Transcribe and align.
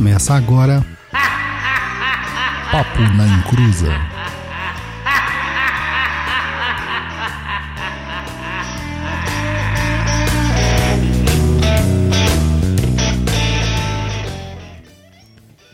Começa 0.00 0.32
agora. 0.32 0.82
Papo 2.72 3.00
na 3.18 3.26
Encruza. 3.26 3.92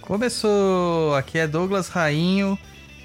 Começou! 0.01 1.15
Aqui 1.15 1.39
é 1.39 1.47
Douglas 1.47 1.89
Rainho 1.89 2.59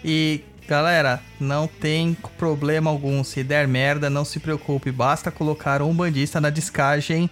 e 0.04 0.44
galera, 0.68 1.22
não 1.40 1.68
tem 1.68 2.18
problema 2.40 2.90
algum. 2.90 3.24
Se 3.24 3.44
der 3.44 3.68
merda, 3.68 4.10
não 4.10 4.26
se 4.26 4.40
preocupe, 4.40 4.92
basta 4.92 5.30
colocar 5.30 5.84
um 5.84 5.94
bandista 5.94 6.42
na 6.42 6.50
descagem 6.50 7.30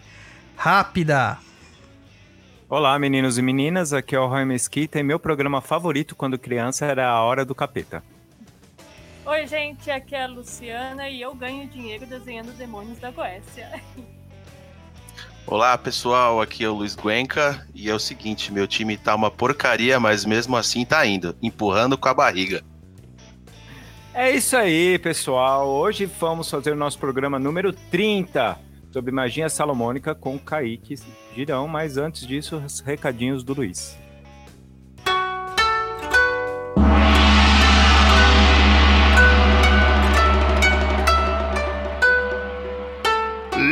rápida. 0.55 1.39
Olá, 2.71 2.99
meninos 2.99 3.39
e 3.39 3.41
meninas, 3.41 3.93
aqui 3.93 4.15
é 4.15 4.19
o 4.19 4.27
Roy 4.27 4.45
Mesquita 4.45 4.99
e 4.99 5.03
meu 5.03 5.19
programa 5.19 5.59
favorito 5.59 6.15
quando 6.15 6.37
criança 6.37 6.85
era 6.85 7.09
A 7.09 7.19
Hora 7.23 7.43
do 7.43 7.55
Capeta. 7.55 8.03
Oi, 9.25 9.47
gente, 9.47 9.89
aqui 9.89 10.13
é 10.13 10.25
a 10.25 10.27
Luciana 10.27 11.09
e 11.09 11.19
eu 11.19 11.33
ganho 11.33 11.67
dinheiro 11.67 12.05
desenhando 12.05 12.55
demônios 12.55 12.99
da 12.99 13.09
Goécia. 13.09 13.81
Olá 15.47 15.75
pessoal, 15.79 16.39
aqui 16.39 16.63
é 16.63 16.69
o 16.69 16.75
Luiz 16.75 16.95
Guenca 16.95 17.67
e 17.73 17.89
é 17.89 17.93
o 17.95 17.97
seguinte, 17.97 18.53
meu 18.53 18.67
time 18.67 18.95
tá 18.97 19.15
uma 19.15 19.31
porcaria, 19.31 19.99
mas 19.99 20.23
mesmo 20.23 20.55
assim 20.55 20.85
tá 20.85 21.03
indo, 21.07 21.35
empurrando 21.41 21.97
com 21.97 22.07
a 22.07 22.13
barriga. 22.13 22.63
É 24.13 24.29
isso 24.29 24.55
aí, 24.55 24.99
pessoal. 24.99 25.67
Hoje 25.67 26.05
vamos 26.05 26.47
fazer 26.47 26.71
o 26.71 26.75
nosso 26.75 26.99
programa 26.99 27.39
número 27.39 27.73
30 27.73 28.59
sobre 28.91 29.11
magia 29.11 29.49
salomônica 29.49 30.13
com 30.13 30.37
Kaique 30.37 30.95
Girão, 31.39 31.69
mas 31.69 31.95
antes 31.95 32.27
disso, 32.27 32.57
os 32.57 32.81
recadinhos 32.81 33.45
do 33.45 33.53
Luiz. 33.53 33.97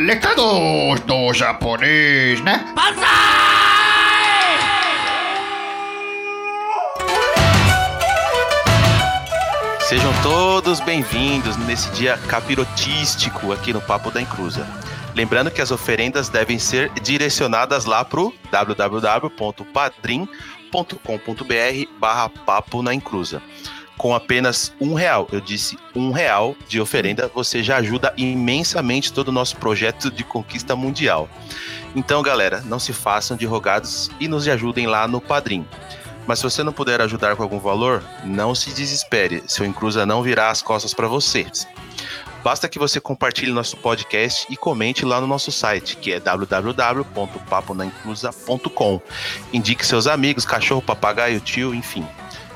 Recados 0.06 1.00
do 1.00 1.34
japonês, 1.34 2.40
né? 2.40 2.72
Sejam 9.88 10.12
todos 10.22 10.80
bem-vindos 10.80 11.56
nesse 11.56 11.90
dia 11.92 12.18
capirotístico 12.18 13.52
aqui 13.52 13.72
no 13.72 13.80
Papo 13.80 14.10
da 14.10 14.20
Encruza. 14.20 14.66
Lembrando 15.14 15.50
que 15.50 15.62
as 15.62 15.70
oferendas 15.70 16.28
devem 16.28 16.58
ser 16.58 16.90
direcionadas 17.00 17.86
lá 17.86 18.04
pro 18.04 18.34
www.padrim.com.br 18.50 20.28
barra 21.98 22.28
Papo 22.28 22.82
na 22.82 22.92
Encruza. 22.92 23.40
Com 23.96 24.14
apenas 24.14 24.74
um 24.78 24.92
real, 24.92 25.26
eu 25.32 25.40
disse 25.40 25.78
um 25.94 26.10
real 26.10 26.54
de 26.68 26.78
oferenda, 26.78 27.30
você 27.34 27.62
já 27.62 27.78
ajuda 27.78 28.12
imensamente 28.18 29.10
todo 29.10 29.28
o 29.28 29.32
nosso 29.32 29.56
projeto 29.56 30.10
de 30.10 30.22
conquista 30.22 30.76
mundial. 30.76 31.30
Então, 31.96 32.20
galera, 32.20 32.60
não 32.66 32.78
se 32.78 32.92
façam 32.92 33.38
de 33.38 33.46
rogados 33.46 34.10
e 34.20 34.28
nos 34.28 34.46
ajudem 34.46 34.86
lá 34.86 35.08
no 35.08 35.18
Padrim. 35.18 35.66
Mas 36.28 36.38
se 36.40 36.44
você 36.44 36.62
não 36.62 36.74
puder 36.74 37.00
ajudar 37.00 37.36
com 37.36 37.42
algum 37.42 37.58
valor, 37.58 38.04
não 38.22 38.54
se 38.54 38.70
desespere, 38.70 39.42
seu 39.46 39.64
Encruza 39.64 40.04
não 40.04 40.22
virá 40.22 40.50
as 40.50 40.60
costas 40.60 40.92
para 40.92 41.08
vocês. 41.08 41.66
Basta 42.44 42.68
que 42.68 42.78
você 42.78 43.00
compartilhe 43.00 43.50
nosso 43.50 43.78
podcast 43.78 44.46
e 44.50 44.56
comente 44.56 45.06
lá 45.06 45.22
no 45.22 45.26
nosso 45.26 45.50
site, 45.50 45.96
que 45.96 46.12
é 46.12 46.20
www.paponainclusa.com. 46.20 49.00
Indique 49.54 49.86
seus 49.86 50.06
amigos, 50.06 50.44
cachorro, 50.44 50.82
papagaio, 50.82 51.40
tio, 51.40 51.74
enfim. 51.74 52.06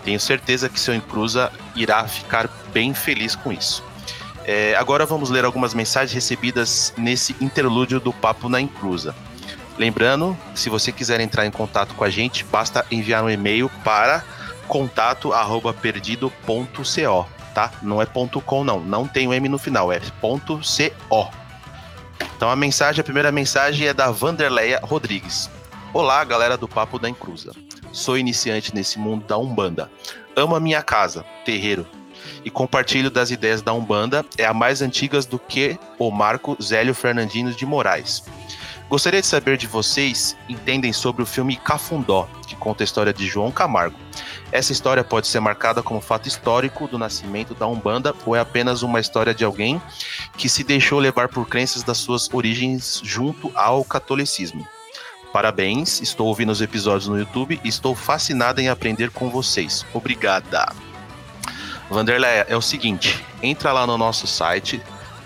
Tenho 0.05 0.21
certeza 0.21 0.69
que 0.69 0.79
seu 0.79 0.95
Encruza 0.95 1.51
irá 1.75 2.07
ficar 2.07 2.51
bem 2.75 2.93
feliz 2.93 3.35
com 3.35 3.51
isso. 3.51 3.83
É, 4.45 4.77
agora 4.77 5.07
vamos 5.07 5.31
ler 5.31 5.47
algumas 5.47 5.73
mensagens 5.73 6.13
recebidas 6.13 6.93
nesse 6.99 7.35
interlúdio 7.41 7.99
do 7.99 8.13
Papo 8.13 8.51
na 8.51 8.61
Encruza. 8.61 9.15
Lembrando, 9.79 10.37
se 10.55 10.69
você 10.69 10.93
quiser 10.93 11.21
entrar 11.21 11.47
em 11.47 11.51
contato 11.51 11.95
com 11.95 12.05
a 12.05 12.11
gente, 12.11 12.45
basta 12.45 12.85
enviar 12.91 13.25
um 13.25 13.31
e-mail 13.31 13.71
para 13.83 14.23
contato@perdido.co, 14.69 17.27
tá? 17.55 17.73
Não 17.83 18.01
é 18.01 18.07
.com 18.07 18.65
não, 18.65 18.81
não 18.81 19.07
tem 19.07 19.27
o 19.27 19.33
M 19.33 19.49
no 19.49 19.59
final, 19.59 19.93
é 19.93 20.01
.co. 20.21 20.41
Então 22.37 22.51
a 22.51 22.57
mensagem, 22.57 23.01
a 23.01 23.05
primeira 23.05 23.33
mensagem 23.33 23.87
é 23.87 23.95
da 23.95 24.11
Vanderleia 24.11 24.81
Rodrigues. 24.83 25.51
Olá, 25.93 26.25
galera 26.25 26.57
do 26.57 26.69
Papo 26.69 26.99
da 26.99 27.09
Encruza. 27.09 27.53
Sou 27.93 28.17
iniciante 28.17 28.75
nesse 28.75 28.99
mundo 28.99 29.27
da 29.27 29.37
Umbanda. 29.37 29.91
Amo 30.35 30.57
a 30.57 30.61
minha 30.61 30.83
casa, 30.83 31.25
terreiro, 31.45 31.87
e 32.45 32.51
compartilho 32.51 33.11
das 33.11 33.31
ideias 33.31 33.63
da 33.63 33.73
Umbanda, 33.73 34.25
é 34.39 34.45
a 34.45 34.55
mais 34.55 34.83
antigas 34.83 35.27
do 35.27 35.39
que 35.39 35.79
o 35.99 36.11
Marco 36.11 36.57
Zélio 36.61 36.95
Fernandino 36.95 37.53
de 37.53 37.67
Moraes. 37.67 38.23
Gostaria 38.93 39.23
de 39.23 39.27
saber 39.27 39.57
de 39.57 39.67
vocês 39.67 40.37
entendem 40.51 40.93
sobre 40.93 41.23
o 41.23 41.27
filme 41.27 41.57
Cafundó, 41.57 42.29
que 42.47 42.55
conta 42.55 42.83
a 42.83 42.85
história 42.85 43.11
de 43.11 43.27
João 43.27 43.51
Camargo. 43.51 43.99
Essa 44.53 44.71
história 44.71 45.03
pode 45.03 45.29
ser 45.29 45.41
marcada 45.41 45.83
como 45.83 45.99
fato 45.99 46.29
histórico 46.29 46.87
do 46.87 46.99
nascimento 46.99 47.55
da 47.55 47.67
Umbanda 47.67 48.15
ou 48.27 48.37
é 48.37 48.41
apenas 48.41 48.83
uma 48.83 49.01
história 49.01 49.35
de 49.35 49.47
alguém 49.47 49.81
que 50.37 50.47
se 50.47 50.63
deixou 50.63 50.99
levar 50.99 51.29
por 51.29 51.49
crenças 51.49 51.83
das 51.83 51.97
suas 51.97 52.29
origens 52.35 53.01
junto 53.03 53.51
ao 53.55 53.83
catolicismo. 53.83 54.69
Parabéns, 55.33 56.03
estou 56.03 56.27
ouvindo 56.27 56.53
os 56.53 56.61
episódios 56.61 57.09
no 57.09 57.19
YouTube 57.19 57.59
e 57.65 57.69
estou 57.69 57.95
fascinada 57.95 58.61
em 58.61 58.69
aprender 58.69 59.09
com 59.09 59.31
vocês. 59.31 59.87
Obrigada. 59.95 60.71
Vanderleia, 61.89 62.45
é 62.47 62.55
o 62.55 62.61
seguinte, 62.61 63.25
entra 63.43 63.73
lá 63.73 63.87
no 63.87 63.97
nosso 63.97 64.27
site 64.27 64.83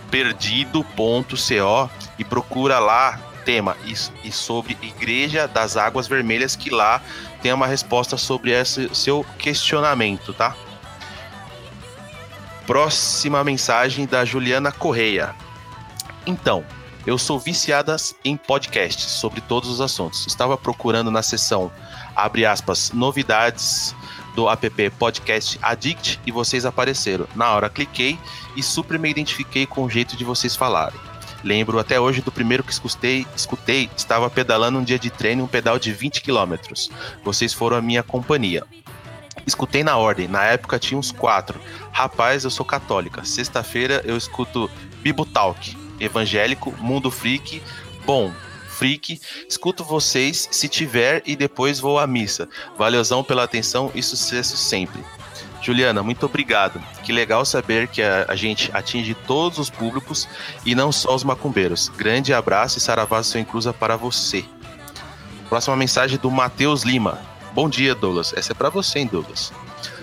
perdido.co 0.09 1.91
e 2.17 2.25
procura 2.25 2.79
lá 2.79 3.26
tema 3.47 3.77
e, 3.85 3.95
e 4.29 4.33
sobre 4.33 4.77
Igreja 4.83 5.47
das 5.47 5.77
Águas 5.77 6.09
Vermelhas 6.09 6.57
que 6.57 6.69
lá 6.69 7.01
tem 7.41 7.53
uma 7.53 7.67
resposta 7.67 8.17
sobre 8.17 8.51
esse 8.51 8.93
seu 8.93 9.25
questionamento, 9.39 10.35
tá? 10.35 10.55
Próxima 12.67 13.45
mensagem 13.45 14.05
da 14.05 14.25
Juliana 14.25 14.73
Correia. 14.73 15.33
Então, 16.27 16.65
eu 17.07 17.17
sou 17.17 17.39
viciada 17.39 17.95
em 18.25 18.37
podcasts 18.37 19.05
sobre 19.05 19.41
todos 19.41 19.71
os 19.71 19.81
assuntos. 19.81 20.27
Estava 20.27 20.59
procurando 20.59 21.09
na 21.09 21.23
seção, 21.23 21.71
abre 22.17 22.45
aspas, 22.45 22.91
novidades 22.91 23.95
do 24.35 24.51
app 24.51 24.91
Podcast 24.99 25.57
Addict 25.63 26.21
e 26.27 26.33
vocês 26.33 26.67
apareceram. 26.67 27.29
Na 27.37 27.53
hora 27.53 27.71
cliquei 27.71 28.19
e 28.57 28.63
super 28.63 28.99
me 28.99 29.09
identifiquei 29.09 29.67
com 29.67 29.85
o 29.85 29.91
jeito 29.91 30.17
de 30.17 30.25
vocês 30.25 30.57
falarem. 30.57 31.06
Lembro 31.47 31.79
até 31.79 32.01
hoje 32.01 32.21
do 32.23 32.33
primeiro 32.33 32.65
que 32.65 32.73
escutei, 32.73 33.25
escutei, 33.37 33.89
estava 33.97 34.29
pedalando 34.29 34.81
um 34.81 34.83
dia 34.83 34.99
de 34.99 35.11
treino, 35.11 35.45
um 35.45 35.47
pedal 35.47 35.79
de 35.79 35.93
20 35.93 36.21
quilômetros. 36.21 36.91
Vocês 37.23 37.53
foram 37.53 37.77
a 37.77 37.81
minha 37.81 38.03
companhia. 38.03 38.65
Escutei 39.47 39.85
na 39.85 39.97
ordem, 39.97 40.27
na 40.27 40.43
época 40.43 40.77
tinha 40.77 40.99
uns 40.99 41.13
quatro. 41.13 41.61
Rapaz, 41.93 42.43
eu 42.43 42.51
sou 42.51 42.67
católica. 42.67 43.25
Sexta-feira 43.25 44.03
eu 44.05 44.17
escuto 44.17 44.69
Bibotalk, 45.05 45.77
evangélico, 46.01 46.75
mundo 46.81 47.13
freak. 47.13 47.63
Bom, 48.05 48.33
freak, 48.69 49.21
escuto 49.49 49.85
vocês 49.85 50.49
se 50.51 50.69
tiver 50.69 51.23
e 51.25 51.37
depois 51.37 51.79
vou 51.79 52.01
à 52.01 52.09
missa. 52.09 52.49
Valeuzão 52.77 53.23
pela 53.23 53.45
atenção 53.45 53.93
e 53.95 54.03
sucesso 54.03 54.57
sempre. 54.57 55.01
Juliana, 55.61 56.03
muito 56.03 56.25
obrigado. 56.27 56.81
Que 57.03 57.13
legal 57.13 57.45
saber 57.45 57.89
que 57.89 58.03
a, 58.03 58.27
a, 58.29 58.37
gente 58.37 58.71
atinge 58.73 59.15
todos 59.15 59.59
os 59.59 59.71
públicos 59.71 60.29
e 60.65 60.75
não 60.75 60.93
só 60.93 61.15
os 61.15 61.25
macumbeiros. 61.25 61.89
Grande 61.89 62.33
abraço 62.33 62.79
e 62.79 62.81
saravá 62.81 63.23
seu 63.23 63.41
inclusa 63.41 63.73
para 63.73 63.97
você. 63.97 64.45
Próxima 65.49 65.77
mensagem 65.77 66.19
do 66.19 66.31
Matheus 66.31 66.83
Lima. 66.83 67.19
Bom 67.53 67.69
dia, 67.69 67.95
Douglas. 67.95 68.33
Essa 68.37 68.53
é 68.53 68.55
para 68.55 68.69
você, 68.69 68.99
hein, 68.99 69.09
Douglas. 69.11 69.53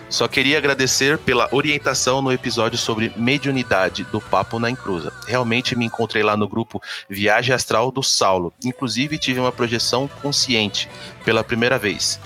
Só 0.09 0.27
queria 0.27 0.59
agradecer 0.59 1.17
pela 1.17 1.49
orientação 1.51 2.21
no 2.21 2.31
episódio 2.31 2.77
sobre 2.77 3.11
mediunidade 3.15 4.03
do 4.05 4.21
Papo 4.21 4.59
na 4.59 4.69
Encruza. 4.69 5.11
Realmente 5.25 5.75
me 5.75 5.85
encontrei 5.85 6.21
lá 6.21 6.37
no 6.37 6.47
grupo 6.47 6.79
Viagem 7.09 7.53
Astral 7.53 7.91
do 7.91 8.03
Saulo. 8.03 8.53
Inclusive 8.63 9.17
tive 9.17 9.39
uma 9.39 9.51
projeção 9.51 10.07
consciente 10.21 10.87
pela 11.25 11.43
primeira 11.43 11.79
vez. 11.79 12.19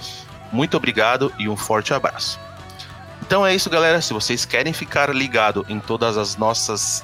Muito 0.51 0.75
obrigado 0.75 1.31
e 1.39 1.47
um 1.47 1.55
forte 1.55 1.93
abraço. 1.93 2.46
Então 3.27 3.45
é 3.45 3.53
isso, 3.53 3.69
galera. 3.69 4.01
Se 4.01 4.13
vocês 4.13 4.45
querem 4.45 4.71
ficar 4.71 5.13
ligado 5.13 5.65
em 5.67 5.81
todas 5.81 6.17
as 6.17 6.37
nossas 6.37 7.03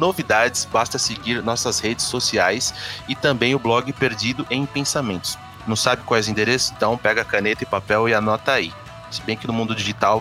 novidades, 0.00 0.64
basta 0.64 0.98
seguir 0.98 1.44
nossas 1.44 1.78
redes 1.78 2.06
sociais 2.06 2.74
e 3.08 3.14
também 3.14 3.54
o 3.54 3.58
blog 3.60 3.92
Perdido 3.92 4.44
em 4.50 4.66
Pensamentos. 4.66 5.38
Não 5.64 5.76
sabe 5.76 6.02
quais 6.02 6.26
endereços? 6.26 6.72
Então 6.72 6.98
pega 6.98 7.24
caneta 7.24 7.62
e 7.62 7.66
papel 7.66 8.08
e 8.08 8.14
anota 8.14 8.50
aí. 8.50 8.74
Se 9.12 9.22
bem 9.22 9.36
que 9.36 9.46
no 9.46 9.52
mundo 9.52 9.76
digital, 9.76 10.20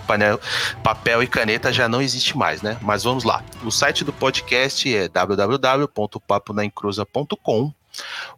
papel 0.84 1.24
e 1.24 1.28
caneta 1.28 1.74
já 1.74 1.90
não 1.90 2.00
existe 2.00 2.38
mais, 2.38 2.62
né? 2.62 2.78
Mas 2.80 3.04
vamos 3.04 3.24
lá. 3.24 3.44
O 3.64 3.72
site 3.72 4.04
do 4.04 4.14
podcast 4.14 4.96
é 4.96 5.08
www.paponaencruza.com. 5.08 7.74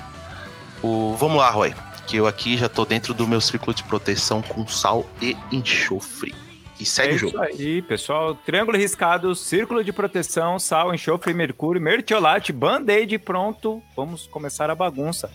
o, 0.80 1.16
vamos 1.16 1.38
lá, 1.38 1.50
Roy, 1.50 1.74
que 2.06 2.18
eu 2.18 2.28
aqui 2.28 2.56
já 2.56 2.68
tô 2.68 2.84
dentro 2.84 3.12
do 3.12 3.26
meu 3.26 3.40
círculo 3.40 3.74
de 3.74 3.82
proteção 3.82 4.40
com 4.40 4.64
sal 4.68 5.04
e 5.20 5.36
enxofre. 5.50 6.45
E 6.78 6.84
segue 6.84 7.12
é 7.12 7.14
o 7.14 7.18
jogo. 7.18 7.44
Isso 7.44 7.62
aí, 7.62 7.82
pessoal. 7.82 8.34
Triângulo 8.34 8.76
riscado, 8.76 9.34
círculo 9.34 9.82
de 9.82 9.92
proteção, 9.92 10.58
sal, 10.58 10.94
enxofre, 10.94 11.32
mercúrio, 11.32 11.80
mertiolate, 11.80 12.52
band-aid 12.52 13.18
pronto. 13.18 13.82
Vamos 13.96 14.26
começar 14.26 14.70
a 14.70 14.74
bagunça. 14.74 15.30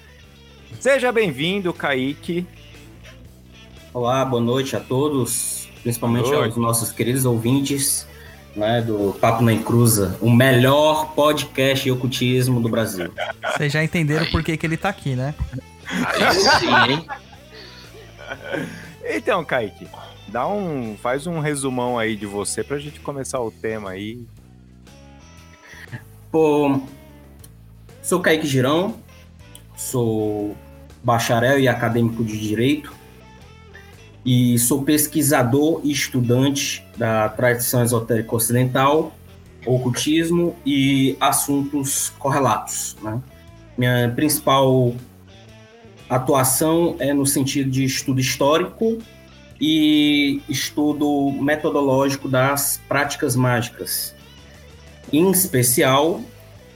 Seja 0.80 1.12
bem-vindo, 1.12 1.74
Kaique. 1.74 2.46
Olá, 3.94 4.24
boa 4.24 4.42
noite 4.42 4.76
a 4.76 4.80
todos, 4.80 5.68
principalmente 5.84 6.34
aos 6.34 6.56
nossos 6.56 6.92
queridos 6.92 7.26
ouvintes 7.26 8.08
né, 8.56 8.82
do 8.82 9.16
Papo 9.20 9.44
na 9.44 9.52
Encruza, 9.52 10.18
o 10.22 10.30
melhor 10.30 11.14
podcast 11.14 11.84
de 11.84 11.92
ocultismo 11.92 12.62
do 12.62 12.70
Brasil. 12.70 13.12
Vocês 13.54 13.72
já 13.72 13.84
entenderam 13.84 14.26
por 14.28 14.44
que, 14.44 14.56
que 14.56 14.66
ele 14.66 14.78
tá 14.78 14.90
aqui, 14.90 15.16
né? 15.16 15.34
Aí 15.90 16.34
sim, 16.34 16.94
hein? 16.94 17.08
Então, 19.04 19.44
Kaique, 19.44 19.88
dá 20.32 20.48
um, 20.48 20.96
faz 20.98 21.28
um 21.28 21.40
resumão 21.40 22.00
aí 22.00 22.16
de 22.16 22.26
você 22.26 22.64
pra 22.64 22.80
gente 22.80 23.00
começar 23.02 23.42
o 23.42 23.52
tema 23.52 23.92
aí. 23.92 24.26
Pô, 26.32 26.82
sou 28.02 28.22
Kaique 28.22 28.48
Girão, 28.48 28.96
sou 29.76 30.56
bacharel 31.04 31.60
e 31.60 31.68
acadêmico 31.68 32.24
de 32.24 32.40
Direito 32.40 32.94
e 34.26 34.58
sou 34.58 34.84
pesquisador 34.84 35.82
e 35.84 35.92
estudante 35.92 36.86
da 36.96 37.28
tradição 37.28 37.84
esotérica 37.84 38.34
ocidental, 38.34 39.14
ocultismo 39.66 40.56
e 40.66 41.18
assuntos 41.20 42.12
correlatos. 42.18 42.96
Né? 43.02 43.22
Minha 43.78 44.14
principal 44.16 44.96
atuação 46.10 46.96
é 47.00 47.14
no 47.14 47.26
sentido 47.26 47.70
de 47.70 47.84
estudo 47.84 48.22
histórico 48.22 48.98
e 49.62 50.42
estudo 50.50 51.32
metodológico 51.40 52.28
das 52.28 52.82
práticas 52.88 53.36
mágicas, 53.36 54.16
em 55.14 55.30
especial 55.30 56.20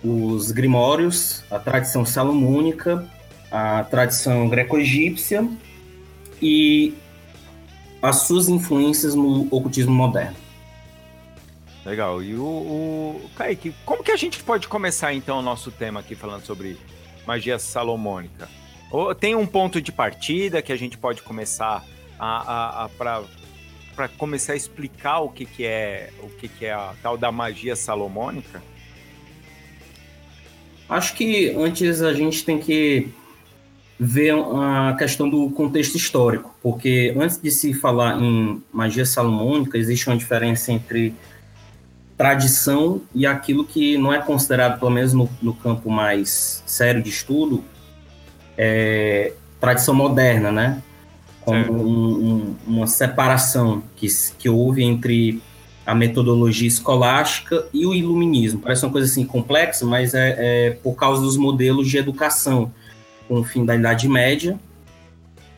os 0.04 0.52
grimórios, 0.52 1.44
a 1.50 1.58
tradição 1.58 2.06
salomônica, 2.06 3.10
a 3.52 3.84
tradição 3.86 4.48
greco-egípcia 4.48 5.50
e 6.40 6.94
as 8.04 8.18
suas 8.18 8.48
influências 8.48 9.16
no 9.16 9.48
ocultismo 9.50 9.94
moderno. 9.94 10.36
Legal. 11.84 12.22
E 12.22 12.36
o, 12.36 12.44
o 12.44 13.30
Kaique, 13.36 13.74
como 13.84 14.04
que 14.04 14.12
a 14.12 14.18
gente 14.18 14.44
pode 14.44 14.68
começar 14.68 15.12
então 15.14 15.40
o 15.40 15.42
nosso 15.42 15.72
tema 15.72 16.02
aqui 16.02 16.14
falando 16.14 16.46
sobre 16.46 16.78
magia 17.26 17.58
salomônica? 17.58 18.48
Ou 18.92 19.16
tem 19.16 19.36
um 19.36 19.48
ponto 19.48 19.82
de 19.82 19.92
partida 19.92 20.62
que 20.62 20.72
a 20.72 20.76
gente 20.76 20.98
pode 21.00 21.24
começar 21.24 21.84
a, 22.20 22.84
a, 22.84 22.86
a 22.86 22.90
para 23.96 24.10
começar 24.10 24.54
a 24.54 24.56
explicar 24.56 25.20
o 25.20 25.30
que, 25.30 25.46
que 25.46 25.66
é 25.66 26.12
o 26.22 26.28
que, 26.28 26.48
que 26.48 26.66
é 26.66 26.74
a 26.74 26.94
tal 27.02 27.18
da 27.18 27.32
magia 27.32 27.76
salomônica? 27.76 28.62
Acho 30.88 31.16
que 31.16 31.50
antes 31.58 32.02
a 32.02 32.14
gente 32.14 32.44
tem 32.44 32.60
que 32.60 33.10
ver 33.98 34.34
a 34.34 34.96
questão 34.98 35.30
do 35.30 35.50
contexto 35.52 35.96
histórico, 35.96 36.54
porque 36.62 37.16
antes 37.18 37.42
de 37.42 37.50
se 37.50 37.74
falar 37.74 38.22
em 38.22 38.62
magia 38.72 39.06
salomônica, 39.06 39.78
existe 39.78 40.08
uma 40.08 40.18
diferença 40.18 40.72
entre 40.72 41.16
tradição 42.18 43.02
e 43.14 43.26
aquilo 43.26 43.66
que 43.66 43.98
não 43.98 44.14
é 44.14 44.22
considerado, 44.22 44.80
pelo 44.80 44.92
menos 44.92 45.14
no, 45.14 45.30
no 45.42 45.54
campo 45.54 45.90
mais 45.90 46.62
sério 46.66 47.02
de 47.02 47.10
estudo, 47.10 47.64
é, 48.58 49.34
tradição 49.60 49.94
moderna, 49.94 50.52
né? 50.52 50.84
Como 51.46 51.58
Certo. 51.60 51.72
um- 51.74 52.34
um- 52.34 52.56
uma 52.66 52.88
separação 52.88 53.84
que, 53.96 54.08
que 54.40 54.50
houve 54.50 54.84
entre 54.84 55.40
a 55.86 55.94
metodologia 55.94 56.68
escolástica 56.68 57.68
e 57.72 57.86
o 57.86 57.94
iluminismo. 57.94 58.60
Parece 58.62 58.84
uma 58.84 58.92
coisa 58.92 59.08
assim 59.08 59.24
complexa, 59.24 59.86
mas 59.86 60.16
é, 60.16 60.36
é 60.40 60.70
por 60.72 60.96
causa 60.96 61.22
dos 61.22 61.38
modelos 61.38 61.88
de 61.88 61.98
educação 61.98 62.72
com 63.28 63.40
o 63.40 63.44
fim 63.44 63.64
da 63.64 63.76
Idade 63.76 64.10
Média 64.10 64.60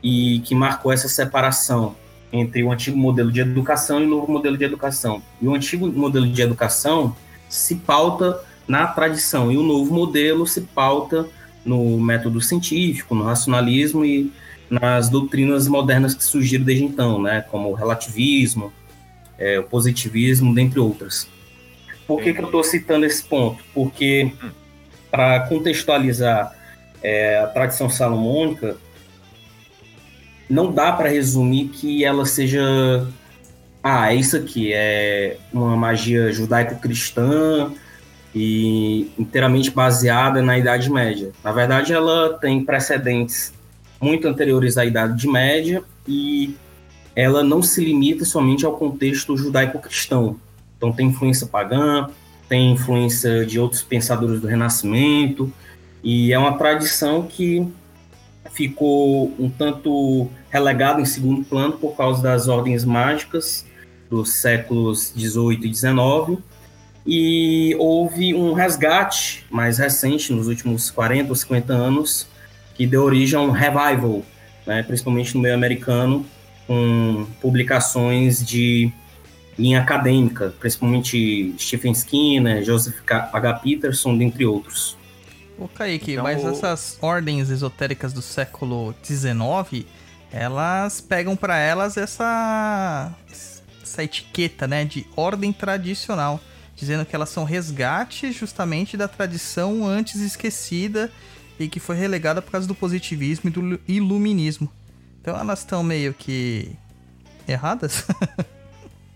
e 0.03 0.39
que 0.43 0.53
marcou 0.53 0.91
essa 0.91 1.07
separação 1.07 1.95
entre 2.31 2.61
o 2.61 2.71
antigo 2.71 2.97
modelo 2.97 3.31
de 3.31 3.39
educação 3.39 4.01
e 4.01 4.05
o 4.05 4.09
novo 4.09 4.29
modelo 4.29 4.57
de 4.57 4.65
educação. 4.65 5.21
E 5.41 5.47
o 5.47 5.55
antigo 5.55 5.87
modelo 5.87 6.27
de 6.27 6.41
educação 6.41 7.15
se 7.47 7.75
pauta 7.75 8.37
na 8.67 8.85
tradição 8.87 9.49
e 9.49 9.57
o 9.57 9.63
novo 9.63 9.93
modelo 9.93 10.45
se 10.45 10.59
pauta 10.59 11.25
no 11.65 11.97
método 12.01 12.41
científico, 12.41 13.15
no 13.15 13.23
racionalismo 13.23 14.03
e 14.03 14.29
nas 14.69 15.09
doutrinas 15.09 15.67
modernas 15.67 16.13
que 16.13 16.23
surgiram 16.23 16.65
desde 16.65 16.83
então, 16.83 17.21
né, 17.21 17.41
como 17.49 17.69
o 17.69 17.73
relativismo, 17.73 18.71
é, 19.37 19.59
o 19.59 19.63
positivismo, 19.63 20.53
dentre 20.53 20.79
outras. 20.79 21.27
Por 22.07 22.21
que, 22.21 22.33
que 22.33 22.39
eu 22.39 22.45
estou 22.45 22.63
citando 22.63 23.05
esse 23.05 23.23
ponto? 23.23 23.63
Porque, 23.73 24.31
para 25.11 25.41
contextualizar 25.41 26.55
é, 27.03 27.39
a 27.39 27.47
tradição 27.47 27.89
salomônica, 27.89 28.77
não 30.49 30.71
dá 30.71 30.91
para 30.91 31.09
resumir 31.09 31.67
que 31.67 32.05
ela 32.05 32.25
seja. 32.25 33.05
Ah, 33.83 34.11
é 34.11 34.15
isso 34.15 34.35
aqui, 34.35 34.71
é 34.73 35.37
uma 35.53 35.75
magia 35.77 36.31
judaico-cristã 36.31 37.71
e 38.33 39.11
inteiramente 39.17 39.71
baseada 39.71 40.41
na 40.41 40.57
Idade 40.57 40.89
Média. 40.89 41.31
Na 41.43 41.51
verdade, 41.51 41.93
ela 41.93 42.37
tem 42.39 42.63
precedentes 42.63 43.53
muito 43.99 44.27
anteriores 44.27 44.77
à 44.77 44.85
Idade 44.85 45.27
Média 45.27 45.83
e 46.07 46.55
ela 47.15 47.44
não 47.44 47.63
se 47.63 47.83
limita 47.83 48.23
somente 48.25 48.65
ao 48.65 48.77
contexto 48.77 49.35
judaico-cristão. 49.35 50.39
Então, 50.77 50.91
tem 50.91 51.07
influência 51.07 51.47
pagã, 51.47 52.07
tem 52.47 52.71
influência 52.71 53.45
de 53.45 53.59
outros 53.59 53.81
pensadores 53.81 54.39
do 54.39 54.47
Renascimento, 54.47 55.51
e 56.04 56.31
é 56.31 56.37
uma 56.37 56.57
tradição 56.57 57.23
que 57.23 57.68
ficou 58.54 59.33
um 59.39 59.49
tanto 59.49 60.30
relegada 60.49 61.01
em 61.01 61.06
segundo 61.06 61.44
plano 61.44 61.73
por 61.73 61.95
causa 61.97 62.21
das 62.21 62.47
ordens 62.47 62.85
mágicas 62.85 63.66
dos 64.09 64.33
séculos 64.33 65.11
18 65.16 65.66
e 65.66 65.69
19, 65.69 66.37
e 67.06 67.75
houve 67.80 68.33
um 68.33 68.54
resgate 68.54 69.45
mais 69.49 69.80
recente, 69.80 70.31
nos 70.31 70.47
últimos 70.47 70.92
40 70.92 71.30
ou 71.30 71.35
50 71.35 71.73
anos, 71.73 72.27
que 72.77 72.85
deu 72.85 73.03
origem 73.03 73.37
a 73.37 73.41
um 73.41 73.51
revival, 73.51 74.23
né, 74.65 74.83
principalmente 74.83 75.33
no 75.35 75.41
meio 75.41 75.55
americano, 75.55 76.25
com 76.67 77.25
publicações 77.41 78.45
de 78.45 78.91
linha 79.57 79.81
acadêmica, 79.81 80.53
principalmente 80.59 81.55
Stephen 81.57 81.91
Skinner, 81.93 82.63
Joseph 82.63 82.97
H. 83.09 83.53
Peterson, 83.55 84.15
dentre 84.17 84.45
outros. 84.45 84.95
Ô, 85.57 85.67
Kaique, 85.67 86.11
Então, 86.11 86.23
mas 86.23 86.43
o- 86.43 86.49
essas 86.49 86.99
ordens 87.01 87.49
esotéricas 87.49 88.13
do 88.13 88.21
século 88.21 88.93
XIX, 89.03 89.85
elas 90.31 91.01
pegam 91.01 91.35
pra 91.35 91.57
elas 91.57 91.97
essa, 91.97 93.11
essa 93.81 94.03
etiqueta, 94.03 94.67
né, 94.67 94.85
de 94.85 95.07
ordem 95.15 95.51
tradicional, 95.51 96.39
dizendo 96.75 97.03
que 97.05 97.15
elas 97.15 97.29
são 97.29 97.43
resgates 97.43 98.35
justamente 98.35 98.95
da 98.95 99.07
tradição 99.07 99.83
antes 99.87 100.21
esquecida 100.21 101.11
e 101.59 101.68
que 101.68 101.80
foi 101.80 101.95
relegada 101.95 102.42
por 102.42 102.52
causa 102.52 102.68
do 102.68 102.76
positivismo 102.76 103.49
e 103.49 103.52
do 103.52 103.80
iluminismo. 103.87 104.69
Então 105.21 105.37
elas 105.37 105.59
estão 105.59 105.83
meio 105.83 106.14
que 106.14 106.71
erradas? 107.47 108.06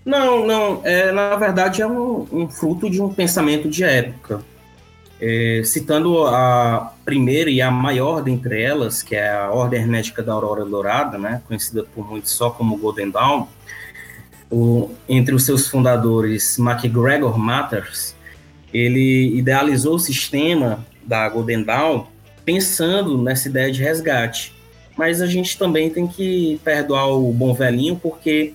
Não, 0.03 0.47
não. 0.47 0.81
É, 0.83 1.11
na 1.11 1.35
verdade, 1.35 1.81
é 1.81 1.87
um, 1.87 2.27
um 2.31 2.49
fruto 2.49 2.89
de 2.89 2.99
um 3.01 3.13
pensamento 3.13 3.69
de 3.69 3.83
época. 3.83 4.43
É, 5.19 5.61
citando 5.63 6.25
a 6.25 6.93
primeira 7.05 7.51
e 7.51 7.61
a 7.61 7.69
maior 7.69 8.23
dentre 8.23 8.63
elas, 8.63 9.03
que 9.03 9.15
é 9.15 9.31
a 9.31 9.51
Ordem 9.51 9.79
Hermética 9.79 10.23
da 10.23 10.33
Aurora 10.33 10.65
Dourada, 10.65 11.19
né, 11.19 11.43
conhecida 11.47 11.83
por 11.83 12.09
muitos 12.09 12.31
só 12.31 12.49
como 12.49 12.75
Golden 12.77 13.11
Dawn, 13.11 13.45
o, 14.49 14.91
entre 15.07 15.35
os 15.35 15.45
seus 15.45 15.67
fundadores, 15.67 16.57
MacGregor 16.57 17.37
Matters, 17.37 18.15
ele 18.73 19.37
idealizou 19.37 19.95
o 19.95 19.99
sistema 19.99 20.83
da 21.03 21.29
Golden 21.29 21.63
Dawn 21.63 22.07
pensando 22.45 23.21
nessa 23.21 23.47
ideia 23.47 23.71
de 23.71 23.81
resgate. 23.81 24.53
Mas 24.97 25.21
a 25.21 25.27
gente 25.27 25.57
também 25.57 25.89
tem 25.89 26.07
que 26.07 26.59
perdoar 26.63 27.07
o 27.07 27.31
bom 27.31 27.53
velhinho, 27.53 27.95
porque 27.95 28.53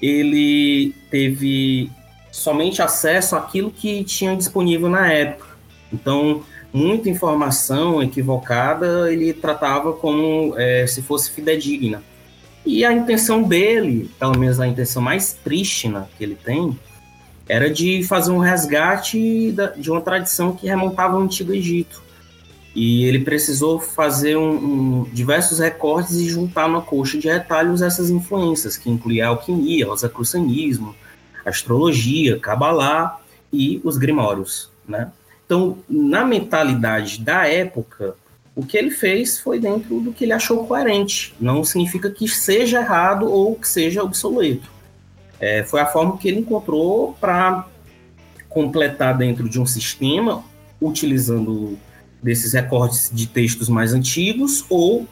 ele 0.00 0.94
teve 1.10 1.90
somente 2.30 2.82
acesso 2.82 3.34
àquilo 3.36 3.70
que 3.70 4.04
tinha 4.04 4.36
disponível 4.36 4.88
na 4.88 5.10
época. 5.10 5.46
Então, 5.92 6.42
muita 6.72 7.08
informação 7.08 8.02
equivocada 8.02 9.10
ele 9.10 9.32
tratava 9.32 9.92
como 9.92 10.54
é, 10.58 10.86
se 10.86 11.00
fosse 11.00 11.30
fidedigna. 11.30 12.02
E 12.64 12.84
a 12.84 12.92
intenção 12.92 13.42
dele, 13.42 14.10
pelo 14.18 14.36
menos 14.36 14.58
a 14.58 14.66
intenção 14.66 15.00
mais 15.00 15.32
prístina 15.32 16.10
que 16.18 16.24
ele 16.24 16.34
tem, 16.34 16.76
era 17.48 17.70
de 17.70 18.02
fazer 18.02 18.32
um 18.32 18.38
resgate 18.38 19.54
de 19.76 19.90
uma 19.90 20.00
tradição 20.00 20.52
que 20.52 20.66
remontava 20.66 21.14
ao 21.14 21.22
Antigo 21.22 21.54
Egito. 21.54 22.02
E 22.76 23.06
ele 23.06 23.20
precisou 23.20 23.80
fazer 23.80 24.36
um, 24.36 24.50
um, 24.50 25.04
diversos 25.10 25.60
recortes 25.60 26.16
e 26.16 26.28
juntar 26.28 26.68
na 26.68 26.82
coxa 26.82 27.16
de 27.16 27.26
retalhos 27.26 27.80
essas 27.80 28.10
influências, 28.10 28.76
que 28.76 28.90
incluía 28.90 29.28
alquimia, 29.28 29.86
rosacrucianismo, 29.86 30.94
astrologia, 31.42 32.38
cabalá 32.38 33.18
e 33.50 33.80
os 33.82 33.96
grimórios, 33.96 34.70
né? 34.86 35.10
Então, 35.46 35.78
na 35.88 36.22
mentalidade 36.22 37.18
da 37.22 37.48
época, 37.48 38.14
o 38.54 38.62
que 38.62 38.76
ele 38.76 38.90
fez 38.90 39.40
foi 39.40 39.58
dentro 39.58 39.98
do 39.98 40.12
que 40.12 40.24
ele 40.24 40.34
achou 40.34 40.66
coerente. 40.66 41.34
Não 41.40 41.64
significa 41.64 42.10
que 42.10 42.28
seja 42.28 42.80
errado 42.80 43.26
ou 43.26 43.54
que 43.54 43.66
seja 43.66 44.02
obsoleto. 44.02 44.70
É, 45.40 45.64
foi 45.64 45.80
a 45.80 45.86
forma 45.86 46.18
que 46.18 46.28
ele 46.28 46.40
encontrou 46.40 47.16
para 47.18 47.66
completar 48.50 49.16
dentro 49.16 49.48
de 49.48 49.58
um 49.58 49.64
sistema, 49.64 50.44
utilizando 50.78 51.78
desses 52.26 52.52
recortes 52.52 53.08
de 53.12 53.28
textos 53.28 53.68
mais 53.68 53.94
antigos, 53.94 54.64
ou 54.68 55.06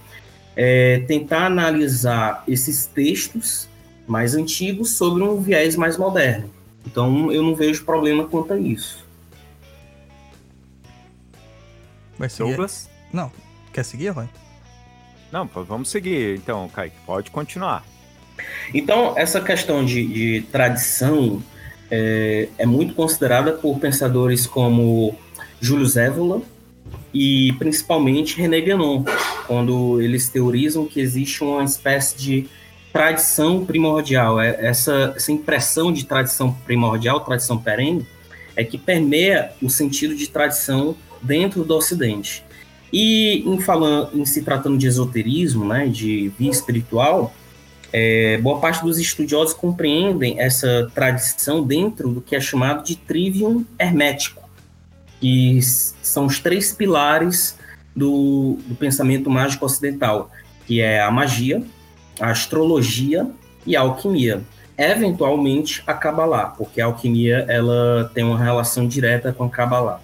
é, 0.57 0.99
tentar 1.07 1.47
analisar 1.47 2.43
esses 2.49 2.87
textos 2.87 3.69
mais 4.05 4.35
antigos 4.35 4.97
sobre 4.97 5.23
um 5.23 5.41
viés 5.41 5.77
mais 5.77 5.97
moderno. 5.97 6.51
Então, 6.85 7.31
eu 7.31 7.41
não 7.41 7.55
vejo 7.55 7.85
problema 7.85 8.25
quanto 8.25 8.53
a 8.53 8.59
isso. 8.59 9.07
Vai 12.19 12.29
seguir? 12.29 12.49
Douglas? 12.51 12.91
Não. 13.13 13.31
Quer 13.73 13.85
seguir, 13.85 14.09
Roy? 14.09 14.29
Não, 15.31 15.47
vamos 15.47 15.91
seguir 15.91 16.37
então, 16.37 16.69
Kaique. 16.69 16.97
Pode 17.07 17.31
continuar. 17.31 17.85
Então, 18.75 19.15
essa 19.17 19.41
questão 19.41 19.85
de, 19.85 20.05
de 20.05 20.41
tradição 20.51 21.41
é, 21.89 22.49
é, 22.59 22.67
muito 22.67 22.93
considerada 22.95 23.53
por 23.53 23.79
pensadores 23.79 24.49
como 24.49 25.17
Júlio 25.61 25.87
Zévola 25.87 26.43
e 27.13 27.53
principalmente 27.59 28.41
René 28.41 28.61
Guénon, 28.61 29.05
quando 29.47 30.01
eles 30.01 30.29
teorizam 30.29 30.87
que 30.87 31.01
existe 31.01 31.43
uma 31.43 31.65
espécie 31.65 32.17
de 32.17 32.47
tradição 32.93 33.65
primordial. 33.65 34.41
É, 34.41 34.67
essa, 34.67 35.13
essa 35.17 35.33
impressão 35.33 35.93
de 35.93 36.05
tradição 36.05 36.53
primordial, 36.65 37.21
tradição 37.21 37.59
perene, 37.59 38.07
é 38.57 38.63
que 38.63 38.79
permeia 38.79 39.51
o 39.61 39.69
sentido 39.69 40.15
de 40.15 40.29
tradição 40.29 40.97
dentro 41.21 41.65
do 41.65 41.75
Ocidente. 41.75 42.45
E 42.93 43.43
em 43.45 43.61
falando, 43.61 44.11
em 44.15 44.25
se 44.25 44.43
tratando 44.43 44.79
de 44.79 44.87
esoterismo, 44.87 45.65
né, 45.65 45.89
de 45.89 46.33
via 46.39 46.51
espiritual, 46.51 47.35
é, 47.93 48.39
boa 48.39 48.61
parte 48.61 48.83
dos 48.83 48.99
estudiosos 48.99 49.55
compreendem 49.55 50.41
essa 50.41 50.91
tradição 50.95 51.65
dentro 51.65 52.11
do 52.11 52.21
que 52.21 52.37
é 52.37 52.41
chamado 52.41 52.85
de 52.85 52.95
trivium 52.95 53.65
hermético, 53.79 54.44
que 55.25 55.59
são 55.63 56.27
os 56.27 56.39
três 56.39 56.75
pilares 56.75 57.57
do, 57.97 58.59
do 58.67 58.75
pensamento 58.75 59.31
mágico 59.31 59.65
ocidental, 59.65 60.31
que 60.67 60.83
é 60.83 61.01
a 61.01 61.11
magia, 61.11 61.63
a 62.21 62.29
astrologia 62.29 63.27
e 63.65 63.75
a 63.75 63.81
alquimia. 63.81 64.43
Eventualmente 64.77 65.83
a 65.87 65.95
Kabbalah, 65.95 66.49
porque 66.49 66.79
a 66.79 66.85
alquimia 66.85 67.47
ela 67.49 68.11
tem 68.13 68.23
uma 68.23 68.39
relação 68.39 68.87
direta 68.87 69.33
com 69.33 69.45
a 69.45 69.49
Kabbalah. 69.49 69.99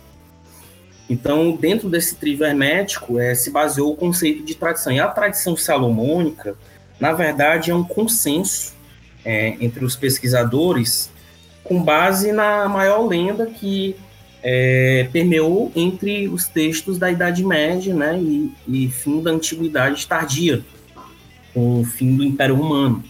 Então, 1.07 1.55
dentro 1.55 1.91
desse 1.91 2.15
trio 2.15 2.43
hermético, 2.43 3.19
é, 3.19 3.35
se 3.35 3.51
baseou 3.51 3.93
o 3.93 3.97
conceito 3.97 4.43
de 4.43 4.55
tradição. 4.55 4.91
E 4.91 5.01
a 5.01 5.09
tradição 5.09 5.55
salomônica, 5.55 6.57
na 6.99 7.13
verdade, 7.13 7.71
é 7.71 7.75
um 7.75 7.85
consenso 7.85 8.73
é, 9.23 9.49
entre 9.61 9.85
os 9.85 9.95
pesquisadores 9.95 11.11
com 11.63 11.83
base 11.83 12.33
na 12.33 12.67
maior 12.71 13.07
lenda 13.07 13.45
que 13.45 13.95
é, 14.43 15.09
permeou 15.13 15.71
entre 15.77 16.29
os 16.29 16.47
textos 16.47 16.99
da 16.99 17.11
Idade 17.11 17.45
Média 17.45 17.95
né, 17.95 18.19
e, 18.19 18.53
e 18.67 18.89
fim 18.91 19.23
da 19.23 19.31
Antiguidade 19.31 20.07
Tardia, 20.07 20.63
com 21.53 21.81
o 21.81 21.85
fim 21.85 22.17
do 22.17 22.25
Império 22.25 22.55
Romano. 22.55 23.05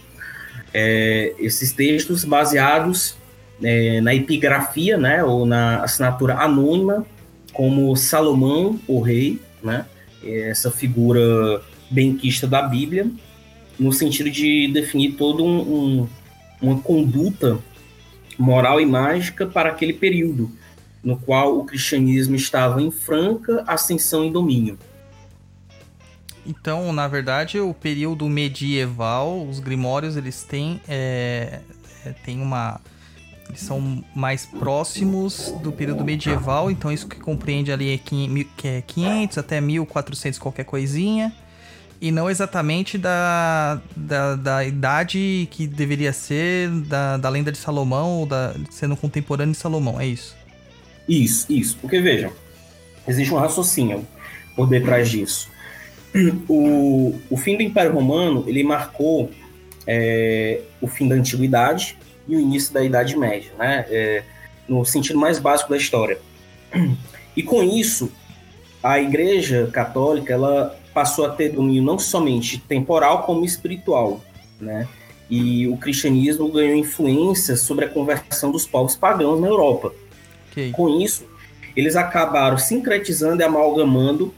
É, 0.73 1.33
esses 1.37 1.71
textos 1.71 2.23
baseados 2.23 3.15
é, 3.61 4.01
na 4.01 4.13
epigrafia, 4.13 4.97
né, 4.97 5.23
ou 5.23 5.45
na 5.45 5.83
assinatura 5.83 6.35
anônima 6.35 7.05
como 7.53 7.95
Salomão, 7.95 8.79
o 8.87 9.01
rei, 9.01 9.39
né? 9.63 9.85
Essa 10.23 10.71
figura 10.71 11.61
benquista 11.89 12.47
da 12.47 12.61
Bíblia, 12.61 13.07
no 13.77 13.91
sentido 13.91 14.29
de 14.29 14.67
definir 14.67 15.13
todo 15.13 15.43
um, 15.43 15.59
um, 15.59 16.09
uma 16.61 16.79
conduta 16.79 17.59
moral 18.37 18.79
e 18.79 18.85
mágica 18.85 19.45
para 19.45 19.69
aquele 19.69 19.93
período, 19.93 20.51
no 21.03 21.17
qual 21.17 21.57
o 21.57 21.65
cristianismo 21.65 22.35
estava 22.35 22.81
em 22.81 22.91
franca 22.91 23.63
ascensão 23.67 24.25
e 24.25 24.31
domínio. 24.31 24.77
Então, 26.45 26.91
na 26.91 27.07
verdade, 27.07 27.59
o 27.59 27.73
período 27.73 28.27
medieval, 28.27 29.47
os 29.47 29.59
grimórios, 29.59 30.17
eles 30.17 30.43
têm, 30.43 30.81
é, 30.87 31.61
é, 32.05 32.11
têm 32.23 32.41
uma 32.41 32.79
eles 33.51 33.61
são 33.61 34.01
mais 34.15 34.45
próximos 34.45 35.53
do 35.61 35.73
período 35.73 36.05
medieval, 36.05 36.71
então 36.71 36.89
isso 36.89 37.05
que 37.05 37.19
compreende 37.19 37.69
ali 37.69 37.93
é, 37.93 37.97
que 37.97 38.49
é 38.63 38.81
500 38.81 39.37
até 39.37 39.59
1400 39.59 40.39
qualquer 40.39 40.63
coisinha. 40.63 41.33
E 41.99 42.11
não 42.11 42.29
exatamente 42.29 42.97
da, 42.97 43.79
da, 43.95 44.35
da 44.35 44.65
idade 44.65 45.47
que 45.51 45.67
deveria 45.67 46.11
ser 46.13 46.69
da, 46.69 47.17
da 47.17 47.29
lenda 47.29 47.51
de 47.51 47.57
Salomão 47.57 48.21
ou 48.21 48.25
da, 48.25 48.55
sendo 48.71 48.95
contemporâneo 48.95 49.51
de 49.51 49.59
Salomão, 49.59 49.99
é 49.99 50.07
isso? 50.07 50.35
Isso, 51.11 51.51
isso. 51.51 51.77
Porque 51.81 51.99
vejam, 51.99 52.31
existe 53.05 53.33
um 53.33 53.37
raciocínio 53.37 54.07
por 54.55 54.69
detrás 54.69 55.09
disso. 55.09 55.49
O, 56.47 57.19
o 57.29 57.37
fim 57.37 57.57
do 57.57 57.63
Império 57.63 57.93
Romano 57.93 58.45
ele 58.47 58.63
marcou 58.63 59.29
é, 59.85 60.61
o 60.81 60.87
fim 60.87 61.07
da 61.07 61.15
antiguidade 61.15 61.97
e 62.27 62.35
o 62.35 62.39
início 62.39 62.73
da 62.73 62.83
Idade 62.83 63.17
Média, 63.17 63.51
né? 63.57 63.85
É, 63.89 64.23
no 64.69 64.85
sentido 64.85 65.19
mais 65.19 65.37
básico 65.37 65.69
da 65.69 65.77
história. 65.77 66.17
E 67.35 67.41
com 67.41 67.63
isso, 67.63 68.11
a 68.83 68.99
Igreja 68.99 69.69
Católica 69.71 70.33
ela 70.33 70.77
passou 70.93 71.25
a 71.25 71.29
ter 71.29 71.49
domínio 71.49 71.81
não 71.81 71.97
somente 71.97 72.57
temporal 72.57 73.23
como 73.23 73.45
espiritual, 73.45 74.21
né? 74.59 74.87
E 75.29 75.65
o 75.67 75.77
cristianismo 75.77 76.49
ganhou 76.51 76.75
influência 76.75 77.55
sobre 77.55 77.85
a 77.85 77.89
conversão 77.89 78.51
dos 78.51 78.67
povos 78.67 78.97
pagãos 78.97 79.39
na 79.39 79.47
Europa. 79.47 79.93
Okay. 80.51 80.71
Com 80.71 81.01
isso, 81.01 81.25
eles 81.75 81.95
acabaram 81.95 82.57
sincretizando 82.57 83.41
e 83.41 83.45
amalgamando 83.45 84.33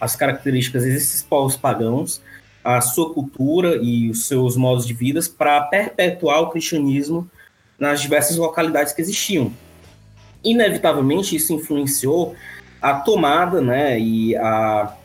as 0.00 0.16
características 0.16 0.82
desses 0.82 1.22
povos 1.22 1.56
pagãos 1.56 2.20
a 2.64 2.80
sua 2.80 3.12
cultura 3.12 3.76
e 3.76 4.10
os 4.10 4.26
seus 4.26 4.56
modos 4.56 4.86
de 4.86 4.94
vida 4.94 5.20
para 5.36 5.60
perpetuar 5.60 6.40
o 6.40 6.50
cristianismo 6.50 7.30
nas 7.78 8.00
diversas 8.00 8.38
localidades 8.38 8.94
que 8.94 9.02
existiam. 9.02 9.52
Inevitavelmente, 10.42 11.36
isso 11.36 11.52
influenciou 11.52 12.34
a 12.80 12.94
tomada 12.94 13.60
né, 13.60 14.00
e 14.00 14.34
a, 14.36 14.96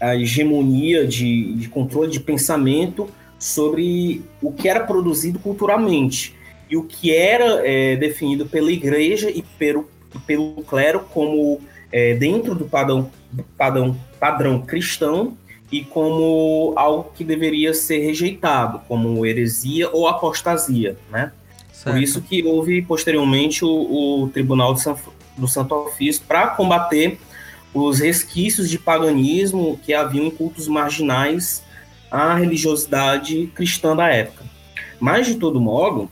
a 0.00 0.16
hegemonia 0.16 1.06
de, 1.06 1.54
de 1.54 1.68
controle 1.68 2.10
de 2.10 2.18
pensamento 2.18 3.08
sobre 3.38 4.24
o 4.40 4.52
que 4.52 4.68
era 4.68 4.84
produzido 4.84 5.38
culturalmente 5.38 6.34
e 6.72 6.76
o 6.76 6.84
que 6.84 7.14
era 7.14 7.60
é, 7.68 7.96
definido 7.96 8.46
pela 8.46 8.72
igreja 8.72 9.30
e 9.30 9.42
pelo, 9.42 9.90
pelo 10.26 10.62
clero 10.62 11.00
como 11.00 11.60
é, 11.92 12.14
dentro 12.14 12.54
do 12.54 12.64
padrão, 12.64 13.10
padrão, 13.58 13.94
padrão 14.18 14.62
cristão 14.62 15.36
e 15.70 15.84
como 15.84 16.72
algo 16.74 17.12
que 17.14 17.24
deveria 17.24 17.74
ser 17.74 17.98
rejeitado, 17.98 18.80
como 18.88 19.26
heresia 19.26 19.90
ou 19.90 20.08
apostasia, 20.08 20.96
né? 21.10 21.30
Certo. 21.70 21.94
Por 21.94 22.02
isso 22.02 22.22
que 22.22 22.42
houve 22.42 22.80
posteriormente 22.80 23.66
o, 23.66 24.22
o 24.22 24.30
Tribunal 24.30 24.74
San, 24.78 24.96
do 25.36 25.46
Santo 25.46 25.74
Ofício 25.74 26.22
para 26.26 26.46
combater 26.48 27.18
os 27.74 27.98
resquícios 27.98 28.70
de 28.70 28.78
paganismo 28.78 29.78
que 29.84 29.92
haviam 29.92 30.24
em 30.24 30.30
cultos 30.30 30.68
marginais 30.68 31.62
à 32.10 32.34
religiosidade 32.34 33.48
cristã 33.48 33.94
da 33.94 34.08
época. 34.08 34.42
Mas, 34.98 35.26
de 35.26 35.34
todo 35.34 35.60
modo, 35.60 36.08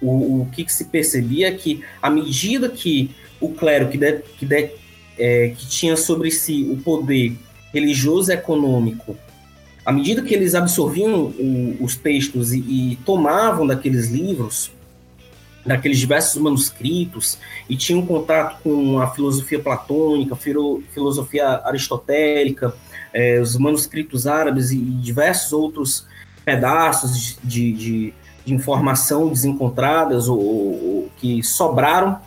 o, 0.00 0.42
o 0.42 0.48
que, 0.52 0.64
que, 0.64 0.72
se 0.72 0.84
percebia 0.86 1.48
é 1.48 1.52
que, 1.52 1.82
à 2.00 2.10
medida 2.10 2.68
que 2.68 3.10
o 3.40 3.50
clero 3.50 3.88
que, 3.88 3.98
de, 3.98 4.20
que, 4.38 4.46
de, 4.46 4.70
é, 5.18 5.48
que 5.56 5.68
tinha 5.68 5.96
sobre 5.96 6.30
si 6.30 6.68
o 6.70 6.76
poder 6.76 7.36
religioso 7.72 8.30
e 8.30 8.34
econômico, 8.34 9.16
à 9.84 9.92
medida 9.92 10.22
que 10.22 10.34
eles 10.34 10.54
absorviam 10.54 11.24
o, 11.24 11.76
os 11.80 11.96
textos 11.96 12.52
e, 12.52 12.58
e, 12.58 12.96
tomavam 13.04 13.66
daqueles 13.66 14.08
livros, 14.08 14.70
daqueles 15.64 15.98
diversos 15.98 16.40
manuscritos 16.40 17.38
e 17.68 17.76
tinham 17.76 18.04
contato 18.04 18.62
com 18.62 19.00
a 19.00 19.10
filosofia 19.10 19.58
platônica, 19.58 20.34
filo, 20.36 20.82
filosofia 20.92 21.62
aristotélica, 21.64 22.74
é, 23.12 23.40
os 23.40 23.56
manuscritos 23.56 24.26
árabes 24.26 24.70
e 24.70 24.76
diversos 24.76 25.52
outros 25.52 26.06
pedaços 26.44 27.38
de, 27.42 27.72
de, 27.72 28.14
de 28.48 28.54
informação 28.54 29.28
desencontradas 29.28 30.26
ou, 30.26 30.38
ou, 30.38 31.10
que 31.18 31.42
sobraram 31.42 32.18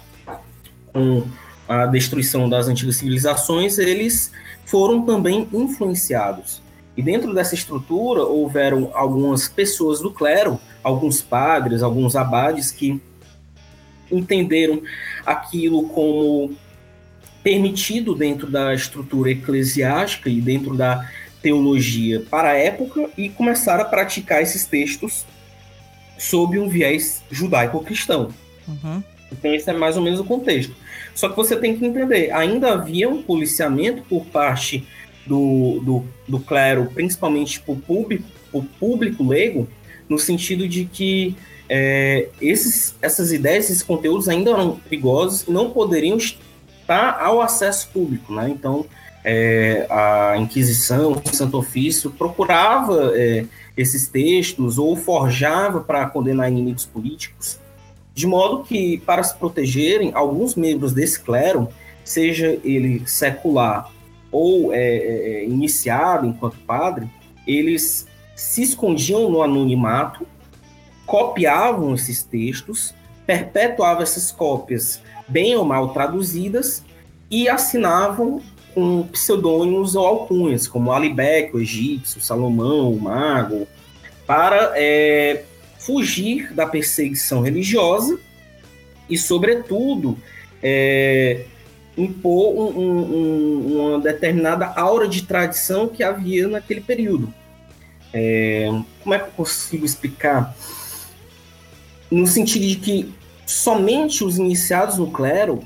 com 0.93 1.23
a 1.67 1.87
destruição 1.87 2.47
das 2.47 2.67
antigas 2.67 2.97
civilizações, 2.97 3.79
eles 3.79 4.31
foram 4.65 5.03
também 5.03 5.47
influenciados. 5.51 6.61
E 6.95 7.01
dentro 7.01 7.33
dessa 7.33 7.55
estrutura 7.55 8.21
houveram 8.21 8.91
algumas 8.93 9.47
pessoas 9.47 9.99
do 9.99 10.11
clero, 10.11 10.59
alguns 10.83 11.21
padres, 11.21 11.81
alguns 11.81 12.15
abades 12.15 12.69
que 12.69 13.01
entenderam 14.11 14.81
aquilo 15.25 15.87
como 15.89 16.53
permitido 17.41 18.13
dentro 18.13 18.51
da 18.51 18.73
estrutura 18.75 19.31
eclesiástica 19.31 20.29
e 20.29 20.39
dentro 20.39 20.75
da 20.75 21.09
teologia 21.41 22.23
para 22.29 22.49
a 22.49 22.53
época 22.53 23.09
e 23.17 23.29
começaram 23.29 23.81
a 23.81 23.85
praticar 23.85 24.43
esses 24.43 24.65
textos 24.65 25.25
sob 26.21 26.59
um 26.59 26.69
viés 26.69 27.23
judaico-cristão. 27.31 28.29
Uhum. 28.67 29.03
Então, 29.31 29.53
esse 29.55 29.69
é 29.69 29.73
mais 29.73 29.97
ou 29.97 30.03
menos 30.03 30.19
o 30.19 30.23
contexto. 30.23 30.75
Só 31.15 31.27
que 31.29 31.35
você 31.35 31.55
tem 31.55 31.75
que 31.75 31.83
entender, 31.83 32.31
ainda 32.31 32.73
havia 32.73 33.09
um 33.09 33.23
policiamento 33.23 34.03
por 34.03 34.25
parte 34.25 34.85
do, 35.25 35.79
do, 35.83 36.05
do 36.27 36.39
clero, 36.39 36.91
principalmente 36.93 37.59
por 37.59 37.77
público, 37.77 38.23
por 38.51 38.63
público 38.79 39.27
leigo, 39.27 39.67
no 40.07 40.19
sentido 40.19 40.67
de 40.67 40.85
que 40.85 41.35
é, 41.67 42.29
esses, 42.39 42.95
essas 43.01 43.31
ideias, 43.31 43.65
esses 43.65 43.81
conteúdos 43.81 44.27
ainda 44.27 44.51
eram 44.51 44.77
perigosos 44.77 45.47
não 45.47 45.71
poderiam 45.71 46.17
estar 46.17 47.19
ao 47.19 47.41
acesso 47.41 47.89
público, 47.91 48.33
né? 48.33 48.49
Então, 48.49 48.85
é, 49.23 49.85
a 49.89 50.37
Inquisição, 50.37 51.11
o 51.11 51.35
Santo 51.35 51.57
Ofício 51.57 52.09
procurava 52.11 53.11
é, 53.15 53.45
esses 53.77 54.07
textos 54.07 54.77
ou 54.77 54.95
forjava 54.95 55.81
para 55.81 56.07
condenar 56.07 56.49
inimigos 56.49 56.85
políticos, 56.85 57.59
de 58.13 58.27
modo 58.27 58.63
que, 58.63 58.97
para 59.05 59.23
se 59.23 59.35
protegerem, 59.35 60.11
alguns 60.13 60.55
membros 60.55 60.93
desse 60.93 61.19
clero, 61.19 61.67
seja 62.03 62.59
ele 62.63 63.03
secular 63.05 63.89
ou 64.31 64.73
é, 64.73 64.79
é, 64.79 65.33
é 65.33 65.45
iniciado 65.45 66.25
enquanto 66.25 66.57
padre, 66.59 67.09
eles 67.45 68.07
se 68.35 68.63
escondiam 68.63 69.29
no 69.29 69.41
anonimato, 69.41 70.25
copiavam 71.05 71.93
esses 71.93 72.23
textos, 72.23 72.93
perpetuavam 73.25 74.01
essas 74.01 74.31
cópias 74.31 75.01
bem 75.27 75.55
ou 75.55 75.63
mal 75.65 75.89
traduzidas 75.89 76.83
e 77.29 77.47
assinavam 77.47 78.41
com 78.73 79.03
pseudônimos 79.07 79.95
ou 79.95 80.05
alcunhas, 80.05 80.67
como 80.67 80.91
Alibeck, 80.91 81.55
o 81.55 81.59
egípcio, 81.59 82.21
Salomão, 82.21 82.95
mago, 82.95 83.67
para 84.25 84.73
é, 84.75 85.43
fugir 85.77 86.53
da 86.53 86.65
perseguição 86.65 87.41
religiosa 87.41 88.19
e, 89.09 89.17
sobretudo, 89.17 90.17
é, 90.63 91.45
impor 91.97 92.53
um, 92.55 92.79
um, 92.79 93.77
uma 93.77 93.99
determinada 93.99 94.67
aura 94.67 95.07
de 95.07 95.23
tradição 95.23 95.87
que 95.87 96.03
havia 96.03 96.47
naquele 96.47 96.81
período. 96.81 97.33
É, 98.13 98.67
como 99.01 99.15
é 99.15 99.19
que 99.19 99.25
eu 99.25 99.31
consigo 99.31 99.85
explicar? 99.85 100.55
No 102.09 102.27
sentido 102.27 102.65
de 102.65 102.75
que 102.75 103.13
somente 103.45 104.23
os 104.23 104.37
iniciados 104.37 104.97
no 104.97 105.11
clero 105.11 105.61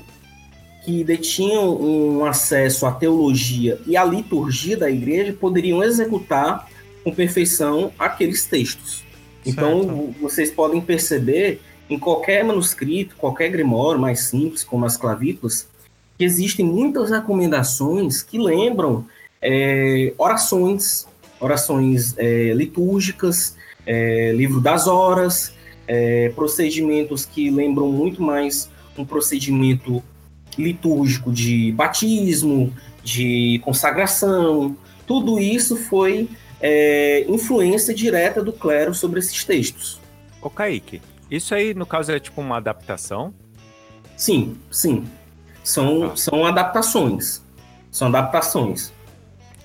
que 0.86 1.02
detinham 1.02 1.76
um 1.82 2.24
acesso 2.24 2.86
à 2.86 2.92
teologia 2.92 3.76
e 3.88 3.96
à 3.96 4.04
liturgia 4.04 4.76
da 4.76 4.88
igreja 4.88 5.32
poderiam 5.32 5.82
executar 5.82 6.70
com 7.02 7.12
perfeição 7.12 7.90
aqueles 7.98 8.46
textos. 8.46 9.04
Então, 9.44 9.82
certo. 9.82 10.14
Vocês 10.20 10.50
podem 10.52 10.80
perceber 10.80 11.60
em 11.90 11.98
qualquer 11.98 12.44
manuscrito, 12.44 13.16
qualquer 13.16 13.48
grimório 13.48 14.00
mais 14.00 14.20
simples, 14.20 14.62
como 14.62 14.86
as 14.86 14.96
clavículas, 14.96 15.66
que 16.16 16.24
existem 16.24 16.64
muitas 16.64 17.10
recomendações 17.10 18.22
que 18.22 18.38
lembram 18.38 19.04
é, 19.42 20.14
orações, 20.16 21.04
orações 21.40 22.14
é, 22.16 22.52
litúrgicas, 22.52 23.56
é, 23.84 24.30
livro 24.32 24.60
das 24.60 24.86
horas, 24.86 25.52
é, 25.88 26.28
procedimentos 26.28 27.26
que 27.26 27.50
lembram 27.50 27.90
muito 27.90 28.22
mais 28.22 28.70
um 28.96 29.04
procedimento 29.04 30.00
litúrgico 30.58 31.32
de 31.32 31.72
batismo, 31.72 32.72
de 33.02 33.60
consagração, 33.64 34.76
tudo 35.06 35.38
isso 35.38 35.76
foi 35.76 36.28
é, 36.60 37.24
influência 37.28 37.94
direta 37.94 38.42
do 38.42 38.52
clero 38.52 38.94
sobre 38.94 39.20
esses 39.20 39.44
textos. 39.44 40.00
Ô 40.42 40.50
Kaique, 40.50 41.00
isso 41.30 41.54
aí 41.54 41.74
no 41.74 41.86
caso 41.86 42.12
é 42.12 42.18
tipo 42.18 42.40
uma 42.40 42.56
adaptação? 42.56 43.32
Sim, 44.16 44.56
sim. 44.70 45.04
São, 45.62 46.12
ah. 46.12 46.16
são 46.16 46.44
adaptações. 46.44 47.42
São 47.90 48.08
adaptações. 48.08 48.92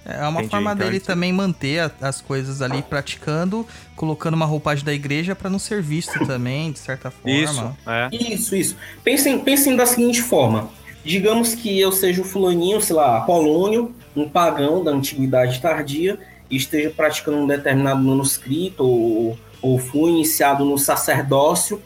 É 0.04 0.22
uma 0.28 0.40
Entendi, 0.40 0.50
forma 0.50 0.72
então, 0.72 0.86
dele 0.86 0.98
então... 0.98 1.14
também 1.14 1.32
manter 1.32 1.92
as 2.02 2.22
coisas 2.22 2.62
ali 2.62 2.82
praticando, 2.82 3.68
colocando 3.96 4.34
uma 4.34 4.46
roupagem 4.46 4.84
da 4.84 4.94
igreja 4.94 5.36
para 5.36 5.50
não 5.50 5.60
ser 5.60 5.82
visto 5.82 6.26
também, 6.26 6.72
de 6.72 6.80
certa 6.80 7.12
forma. 7.12 7.38
Isso, 7.38 7.78
é. 7.86 8.10
isso, 8.12 8.56
isso. 8.56 8.76
Pensem, 9.04 9.40
pensem 9.40 9.76
da 9.76 9.86
seguinte 9.86 10.22
forma: 10.22 10.70
Digamos 11.04 11.56
que 11.56 11.80
eu 11.80 11.92
seja 11.92 12.22
o 12.22 12.26
fulaninho, 12.26 12.80
sei 12.82 12.96
lá, 12.96 13.18
Apolônio, 13.18 13.94
um 14.16 14.30
pagão 14.30 14.84
da 14.84 14.92
antiguidade 14.92 15.60
tardia, 15.60 16.20
e 16.50 16.58
esteja 16.58 16.90
praticando 16.90 17.38
um 17.38 17.48
determinado 17.48 18.02
manuscrito, 18.02 18.84
ou, 18.84 19.38
ou 19.62 19.80
fui 19.80 20.12
iniciado 20.12 20.66
no 20.66 20.78
sacerdócio 20.78 21.82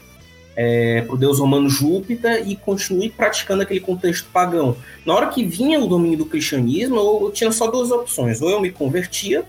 é, 0.56 1.02
para 1.02 1.14
o 1.14 1.18
deus 1.18 1.40
romano 1.40 1.70
Júpiter 1.70 2.48
e 2.48 2.56
continue 2.56 3.10
praticando 3.10 3.62
aquele 3.62 3.80
contexto 3.80 4.30
pagão. 4.32 4.76
Na 5.06 5.14
hora 5.14 5.28
que 5.28 5.44
vinha 5.44 5.80
o 5.80 5.88
domínio 5.88 6.18
do 6.18 6.26
cristianismo, 6.26 6.96
eu 6.96 7.32
tinha 7.34 7.52
só 7.52 7.68
duas 7.68 7.92
opções: 7.92 8.42
ou 8.42 8.50
eu 8.50 8.62
me 8.62 8.72
convertia, 8.72 9.44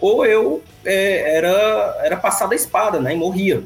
ou 0.00 0.24
eu 0.24 0.62
é, 0.84 1.36
era, 1.36 2.00
era 2.02 2.16
passado 2.16 2.52
a 2.52 2.56
espada, 2.56 2.98
né? 2.98 3.14
E 3.14 3.16
morria. 3.16 3.62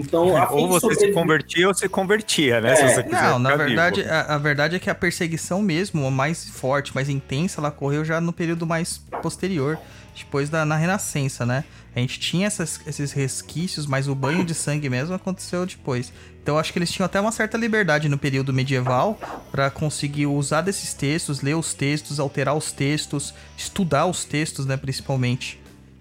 Então, 0.00 0.28
ou 0.50 0.68
você 0.68 0.80
sobreviver... 0.80 1.08
se 1.08 1.14
convertia 1.14 1.68
ou 1.68 1.74
se 1.74 1.88
convertia, 1.88 2.60
né? 2.60 2.74
É. 2.74 3.08
não, 3.08 3.38
na 3.38 3.54
verdade, 3.54 4.02
a, 4.04 4.34
a, 4.34 4.38
verdade 4.38 4.76
é 4.76 4.78
que 4.78 4.90
a 4.90 4.94
perseguição 4.94 5.62
mesmo, 5.62 6.10
mais 6.10 6.48
forte, 6.48 6.94
mais 6.94 7.08
intensa, 7.08 7.60
ela 7.60 7.68
ocorreu 7.68 8.04
já 8.04 8.20
no 8.20 8.32
período 8.32 8.66
mais 8.66 8.98
posterior, 9.22 9.78
depois 10.16 10.48
da 10.48 10.64
na 10.64 10.76
Renascença, 10.76 11.46
né? 11.46 11.64
A 11.94 11.98
gente 11.98 12.20
tinha 12.20 12.46
essas, 12.46 12.80
esses 12.86 13.12
resquícios, 13.12 13.86
mas 13.86 14.06
o 14.06 14.14
banho 14.14 14.44
de 14.44 14.54
sangue 14.54 14.88
mesmo 14.88 15.14
aconteceu 15.14 15.66
depois. 15.66 16.12
Então 16.42 16.56
acho 16.56 16.72
que 16.72 16.78
eles 16.78 16.90
tinham 16.90 17.04
até 17.04 17.20
uma 17.20 17.32
certa 17.32 17.58
liberdade 17.58 18.08
no 18.08 18.16
período 18.16 18.52
medieval 18.52 19.18
para 19.50 19.70
conseguir 19.70 20.26
usar 20.26 20.62
desses 20.62 20.94
textos, 20.94 21.42
ler 21.42 21.56
os 21.56 21.74
textos, 21.74 22.20
alterar 22.20 22.54
os 22.54 22.70
textos, 22.72 23.34
estudar 23.56 24.06
os 24.06 24.24
textos, 24.24 24.66
né, 24.66 24.76
principalmente. 24.76 25.59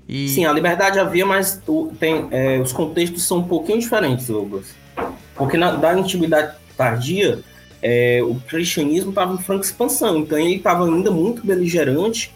E... 0.09 0.27
Sim, 0.27 0.43
a 0.45 0.51
liberdade 0.51 0.97
havia, 0.97 1.23
mas 1.23 1.61
tem, 1.99 2.27
é, 2.31 2.59
os 2.59 2.73
contextos 2.73 3.27
são 3.27 3.37
um 3.37 3.43
pouquinho 3.43 3.79
diferentes, 3.79 4.25
Douglas. 4.25 4.75
Porque 5.35 5.55
na, 5.55 5.75
da 5.75 5.91
antiguidade 5.91 6.55
tardia, 6.75 7.41
é, 7.79 8.19
o 8.23 8.33
cristianismo 8.47 9.11
estava 9.11 9.35
em 9.35 9.37
franca 9.37 9.65
expansão, 9.65 10.17
então 10.17 10.39
ele 10.39 10.55
estava 10.55 10.85
ainda 10.85 11.11
muito 11.11 11.45
beligerante, 11.45 12.33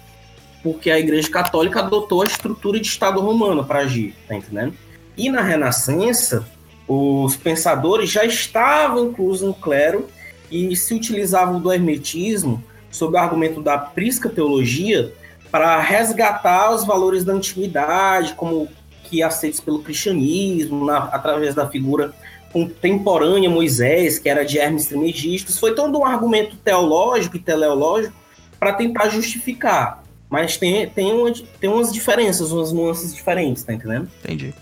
porque 0.62 0.92
a 0.92 1.00
Igreja 1.00 1.28
Católica 1.32 1.80
adotou 1.80 2.22
a 2.22 2.26
estrutura 2.26 2.80
de 2.80 2.86
Estado 2.86 3.20
romano 3.20 3.66
para 3.66 3.80
agir, 3.80 4.14
tá 4.28 4.36
entendendo? 4.36 4.76
E 5.18 5.28
na 5.32 5.42
Renascença, 5.42 6.46
os 6.88 7.36
pensadores 7.36 8.12
já 8.12 8.24
estavam 8.24 9.08
inclusos 9.08 9.48
no 9.48 9.54
clero 9.54 10.08
e 10.52 10.76
se 10.76 10.94
utilizavam 10.94 11.60
do 11.60 11.74
hermetismo 11.74 12.64
sob 12.92 13.16
o 13.16 13.20
argumento 13.20 13.62
da 13.62 13.80
prisca 13.80 14.30
teologia 14.30 15.12
para 15.54 15.80
resgatar 15.80 16.72
os 16.72 16.84
valores 16.84 17.24
da 17.24 17.32
antiguidade, 17.32 18.34
como 18.34 18.68
que 19.04 19.22
aceitos 19.22 19.60
pelo 19.60 19.84
cristianismo, 19.84 20.84
na, 20.84 20.98
através 20.98 21.54
da 21.54 21.70
figura 21.70 22.12
contemporânea 22.52 23.52
Moisés, 23.52 24.18
que 24.18 24.28
era 24.28 24.44
de 24.44 24.58
Hermes 24.58 24.88
Trismegistus. 24.88 25.60
Foi 25.60 25.76
todo 25.76 26.00
um 26.00 26.06
argumento 26.06 26.56
teológico 26.56 27.38
e 27.38 27.39
teleológico 27.39 28.16
para 28.60 28.74
tentar 28.74 29.10
justificar. 29.10 30.04
Mas 30.28 30.58
tem, 30.58 30.89
tem, 30.89 31.13
uma, 31.13 31.32
tem 31.60 31.70
umas 31.70 31.94
diferenças, 31.94 32.52
umas 32.52 32.72
nuances 32.72 33.13
diferentes, 33.13 33.63
tá 33.63 33.76
entendendo? 33.76 34.10
Entendi. 34.24 34.56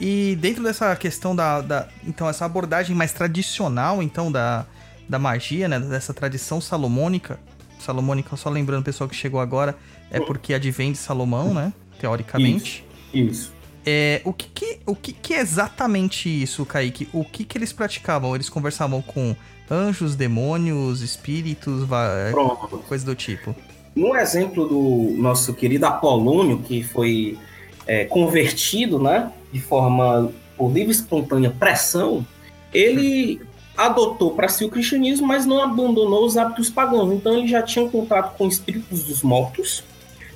E 0.00 0.34
dentro 0.40 0.62
dessa 0.62 0.96
questão 0.96 1.36
da, 1.36 1.60
da, 1.60 1.88
então 2.06 2.26
essa 2.26 2.46
abordagem 2.46 2.96
mais 2.96 3.12
tradicional 3.12 4.02
então 4.02 4.32
da, 4.32 4.64
da 5.06 5.18
magia, 5.18 5.68
né, 5.68 5.78
dessa 5.78 6.14
tradição 6.14 6.58
salomônica, 6.58 7.38
salomônica, 7.82 8.36
só 8.36 8.48
lembrando 8.48 8.80
o 8.80 8.84
pessoal 8.84 9.08
que 9.08 9.16
chegou 9.16 9.40
agora, 9.40 9.76
é 10.10 10.20
porque 10.20 10.54
advém 10.54 10.92
de 10.92 10.98
Salomão, 10.98 11.52
né? 11.52 11.72
Teoricamente. 11.98 12.84
Isso. 13.12 13.30
Isso. 13.30 13.52
É, 13.84 14.22
o 14.24 14.32
que, 14.32 14.48
que 14.48 14.78
o 14.86 14.94
que, 14.94 15.12
que 15.12 15.34
é 15.34 15.40
exatamente 15.40 16.28
isso, 16.28 16.64
Kaique? 16.64 17.08
O 17.12 17.24
que, 17.24 17.44
que 17.44 17.58
eles 17.58 17.72
praticavam? 17.72 18.34
Eles 18.34 18.48
conversavam 18.48 19.02
com 19.02 19.34
anjos, 19.70 20.14
demônios, 20.14 21.00
espíritos, 21.00 21.86
Pronto. 22.30 22.78
coisa 22.86 23.04
do 23.04 23.14
tipo. 23.14 23.54
No 23.94 24.16
exemplo 24.16 24.68
do 24.68 25.14
nosso 25.20 25.52
querido 25.54 25.86
Apolônio, 25.86 26.58
que 26.58 26.82
foi 26.82 27.38
é, 27.86 28.04
convertido, 28.04 28.98
né, 28.98 29.30
de 29.52 29.60
forma 29.60 30.30
por 30.56 30.72
livre 30.72 30.88
e 30.88 30.94
espontânea 30.94 31.50
pressão, 31.50 32.24
ele 32.72 33.40
adotou 33.76 34.32
para 34.32 34.48
si 34.48 34.64
o 34.64 34.68
cristianismo, 34.68 35.26
mas 35.26 35.46
não 35.46 35.62
abandonou 35.62 36.24
os 36.26 36.36
hábitos 36.36 36.68
pagãos. 36.68 37.12
Então 37.12 37.38
ele 37.38 37.48
já 37.48 37.62
tinha 37.62 37.88
contato 37.88 38.36
com 38.36 38.46
espíritos 38.46 39.04
dos 39.04 39.22
mortos, 39.22 39.82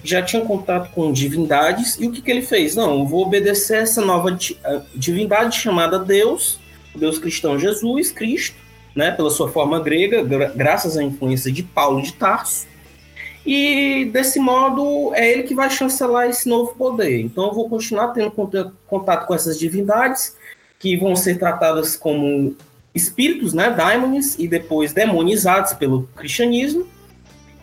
já 0.03 0.23
tinha 0.23 0.43
contato 0.43 0.91
com 0.93 1.13
divindades, 1.13 1.99
e 2.01 2.07
o 2.07 2.13
que, 2.13 2.23
que 2.23 2.31
ele 2.31 2.43
fez? 2.43 2.75
Não, 2.75 3.07
vou 3.07 3.23
obedecer 3.27 3.83
essa 3.83 4.01
nova 4.01 4.37
eh, 4.65 4.83
divindade 4.95 5.59
chamada 5.59 5.99
Deus, 5.99 6.59
Deus 6.95 7.19
cristão 7.19 7.59
Jesus, 7.59 8.11
Cristo, 8.11 8.57
né, 8.95 9.11
pela 9.11 9.31
sua 9.31 9.49
forma 9.51 9.79
grega, 9.81 10.23
gra- 10.23 10.53
graças 10.55 10.97
à 10.97 11.03
influência 11.03 11.53
de 11.53 11.63
Paulo 11.63 12.01
de 12.01 12.13
Tarso. 12.15 12.67
E 13.45 14.07
desse 14.13 14.41
modo 14.41 15.13
é 15.15 15.31
ele 15.31 15.43
que 15.45 15.55
vai 15.55 15.71
chancelar 15.71 16.29
esse 16.29 16.49
novo 16.49 16.75
poder. 16.75 17.21
Então 17.21 17.47
eu 17.47 17.55
vou 17.55 17.69
continuar 17.69 18.09
tendo 18.09 18.31
conta- 18.31 18.73
contato 18.87 19.27
com 19.27 19.35
essas 19.35 19.59
divindades, 19.59 20.35
que 20.79 20.97
vão 20.97 21.15
ser 21.15 21.39
tratadas 21.39 21.97
como 21.97 22.57
espíritos, 22.97 23.53
né, 23.53 23.71
daimones, 23.71 24.37
e 24.39 24.49
depois 24.49 24.93
demonizados 24.93 25.75
pelo 25.75 26.05
cristianismo, 26.17 26.87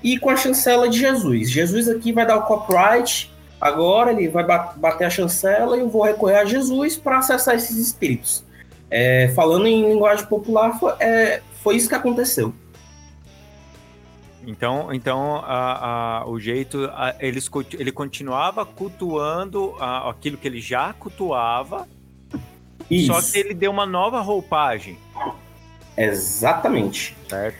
e 0.02 0.17
com 0.17 0.30
a 0.30 0.36
chancela 0.38 0.88
de 0.88 1.00
Jesus. 1.00 1.50
Jesus 1.50 1.89
aqui 1.89 2.12
vai 2.13 2.26
dar 2.26 2.38
o 2.38 2.43
copyright, 2.43 3.32
agora 3.60 4.12
ele 4.12 4.30
vai 4.30 4.46
ba- 4.46 4.74
bater 4.78 5.06
a 5.06 5.10
chancela 5.10 5.76
e 5.76 5.80
eu 5.80 5.89
vou 5.89 6.04
recorrer 6.04 6.38
a 6.38 6.46
Jesus 6.46 6.96
para 6.96 7.17
acessar 7.17 7.56
esses 7.56 7.78
espíritos. 7.78 8.43
É, 8.91 9.30
falando 9.36 9.65
em 9.65 9.89
linguagem 9.89 10.26
popular, 10.28 10.78
foi, 10.80 10.93
é, 11.00 11.41
foi 11.63 11.76
isso 11.78 11.89
que 11.89 11.96
aconteceu. 11.96 12.54
Então, 14.46 14.93
então 14.93 15.38
a- 15.38 16.19
a- 16.19 16.30
o 16.30 16.38
jeito, 16.38 16.86
a- 16.93 17.15
eles, 17.19 17.48
co- 17.48 17.63
ele 17.74 17.91
continuava 17.93 18.65
cultuando 18.65 19.74
aquilo 19.80 20.38
que 20.38 20.48
ele 20.48 20.60
já 20.60 20.91
cultuava, 20.93 21.88
Isso, 22.89 23.13
só 23.13 23.22
que 23.22 23.38
ele 23.38 23.54
deu 23.54 23.72
uma 23.72 23.86
nova 23.86 24.22
roupagem, 24.22 24.98
exatamente. 25.98 27.15
certo? 27.28 27.58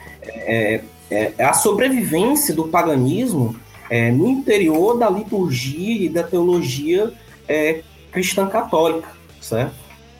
é, 1.10 1.32
a 1.38 1.52
sobrevivência 1.52 2.54
do 2.54 2.68
paganismo 2.68 3.56
é, 3.90 4.10
no 4.10 4.28
interior 4.28 4.98
da 4.98 5.08
liturgia 5.10 6.06
e 6.06 6.08
da 6.08 6.22
teologia 6.22 7.12
é, 7.46 7.82
cristã 8.10 8.46
católica, 8.46 9.08
certo? 9.40 9.74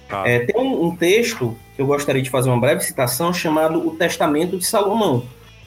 Tá. 0.09 0.29
É, 0.29 0.41
tem 0.41 0.61
um, 0.61 0.87
um 0.87 0.97
texto 0.97 1.57
que 1.75 1.83
eu 1.83 1.87
gostaria 1.87 2.23
de 2.23 2.31
fazer 2.31 2.51
uma 2.51 2.61
breve 2.61 2.83
citação 2.83 3.33
chamado 3.33 3.87
O 3.87 3.97
Testamento 3.97 4.59
de 4.59 4.65
Salomão, 4.65 5.25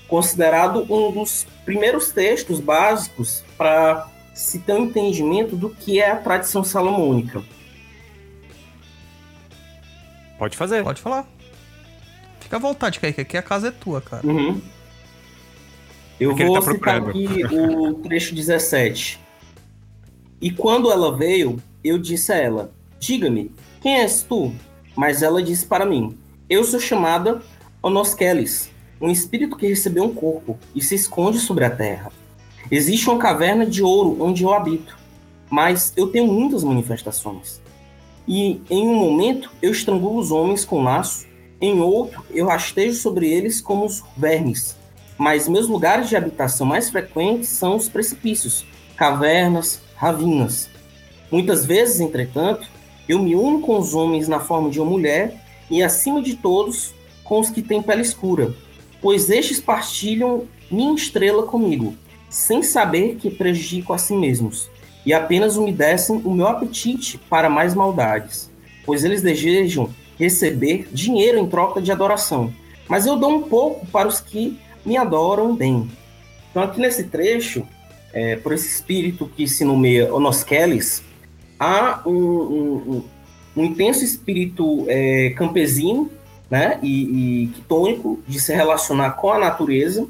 considerado 0.07 0.85
um 0.89 1.11
dos 1.11 1.45
primeiros 1.65 2.11
textos 2.11 2.59
básicos 2.59 3.43
para 3.57 4.07
se 4.33 4.59
ter 4.59 4.73
um 4.73 4.85
entendimento 4.85 5.55
do 5.55 5.69
que 5.69 5.99
é 5.99 6.11
a 6.11 6.15
tradição 6.15 6.63
salomônica. 6.63 7.43
Pode 10.37 10.55
fazer. 10.55 10.83
Pode 10.83 11.01
falar. 11.01 11.27
Fica 12.39 12.57
à 12.57 12.59
vontade, 12.59 12.99
Kaique. 12.99 13.21
Aqui 13.21 13.37
a 13.37 13.41
casa 13.41 13.69
é 13.69 13.71
tua, 13.71 14.01
cara. 14.01 14.25
Uhum. 14.25 14.61
Eu 16.19 16.29
Porque 16.29 16.43
ele 16.43 16.49
vou 16.49 16.61
tá 16.61 16.71
citar 16.71 17.09
aqui 17.09 17.45
o 17.51 17.93
trecho 17.95 18.33
17. 18.33 19.19
E 20.41 20.51
quando 20.51 20.91
ela 20.91 21.15
veio, 21.15 21.57
eu 21.83 21.97
disse 21.97 22.31
a 22.31 22.35
ela: 22.35 22.71
Diga-me, 22.99 23.51
quem 23.81 23.99
és 23.99 24.23
tu? 24.23 24.53
Mas 24.95 25.21
ela 25.21 25.41
disse 25.43 25.65
para 25.65 25.85
mim: 25.85 26.17
Eu 26.49 26.63
sou 26.63 26.79
chamada 26.79 27.41
Onoskelis, 27.81 28.69
um 28.99 29.09
espírito 29.09 29.57
que 29.57 29.67
recebeu 29.67 30.05
um 30.05 30.13
corpo 30.13 30.57
e 30.73 30.81
se 30.81 30.95
esconde 30.95 31.39
sobre 31.39 31.65
a 31.65 31.69
terra. 31.69 32.11
Existe 32.69 33.09
uma 33.09 33.19
caverna 33.19 33.65
de 33.65 33.83
ouro 33.83 34.17
onde 34.19 34.43
eu 34.43 34.53
habito, 34.53 34.97
mas 35.49 35.93
eu 35.95 36.07
tenho 36.07 36.27
muitas 36.27 36.63
manifestações. 36.63 37.61
E 38.27 38.61
em 38.69 38.87
um 38.87 38.95
momento 38.95 39.49
eu 39.61 39.71
estrangulo 39.71 40.19
os 40.19 40.31
homens 40.31 40.65
com 40.65 40.83
laço, 40.83 41.25
em 41.61 41.79
outro 41.79 42.23
eu 42.31 42.47
rastejo 42.47 42.97
sobre 42.97 43.27
eles 43.31 43.61
como 43.61 43.85
os 43.85 44.03
vermes 44.15 44.77
mas 45.17 45.47
meus 45.47 45.67
lugares 45.67 46.07
de 46.07 46.15
habitação 46.15 46.67
mais 46.67 46.89
frequentes 46.89 47.49
são 47.49 47.75
os 47.75 47.89
precipícios, 47.89 48.65
cavernas, 48.95 49.81
ravinas. 49.95 50.69
Muitas 51.31 51.65
vezes, 51.65 51.99
entretanto, 51.99 52.69
eu 53.09 53.19
me 53.19 53.35
uno 53.35 53.61
com 53.61 53.79
os 53.79 53.93
homens 53.93 54.27
na 54.27 54.39
forma 54.39 54.69
de 54.69 54.79
uma 54.79 54.91
mulher 54.91 55.43
e, 55.69 55.81
acima 55.81 56.21
de 56.21 56.35
todos, 56.35 56.93
com 57.23 57.39
os 57.39 57.49
que 57.49 57.61
têm 57.61 57.81
pele 57.81 58.01
escura, 58.01 58.53
pois 59.01 59.29
estes 59.29 59.59
partilham 59.59 60.45
minha 60.69 60.93
estrela 60.93 61.43
comigo, 61.43 61.95
sem 62.29 62.61
saber 62.61 63.15
que 63.15 63.29
prejudico 63.29 63.93
a 63.93 63.97
si 63.97 64.13
mesmos, 64.13 64.69
e 65.07 65.13
apenas 65.13 65.55
umedecem 65.55 66.21
o 66.25 66.33
meu 66.33 66.47
apetite 66.47 67.17
para 67.29 67.49
mais 67.49 67.73
maldades, 67.73 68.51
pois 68.85 69.05
eles 69.05 69.21
desejam 69.21 69.89
receber 70.19 70.89
dinheiro 70.91 71.39
em 71.39 71.47
troca 71.47 71.81
de 71.81 71.93
adoração, 71.93 72.53
mas 72.89 73.05
eu 73.05 73.15
dou 73.15 73.31
um 73.31 73.43
pouco 73.43 73.87
para 73.87 74.05
os 74.05 74.19
que 74.19 74.59
me 74.85 74.97
adoram 74.97 75.55
bem. 75.55 75.89
Então, 76.51 76.61
aqui 76.61 76.81
nesse 76.81 77.05
trecho, 77.05 77.65
é, 78.11 78.35
por 78.35 78.51
esse 78.51 78.67
espírito 78.67 79.31
que 79.33 79.47
se 79.47 79.63
nomeia 79.63 80.13
Onoskelis, 80.13 81.01
há 81.57 82.01
um, 82.05 82.11
um, 82.11 83.03
um- 83.55 83.63
intenso 83.63 84.03
espírito 84.03 84.83
é, 84.89 85.29
campesino 85.37 86.11
né, 86.49 86.79
e, 86.83 87.43
e 87.43 87.47
quitônico 87.47 88.19
de 88.27 88.41
se 88.41 88.53
relacionar 88.53 89.11
com 89.11 89.31
a 89.31 89.39
natureza, 89.39 90.05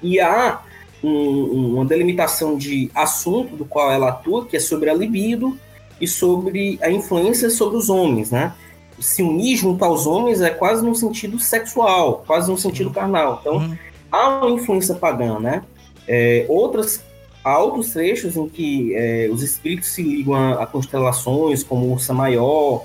e 0.00 0.20
há 0.20 0.60
um- 1.02 1.74
uma 1.76 1.84
delimitação 1.84 2.56
de 2.56 2.90
assunto 2.94 3.56
do 3.56 3.64
qual 3.64 3.90
ela 3.90 4.08
atua, 4.08 4.46
que 4.46 4.56
é 4.56 4.60
sobre 4.60 4.90
a 4.90 4.94
libido 4.94 5.56
e 6.00 6.06
sobre 6.08 6.78
a 6.82 6.90
influência 6.90 7.50
sobre 7.50 7.76
os 7.76 7.88
homens, 7.88 8.30
né? 8.30 8.52
Se 8.98 9.22
unir 9.22 9.56
junto 9.56 9.84
aos 9.84 10.06
homens 10.06 10.40
é 10.40 10.50
quase 10.50 10.84
no 10.84 10.94
sentido 10.94 11.38
sexual, 11.38 12.24
quase 12.26 12.50
no 12.50 12.58
sentido 12.58 12.90
carnal. 12.90 13.38
Então, 13.40 13.56
Uhum. 13.58 13.76
há 14.10 14.28
uma 14.44 14.50
influência 14.50 14.94
pagã, 14.94 15.38
né? 15.38 15.62
É, 16.06 16.46
outras, 16.48 17.02
há 17.44 17.58
outros 17.58 17.90
trechos 17.92 18.36
em 18.36 18.48
que 18.48 18.92
é, 18.94 19.28
os 19.30 19.42
espíritos 19.42 19.88
se 19.90 20.02
ligam 20.02 20.34
a, 20.34 20.62
a 20.62 20.66
constelações, 20.66 21.62
como 21.62 21.92
Ursa 21.92 22.12
Maior, 22.12 22.84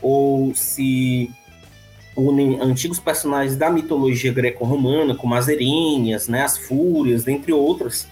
ou 0.00 0.54
se 0.54 1.30
unem 2.18 2.60
antigos 2.60 2.98
personagens 2.98 3.56
da 3.56 3.70
mitologia 3.70 4.32
greco-romana, 4.32 5.14
como 5.14 5.34
as 5.34 5.48
Erênias, 5.48 6.26
né, 6.28 6.42
as 6.42 6.58
Fúrias, 6.58 7.24
dentre 7.24 7.52
outras, 7.52 8.08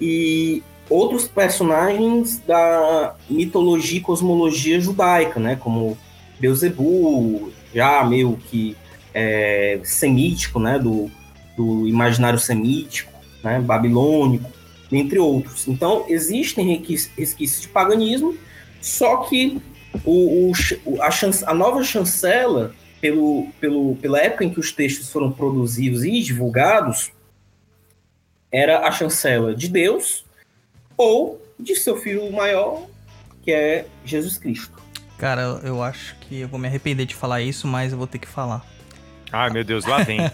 e 0.00 0.62
outros 0.90 1.28
personagens 1.28 2.40
da 2.46 3.14
mitologia 3.30 3.98
e 3.98 4.02
cosmologia 4.02 4.80
judaica, 4.80 5.38
né, 5.38 5.56
como 5.56 5.96
Beuzebu, 6.40 7.52
já 7.72 8.04
meio 8.04 8.36
que 8.50 8.76
é, 9.14 9.80
semítico, 9.84 10.58
né, 10.58 10.78
do, 10.78 11.10
do 11.56 11.86
imaginário 11.86 12.38
semítico, 12.38 13.12
né, 13.42 13.60
babilônico, 13.60 14.50
entre 14.90 15.18
outros. 15.18 15.68
Então, 15.68 16.04
existem 16.08 16.82
resquícios 17.16 17.60
de 17.60 17.68
paganismo, 17.68 18.34
só 18.80 19.18
que 19.18 19.60
o, 20.04 20.50
o 20.84 21.02
a, 21.02 21.10
chan- 21.10 21.30
a 21.46 21.54
nova 21.54 21.82
chancela, 21.82 22.72
pelo, 23.00 23.48
pelo, 23.60 23.96
pela 23.96 24.20
época 24.20 24.44
em 24.44 24.50
que 24.50 24.60
os 24.60 24.72
textos 24.72 25.10
foram 25.10 25.30
produzidos 25.30 26.04
e 26.04 26.20
divulgados, 26.22 27.12
era 28.50 28.86
a 28.86 28.92
chancela 28.92 29.54
de 29.54 29.68
Deus 29.68 30.24
ou 30.96 31.40
de 31.58 31.76
seu 31.76 31.96
filho 31.96 32.30
maior, 32.32 32.86
que 33.42 33.52
é 33.52 33.86
Jesus 34.04 34.38
Cristo. 34.38 34.78
Cara, 35.18 35.60
eu, 35.64 35.82
acho 35.82 36.16
que 36.20 36.40
eu 36.40 36.48
vou 36.48 36.58
me 36.58 36.68
arrepender 36.68 37.04
de 37.04 37.14
falar 37.14 37.42
isso, 37.42 37.66
mas 37.66 37.92
eu 37.92 37.98
vou 37.98 38.06
ter 38.06 38.18
que 38.18 38.28
falar. 38.28 38.64
Ai, 39.32 39.50
meu 39.50 39.64
Deus, 39.64 39.84
lá 39.84 40.02
vem. 40.02 40.18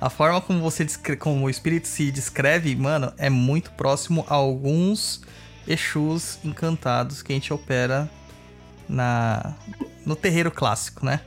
A 0.00 0.10
forma 0.10 0.40
como 0.40 0.60
você 0.60 0.84
descre- 0.84 1.16
como 1.16 1.46
o 1.46 1.50
espírito 1.50 1.86
se 1.86 2.10
descreve, 2.10 2.74
mano, 2.74 3.12
é 3.16 3.30
muito 3.30 3.70
próximo 3.72 4.24
a 4.28 4.34
alguns 4.34 5.22
Exus 5.66 6.38
encantados 6.44 7.22
que 7.22 7.32
a 7.32 7.36
gente 7.36 7.52
opera 7.52 8.10
na 8.88 9.54
no 10.04 10.16
terreiro 10.16 10.50
clássico, 10.50 11.04
né? 11.04 11.20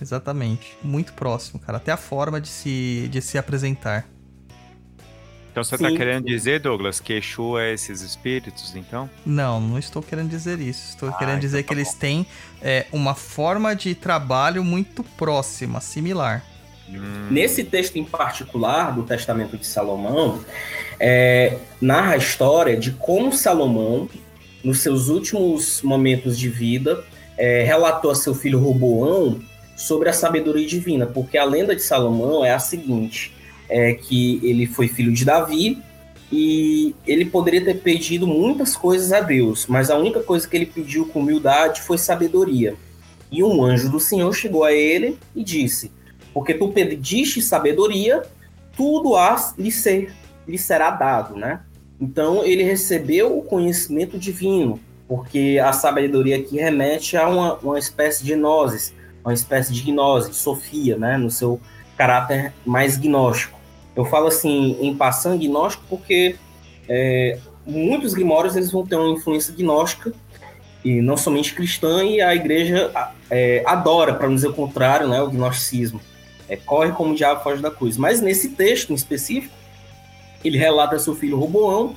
Exatamente. 0.00 0.76
Muito 0.82 1.12
próximo, 1.14 1.58
cara. 1.58 1.78
Até 1.78 1.92
a 1.92 1.96
forma 1.96 2.40
de 2.40 2.48
se, 2.48 3.08
de 3.10 3.20
se 3.22 3.38
apresentar. 3.38 4.06
Então 5.50 5.64
você 5.64 5.78
tá 5.78 5.88
Sim. 5.88 5.96
querendo 5.96 6.26
dizer, 6.26 6.60
Douglas, 6.60 7.00
que 7.00 7.14
Exu 7.14 7.58
é 7.58 7.72
esses 7.72 8.02
espíritos, 8.02 8.76
então? 8.76 9.08
Não, 9.24 9.58
não 9.58 9.78
estou 9.78 10.02
querendo 10.02 10.28
dizer 10.28 10.60
isso. 10.60 10.90
Estou 10.90 11.08
Ah, 11.08 11.12
querendo 11.14 11.40
dizer 11.40 11.60
então 11.60 11.68
que 11.68 11.74
tá 11.74 11.80
eles 11.80 11.94
têm 11.94 12.26
é, 12.60 12.86
uma 12.92 13.14
forma 13.14 13.74
de 13.74 13.94
trabalho 13.94 14.62
muito 14.62 15.02
próxima, 15.02 15.80
similar. 15.80 16.44
Hum, 16.90 17.28
Nesse 17.30 17.64
texto 17.64 17.96
em 17.96 18.04
particular 18.04 18.94
do 18.94 19.02
Testamento 19.02 19.56
de 19.56 19.64
Salomão, 19.64 20.44
é, 21.00 21.56
narra 21.80 22.12
a 22.12 22.16
história 22.18 22.76
de 22.76 22.90
como 22.92 23.32
Salomão, 23.32 24.10
nos 24.62 24.80
seus 24.80 25.08
últimos 25.08 25.80
momentos 25.80 26.38
de 26.38 26.50
vida, 26.50 27.02
é, 27.36 27.62
relatou 27.62 28.10
a 28.10 28.14
seu 28.14 28.34
filho 28.34 28.58
Roboão 28.58 29.40
sobre 29.76 30.08
a 30.08 30.12
sabedoria 30.12 30.66
divina, 30.66 31.06
porque 31.06 31.36
a 31.36 31.44
lenda 31.44 31.76
de 31.76 31.82
Salomão 31.82 32.44
é 32.44 32.52
a 32.52 32.58
seguinte: 32.58 33.32
é 33.68 33.94
que 33.94 34.40
ele 34.42 34.66
foi 34.66 34.88
filho 34.88 35.12
de 35.12 35.24
Davi 35.24 35.82
e 36.32 36.94
ele 37.06 37.24
poderia 37.24 37.64
ter 37.64 37.74
pedido 37.74 38.26
muitas 38.26 38.76
coisas 38.76 39.12
a 39.12 39.20
Deus, 39.20 39.66
mas 39.66 39.90
a 39.90 39.96
única 39.96 40.20
coisa 40.20 40.48
que 40.48 40.56
ele 40.56 40.66
pediu 40.66 41.06
com 41.06 41.20
humildade 41.20 41.82
foi 41.82 41.98
sabedoria. 41.98 42.74
E 43.30 43.42
um 43.42 43.62
anjo 43.62 43.90
do 43.90 44.00
Senhor 44.00 44.32
chegou 44.32 44.64
a 44.64 44.72
ele 44.72 45.18
e 45.34 45.44
disse: 45.44 45.92
Porque 46.32 46.54
tu 46.54 46.68
pediste 46.68 47.42
sabedoria, 47.42 48.22
tudo 48.76 49.16
há 49.16 49.54
lhe, 49.58 49.70
ser, 49.70 50.12
lhe 50.46 50.58
será 50.58 50.90
dado, 50.90 51.36
né? 51.36 51.60
Então 52.00 52.44
ele 52.44 52.62
recebeu 52.62 53.36
o 53.36 53.42
conhecimento 53.42 54.18
divino, 54.18 54.80
porque 55.08 55.60
a 55.62 55.72
sabedoria 55.72 56.36
aqui 56.36 56.56
remete 56.56 57.16
a 57.16 57.28
uma, 57.28 57.54
uma 57.56 57.78
espécie 57.78 58.24
de 58.24 58.34
nozes, 58.34 58.94
uma 59.24 59.32
espécie 59.34 59.72
de 59.72 59.82
gnose, 59.82 60.30
de 60.30 60.36
sofia, 60.36 60.96
né? 60.96 61.16
No 61.16 61.30
seu 61.30 61.60
caráter 61.96 62.52
mais 62.64 62.96
gnóstico. 62.96 63.58
Eu 63.94 64.04
falo 64.04 64.26
assim 64.26 64.76
em 64.80 64.94
passando 64.94 65.40
gnóstico 65.40 65.84
porque 65.88 66.36
é, 66.88 67.38
muitos 67.66 68.14
grimórios 68.14 68.54
eles 68.56 68.70
vão 68.70 68.86
ter 68.86 68.96
uma 68.96 69.16
influência 69.16 69.54
gnóstica 69.54 70.12
e 70.84 71.00
não 71.00 71.16
somente 71.16 71.54
cristã 71.54 72.04
e 72.04 72.20
a 72.20 72.34
igreja 72.34 72.90
é, 73.30 73.62
adora, 73.66 74.14
para 74.14 74.28
não 74.28 74.34
dizer 74.34 74.48
o 74.48 74.52
contrário, 74.52 75.08
né, 75.08 75.20
o 75.20 75.30
gnosticismo. 75.30 76.00
É, 76.48 76.54
corre 76.54 76.92
como 76.92 77.12
o 77.12 77.16
diabo 77.16 77.42
foge 77.42 77.60
da 77.60 77.70
cruz. 77.70 77.96
Mas 77.96 78.20
nesse 78.20 78.50
texto 78.50 78.92
em 78.92 78.94
específico, 78.94 79.52
ele 80.44 80.58
relata 80.58 80.98
seu 80.98 81.14
filho 81.14 81.38
Roboão 81.38 81.96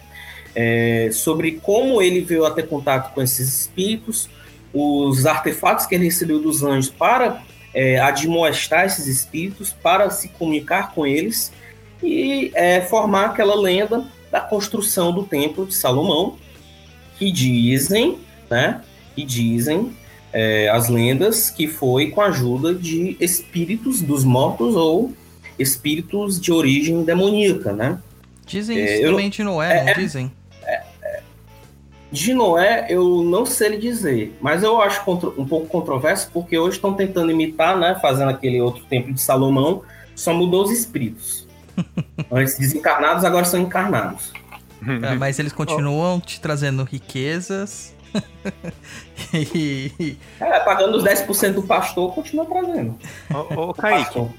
é, 0.62 1.10
sobre 1.13 1.54
como 1.54 2.02
ele 2.02 2.19
veio 2.19 2.45
a 2.45 2.52
ter 2.52 2.67
contato 2.67 3.13
com 3.13 3.22
esses 3.22 3.62
espíritos, 3.62 4.30
os 4.74 5.26
artefatos 5.26 5.86
que 5.86 5.95
ele 5.95 6.04
recebeu 6.04 6.38
dos 6.41 6.63
anjos 6.63 6.89
para 6.89 7.41
é, 7.74 7.98
admoestar 7.98 8.86
esses 8.86 9.08
espíritos, 9.08 9.72
para 9.72 10.10
se 10.10 10.28
comunicar 10.28 10.93
com 10.93 11.08
eles 11.08 11.54
e 12.04 12.52
é, 12.54 12.82
formar 12.82 13.28
aquela 13.28 13.56
lenda 13.56 14.06
da 14.30 14.41
construção 14.41 15.13
do 15.13 15.24
templo 15.24 15.65
de 15.65 15.74
Salomão, 15.74 16.38
que 17.17 17.32
dizem, 17.32 18.17
né, 18.50 18.82
que 19.15 19.24
dizem 19.24 19.95
é, 20.34 20.67
as 20.67 20.89
lendas 20.89 21.50
que 21.50 21.67
foi 21.69 22.12
com 22.12 22.19
a 22.19 22.26
ajuda 22.26 22.76
de 22.76 23.15
espíritos 23.22 24.02
dos 24.02 24.26
mortos 24.26 24.76
ou 24.76 25.13
espíritos 25.58 26.38
de 26.38 26.52
origem 26.52 27.02
demoníaca, 27.06 27.72
né? 27.72 27.98
Dizem 28.45 28.78
é, 28.78 28.95
isso 28.95 29.10
também 29.10 29.30
de 29.30 29.41
Noé, 29.41 29.78
é, 29.78 29.86
não 29.86 29.93
dizem? 29.93 30.32
É, 32.10 32.15
é, 32.15 32.15
de 32.15 32.34
Noé 32.34 32.86
eu 32.89 33.24
não 33.24 33.45
sei 33.45 33.69
lhe 33.69 33.78
dizer, 33.78 34.38
mas 34.41 34.63
eu 34.63 34.82
acho 34.82 35.02
um 35.38 35.45
pouco 35.45 35.67
controverso 35.67 36.30
porque 36.34 36.58
hoje 36.58 36.78
estão 36.78 36.93
tentando 36.93 37.32
imitar, 37.32 37.78
né, 37.78 37.98
fazendo 38.02 38.30
aquele 38.30 38.60
outro 38.62 38.84
templo 38.86 39.13
de 39.13 39.22
Salomão, 39.22 39.84
só 40.15 40.34
mudou 40.34 40.63
os 40.63 40.72
espíritos. 40.72 41.48
Antes 42.32 42.58
desencarnados, 42.58 43.24
agora 43.24 43.45
são 43.45 43.60
encarnados. 43.60 44.34
É, 45.04 45.15
mas 45.15 45.39
eles 45.39 45.54
continuam 45.54 46.19
te 46.19 46.41
trazendo 46.41 46.84
riquezas. 46.84 47.95
e... 49.34 50.17
É, 50.39 50.60
pagando 50.62 50.98
os 50.98 51.04
10% 51.04 51.54
do 51.54 51.63
pastor, 51.63 52.13
continua 52.13 52.45
trazendo. 52.45 52.98
Ô, 53.56 53.69
ô 53.69 53.74
Kaique, 53.74 54.06
pastor. 54.06 54.30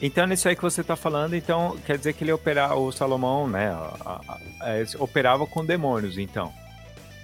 então 0.00 0.26
nisso 0.26 0.48
aí 0.48 0.54
que 0.54 0.62
você 0.62 0.80
está 0.80 0.94
falando, 0.94 1.34
então 1.34 1.76
quer 1.84 1.98
dizer 1.98 2.12
que 2.12 2.22
ele 2.22 2.32
operava, 2.32 2.76
o 2.76 2.92
Salomão, 2.92 3.48
né, 3.48 3.70
a, 3.70 3.96
a, 4.04 4.34
a, 4.60 5.02
operava 5.02 5.44
com 5.46 5.64
demônios, 5.64 6.18
então. 6.18 6.52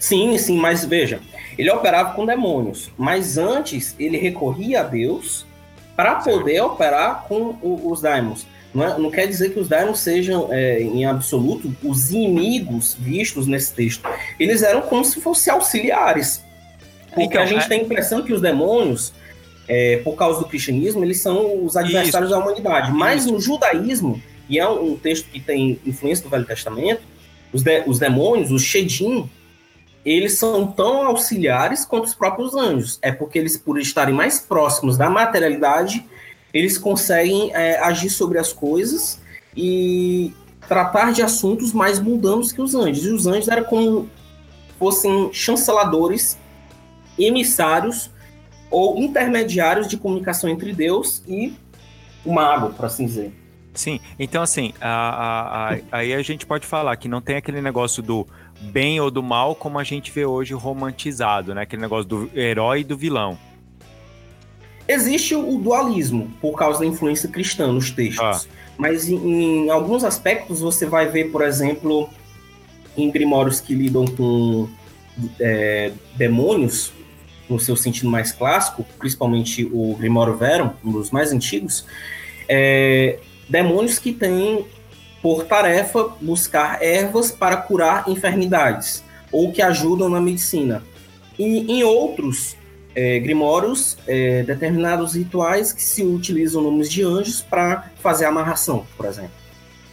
Sim, 0.03 0.37
sim, 0.37 0.59
mas 0.59 0.85
veja, 0.85 1.21
ele 1.57 1.71
operava 1.71 2.13
com 2.15 2.27
demônios, 2.27 2.91
mas 2.99 3.39
antes 3.39 3.95
ele 4.01 4.19
recorria 4.19 4.81
a 4.81 4.83
Deus 4.83 5.47
para 5.95 6.17
poder 6.17 6.61
operar 6.61 7.23
com 7.29 7.57
o, 7.63 7.89
os 7.89 8.01
daimons. 8.01 8.45
Não, 8.75 8.85
é, 8.85 8.99
não, 8.99 9.11
quer 9.13 9.29
dizer 9.29 9.53
que 9.53 9.61
os 9.61 9.69
Daimons 9.69 10.01
sejam, 10.01 10.49
é, 10.51 10.83
em 10.83 11.05
absoluto, 11.05 11.73
os 11.85 12.11
inimigos 12.11 12.97
vistos 12.99 13.47
nesse 13.47 13.73
texto. 13.75 14.03
Eles 14.41 14.63
eram 14.63 14.83
como 14.83 15.05
se 15.05 15.21
fossem 15.21 15.53
auxiliares. 15.53 16.43
Porque 17.11 17.23
então, 17.25 17.43
a 17.43 17.47
gente 17.47 17.67
é... 17.67 17.69
tem 17.69 17.81
a 17.81 17.83
impressão 17.85 18.23
que 18.25 18.33
os 18.33 18.41
demônios, 18.41 19.13
é, 19.69 19.99
por 19.99 20.17
causa 20.17 20.41
do 20.41 20.47
cristianismo, 20.47 21.05
eles 21.05 21.21
são 21.21 21.65
os 21.65 21.77
adversários 21.77 22.31
Isso. 22.31 22.39
da 22.41 22.45
humanidade. 22.45 22.91
Mas 22.91 23.23
Isso. 23.23 23.33
no 23.33 23.41
judaísmo, 23.41 24.21
e 24.49 24.59
é 24.59 24.67
um, 24.67 24.97
texto 24.97 25.29
que 25.31 25.39
tem 25.39 25.79
influência 25.87 26.25
do 26.25 26.31
Velho 26.31 26.47
Testamento, 26.47 27.03
os, 27.53 27.63
de, 27.63 27.85
os 27.87 28.01
demônios, 28.01 28.51
os 28.51 28.63
Shedim, 28.63 29.31
eles 30.05 30.39
são 30.39 30.67
tão 30.67 31.07
auxiliares 31.07 31.85
quanto 31.85 32.07
os 32.07 32.15
próprios 32.15 32.55
anjos. 32.55 32.99
É 33.03 33.13
porque 33.13 33.39
eles, 33.39 33.57
por 33.57 33.79
estarem 33.79 34.15
mais 34.15 34.41
próximos 34.41 34.97
da 34.97 35.09
materialidade, 35.09 36.05
eles 36.53 36.77
conseguem 36.77 37.55
é, 37.55 37.79
agir 37.79 38.11
sobre 38.11 38.39
as 38.39 38.53
coisas 38.53 39.21
e 39.57 40.33
tratar 40.67 41.13
de 41.13 41.23
assuntos 41.23 41.73
mais 41.73 42.01
mundanos 42.01 42.53
que 42.53 42.61
os 42.61 42.75
anjos. 42.75 43.05
E 43.05 43.11
os 43.11 43.27
anjos 43.27 43.49
eram 43.49 43.65
como 43.65 44.11
fossem 44.79 45.33
chanceladores, 45.33 46.37
emissários 47.19 48.11
ou 48.71 48.99
intermediários 48.99 49.87
de 49.87 49.97
comunicação 49.97 50.51
entre 50.51 50.73
Deus 50.73 51.23
e 51.29 51.55
o 52.25 52.33
mago, 52.33 52.71
por 52.75 52.87
assim 52.87 53.07
dizer. 53.07 53.33
Sim, 53.75 54.01
então 54.19 54.43
assim, 54.43 54.75
a, 54.81 54.89
a, 54.89 55.75
a, 55.75 55.79
aí 55.93 56.13
a 56.13 56.23
gente 56.23 56.45
pode 56.45 56.67
falar 56.67 56.95
que 56.97 57.09
não 57.09 57.21
tem 57.21 57.37
aquele 57.37 57.63
negócio 57.63 58.03
do 58.03 58.27
bem 58.63 59.01
ou 59.01 59.11
do 59.11 59.23
mal 59.23 59.55
como 59.55 59.79
a 59.79 59.85
gente 59.85 60.11
vê 60.11 60.25
hoje 60.25 60.55
romantizado, 60.55 61.55
né? 61.55 61.63
Aquele 61.63 61.83
negócio 61.83 62.05
do 62.05 62.31
herói 62.35 62.81
e 62.81 62.85
do 62.85 62.97
vilão. 62.97 63.39
Existe 64.87 65.35
o 65.35 65.59
dualismo 65.59 66.31
por 66.41 66.57
causa 66.57 66.81
da 66.81 66.87
influência 66.87 67.29
cristã 67.29 67.73
nos 67.73 67.91
textos, 67.91 68.49
ah. 68.49 68.73
mas 68.77 69.09
em, 69.09 69.17
em, 69.17 69.71
alguns 69.71 70.05
aspectos 70.05 70.61
você 70.61 70.87
vai 70.87 71.09
ver, 71.09 71.31
por 71.31 71.43
exemplo, 71.43 72.11
em 72.97 73.11
grimórios 73.11 73.61
que 73.61 73.75
lidam 73.75 74.05
com 74.05 74.69
é, 75.41 75.93
demônios, 76.17 76.93
no 77.49 77.61
seu 77.61 77.77
sentido 77.77 78.11
mais 78.11 78.33
clássico, 78.33 78.85
principalmente 78.99 79.65
o 79.65 79.95
Grimório 79.97 80.37
Verum, 80.37 80.71
um 80.85 80.93
dos 80.93 81.11
mais 81.11 81.33
antigos, 81.33 81.85
é, 82.49 83.19
demônios 83.49 83.99
que 83.99 84.13
têm 84.13 84.65
por 85.23 85.45
tarefa 85.45 86.09
buscar 86.21 86.83
ervas 86.83 87.31
para 87.31 87.57
curar 87.57 88.09
enfermidades 88.09 89.05
ou 89.31 89.53
que 89.53 89.63
ajudam 89.63 90.09
na 90.09 90.21
medicina. 90.21 90.83
E 91.39 91.73
em 91.73 91.85
outros, 91.85 92.57
é, 92.95 93.19
grimórios, 93.21 93.97
é, 94.07 94.43
determinados 94.43 95.15
rituais 95.15 95.73
que 95.73 95.83
se 95.83 96.03
utilizam 96.03 96.61
nomes 96.61 96.91
de 96.91 97.03
anjos 97.03 97.41
para 97.41 97.91
fazer 98.01 98.27
amarração, 98.27 98.87
por 98.97 99.07
exemplo. 99.07 99.31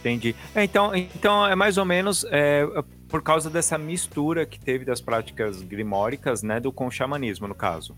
Entendi. 0.00 0.34
É, 0.54 0.64
então, 0.64 0.94
então 0.94 1.46
é 1.46 1.54
mais 1.54 1.78
ou 1.78 1.84
menos 1.84 2.26
é, 2.30 2.66
por 3.08 3.22
causa 3.22 3.48
dessa 3.48 3.76
mistura 3.78 4.46
que 4.46 4.58
teve 4.58 4.84
das 4.84 5.00
práticas 5.00 5.62
grimóricas, 5.62 6.42
né, 6.42 6.60
do 6.60 6.72
com 6.72 6.86
o 6.86 6.90
xamanismo, 6.90 7.46
no 7.46 7.54
caso. 7.54 7.94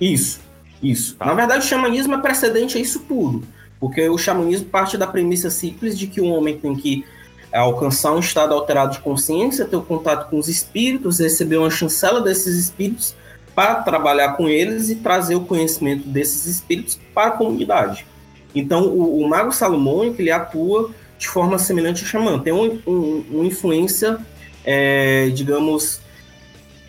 Isso, 0.00 0.40
isso. 0.82 1.16
Tá. 1.16 1.26
Na 1.26 1.34
verdade, 1.34 1.64
o 1.64 1.68
xamanismo 1.68 2.14
é 2.14 2.20
precedente 2.20 2.78
a 2.78 2.80
isso 2.80 3.00
tudo, 3.00 3.46
porque 3.78 4.08
o 4.08 4.18
xamanismo 4.18 4.66
parte 4.66 4.96
da 4.96 5.06
premissa 5.06 5.50
simples 5.50 5.98
de 5.98 6.06
que 6.06 6.20
o 6.20 6.26
homem 6.26 6.58
tem 6.58 6.74
que 6.74 7.04
alcançar 7.52 8.12
um 8.12 8.20
estado 8.20 8.52
alterado 8.52 8.92
de 8.92 9.00
consciência, 9.00 9.64
ter 9.64 9.76
o 9.76 9.80
um 9.80 9.84
contato 9.84 10.28
com 10.28 10.38
os 10.38 10.48
espíritos, 10.48 11.18
receber 11.18 11.56
uma 11.56 11.70
chancela 11.70 12.20
desses 12.20 12.56
espíritos 12.56 13.14
para 13.54 13.76
trabalhar 13.76 14.32
com 14.32 14.48
eles 14.48 14.90
e 14.90 14.96
trazer 14.96 15.34
o 15.34 15.40
conhecimento 15.40 16.06
desses 16.06 16.46
espíritos 16.46 16.98
para 17.14 17.28
a 17.28 17.30
comunidade. 17.30 18.06
Então, 18.54 18.84
o, 18.86 19.22
o 19.22 19.28
mago 19.28 19.52
salomônico 19.52 20.20
ele 20.20 20.30
atua 20.30 20.90
de 21.18 21.28
forma 21.28 21.58
semelhante 21.58 22.02
ao 22.02 22.08
xamã, 22.08 22.38
tem 22.38 22.52
um, 22.52 22.80
um, 22.86 23.24
uma 23.30 23.44
influência, 23.44 24.18
é, 24.64 25.30
digamos, 25.30 26.00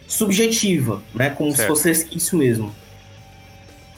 subjetiva, 0.06 1.02
né? 1.13 1.30
Como 1.30 1.56
certo. 1.56 1.76
se 1.76 1.84
fosse 1.84 2.08
isso 2.12 2.38
mesmo. 2.38 2.76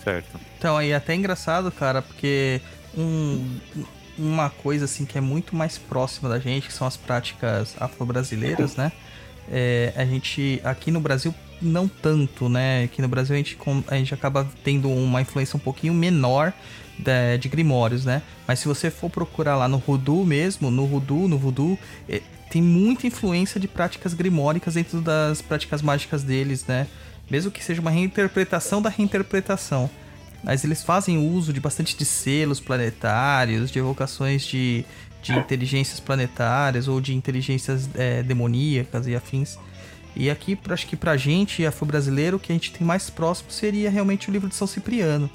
Certo. 0.03 0.39
Então, 0.57 0.77
aí 0.77 0.91
é 0.91 0.95
até 0.95 1.15
engraçado, 1.15 1.71
cara, 1.71 2.01
porque 2.01 2.61
um, 2.99 3.59
uma 4.17 4.49
coisa 4.49 4.85
assim 4.85 5.05
que 5.05 5.17
é 5.17 5.21
muito 5.21 5.55
mais 5.55 5.77
próxima 5.77 6.29
da 6.29 6.39
gente, 6.39 6.67
que 6.67 6.73
são 6.73 6.85
as 6.85 6.97
práticas 6.97 7.75
afro-brasileiras, 7.79 8.75
né? 8.75 8.91
É, 9.51 9.93
a 9.95 10.05
gente 10.05 10.61
aqui 10.63 10.91
no 10.91 10.99
Brasil 10.99 11.33
não 11.61 11.87
tanto, 11.87 12.47
né? 12.49 12.83
Aqui 12.83 13.01
no 13.01 13.07
Brasil 13.07 13.35
a 13.35 13.37
gente, 13.37 13.57
a 13.87 13.95
gente 13.95 14.13
acaba 14.13 14.47
tendo 14.63 14.89
uma 14.89 15.21
influência 15.21 15.57
um 15.57 15.59
pouquinho 15.59 15.93
menor 15.93 16.53
de, 16.97 17.37
de 17.37 17.49
grimórios, 17.49 18.05
né? 18.05 18.21
Mas 18.47 18.59
se 18.59 18.67
você 18.67 18.91
for 18.91 19.09
procurar 19.09 19.55
lá 19.55 19.67
no 19.67 19.79
Voodoo 19.79 20.25
mesmo, 20.25 20.69
no 20.69 20.85
Voodoo, 20.85 21.27
no 21.27 21.37
Voodoo, 21.37 21.79
é, 22.07 22.21
tem 22.49 22.61
muita 22.61 23.07
influência 23.07 23.59
de 23.59 23.67
práticas 23.67 24.13
grimóricas 24.13 24.73
dentro 24.73 25.01
das 25.01 25.41
práticas 25.41 25.81
mágicas 25.81 26.23
deles, 26.23 26.65
né? 26.65 26.87
Mesmo 27.29 27.51
que 27.51 27.63
seja 27.63 27.79
uma 27.79 27.91
reinterpretação 27.91 28.81
da 28.81 28.89
reinterpretação. 28.89 29.89
Mas 30.43 30.63
eles 30.63 30.83
fazem 30.83 31.17
uso 31.17 31.51
de 31.51 31.59
bastante 31.59 31.97
de 31.97 32.05
selos 32.05 32.59
planetários, 32.59 33.69
de 33.69 33.79
evocações 33.79 34.43
de, 34.43 34.85
de 35.21 35.33
inteligências 35.33 35.99
planetárias 35.99 36.87
ou 36.87 37.01
de 37.01 37.13
inteligências 37.13 37.89
é, 37.95 38.23
demoníacas 38.23 39.07
e 39.07 39.15
afins. 39.15 39.57
E 40.15 40.29
aqui, 40.29 40.57
acho 40.69 40.87
que 40.87 40.95
pra 40.95 41.15
gente, 41.17 41.65
afro-brasileiro, 41.65 42.37
o 42.37 42.39
que 42.39 42.51
a 42.51 42.55
gente 42.55 42.71
tem 42.71 42.85
mais 42.85 43.09
próximo 43.09 43.51
seria 43.51 43.89
realmente 43.89 44.29
o 44.29 44.31
livro 44.31 44.49
de 44.49 44.55
São 44.55 44.67
Cipriano. 44.67 45.29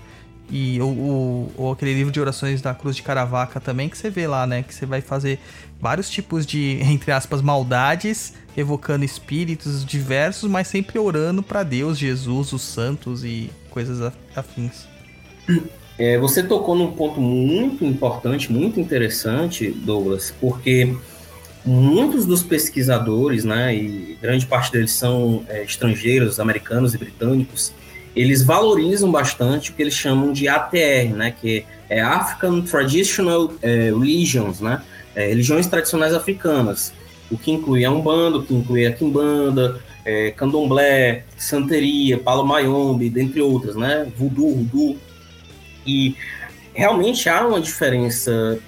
E 0.51 0.79
o, 0.81 0.87
o, 0.87 1.53
ou 1.57 1.73
aquele 1.73 1.95
livro 1.95 2.13
de 2.13 2.21
orações 2.21 2.61
da 2.61 2.75
Cruz 2.75 2.97
de 2.97 3.03
Caravaca 3.03 3.59
também, 3.61 3.89
que 3.89 3.97
você 3.97 4.11
vê 4.11 4.27
lá, 4.27 4.47
né? 4.47 4.63
Que 4.63 4.75
você 4.75 4.85
vai 4.85 5.01
fazer 5.01 5.39
vários 5.81 6.11
tipos 6.11 6.45
de, 6.45 6.79
entre 6.85 7.13
aspas, 7.13 7.41
maldades, 7.41 8.35
evocando 8.57 9.05
espíritos 9.05 9.85
diversos, 9.85 10.51
mas 10.51 10.69
sempre 10.69 10.99
orando 10.99 11.43
para 11.43 11.63
Deus, 11.63 11.99
Jesus, 11.99 12.53
os 12.53 12.63
santos 12.63 13.25
e 13.25 13.51
coisas 13.71 14.13
afins. 14.37 14.94
É, 15.97 16.19
você 16.19 16.43
tocou 16.43 16.75
num 16.75 16.91
ponto 16.91 17.21
muito 17.21 17.85
importante, 17.85 18.53
muito 18.53 18.81
interessante, 18.81 19.71
Douglas, 19.71 20.35
porque 20.41 20.93
muitos 21.65 22.27
dos 22.27 22.43
pesquisadores, 22.43 23.45
né, 23.45 23.75
e 23.75 24.19
grande 24.21 24.45
parte 24.45 24.73
deles 24.73 24.91
são 24.91 25.45
é, 25.49 25.63
estrangeiros, 25.63 26.41
americanos 26.41 26.95
e 26.95 26.99
britânicos, 26.99 27.73
eles 28.15 28.43
valorizam 28.43 29.11
bastante 29.11 29.71
o 29.71 29.75
que 29.75 29.83
eles 29.83 29.95
chamam 29.95 30.33
de 30.33 30.49
ATR, 30.49 31.15
né, 31.15 31.35
que 31.41 31.65
é 31.89 32.01
African 32.01 32.61
Traditional 32.63 33.53
é, 33.63 33.91
Religions, 33.91 34.61
né, 34.61 34.83
é, 35.15 35.29
religiões 35.29 35.67
tradicionais 35.67 36.13
africanas, 36.13 36.93
o 37.31 37.39
que 37.39 37.51
inclui 37.51 37.85
a 37.85 37.91
Umbanda, 37.91 38.39
o 38.39 38.43
que 38.43 38.55
inclui 38.55 38.85
a 38.85 38.93
Kimbanda, 38.93 39.81
é, 40.05 40.31
Candomblé, 40.33 41.25
Santeria, 41.37 42.19
Palo 42.19 42.45
Mayombe, 42.47 43.09
dentre 43.09 43.41
outras, 43.41 43.75
né, 43.75 44.07
Voodoo, 44.17 44.99
e 45.87 46.17
realmente 46.73 47.29
há 47.29 47.47
uma 47.47 47.61
diferença 47.61 48.59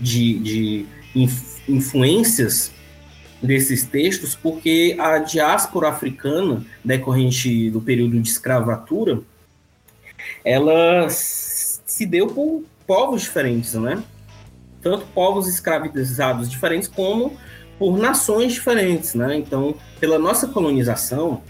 de, 0.00 0.38
de 0.38 0.86
influências 1.68 2.72
desses 3.42 3.84
textos, 3.84 4.34
porque 4.34 4.96
a 4.98 5.18
diáspora 5.18 5.88
africana, 5.88 6.64
decorrente 6.84 7.70
do 7.70 7.80
período 7.80 8.20
de 8.20 8.28
escravatura, 8.28 9.20
ela 10.44 11.08
se 11.10 12.06
deu 12.06 12.26
por 12.26 12.64
povos 12.86 13.22
diferentes, 13.22 13.74
né? 13.74 14.02
Tanto 14.82 15.06
povos 15.08 15.48
escravizados 15.48 16.50
diferentes, 16.50 16.88
como 16.88 17.36
por 17.78 17.98
nações 17.98 18.52
diferentes, 18.52 19.14
né? 19.14 19.36
Então, 19.36 19.74
pela 19.98 20.18
nossa 20.18 20.46
colonização, 20.46 21.42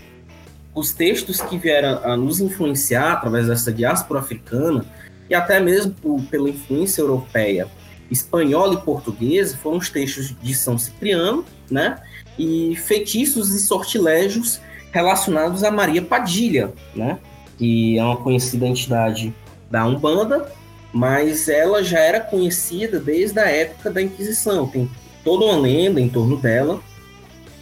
os 0.74 0.92
textos 0.92 1.40
que 1.40 1.59
vieram 1.59 2.00
a 2.04 2.16
nos 2.16 2.40
influenciar 2.40 3.12
através 3.12 3.46
dessa 3.46 3.72
diáspora 3.72 4.20
africana, 4.20 4.85
e 5.28 5.35
até 5.35 5.61
mesmo 5.61 5.94
pela 6.30 6.50
influência 6.50 7.02
europeia 7.02 7.68
espanhola 8.11 8.74
e 8.74 8.78
portuguesa 8.78 9.56
foram 9.56 9.78
os 9.78 9.88
textos 9.88 10.35
de 10.42 10.54
São 10.54 10.76
Cipriano, 10.76 11.44
né? 11.70 12.00
E 12.37 12.74
feitiços 12.76 13.54
e 13.54 13.61
sortilégios 13.61 14.61
relacionados 14.90 15.62
a 15.62 15.70
Maria 15.70 16.02
Padilha, 16.02 16.72
né? 16.94 17.18
Que 17.56 17.98
é 17.98 18.02
uma 18.02 18.16
conhecida 18.16 18.66
entidade 18.66 19.33
da 19.70 19.87
Umbanda, 19.87 20.50
mas 20.92 21.48
ela 21.48 21.85
já 21.85 22.00
era 22.00 22.18
conhecida 22.18 22.98
desde 22.98 23.38
a 23.38 23.48
época 23.48 23.90
da 23.90 24.02
Inquisição. 24.02 24.66
Tem 24.66 24.90
toda 25.22 25.44
uma 25.44 25.56
lenda 25.56 26.00
em 26.00 26.09
torno 26.09 26.37
dela. 26.37 26.80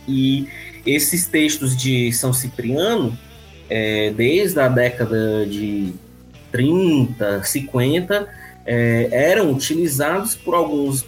E 0.07 0.49
esses 0.95 1.27
textos 1.27 1.77
de 1.77 2.13
São 2.13 2.33
Cipriano, 2.33 3.17
é, 3.69 4.11
desde 4.17 4.59
a 4.61 4.69
década 4.69 5.47
de 5.47 5.93
30, 6.51 7.43
50, 7.45 8.29
é, 8.65 9.09
eram 9.11 9.53
utilizados 9.53 10.35
por 10.35 10.55
alguns 10.55 11.05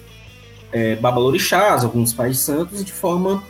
é, 0.72 0.96
babalorixás, 0.96 1.84
alguns 1.84 2.12
pais 2.12 2.38
santos, 2.38 2.84
de 2.84 2.92
forma 2.92 3.42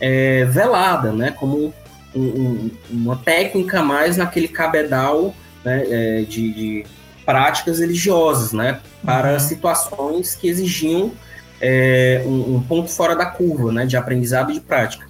é, 0.00 0.44
velada, 0.44 1.12
né, 1.12 1.32
como 1.32 1.72
um, 2.14 2.20
um, 2.20 2.70
uma 2.90 3.16
técnica 3.16 3.82
mais 3.82 4.16
naquele 4.16 4.48
cabedal 4.48 5.34
né, 5.64 5.84
é, 5.88 6.22
de, 6.22 6.52
de, 6.52 6.86
práticas 7.24 7.78
religiosas, 7.78 8.54
né, 8.54 8.80
para 9.04 9.34
uhum. 9.34 9.40
situações 9.40 10.34
que 10.34 10.48
exigiam 10.48 11.12
é, 11.60 12.22
um, 12.24 12.56
um, 12.56 12.62
ponto 12.62 12.90
fora 12.90 13.14
da 13.14 13.26
curva, 13.26 13.70
né, 13.70 13.84
de 13.84 13.96
aprendizado 13.96 14.50
e 14.50 14.54
de 14.54 14.60
prática. 14.60 15.06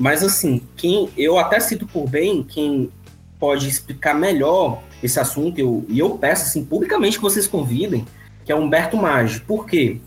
Mas 0.00 0.22
assim, 0.24 0.62
quem 0.78 1.10
eu 1.14 1.38
até 1.38 1.60
cito 1.60 1.86
por 1.86 2.08
bem 2.08 2.42
quem 2.42 2.90
pode 3.38 3.68
explicar 3.68 4.14
melhor 4.14 4.82
esse 5.02 5.20
assunto, 5.20 5.58
eu, 5.58 5.84
e 5.90 5.98
eu 5.98 6.16
peço 6.16 6.44
assim, 6.44 6.64
publicamente 6.64 7.18
que 7.18 7.22
vocês 7.22 7.46
convidem, 7.46 8.06
que 8.42 8.50
é 8.50 8.56
Humberto 8.56 8.96
Maggi. 8.96 9.40
Por 9.40 9.66
quê? 9.66 9.98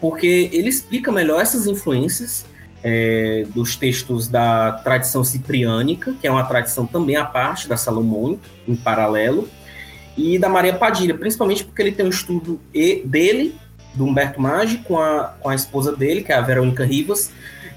Porque 0.00 0.50
ele 0.52 0.68
explica 0.68 1.12
melhor 1.12 1.40
essas 1.40 1.68
influências 1.68 2.44
é, 2.82 3.46
dos 3.54 3.76
textos 3.76 4.26
da 4.26 4.72
tradição 4.72 5.22
cipriânica, 5.22 6.16
que 6.20 6.26
é 6.26 6.30
uma 6.30 6.44
tradição 6.44 6.84
também 6.84 7.14
à 7.14 7.24
parte 7.24 7.68
da 7.68 7.76
Salomônica, 7.76 8.42
em 8.66 8.74
paralelo, 8.74 9.48
e 10.16 10.36
da 10.36 10.48
Maria 10.48 10.74
Padilha, 10.74 11.16
principalmente 11.16 11.62
porque 11.62 11.80
ele 11.80 11.92
tem 11.92 12.04
um 12.04 12.10
estudo 12.10 12.60
dele, 13.04 13.54
do 13.94 14.04
Humberto 14.04 14.40
Maggi, 14.40 14.78
com 14.78 14.98
a, 14.98 15.36
com 15.40 15.48
a 15.48 15.54
esposa 15.54 15.94
dele, 15.94 16.24
que 16.24 16.32
é 16.32 16.34
a 16.34 16.40
Verônica 16.40 16.84
Rivas, 16.84 17.30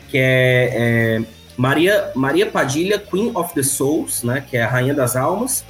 que 0.10 0.18
é, 0.18 0.72
é 0.74 1.41
Maria, 1.62 2.12
Maria 2.16 2.48
Padilha, 2.48 2.98
Queen 2.98 3.32
of 3.36 3.54
the 3.54 3.62
Souls, 3.62 4.24
né, 4.24 4.44
que 4.50 4.58
é 4.58 4.64
a 4.64 4.68
Rainha 4.68 4.96
das 4.96 5.16
Almas, 5.16 5.64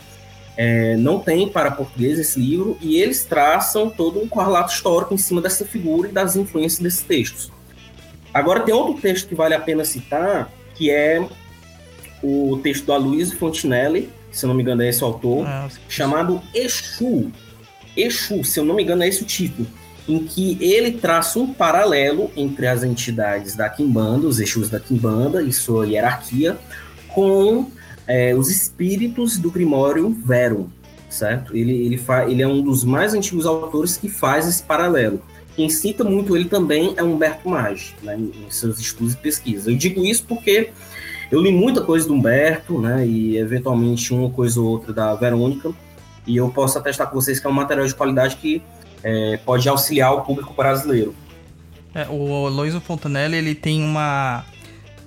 é, 0.55 0.95
não 0.95 1.19
tem 1.19 1.49
para 1.49 1.69
português 1.69 2.17
esse 2.17 2.39
livro, 2.39 2.77
e 2.79 2.95
eles 2.95 3.25
traçam 3.25 3.89
todo 3.89 4.17
um 4.21 4.25
correlato 4.25 4.71
histórico 4.73 5.13
em 5.13 5.17
cima 5.17 5.41
dessa 5.41 5.65
figura 5.65 6.07
e 6.07 6.11
das 6.13 6.37
influências 6.37 6.81
desses 6.81 7.01
textos. 7.01 7.51
Agora, 8.33 8.61
tem 8.61 8.73
outro 8.73 9.01
texto 9.01 9.27
que 9.27 9.35
vale 9.35 9.53
a 9.53 9.59
pena 9.59 9.83
citar, 9.83 10.49
que 10.75 10.89
é 10.89 11.27
o 12.23 12.57
texto 12.63 12.85
do 12.85 12.93
Aloysio 12.93 13.37
Fontinelli, 13.37 14.09
se 14.31 14.45
eu 14.45 14.47
não 14.47 14.55
me 14.55 14.63
engano 14.63 14.83
é 14.83 14.87
esse 14.87 15.03
o 15.03 15.07
autor, 15.07 15.45
ah, 15.45 15.67
chamado 15.89 16.41
Exu. 16.55 17.29
Exu, 17.97 18.45
se 18.45 18.61
eu 18.61 18.63
não 18.63 18.75
me 18.75 18.83
engano 18.83 19.03
é 19.03 19.09
esse 19.09 19.23
o 19.23 19.25
título, 19.25 19.67
em 20.07 20.19
que 20.25 20.57
ele 20.59 20.93
traça 20.93 21.39
um 21.39 21.53
paralelo 21.53 22.31
entre 22.35 22.67
as 22.67 22.83
entidades 22.83 23.55
da 23.55 23.69
Kimbanda, 23.69 24.27
os 24.27 24.39
Exus 24.39 24.69
da 24.69 24.79
Kimbanda 24.79 25.41
e 25.41 25.53
sua 25.53 25.87
hierarquia, 25.87 26.57
com 27.07 27.69
é, 28.07 28.35
os 28.35 28.49
espíritos 28.49 29.37
do 29.37 29.51
Grimório 29.51 30.09
Verum, 30.09 30.67
certo? 31.09 31.55
Ele, 31.55 31.71
ele, 31.71 32.01
ele 32.27 32.41
é 32.41 32.47
um 32.47 32.61
dos 32.61 32.83
mais 32.83 33.13
antigos 33.13 33.45
autores 33.45 33.97
que 33.97 34.09
faz 34.09 34.47
esse 34.47 34.63
paralelo. 34.63 35.21
Quem 35.55 35.69
cita 35.69 36.03
muito 36.03 36.35
ele 36.35 36.45
também 36.45 36.93
é 36.97 37.03
Humberto 37.03 37.49
Maggi, 37.49 37.93
né, 38.01 38.17
em 38.17 38.49
seus 38.49 38.79
estudos 38.79 39.13
e 39.13 39.17
pesquisas. 39.17 39.67
Eu 39.67 39.75
digo 39.75 40.03
isso 40.03 40.25
porque 40.27 40.71
eu 41.31 41.41
li 41.41 41.51
muita 41.51 41.81
coisa 41.81 42.07
do 42.07 42.13
Humberto, 42.13 42.79
né, 42.79 43.05
e 43.05 43.37
eventualmente 43.37 44.13
uma 44.13 44.29
coisa 44.29 44.59
ou 44.59 44.67
outra 44.67 44.93
da 44.93 45.13
Verônica, 45.13 45.71
e 46.25 46.37
eu 46.37 46.49
posso 46.49 46.77
atestar 46.77 47.09
com 47.09 47.15
vocês 47.15 47.39
que 47.39 47.47
é 47.47 47.49
um 47.49 47.53
material 47.53 47.85
de 47.85 47.95
qualidade 47.95 48.37
que 48.37 48.61
é, 49.03 49.37
pode 49.37 49.67
auxiliar 49.67 50.13
o 50.13 50.21
público 50.21 50.53
brasileiro. 50.53 51.15
É, 51.93 52.07
o 52.07 52.47
Loiso 52.47 52.79
Fontanelli 52.79 53.35
ele 53.35 53.55
tem 53.55 53.83
uma 53.83 54.45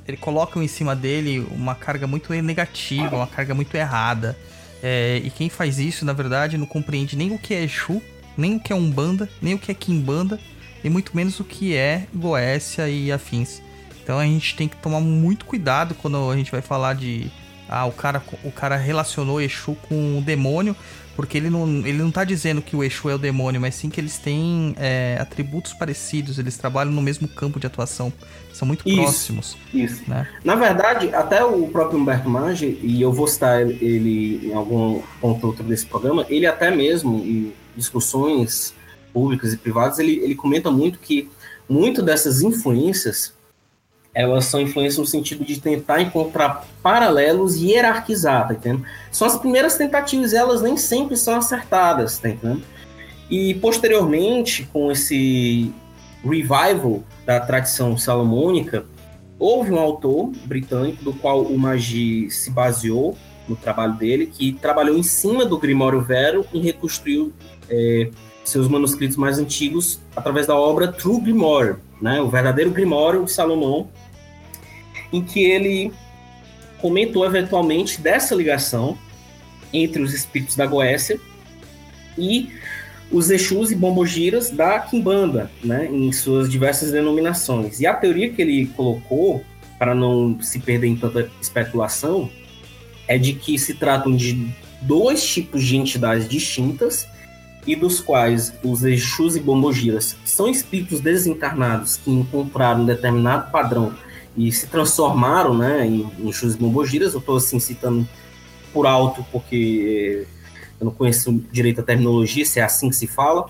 ele 0.07 0.17
coloca 0.19 0.63
em 0.63 0.69
cima 0.69 0.95
dele 0.95 1.47
uma 1.51 1.75
carga 1.75 2.07
muito 2.07 2.33
negativa, 2.33 3.17
uma 3.17 3.27
carga 3.27 3.55
muito 3.55 3.75
errada. 3.75 4.37
É, 4.83 5.21
e 5.25 5.31
quem 5.31 5.49
faz 5.49 5.79
isso, 5.79 6.05
na 6.05 6.13
verdade, 6.13 6.59
não 6.59 6.67
compreende 6.67 7.17
nem 7.17 7.33
o 7.33 7.39
que 7.39 7.55
é 7.55 7.63
Exu, 7.63 8.03
nem 8.37 8.57
o 8.57 8.61
que 8.61 8.71
é 8.71 8.77
Umbanda, 8.77 9.29
nem 9.41 9.55
o 9.55 9.59
que 9.59 9.71
é 9.71 9.75
Kimbanda, 9.75 10.39
e 10.83 10.91
muito 10.91 11.17
menos 11.17 11.41
o 11.41 11.45
que 11.45 11.75
é 11.75 12.07
Goécia 12.15 12.87
e 12.89 13.11
afins. 13.11 13.63
Então 14.03 14.19
a 14.19 14.25
gente 14.25 14.55
tem 14.55 14.69
que 14.69 14.77
tomar 14.77 15.01
muito 15.01 15.47
cuidado 15.47 15.95
quando 15.95 16.31
a 16.31 16.37
gente 16.37 16.51
vai 16.51 16.61
falar 16.61 16.95
de. 16.95 17.31
Ah, 17.67 17.87
o 17.87 17.93
cara, 17.93 18.23
o 18.45 18.53
cara 18.53 18.77
relacionou 18.77 19.41
Exu 19.41 19.75
com 19.89 20.19
o 20.19 20.21
demônio, 20.21 20.77
porque 21.17 21.37
ele 21.37 21.51
não, 21.51 21.67
ele 21.87 21.99
não 21.99 22.11
tá 22.11 22.25
dizendo 22.25 22.61
que 22.61 22.75
o 22.75 22.83
Exu 22.83 23.09
é 23.09 23.15
o 23.15 23.19
demônio, 23.19 23.61
mas 23.61 23.75
sim 23.75 23.89
que 23.89 24.01
eles 24.01 24.19
têm 24.19 24.75
é, 24.79 25.17
atributos 25.21 25.73
parecidos, 25.73 26.39
eles 26.39 26.57
trabalham 26.57 26.93
no 26.93 27.03
mesmo 27.03 27.29
campo 27.29 27.61
de 27.61 27.67
atuação, 27.67 28.13
são 28.53 28.67
muito 28.67 28.89
isso, 28.89 29.03
próximos. 29.03 29.57
Isso. 29.73 30.03
Né? 30.09 30.29
Na 30.45 30.55
verdade, 30.55 31.15
até 31.15 31.45
o 31.45 31.67
próprio 31.69 31.99
Humberto 31.99 32.29
Maggi, 32.29 32.79
e 32.83 33.03
eu 33.03 33.13
vou 33.13 33.27
citar 33.27 33.63
ele 33.63 34.49
em 34.49 34.55
algum 34.55 35.03
ponto 35.21 35.47
outro 35.47 35.65
desse 35.65 35.87
programa, 35.87 36.25
ele 36.29 36.47
até 36.47 36.71
mesmo, 36.71 37.19
em 37.19 37.53
discussões 37.77 38.75
públicas 39.13 39.53
e 39.53 39.57
privadas, 39.57 39.99
ele, 39.99 40.21
ele 40.21 40.35
comenta 40.35 40.71
muito 40.71 40.99
que 40.99 41.29
muito 41.69 42.03
dessas 42.03 42.43
influências 42.43 43.34
elas 44.15 44.45
são 44.45 44.61
influências 44.61 44.99
no 44.99 45.07
sentido 45.07 45.45
de 45.45 45.61
tentar 45.61 46.01
encontrar 46.01 46.67
paralelos 46.83 47.57
e 47.57 47.73
hierarquizar, 47.73 48.47
tá 48.47 48.55
entendendo? 48.55 48.85
São 49.11 49.27
as 49.27 49.37
primeiras 49.37 49.77
tentativas, 49.77 50.33
elas 50.33 50.63
nem 50.63 50.77
sempre 50.77 51.17
são 51.17 51.37
acertadas, 51.37 52.19
tá 52.19 52.29
entendendo? 52.29 52.63
E 53.29 53.55
posteriormente, 53.55 54.69
com 54.73 54.93
esse 54.93 55.73
revival 56.23 57.03
da 57.27 57.41
tradição 57.41 57.99
salomônica, 57.99 58.87
houve 59.39 59.73
um 59.73 59.79
autor 59.79 60.31
britânico 60.47 61.03
do 61.03 61.13
qual 61.13 61.43
o 61.43 61.59
Magi 61.59 62.31
se 62.31 62.51
baseou 62.51 63.17
no 63.49 63.57
trabalho 63.57 63.95
dele, 63.95 64.27
que 64.27 64.53
trabalhou 64.53 64.97
em 64.97 65.03
cima 65.03 65.45
do 65.45 65.59
Grimório 65.59 66.01
Vero 66.01 66.47
e 66.53 66.61
reconstruiu 66.61 67.33
é, 67.69 68.11
seus 68.45 68.69
manuscritos 68.69 69.17
mais 69.17 69.39
antigos 69.39 70.01
através 70.15 70.47
da 70.47 70.57
obra 70.57 70.93
True 70.93 71.21
Grimoire, 71.21 71.77
né, 72.01 72.21
o 72.21 72.29
verdadeiro 72.29 72.71
Grimório 72.71 73.25
de 73.25 73.33
Salomão, 73.33 73.89
em 75.15 75.23
que 75.23 75.45
ele 75.45 75.93
comentou 76.81 77.25
eventualmente 77.25 78.01
dessa 78.01 78.35
ligação 78.35 78.99
entre 79.73 80.03
os 80.03 80.13
espíritos 80.13 80.57
da 80.57 80.67
Goécia 80.67 81.19
e 82.19 82.51
os 83.11 83.31
Exus 83.31 83.71
e 83.71 83.77
Bombogiras 83.77 84.51
da 84.51 84.79
Kimbanda, 84.81 85.51
né, 85.63 85.87
em 85.87 86.11
suas 86.11 86.51
diversas 86.51 86.91
denominações. 86.91 87.81
E 87.81 87.87
a 87.87 87.95
teoria 87.95 88.31
que 88.31 88.43
ele 88.43 88.67
colocou, 88.67 89.45
para 89.79 89.95
não 89.95 90.41
se 90.41 90.59
perder 90.59 90.89
em 90.89 90.97
tanta 90.97 91.31
especulação, 91.41 92.29
é 93.07 93.17
de 93.17 93.35
que 93.35 93.59
se 93.59 93.75
tratam 93.75 94.17
de 94.17 94.49
dois 94.83 95.25
tipos 95.25 95.63
de 95.65 95.77
entidades 95.77 96.29
distintas 96.29 97.07
e 97.67 97.77
dos 97.77 98.01
quais 98.01 98.53
os 98.63 98.83
Exus 98.85 99.37
e 99.37 99.41
Bombogiras 99.41 100.17
são 100.25 100.49
espíritos 100.49 101.01
desencarnados 101.01 101.97
que 101.97 102.11
encontraram 102.11 102.83
um 102.83 102.87
determinado 102.87 103.51
padrão 103.51 103.95
e 104.37 104.51
se 104.51 104.67
transformaram 104.67 105.57
né, 105.57 105.87
em, 105.87 106.11
em 106.19 106.31
e 106.31 106.57
Bombogiras. 106.57 107.15
Eu 107.15 107.21
estou 107.21 107.37
assim 107.37 107.59
citando 107.59 108.07
por 108.73 108.87
alto 108.87 109.25
porque 109.31 110.27
eu 110.81 110.87
não 110.87 110.93
conheço 110.93 111.33
direito 111.53 111.81
a 111.81 111.85
terminologia, 111.85 112.45
se 112.45 112.59
é 112.59 112.63
assim 112.63 112.91
que 112.91 112.97
se 112.97 113.07
fala, 113.07 113.47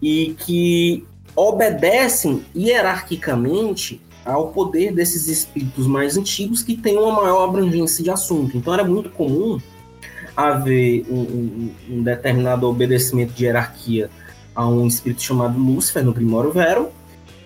e 0.00 0.34
que 0.38 1.04
obedecem 1.36 2.44
hierarquicamente 2.56 4.00
ao 4.24 4.48
poder 4.48 4.92
desses 4.92 5.28
espíritos 5.28 5.86
mais 5.86 6.16
antigos 6.16 6.62
que 6.62 6.76
têm 6.76 6.96
uma 6.96 7.22
maior 7.22 7.48
abrangência 7.48 8.02
de 8.02 8.10
assunto. 8.10 8.56
Então 8.56 8.72
era 8.72 8.84
muito 8.84 9.10
comum 9.10 9.58
haver 10.36 11.04
um, 11.10 11.70
um 11.88 12.02
determinado 12.02 12.66
obedecimento 12.66 13.32
de 13.32 13.44
hierarquia 13.44 14.10
a 14.54 14.66
um 14.66 14.86
espírito 14.86 15.22
chamado 15.22 15.58
Lúcifer 15.58 16.04
no 16.04 16.12
Primório 16.12 16.50
Vero, 16.50 16.88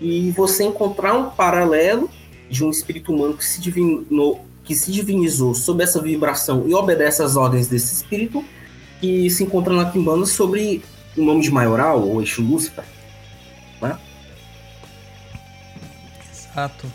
e 0.00 0.30
você 0.32 0.64
encontrar 0.64 1.14
um 1.14 1.30
paralelo 1.30 2.10
de 2.48 2.64
um 2.64 2.70
espírito 2.70 3.12
humano 3.12 3.34
que 3.34 3.44
se, 3.44 3.60
divinou, 3.60 4.44
que 4.62 4.74
se 4.74 4.90
divinizou 4.92 5.54
sob 5.54 5.82
essa 5.82 6.00
vibração 6.00 6.64
e 6.68 6.74
obedece 6.74 7.22
às 7.22 7.36
ordens 7.36 7.68
desse 7.68 7.94
espírito, 7.94 8.44
que 9.00 9.28
se 9.30 9.44
encontra 9.44 9.74
na 9.74 9.90
Kimbanda 9.90 10.26
sobre 10.26 10.82
o 11.16 11.22
nome 11.22 11.42
de 11.42 11.50
Maioral, 11.50 12.02
ou 12.02 12.20
Eixo 12.20 12.42
Lúcifer. 12.42 12.84
Né? 13.80 13.98
Exato. 16.32 16.90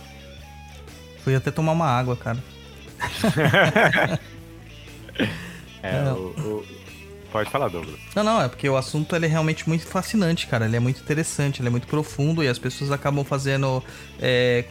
Fui 1.24 1.36
até 1.36 1.52
tomar 1.52 1.74
uma 1.74 1.88
água, 1.88 2.16
cara. 2.16 2.44
é, 5.84 6.12
o, 6.12 6.34
o... 6.38 6.79
Pode 7.32 7.50
falar, 7.52 7.68
Douglas. 7.68 8.00
Não, 8.16 8.24
não, 8.24 8.42
é 8.42 8.48
porque 8.48 8.68
o 8.68 8.76
assunto 8.76 9.16
ele 9.16 9.28
é 9.28 9.30
realmente 9.30 9.68
muito 9.68 9.86
fascinante, 9.86 10.48
cara. 10.48 10.66
Ele 10.66 10.76
é 10.76 10.80
muito 10.80 11.00
interessante, 11.00 11.62
ele 11.62 11.68
é 11.68 11.72
muito 11.72 11.88
profundo 11.88 12.44
e 12.44 12.48
as 12.48 12.58
pessoas 12.58 12.92
acabam 12.92 13.24
fazendo 13.24 13.84
é, 14.20 14.66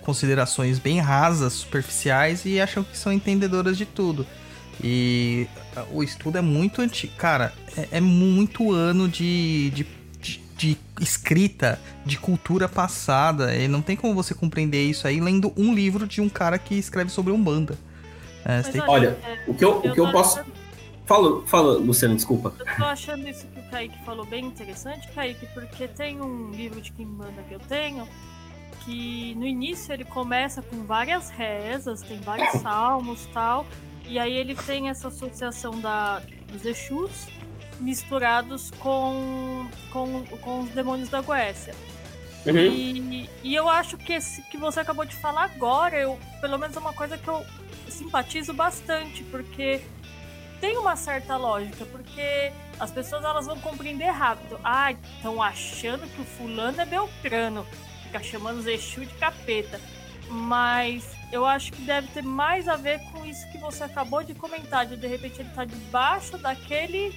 considerações 0.00 0.78
bem 0.78 1.00
rasas, 1.00 1.54
superficiais 1.54 2.44
e 2.44 2.60
acham 2.60 2.84
que 2.84 2.96
são 2.96 3.12
entendedoras 3.12 3.76
de 3.76 3.84
tudo. 3.84 4.24
E 4.82 5.46
o 5.92 6.02
estudo 6.02 6.38
é 6.38 6.40
muito 6.40 6.80
antigo. 6.80 7.12
Cara, 7.16 7.52
é, 7.76 7.98
é 7.98 8.00
muito 8.00 8.72
ano 8.72 9.08
de, 9.08 9.70
de, 9.70 9.86
de, 10.20 10.40
de, 10.56 10.78
escrita, 11.00 11.80
de 12.06 12.16
cultura 12.16 12.68
passada. 12.68 13.54
E 13.56 13.66
não 13.66 13.82
tem 13.82 13.96
como 13.96 14.14
você 14.14 14.34
compreender 14.34 14.84
isso 14.84 15.06
aí 15.06 15.20
lendo 15.20 15.52
um 15.56 15.74
livro 15.74 16.06
de 16.06 16.20
um 16.20 16.28
cara 16.28 16.58
que 16.58 16.76
escreve 16.76 17.10
sobre 17.10 17.32
Umbanda. 17.32 17.76
É, 18.44 18.62
tem... 18.62 18.80
Olha, 18.82 19.16
o 19.46 19.54
que 19.54 19.64
eu, 19.64 19.80
eu, 19.82 19.90
o 19.90 19.94
que 19.94 20.00
eu 20.00 20.12
posso. 20.12 20.40
Fala, 21.06 21.46
fala, 21.46 21.74
Luciano, 21.74 22.14
desculpa. 22.14 22.54
Eu 22.58 22.76
tô 22.76 22.84
achando 22.84 23.28
isso 23.28 23.46
que 23.48 23.60
o 23.60 23.70
Kaique 23.70 24.04
falou 24.04 24.24
bem 24.24 24.44
interessante, 24.44 25.06
Kaique, 25.12 25.46
porque 25.52 25.86
tem 25.86 26.20
um 26.20 26.50
livro 26.50 26.80
de 26.80 26.92
Kimbanda 26.92 27.42
que 27.42 27.54
eu 27.54 27.60
tenho 27.60 28.08
que 28.84 29.34
no 29.36 29.46
início 29.46 29.92
ele 29.92 30.04
começa 30.04 30.62
com 30.62 30.84
várias 30.84 31.30
rezas, 31.30 32.02
tem 32.02 32.20
vários 32.20 32.60
salmos 32.60 33.26
tal, 33.32 33.66
e 34.06 34.18
aí 34.18 34.32
ele 34.32 34.54
tem 34.54 34.90
essa 34.90 35.08
associação 35.08 35.80
da, 35.80 36.22
dos 36.52 36.64
Exus 36.64 37.26
misturados 37.80 38.70
com, 38.78 39.66
com, 39.90 40.24
com 40.40 40.60
os 40.60 40.70
demônios 40.70 41.08
da 41.08 41.20
Goécia. 41.20 41.74
Uhum. 42.46 42.56
E, 42.56 43.30
e 43.42 43.54
eu 43.54 43.68
acho 43.68 43.96
que 43.96 44.12
esse 44.12 44.42
que 44.42 44.58
você 44.58 44.80
acabou 44.80 45.04
de 45.06 45.16
falar 45.16 45.44
agora, 45.44 45.96
eu, 45.98 46.18
pelo 46.40 46.58
menos 46.58 46.76
é 46.76 46.78
uma 46.78 46.92
coisa 46.92 47.16
que 47.16 47.26
eu 47.26 47.44
simpatizo 47.88 48.52
bastante, 48.52 49.24
porque 49.24 49.80
tem 50.64 50.78
uma 50.78 50.96
certa 50.96 51.36
lógica, 51.36 51.84
porque 51.84 52.50
as 52.80 52.90
pessoas 52.90 53.22
elas 53.22 53.44
vão 53.44 53.60
compreender 53.60 54.08
rápido. 54.08 54.58
Ah, 54.64 54.92
estão 54.92 55.42
achando 55.42 56.08
que 56.08 56.22
o 56.22 56.24
fulano 56.24 56.80
é 56.80 56.86
Beltrano, 56.86 57.66
fica 58.04 58.22
chamando 58.22 58.60
os 58.60 58.66
Exu 58.66 59.04
de 59.04 59.12
capeta. 59.16 59.78
Mas 60.30 61.14
eu 61.30 61.44
acho 61.44 61.70
que 61.70 61.82
deve 61.82 62.08
ter 62.08 62.22
mais 62.22 62.66
a 62.66 62.76
ver 62.76 62.98
com 63.12 63.26
isso 63.26 63.46
que 63.52 63.58
você 63.58 63.84
acabou 63.84 64.24
de 64.24 64.32
comentar, 64.32 64.86
de 64.86 64.96
de 64.96 65.06
repente 65.06 65.38
ele 65.38 65.50
tá 65.50 65.66
debaixo 65.66 66.38
daquele 66.38 67.14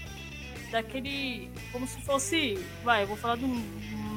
daquele 0.69 1.49
como 1.71 1.87
se 1.87 2.01
fosse, 2.01 2.55
vai, 2.83 3.03
eu 3.03 3.07
vou 3.07 3.15
falar 3.15 3.37
de 3.37 3.45
um 3.45 3.55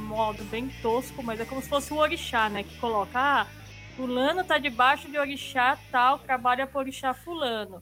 modo 0.08 0.42
bem 0.46 0.68
tosco, 0.82 1.22
mas 1.22 1.38
é 1.38 1.44
como 1.44 1.62
se 1.62 1.68
fosse 1.68 1.92
o 1.92 1.98
orixá, 1.98 2.48
né, 2.48 2.64
que 2.64 2.76
coloca, 2.78 3.12
ah, 3.16 3.46
fulano 3.94 4.42
tá 4.42 4.58
debaixo 4.58 5.08
de 5.08 5.16
orixá 5.16 5.78
tal, 5.92 6.18
trabalha 6.18 6.66
por 6.66 6.80
orixá 6.80 7.14
fulano. 7.14 7.80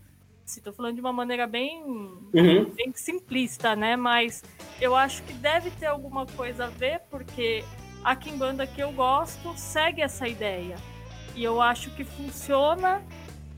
Se 0.49 0.62
tô 0.62 0.72
falando 0.72 0.94
de 0.94 1.01
uma 1.01 1.12
maneira 1.12 1.46
bem, 1.46 1.82
uhum. 1.84 2.72
bem 2.74 2.92
simplista, 2.94 3.76
né, 3.76 3.96
mas 3.96 4.42
eu 4.80 4.96
acho 4.96 5.22
que 5.24 5.34
deve 5.34 5.70
ter 5.72 5.86
alguma 5.86 6.24
coisa 6.24 6.64
a 6.64 6.68
ver, 6.68 7.03
porque 7.11 7.62
a 8.03 8.16
Kimbanda 8.16 8.66
que 8.66 8.80
eu 8.80 8.90
gosto 8.92 9.53
segue 9.57 10.01
essa 10.01 10.26
ideia 10.26 10.76
e 11.36 11.44
eu 11.44 11.61
acho 11.61 11.90
que 11.90 12.03
funciona 12.03 13.03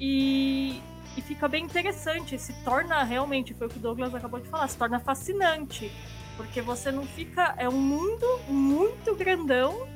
e, 0.00 0.82
e 1.16 1.22
fica 1.22 1.46
bem 1.46 1.64
interessante. 1.64 2.36
Se 2.38 2.52
torna 2.64 3.04
realmente, 3.04 3.54
foi 3.54 3.68
o 3.68 3.70
que 3.70 3.78
o 3.78 3.80
Douglas 3.80 4.12
acabou 4.12 4.40
de 4.40 4.48
falar, 4.48 4.66
se 4.66 4.76
torna 4.76 4.98
fascinante. 4.98 5.90
Porque 6.36 6.60
você 6.60 6.90
não 6.90 7.06
fica. 7.06 7.54
É 7.56 7.68
um 7.68 7.80
mundo 7.80 8.26
muito 8.48 9.14
grandão 9.14 9.86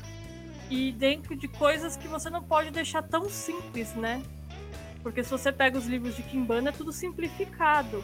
e 0.70 0.92
dentro 0.92 1.34
de 1.34 1.48
coisas 1.48 1.96
que 1.96 2.06
você 2.06 2.30
não 2.30 2.42
pode 2.42 2.70
deixar 2.70 3.02
tão 3.02 3.28
simples, 3.28 3.94
né? 3.94 4.22
Porque 5.04 5.22
se 5.22 5.30
você 5.30 5.52
pega 5.52 5.76
os 5.76 5.86
livros 5.86 6.16
de 6.16 6.22
Kimbanda, 6.22 6.70
é 6.70 6.72
tudo 6.72 6.90
simplificado. 6.90 8.02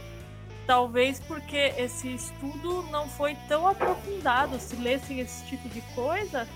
Talvez 0.66 1.18
porque 1.18 1.72
esse 1.78 2.14
estudo 2.14 2.84
não 2.92 3.09
foi 3.09 3.34
tão 3.48 3.66
aprofundado. 3.66 4.61
Se 4.61 4.76
lessem 4.76 5.18
esse 5.18 5.42
tipo 5.46 5.66
de 5.70 5.80
coisa, 5.94 6.46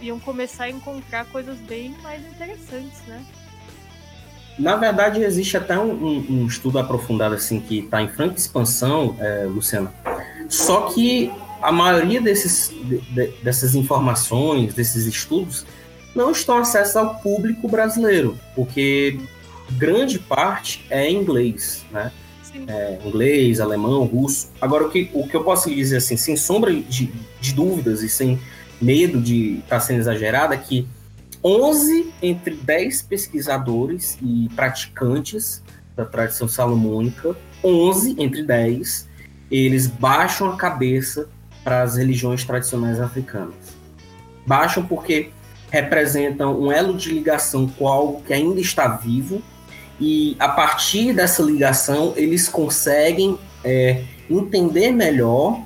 iam 0.00 0.20
começar 0.20 0.64
a 0.64 0.70
encontrar 0.70 1.26
coisas 1.26 1.58
bem 1.58 1.90
mais 2.00 2.24
interessantes, 2.24 3.02
né? 3.08 3.26
Na 4.56 4.76
verdade, 4.76 5.20
existe 5.20 5.56
até 5.56 5.76
um, 5.76 5.90
um, 5.90 6.26
um 6.30 6.46
estudo 6.46 6.78
aprofundado 6.78 7.34
assim 7.34 7.60
que 7.60 7.80
está 7.80 8.00
em 8.00 8.08
franca 8.08 8.38
expansão, 8.38 9.16
é, 9.18 9.46
Luciana. 9.46 9.92
Só 10.48 10.92
que 10.92 11.30
a 11.60 11.72
maioria 11.72 12.20
desses, 12.20 12.68
de, 12.68 12.98
de, 12.98 13.26
dessas 13.42 13.74
informações, 13.74 14.74
desses 14.74 15.06
estudos, 15.06 15.66
não 16.14 16.30
estão 16.30 16.58
acessos 16.58 16.96
ao 16.96 17.16
público 17.16 17.68
brasileiro, 17.68 18.38
porque 18.54 19.18
grande 19.72 20.18
parte 20.18 20.84
é 20.90 21.08
em 21.08 21.16
inglês, 21.16 21.84
né? 21.90 22.12
É, 22.66 22.98
inglês, 23.04 23.60
alemão, 23.60 24.04
russo. 24.04 24.50
Agora, 24.60 24.86
o 24.86 24.90
que, 24.90 25.10
o 25.12 25.28
que 25.28 25.36
eu 25.36 25.44
posso 25.44 25.72
dizer 25.72 25.98
assim, 25.98 26.16
sem 26.16 26.36
sombra 26.36 26.72
de, 26.74 27.12
de 27.40 27.52
dúvidas 27.52 28.02
e 28.02 28.08
sem 28.08 28.40
medo 28.80 29.20
de 29.20 29.58
estar 29.58 29.76
tá 29.76 29.80
sendo 29.80 30.00
exagerada, 30.00 30.54
é 30.54 30.58
que 30.58 30.88
11 31.44 32.12
entre 32.22 32.54
10 32.54 33.02
pesquisadores 33.02 34.18
e 34.22 34.48
praticantes 34.56 35.62
da 35.94 36.04
tradição 36.04 36.48
salomônica, 36.48 37.36
11 37.62 38.16
entre 38.18 38.42
10, 38.42 39.08
eles 39.50 39.86
baixam 39.86 40.50
a 40.50 40.56
cabeça 40.56 41.28
para 41.62 41.82
as 41.82 41.96
religiões 41.96 42.44
tradicionais 42.44 43.00
africanas. 43.00 43.76
Baixam 44.46 44.84
porque 44.86 45.30
representam 45.70 46.58
um 46.58 46.72
elo 46.72 46.96
de 46.96 47.10
ligação 47.10 47.68
com 47.68 47.86
algo 47.86 48.22
que 48.22 48.32
ainda 48.32 48.60
está 48.60 48.88
vivo 48.88 49.42
e 50.00 50.36
a 50.38 50.48
partir 50.48 51.12
dessa 51.12 51.42
ligação 51.42 52.12
eles 52.16 52.48
conseguem 52.48 53.38
é, 53.64 54.02
entender 54.30 54.92
melhor 54.92 55.60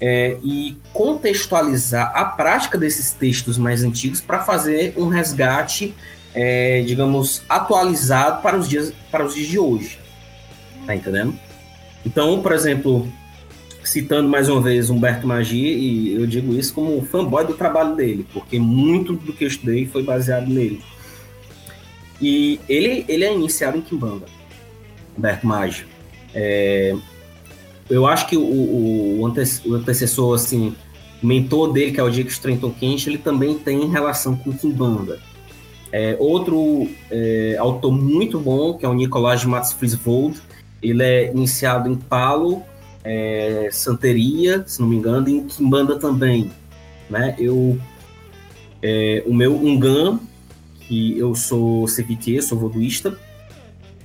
é, 0.00 0.38
e 0.42 0.76
contextualizar 0.92 2.12
a 2.14 2.24
prática 2.24 2.78
desses 2.78 3.12
textos 3.12 3.58
mais 3.58 3.82
antigos 3.84 4.20
para 4.20 4.40
fazer 4.40 4.94
um 4.96 5.08
resgate, 5.08 5.94
é, 6.34 6.82
digamos, 6.82 7.42
atualizado 7.48 8.42
para 8.42 8.56
os 8.56 8.68
dias 8.68 8.92
para 9.10 9.24
os 9.24 9.34
dias 9.34 9.48
de 9.48 9.58
hoje. 9.58 9.98
Tá 10.86 10.94
entendendo? 10.94 11.34
Então, 12.04 12.40
por 12.40 12.52
exemplo, 12.52 13.06
citando 13.84 14.28
mais 14.28 14.48
uma 14.48 14.60
vez 14.60 14.88
Humberto 14.88 15.26
Magi, 15.26 15.58
e 15.58 16.14
eu 16.14 16.26
digo 16.26 16.54
isso 16.54 16.72
como 16.72 17.04
fanboy 17.04 17.44
do 17.44 17.54
trabalho 17.54 17.94
dele, 17.94 18.26
porque 18.32 18.58
muito 18.58 19.14
do 19.14 19.32
que 19.32 19.44
eu 19.44 19.48
estudei 19.48 19.86
foi 19.86 20.02
baseado 20.02 20.48
nele. 20.48 20.80
E 22.20 22.60
ele, 22.68 23.04
ele 23.08 23.24
é 23.24 23.32
iniciado 23.32 23.78
em 23.78 23.80
Kimbanda, 23.80 24.26
Humberto 25.16 25.46
Magi. 25.46 25.86
É, 26.34 26.94
eu 27.88 28.06
acho 28.06 28.26
que 28.26 28.36
o, 28.36 28.42
o, 28.42 29.20
o 29.20 29.74
antecessor, 29.74 30.34
assim, 30.34 30.74
o 31.22 31.26
mentor 31.26 31.72
dele, 31.72 31.92
que 31.92 32.00
é 32.00 32.02
o 32.02 32.10
Diego 32.10 32.30
Trenton 32.40 32.70
Quente, 32.70 33.08
ele 33.08 33.18
também 33.18 33.58
tem 33.58 33.88
relação 33.88 34.36
com 34.36 34.52
Kimbanda. 34.52 35.18
É, 35.92 36.16
outro 36.20 36.88
é, 37.10 37.56
autor 37.58 37.90
muito 37.90 38.38
bom, 38.38 38.74
que 38.74 38.86
é 38.86 38.88
o 38.88 38.94
Nicolás 38.94 39.40
de 39.40 39.48
Matos 39.48 39.72
Frisvold, 39.72 40.40
ele 40.82 41.02
é 41.02 41.30
iniciado 41.30 41.90
em 41.90 41.96
Palo, 41.96 42.62
é, 43.02 43.68
Santeria, 43.72 44.62
se 44.66 44.80
não 44.80 44.88
me 44.88 44.96
engano, 44.96 45.28
e 45.28 45.32
em 45.32 45.44
Kimbanda 45.46 45.98
também. 45.98 46.50
Né? 47.08 47.34
Eu, 47.38 47.78
é, 48.82 49.22
o 49.26 49.34
meu 49.34 49.54
Ungan, 49.56 50.20
que 50.90 51.16
eu 51.16 51.36
sou 51.36 51.86
CVT, 51.86 52.42
sou 52.42 52.58
voduísta, 52.58 53.16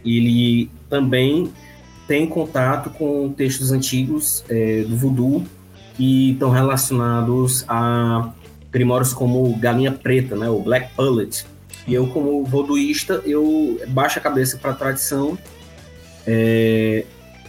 ele 0.06 0.70
também 0.88 1.52
tem 2.08 2.28
contato 2.28 2.92
com 2.92 3.34
textos 3.36 3.72
antigos 3.72 4.46
é, 4.48 4.84
do 4.84 4.96
voodoo 4.96 5.44
que 5.98 6.34
estão 6.34 6.52
relacionados 6.52 7.66
a 7.68 8.32
primórdios 8.70 9.16
como 9.16 9.52
galinha 9.58 9.92
preta, 9.92 10.36
né, 10.36 10.48
o 10.48 10.60
black 10.60 10.94
pullet. 10.96 11.44
E 11.88 11.94
eu, 11.96 12.06
como 12.06 12.46
voduísta, 12.46 13.20
eu 13.26 13.82
baixo 13.88 14.20
a 14.20 14.22
cabeça 14.22 14.56
para 14.58 14.70
a 14.70 14.76
tradição, 14.76 15.36
é, 16.28 17.04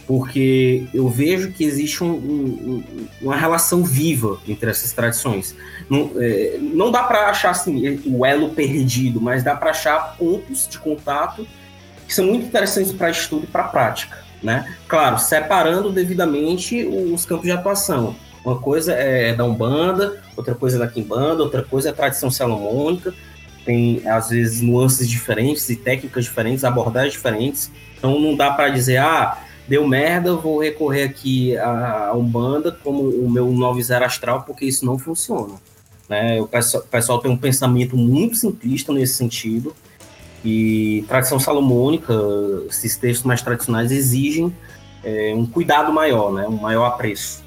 porque 0.07 0.85
eu 0.93 1.09
vejo 1.09 1.51
que 1.51 1.65
existe 1.65 2.01
um, 2.01 2.11
um, 2.11 2.83
uma 3.21 3.35
relação 3.35 3.83
viva 3.83 4.39
entre 4.47 4.69
essas 4.71 4.93
tradições. 4.93 5.53
Não, 5.89 6.11
é, 6.15 6.57
não 6.59 6.89
dá 6.89 7.03
para 7.03 7.29
achar 7.29 7.51
assim, 7.51 8.01
o 8.05 8.25
elo 8.25 8.51
perdido, 8.51 9.19
mas 9.19 9.43
dá 9.43 9.53
para 9.53 9.71
achar 9.71 10.15
pontos 10.17 10.65
de 10.67 10.79
contato 10.79 11.45
que 12.07 12.15
são 12.15 12.25
muito 12.25 12.45
interessantes 12.45 12.93
para 12.93 13.09
estudo 13.09 13.43
e 13.43 13.47
para 13.47 13.65
prática. 13.65 14.25
Né? 14.41 14.73
Claro, 14.87 15.19
separando 15.19 15.91
devidamente 15.91 16.85
os 16.85 17.25
campos 17.25 17.45
de 17.45 17.51
atuação. 17.51 18.15
Uma 18.45 18.59
coisa 18.59 18.93
é 18.93 19.33
da 19.33 19.43
Umbanda, 19.43 20.21
outra 20.37 20.55
coisa 20.55 20.77
é 20.77 20.79
da 20.79 20.87
Quimbanda, 20.87 21.43
outra 21.43 21.63
coisa 21.63 21.89
é 21.89 21.91
a 21.91 21.95
tradição 21.95 22.31
salomônica, 22.31 23.13
tem 23.65 24.07
às 24.07 24.29
vezes 24.29 24.61
nuances 24.61 25.09
diferentes 25.09 25.67
e 25.69 25.75
técnicas 25.75 26.23
diferentes, 26.23 26.63
abordagens 26.63 27.11
diferentes. 27.11 27.69
Então 27.97 28.17
não 28.21 28.37
dá 28.37 28.51
para 28.51 28.69
dizer, 28.69 28.97
ah, 28.97 29.37
deu 29.67 29.87
merda, 29.87 30.35
vou 30.35 30.59
recorrer 30.59 31.03
aqui 31.03 31.57
à 31.57 32.13
Umbanda 32.15 32.71
como 32.71 33.03
o 33.03 33.29
meu 33.29 33.51
novo 33.51 33.79
astral, 34.03 34.43
porque 34.43 34.65
isso 34.65 34.85
não 34.85 34.97
funciona. 34.97 35.55
Né? 36.07 36.41
O 36.41 36.47
pessoal, 36.47 37.19
tem 37.19 37.29
um 37.29 37.37
pensamento 37.37 37.97
muito 37.97 38.37
simplista 38.37 38.93
nesse 38.93 39.15
sentido, 39.15 39.75
e 40.45 41.03
tradição 41.07 41.39
salomônica, 41.39 42.13
esses 42.69 42.95
textos 42.95 43.25
mais 43.25 43.41
tradicionais 43.41 43.91
exigem 43.91 44.55
é, 45.03 45.33
um 45.35 45.45
cuidado 45.45 45.91
maior, 45.91 46.31
né? 46.31 46.47
um 46.47 46.57
maior 46.61 46.85
apreço. 46.85 47.43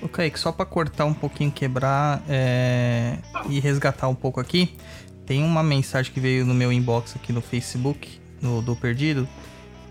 O 0.00 0.08
Kaique, 0.08 0.38
só 0.38 0.52
para 0.52 0.66
cortar 0.66 1.04
um 1.04 1.14
pouquinho, 1.14 1.50
quebrar 1.50 2.22
é, 2.28 3.18
e 3.48 3.58
resgatar 3.60 4.08
um 4.08 4.14
pouco 4.14 4.40
aqui, 4.40 4.76
tem 5.24 5.42
uma 5.42 5.62
mensagem 5.62 6.12
que 6.12 6.20
veio 6.20 6.44
no 6.44 6.54
meu 6.54 6.72
inbox 6.72 7.14
aqui 7.16 7.32
no 7.32 7.40
Facebook, 7.40 8.20
no 8.40 8.60
do 8.60 8.74
Perdido, 8.74 9.28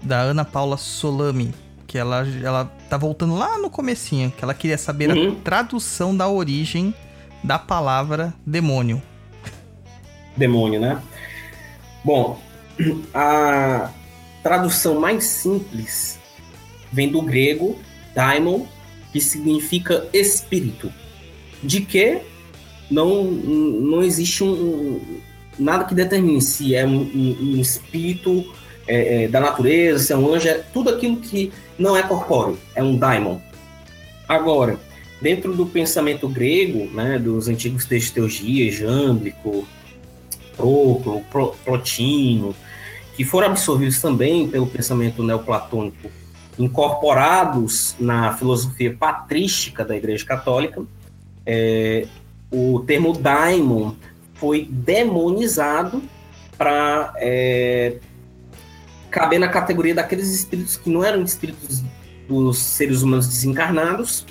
da 0.01 0.19
Ana 0.19 0.43
Paula 0.43 0.77
Solami, 0.77 1.53
que 1.87 1.97
ela, 1.97 2.25
ela 2.43 2.65
tá 2.89 2.97
voltando 2.97 3.35
lá 3.35 3.57
no 3.57 3.69
comecinho, 3.69 4.31
que 4.31 4.43
ela 4.43 4.53
queria 4.53 4.77
saber 4.77 5.09
uhum. 5.09 5.33
a 5.33 5.35
tradução 5.43 6.15
da 6.15 6.27
origem 6.27 6.93
da 7.43 7.59
palavra 7.59 8.33
demônio. 8.45 9.01
Demônio, 10.35 10.79
né? 10.79 11.01
Bom, 12.03 12.39
a 13.13 13.91
tradução 14.41 14.99
mais 14.99 15.25
simples 15.25 16.19
vem 16.91 17.11
do 17.11 17.21
grego 17.21 17.77
daimon, 18.15 18.65
que 19.11 19.21
significa 19.21 20.07
espírito. 20.13 20.91
De 21.61 21.81
que 21.81 22.21
não, 22.89 23.23
não 23.23 24.01
existe 24.01 24.43
um, 24.43 24.99
nada 25.59 25.83
que 25.85 25.93
determine 25.93 26.41
se 26.41 26.75
é 26.75 26.85
um, 26.85 27.01
um, 27.01 27.37
um 27.41 27.61
espírito 27.61 28.45
é, 28.87 29.23
é, 29.23 29.27
da 29.27 29.39
natureza, 29.39 30.03
se 30.03 30.13
é 30.13 30.17
um 30.17 30.33
anjo, 30.33 30.47
é 30.47 30.55
tudo 30.73 30.89
aquilo 30.89 31.17
que 31.17 31.51
não 31.77 31.95
é 31.95 32.03
corpóreo, 32.03 32.57
é 32.75 32.83
um 32.83 32.97
daimon. 32.97 33.39
Agora, 34.27 34.79
dentro 35.21 35.53
do 35.53 35.65
pensamento 35.65 36.27
grego, 36.27 36.89
né, 36.93 37.19
dos 37.19 37.47
antigos 37.47 37.85
textos 37.85 38.11
teologia, 38.11 38.71
Jâmblico, 38.71 39.67
Proclo, 40.55 41.23
Plotino, 41.63 42.55
que 43.15 43.23
foram 43.23 43.47
absorvidos 43.47 44.01
também 44.01 44.47
pelo 44.47 44.67
pensamento 44.67 45.23
neoplatônico, 45.23 46.09
incorporados 46.57 47.95
na 47.99 48.33
filosofia 48.33 48.95
patrística 48.97 49.83
da 49.83 49.95
Igreja 49.95 50.25
Católica, 50.25 50.83
é, 51.45 52.07
o 52.51 52.79
termo 52.81 53.13
daimon 53.13 53.93
foi 54.35 54.67
demonizado 54.69 56.01
para 56.57 57.13
é, 57.17 57.97
caber 59.11 59.39
na 59.39 59.49
categoria 59.49 59.93
daqueles 59.93 60.29
espíritos 60.33 60.77
que 60.77 60.89
não 60.89 61.03
eram 61.03 61.21
espíritos 61.21 61.83
dos 62.27 62.57
seres 62.57 63.01
humanos 63.01 63.27
desencarnados 63.27 64.25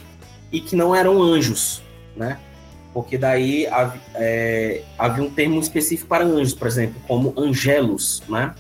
e 0.51 0.61
que 0.61 0.75
não 0.75 0.95
eram 0.95 1.23
anjos, 1.23 1.83
né? 2.17 2.39
porque 2.93 3.17
daí 3.17 3.67
é, 4.15 4.83
havia 4.99 5.25
um 5.25 5.31
termo 5.31 5.61
específico 5.61 6.09
para 6.09 6.25
anjos, 6.25 6.55
por 6.55 6.67
exemplo, 6.67 7.01
como 7.07 7.33
angelos, 7.37 8.23
né? 8.29 8.55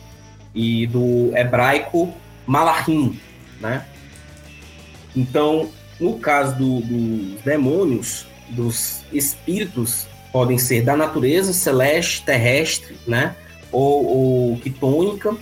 E 0.54 0.86
do 0.86 1.36
hebraico 1.36 2.12
malachim, 2.46 3.18
né? 3.60 3.84
Então, 5.14 5.68
no 5.98 6.18
caso 6.18 6.56
do, 6.56 6.80
dos 6.80 7.42
demônios, 7.42 8.26
dos 8.50 9.02
espíritos, 9.12 10.06
podem 10.32 10.58
ser 10.58 10.82
da 10.82 10.96
natureza, 10.96 11.52
celeste, 11.52 12.24
terrestre, 12.24 12.96
né? 13.06 13.34
Ou, 13.72 14.50
ou 14.52 14.56
quitônica, 14.58 15.36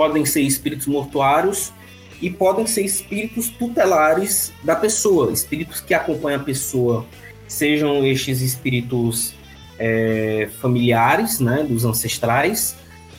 podem 0.00 0.24
ser 0.24 0.40
espíritos 0.40 0.86
mortuários 0.86 1.74
e 2.22 2.30
podem 2.30 2.66
ser 2.66 2.82
espíritos 2.86 3.50
tutelares 3.50 4.50
da 4.64 4.74
pessoa, 4.74 5.30
espíritos 5.30 5.82
que 5.82 5.92
acompanham 5.92 6.40
a 6.40 6.42
pessoa 6.42 7.04
sejam 7.46 8.02
estes 8.06 8.40
espíritos 8.40 9.34
é, 9.78 10.48
familiares, 10.58 11.38
né, 11.38 11.64
dos 11.68 11.84
ancestrais, 11.84 12.76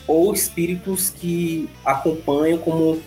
ou 0.08 0.34
espíritos 0.34 1.12
que 1.12 1.70
acompanham 1.86 2.58
como 2.58 3.00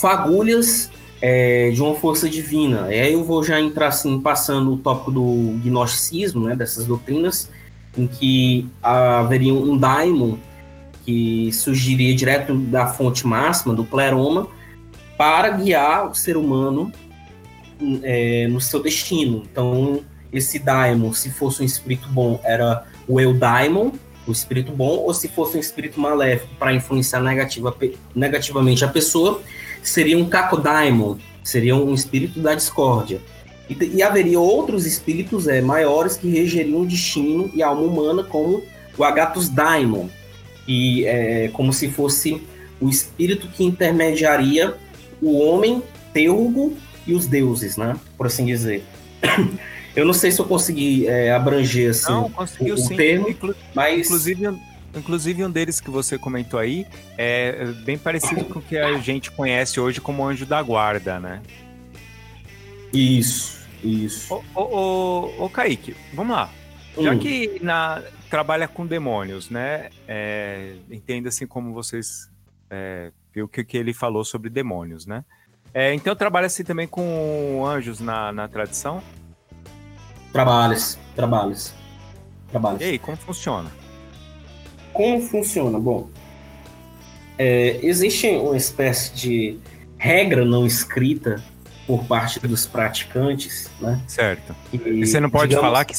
fagulhas 0.00 0.90
é, 1.20 1.70
de 1.70 1.80
uma 1.80 1.94
força 1.94 2.28
divina. 2.28 2.92
E 2.92 2.98
aí 2.98 3.12
eu 3.12 3.22
vou 3.22 3.44
já 3.44 3.60
entrar 3.60 3.88
assim, 3.88 4.20
passando 4.20 4.72
o 4.72 4.76
tópico 4.76 5.12
do 5.12 5.60
gnosticismo, 5.62 6.48
né, 6.48 6.56
dessas 6.56 6.84
doutrinas, 6.84 7.48
em 7.96 8.08
que 8.08 8.66
haveria 8.82 9.54
um 9.54 9.76
daimon 9.76 10.36
que 11.04 11.52
surgiria 11.52 12.14
direto 12.14 12.54
da 12.54 12.86
fonte 12.86 13.26
máxima, 13.26 13.74
do 13.74 13.84
pleroma, 13.84 14.48
para 15.16 15.50
guiar 15.50 16.10
o 16.10 16.14
ser 16.14 16.36
humano 16.36 16.92
é, 18.02 18.46
no 18.48 18.60
seu 18.60 18.82
destino. 18.82 19.42
Então, 19.50 20.00
esse 20.32 20.58
daimon, 20.58 21.12
se 21.12 21.30
fosse 21.30 21.62
um 21.62 21.64
espírito 21.64 22.08
bom, 22.08 22.40
era 22.42 22.84
o 23.06 23.20
eudaimon, 23.20 23.92
o 24.26 24.32
espírito 24.32 24.72
bom, 24.72 24.98
ou 24.98 25.12
se 25.12 25.28
fosse 25.28 25.56
um 25.56 25.60
espírito 25.60 26.00
maléfico 26.00 26.54
para 26.58 26.72
influenciar 26.72 27.20
negativa, 27.20 27.74
negativamente 28.14 28.84
a 28.84 28.88
pessoa, 28.88 29.42
seria 29.82 30.16
um 30.16 30.28
kakodaimon, 30.28 31.16
seria 31.42 31.76
um 31.76 31.92
espírito 31.92 32.40
da 32.40 32.54
discórdia. 32.54 33.20
E, 33.68 33.96
e 33.96 34.02
haveria 34.02 34.38
outros 34.38 34.86
espíritos 34.86 35.48
é, 35.48 35.60
maiores 35.60 36.16
que 36.16 36.28
regeriam 36.28 36.80
o 36.80 36.86
destino 36.86 37.50
e 37.54 37.62
a 37.62 37.68
alma 37.68 37.82
humana, 37.82 38.22
como 38.22 38.62
o 38.96 39.04
Agatus 39.04 39.48
Daimon, 39.48 40.08
e 40.66 41.04
é 41.04 41.48
como 41.52 41.72
se 41.72 41.88
fosse 41.90 42.42
o 42.80 42.88
espírito 42.88 43.48
que 43.48 43.64
intermediaria 43.64 44.74
o 45.20 45.38
homem, 45.38 45.82
teugo 46.12 46.76
e 47.06 47.14
os 47.14 47.26
deuses, 47.26 47.76
né? 47.76 47.96
Por 48.16 48.26
assim 48.26 48.44
dizer. 48.44 48.84
Eu 49.94 50.06
não 50.06 50.14
sei 50.14 50.30
se 50.30 50.40
eu 50.40 50.46
consegui 50.46 51.06
é, 51.06 51.30
abranger 51.32 51.90
assim, 51.90 52.10
não, 52.10 52.30
conseguiu, 52.30 52.76
o, 52.76 52.82
o 52.82 52.96
termo, 52.96 53.28
Inclu 53.28 53.54
mas... 53.74 54.06
Inclusive, 54.06 54.58
inclusive 54.96 55.44
um 55.44 55.50
deles 55.50 55.80
que 55.80 55.90
você 55.90 56.16
comentou 56.16 56.58
aí 56.58 56.86
é 57.18 57.66
bem 57.84 57.98
parecido 57.98 58.42
com 58.46 58.58
o 58.58 58.62
que 58.62 58.78
a 58.78 58.96
gente 58.96 59.30
conhece 59.30 59.78
hoje 59.78 60.00
como 60.00 60.26
anjo 60.26 60.46
da 60.46 60.62
guarda, 60.62 61.20
né? 61.20 61.42
Isso, 62.90 63.60
isso. 63.84 64.32
Ô, 64.32 64.42
ô, 64.54 64.62
ô, 64.62 65.44
ô 65.44 65.48
Kaique, 65.50 65.94
vamos 66.14 66.36
lá. 66.36 66.50
Já 66.98 67.12
hum. 67.12 67.18
que 67.18 67.58
na, 67.62 68.02
trabalha 68.32 68.66
com 68.66 68.86
demônios, 68.86 69.50
né? 69.50 69.90
É, 70.08 70.76
entenda 70.90 71.28
assim 71.28 71.46
como 71.46 71.74
vocês 71.74 72.30
é, 72.70 73.12
viu 73.30 73.46
que, 73.46 73.62
que 73.62 73.76
ele 73.76 73.92
falou 73.92 74.24
sobre 74.24 74.48
demônios, 74.48 75.04
né? 75.04 75.22
É, 75.74 75.92
então 75.92 76.16
trabalha 76.16 76.46
assim 76.46 76.64
também 76.64 76.88
com 76.88 77.62
anjos 77.66 78.00
na, 78.00 78.32
na 78.32 78.48
tradição? 78.48 79.02
Trabalhos, 80.32 80.98
trabalhos, 81.14 81.74
trabalhos. 82.50 82.80
E 82.80 82.84
aí, 82.84 82.98
como 82.98 83.18
funciona? 83.18 83.70
Como 84.94 85.20
funciona? 85.20 85.78
Bom, 85.78 86.08
é, 87.36 87.80
existe 87.82 88.28
uma 88.28 88.56
espécie 88.56 89.12
de 89.14 89.58
regra 89.98 90.42
não 90.42 90.66
escrita 90.66 91.44
por 91.86 92.06
parte 92.06 92.40
dos 92.40 92.66
praticantes, 92.66 93.70
né? 93.78 94.00
Certo. 94.08 94.56
E, 94.72 94.76
e 94.76 95.06
você 95.06 95.20
não 95.20 95.28
pode 95.28 95.50
digamos... 95.50 95.68
falar 95.68 95.84
que 95.84 95.94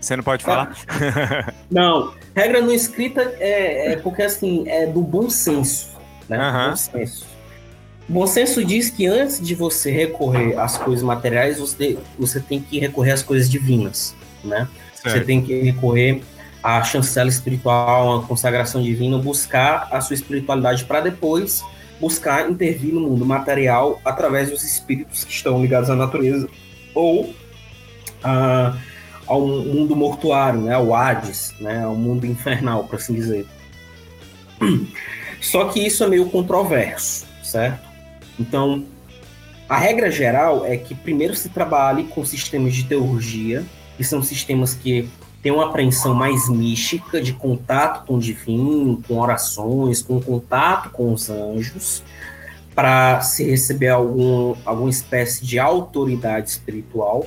Você 0.00 0.16
não 0.16 0.22
pode 0.22 0.44
falar? 0.44 0.76
Não, 1.70 2.14
regra 2.34 2.60
não 2.60 2.72
escrita 2.72 3.20
é, 3.40 3.92
é 3.92 3.96
porque 3.96 4.22
assim, 4.22 4.64
é 4.68 4.86
do 4.86 5.02
bom 5.02 5.28
senso, 5.28 5.96
né? 6.28 6.38
Aham. 6.38 6.70
Bom 6.70 6.76
senso. 6.76 7.26
Bom 8.08 8.26
senso 8.26 8.64
diz 8.64 8.88
que 8.88 9.06
antes 9.06 9.40
de 9.40 9.54
você 9.54 9.90
recorrer 9.90 10.58
às 10.58 10.78
coisas 10.78 11.02
materiais, 11.02 11.58
você, 11.58 11.98
você 12.18 12.40
tem 12.40 12.60
que 12.60 12.78
recorrer 12.78 13.10
às 13.10 13.22
coisas 13.22 13.50
divinas, 13.50 14.14
né? 14.42 14.66
Você 14.94 15.20
tem 15.20 15.42
que 15.42 15.60
recorrer 15.60 16.22
à 16.62 16.82
chancela 16.82 17.28
espiritual, 17.28 18.20
à 18.20 18.26
consagração 18.26 18.82
divina, 18.82 19.18
buscar 19.18 19.88
a 19.90 20.00
sua 20.00 20.14
espiritualidade 20.14 20.84
para 20.84 21.00
depois 21.00 21.62
buscar 22.00 22.48
intervir 22.48 22.94
no 22.94 23.00
mundo 23.00 23.26
material 23.26 24.00
através 24.04 24.50
dos 24.50 24.62
espíritos 24.62 25.24
que 25.24 25.32
estão 25.32 25.60
ligados 25.60 25.90
à 25.90 25.96
natureza 25.96 26.48
ou 26.94 27.34
a, 28.22 28.76
ao 29.28 29.46
mundo 29.46 29.94
mortuário, 29.94 30.62
né, 30.62 30.74
ao 30.74 30.94
Hades, 30.94 31.54
né, 31.60 31.84
ao 31.84 31.94
mundo 31.94 32.26
infernal, 32.26 32.84
por 32.84 32.96
assim 32.96 33.14
dizer. 33.14 33.46
Só 35.40 35.66
que 35.66 35.86
isso 35.86 36.02
é 36.02 36.08
meio 36.08 36.28
controverso, 36.30 37.26
certo? 37.44 37.86
Então, 38.40 38.84
a 39.68 39.76
regra 39.76 40.10
geral 40.10 40.64
é 40.64 40.76
que 40.76 40.94
primeiro 40.94 41.36
se 41.36 41.48
trabalhe 41.50 42.04
com 42.04 42.24
sistemas 42.24 42.74
de 42.74 42.84
teurgia, 42.84 43.64
que 43.96 44.02
são 44.02 44.22
sistemas 44.22 44.74
que 44.74 45.08
têm 45.42 45.52
uma 45.52 45.66
apreensão 45.66 46.14
mais 46.14 46.48
mística, 46.48 47.20
de 47.20 47.32
contato 47.32 48.06
com 48.06 48.14
o 48.14 48.20
divino, 48.20 49.02
com 49.06 49.18
orações, 49.18 50.02
com 50.02 50.20
contato 50.20 50.90
com 50.90 51.12
os 51.12 51.28
anjos, 51.28 52.02
para 52.74 53.20
se 53.20 53.44
receber 53.44 53.88
algum, 53.88 54.54
alguma 54.64 54.90
espécie 54.90 55.44
de 55.44 55.58
autoridade 55.58 56.50
espiritual, 56.50 57.26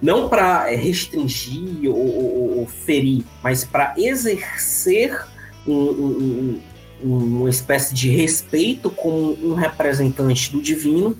não 0.00 0.28
para 0.28 0.66
restringir 0.66 1.88
ou, 1.90 1.96
ou- 1.96 2.58
ou 2.60 2.66
ferir, 2.66 3.24
mas 3.42 3.64
para 3.64 3.94
exercer 3.96 5.18
um- 5.66 5.72
um- 5.72 6.60
uma 7.02 7.50
espécie 7.50 7.94
de 7.94 8.08
respeito 8.08 8.88
como 8.90 9.36
um 9.42 9.54
representante 9.54 10.50
do 10.50 10.60
divino 10.62 11.16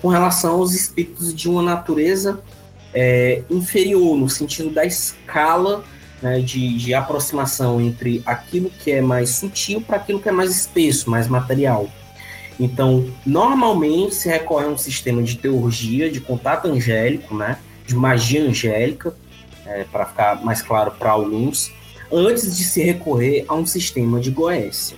com 0.00 0.08
relação 0.08 0.54
aos 0.54 0.74
espíritos 0.74 1.34
de 1.34 1.48
uma 1.48 1.62
natureza 1.62 2.40
é, 2.94 3.42
inferior, 3.50 4.16
no 4.16 4.30
sentido 4.30 4.70
da 4.70 4.84
escala 4.84 5.84
né, 6.22 6.40
de, 6.40 6.76
de 6.78 6.94
aproximação 6.94 7.80
entre 7.80 8.22
aquilo 8.24 8.70
que 8.70 8.90
é 8.90 9.02
mais 9.02 9.30
sutil 9.30 9.80
para 9.80 9.96
aquilo 9.98 10.18
que 10.18 10.28
é 10.28 10.32
mais 10.32 10.50
espesso, 10.50 11.10
mais 11.10 11.28
material. 11.28 11.88
Então, 12.58 13.06
normalmente 13.26 14.14
se 14.14 14.28
recorre 14.28 14.64
a 14.64 14.68
um 14.68 14.78
sistema 14.78 15.22
de 15.22 15.36
teurgia, 15.36 16.10
de 16.10 16.18
contato 16.20 16.66
angélico, 16.66 17.36
né, 17.36 17.58
de 17.88 17.96
magia 17.96 18.42
angélica, 18.42 19.14
para 19.90 20.04
ficar 20.06 20.44
mais 20.44 20.62
claro 20.62 20.92
para 20.92 21.10
alguns, 21.10 21.72
antes 22.12 22.56
de 22.56 22.64
se 22.64 22.82
recorrer 22.82 23.44
a 23.48 23.54
um 23.54 23.66
sistema 23.66 24.20
de 24.20 24.30
goécia, 24.30 24.96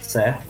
certo? 0.00 0.48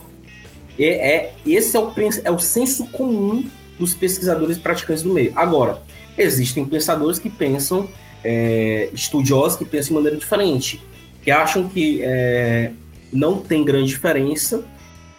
E 0.77 0.85
é, 0.85 1.33
esse 1.45 1.75
é 1.75 1.79
o, 1.79 1.91
é 2.23 2.31
o 2.31 2.39
senso 2.39 2.85
comum 2.87 3.47
dos 3.79 3.93
pesquisadores 3.93 4.57
praticantes 4.57 5.03
do 5.03 5.13
meio. 5.13 5.33
Agora, 5.35 5.81
existem 6.17 6.65
pensadores 6.65 7.19
que 7.19 7.29
pensam, 7.29 7.89
é, 8.23 8.89
estudiosos 8.93 9.57
que 9.57 9.65
pensam 9.65 9.89
de 9.89 9.93
maneira 9.95 10.17
diferente, 10.17 10.81
que 11.23 11.31
acham 11.31 11.67
que 11.67 12.01
é, 12.03 12.71
não 13.11 13.37
tem 13.39 13.63
grande 13.63 13.89
diferença, 13.89 14.63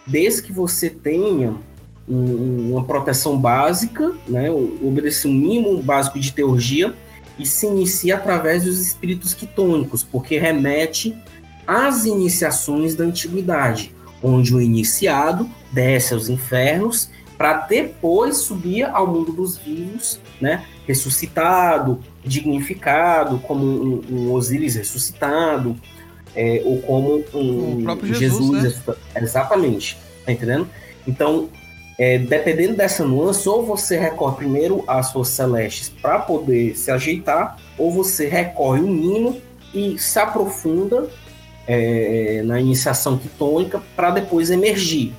desde 0.07 0.41
que 0.41 0.51
você 0.51 0.89
tenha 0.89 1.55
um- 2.07 2.71
uma 2.73 2.83
proteção 2.83 3.37
básica, 3.37 4.13
né, 4.27 4.49
obedecer 4.51 5.27
um 5.27 5.33
mínimo 5.33 5.81
básico 5.81 6.19
de 6.19 6.31
teurgia 6.33 6.93
e 7.39 7.45
se 7.45 7.65
inicia 7.65 8.15
através 8.15 8.63
dos 8.63 8.79
espíritos 8.79 9.33
quitônicos, 9.33 10.03
porque 10.03 10.37
remete 10.37 11.15
às 11.65 12.05
iniciações 12.05 12.95
da 12.95 13.05
antiguidade, 13.05 13.93
onde 14.21 14.53
o 14.53 14.61
iniciado 14.61 15.49
desce 15.71 16.13
aos 16.13 16.29
infernos 16.29 17.09
para 17.37 17.53
depois 17.67 18.37
subir 18.37 18.83
ao 18.83 19.07
mundo 19.07 19.31
dos 19.31 19.57
vivos, 19.57 20.19
né, 20.39 20.63
ressuscitado, 20.85 21.99
dignificado, 22.23 23.39
como 23.39 23.65
um, 23.65 24.01
um 24.09 24.31
Osíris 24.33 24.75
ressuscitado, 24.75 25.75
é, 26.35 26.61
ou 26.65 26.81
como 26.81 27.23
um 27.33 27.79
O 27.79 27.83
próprio 27.83 28.13
Jesus, 28.13 28.51
né? 28.51 28.61
ressuscitado. 28.61 28.97
Exatamente, 29.15 29.97
tá 30.25 30.31
entendendo? 30.31 30.67
Então, 31.07 31.49
é, 31.97 32.17
dependendo 32.17 32.75
dessa 32.75 33.03
nuance, 33.03 33.47
ou 33.47 33.65
você 33.65 33.97
recorre 33.97 34.37
primeiro 34.37 34.83
às 34.87 35.11
forças 35.11 35.35
celestes 35.35 35.89
para 35.89 36.19
poder 36.19 36.75
se 36.75 36.89
ajeitar, 36.91 37.57
ou 37.77 37.91
você 37.91 38.27
recorre 38.27 38.81
o 38.81 38.87
mínimo 38.87 39.41
e 39.73 39.97
se 39.97 40.17
aprofunda 40.19 41.07
é, 41.67 42.41
na 42.43 42.59
iniciação 42.59 43.17
quitônica 43.17 43.81
para 43.95 44.11
depois 44.11 44.49
emergir. 44.49 45.13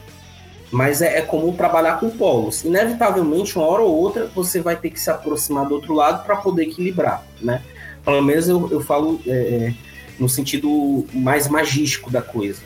Mas 0.70 1.01
é, 1.01 1.18
é 1.18 1.22
comum 1.22 1.53
trabalhar 1.53 2.01
com 2.01 2.11
polos. 2.11 2.64
Inevitavelmente, 2.64 3.57
uma 3.57 3.66
hora 3.66 3.83
ou 3.83 3.95
outra, 3.95 4.27
você 4.35 4.61
vai 4.61 4.75
ter 4.75 4.91
que 4.91 4.99
se 4.99 5.09
aproximar 5.09 5.66
do 5.66 5.75
outro 5.75 5.95
lado 5.95 6.25
para 6.25 6.37
poder 6.37 6.64
equilibrar, 6.64 7.25
né? 7.41 7.62
Pelo 8.05 8.20
menos 8.20 8.49
eu, 8.49 8.68
eu 8.70 8.81
falo 8.81 9.20
é, 9.27 9.72
no 10.18 10.29
sentido 10.29 11.07
mais 11.12 11.49
magístico 11.49 12.11
da 12.11 12.20
coisa. 12.20 12.61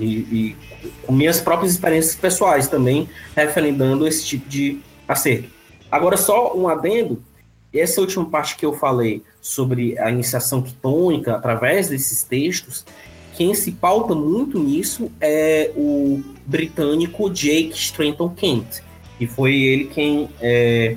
E, 0.00 0.18
e 0.32 0.56
com 1.06 1.12
minhas 1.12 1.40
próprias 1.40 1.72
experiências 1.72 2.14
pessoais 2.14 2.68
também, 2.68 3.08
referendando 3.36 4.06
esse 4.06 4.24
tipo 4.24 4.48
de 4.48 4.78
acerto. 5.06 5.48
Agora, 5.90 6.16
só 6.16 6.56
um 6.56 6.68
adendo, 6.68 7.22
essa 7.72 8.00
última 8.00 8.24
parte 8.24 8.56
que 8.56 8.66
eu 8.66 8.72
falei 8.72 9.22
sobre 9.40 9.98
a 9.98 10.10
iniciação 10.10 10.62
quitônica 10.62 11.34
através 11.34 11.88
desses 11.88 12.22
textos, 12.22 12.84
quem 13.36 13.54
se 13.54 13.72
pauta 13.72 14.14
muito 14.14 14.58
nisso 14.58 15.10
é 15.20 15.70
o 15.76 16.22
britânico 16.46 17.30
Jake 17.30 17.72
Strenton 17.74 18.28
Kent, 18.30 18.82
e 19.20 19.26
foi 19.26 19.54
ele 19.54 19.84
quem, 19.84 20.28
é, 20.40 20.96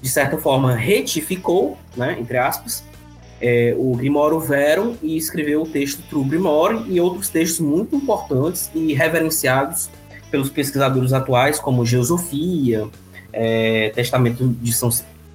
de 0.00 0.08
certa 0.08 0.38
forma, 0.38 0.74
retificou, 0.74 1.76
né, 1.96 2.16
entre 2.18 2.38
aspas, 2.38 2.84
é, 3.40 3.74
o 3.76 3.94
Grimório 3.94 4.40
Verum 4.40 4.96
e 5.02 5.16
escreveu 5.16 5.62
o 5.62 5.66
texto 5.66 6.02
True 6.08 6.28
Grimório 6.28 6.84
e 6.88 7.00
outros 7.00 7.28
textos 7.28 7.60
muito 7.60 7.94
importantes 7.94 8.70
e 8.74 8.92
reverenciados 8.94 9.88
pelos 10.30 10.50
pesquisadores 10.50 11.12
atuais, 11.12 11.58
como 11.58 11.86
Geosofia, 11.86 12.86
é, 13.32 13.90
Testamento 13.94 14.48
de 14.48 14.72
São, 14.72 14.90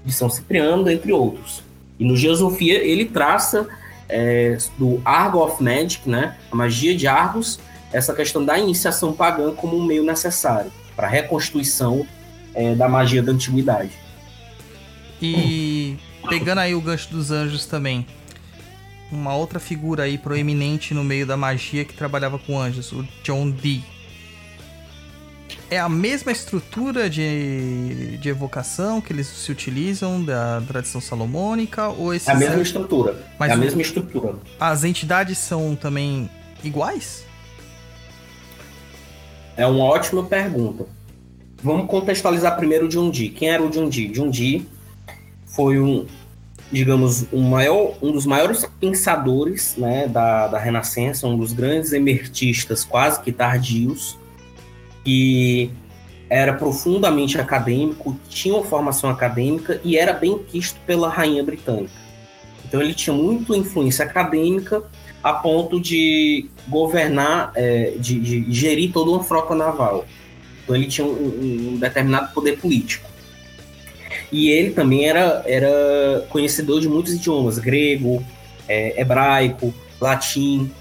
de 0.06 0.14
São 0.14 0.30
Cipriano, 0.30 0.90
entre 0.90 1.12
outros. 1.12 1.64
E 2.00 2.06
no 2.06 2.16
Geosofia 2.16 2.84
ele 2.84 3.06
traça 3.06 3.68
é, 4.10 4.58
do 4.78 5.02
Argo 5.06 5.40
of 5.40 5.64
Magic, 5.64 6.08
né, 6.10 6.38
a 6.52 6.56
magia 6.56 6.96
de 6.96 7.08
Argos, 7.08 7.60
essa 7.92 8.14
questão 8.14 8.44
da 8.44 8.58
iniciação 8.58 9.14
pagã 9.14 9.54
como 9.54 9.78
um 9.78 9.84
meio 9.84 10.04
necessário 10.04 10.72
para 10.96 11.08
a 11.08 11.10
reconstituição 11.10 12.06
é, 12.54 12.76
da 12.76 12.90
magia 12.90 13.22
da 13.22 13.32
antiguidade. 13.32 13.92
E 15.22 15.83
pegando 16.30 16.60
aí 16.60 16.74
o 16.76 16.82
gancho 16.82 17.10
dos 17.10 17.32
anjos 17.32 17.66
também. 17.66 18.06
Uma 19.12 19.36
outra 19.36 19.60
figura 19.60 20.04
aí 20.04 20.18
proeminente 20.18 20.94
no 20.94 21.04
meio 21.04 21.26
da 21.26 21.38
magia 21.38 21.86
que 21.86 21.94
trabalhava 21.94 22.40
com 22.40 22.60
anjos, 22.60 22.92
o 22.92 23.08
John 23.24 23.50
Dee. 23.52 23.84
É 25.70 25.80
a 25.80 25.90
mesma 25.90 26.32
estrutura 26.32 27.10
de, 27.10 28.18
de 28.20 28.30
evocação 28.30 29.02
que 29.02 29.12
eles 29.14 29.28
se 29.28 29.52
utilizam 29.52 30.24
da 30.24 30.62
tradição 30.68 31.00
salomônica? 31.02 31.88
Ou 31.90 32.14
esses 32.14 32.28
É 32.28 32.32
a 32.32 32.36
mesma 32.36 32.56
anjos- 32.56 32.68
estrutura. 32.68 33.24
Mas 33.40 33.52
é 33.52 33.54
a 33.54 33.58
mesma 33.58 33.82
estrutura. 33.82 34.36
as 34.60 34.84
entidades 34.84 35.38
são 35.38 35.76
também 35.76 36.30
iguais? 36.64 37.24
É 39.56 39.66
uma 39.68 39.84
ótima 39.84 40.24
pergunta. 40.24 40.86
Vamos 41.62 41.88
contextualizar 41.88 42.56
primeiro 42.58 42.86
o 42.86 42.90
John 42.90 43.10
Dee. 43.10 43.30
Quem 43.30 43.50
era 43.50 43.62
o 43.64 43.70
John 43.70 43.88
Dee? 43.90 44.08
John 44.10 44.30
Dee 44.30 44.68
foi 45.56 45.80
um, 45.80 46.06
digamos, 46.72 47.26
um, 47.32 47.42
maior, 47.42 47.94
um 48.02 48.12
dos 48.12 48.26
maiores 48.26 48.66
pensadores 48.80 49.76
né, 49.78 50.08
da, 50.08 50.48
da 50.48 50.58
Renascença, 50.58 51.28
um 51.28 51.38
dos 51.38 51.54
grandes 51.54 51.94
emertistas 51.94 52.84
quase 52.84 53.22
que 53.22 53.32
tardios, 53.32 54.18
que 55.04 55.70
era 56.30 56.54
profundamente 56.54 57.38
acadêmico, 57.40 58.18
tinha 58.28 58.56
uma 58.56 58.64
formação 58.64 59.10
acadêmica 59.10 59.80
e 59.84 59.98
era 59.98 60.14
bem 60.14 60.40
quisto 60.40 60.80
pela 60.88 61.08
rainha 61.10 61.44
britânica. 61.44 61.94
Então 62.66 62.82
ele 62.82 62.94
tinha 62.96 63.16
muita 63.16 63.56
influência 63.56 64.04
acadêmica 64.04 64.82
a 65.22 65.34
ponto 65.34 65.80
de 65.80 66.50
governar, 66.68 67.52
é, 67.56 67.94
de, 68.00 68.20
de 68.20 68.52
gerir 68.52 68.92
toda 68.92 69.12
uma 69.12 69.24
frota 69.24 69.54
naval. 69.54 70.06
Então 70.64 70.76
ele 70.76 70.88
tinha 70.88 71.06
um, 71.06 71.12
um- 71.12 71.74
um 71.74 71.78
determinado 71.78 72.34
poder 72.34 72.58
político. 72.58 73.13
E 74.34 74.50
ele 74.50 74.72
também 74.72 75.08
era, 75.08 75.44
era 75.46 76.26
conhecedor 76.30 76.82
de 76.82 76.90
muitos 76.90 77.14
idiomas, 77.14 77.60
grego, 77.60 78.26
é, 78.68 79.00
hebraico, 79.00 79.72
latim. 80.02 80.72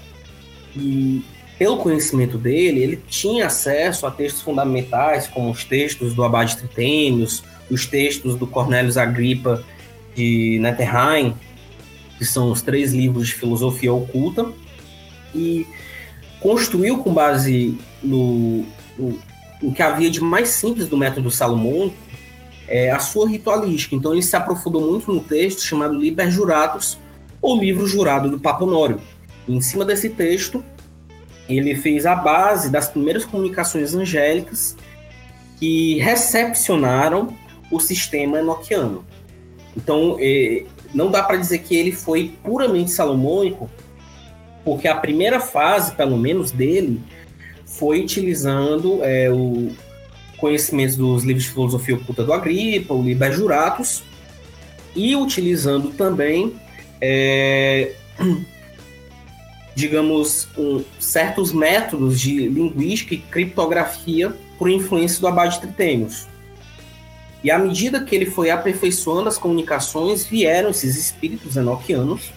E 0.75 1.21
pelo 1.59 1.77
conhecimento 1.77 2.35
dele, 2.35 2.81
ele 2.81 2.99
tinha 3.07 3.45
acesso 3.45 4.07
a 4.07 4.11
textos 4.11 4.41
fundamentais, 4.41 5.27
como 5.27 5.51
os 5.51 5.63
textos 5.63 6.15
do 6.15 6.23
Abade 6.23 6.57
Tritênios, 6.57 7.43
os 7.69 7.85
textos 7.85 8.35
do 8.35 8.47
Cornelius 8.47 8.97
Agripa 8.97 9.63
de 10.15 10.57
Netterheim, 10.59 11.35
que 12.17 12.25
são 12.25 12.51
os 12.51 12.63
três 12.63 12.91
livros 12.91 13.27
de 13.27 13.35
filosofia 13.35 13.93
oculta, 13.93 14.51
e 15.35 15.67
construiu 16.39 16.97
com 17.03 17.13
base 17.13 17.77
no, 18.01 18.65
no, 18.97 19.19
no 19.61 19.71
que 19.71 19.83
havia 19.83 20.09
de 20.09 20.21
mais 20.21 20.49
simples 20.49 20.87
do 20.87 20.97
método 20.97 21.29
salomônico 21.29 22.02
é, 22.67 22.91
a 22.91 22.99
sua 22.99 23.27
ritualística. 23.27 23.95
Então 23.95 24.13
ele 24.13 24.21
se 24.21 24.35
aprofundou 24.35 24.81
muito 24.89 25.11
no 25.11 25.21
texto 25.21 25.61
chamado 25.61 25.93
Liber 25.95 26.29
Juratus, 26.29 26.97
ou 27.41 27.59
livro 27.59 27.85
jurado 27.85 28.29
do 28.29 28.39
Papa 28.39 28.63
Honório. 28.63 29.01
Em 29.47 29.59
cima 29.59 29.83
desse 29.83 30.09
texto, 30.09 30.63
ele 31.49 31.75
fez 31.75 32.05
a 32.05 32.15
base 32.15 32.71
das 32.71 32.87
primeiras 32.87 33.25
comunicações 33.25 33.93
angélicas 33.93 34.77
que 35.59 35.99
recepcionaram 35.99 37.35
o 37.69 37.79
sistema 37.79 38.39
enoquiano. 38.39 39.05
Então, 39.75 40.17
é, 40.19 40.65
não 40.93 41.11
dá 41.11 41.21
para 41.23 41.37
dizer 41.37 41.59
que 41.59 41.75
ele 41.75 41.91
foi 41.91 42.31
puramente 42.43 42.91
salomônico, 42.91 43.69
porque 44.63 44.87
a 44.87 44.95
primeira 44.95 45.39
fase, 45.39 45.93
pelo 45.93 46.17
menos 46.17 46.51
dele, 46.51 47.01
foi 47.65 48.01
utilizando 48.01 49.03
é, 49.03 49.29
o 49.29 49.71
conhecimento 50.43 50.97
dos 50.97 51.23
livros 51.23 51.45
de 51.45 51.51
filosofia 51.51 51.95
oculta 51.95 52.21
do 52.21 52.33
Agripa, 52.33 52.93
o 52.93 53.01
Liber 53.01 53.31
Juratus, 53.31 54.03
e 54.93 55.15
utilizando 55.15 55.91
também, 55.91 56.53
é, 56.99 57.93
digamos, 59.73 60.49
um, 60.57 60.83
certos 60.99 61.53
métodos 61.53 62.19
de 62.19 62.49
linguística 62.49 63.13
e 63.15 63.19
criptografia 63.19 64.35
por 64.59 64.69
influência 64.69 65.21
do 65.21 65.27
Abade 65.29 65.61
Tritêmios. 65.61 66.27
E 67.41 67.49
à 67.49 67.57
medida 67.57 68.03
que 68.03 68.13
ele 68.13 68.25
foi 68.25 68.49
aperfeiçoando 68.49 69.29
as 69.29 69.37
comunicações, 69.37 70.25
vieram 70.25 70.71
esses 70.71 70.97
espíritos 70.97 71.55
enoquianos, 71.55 72.33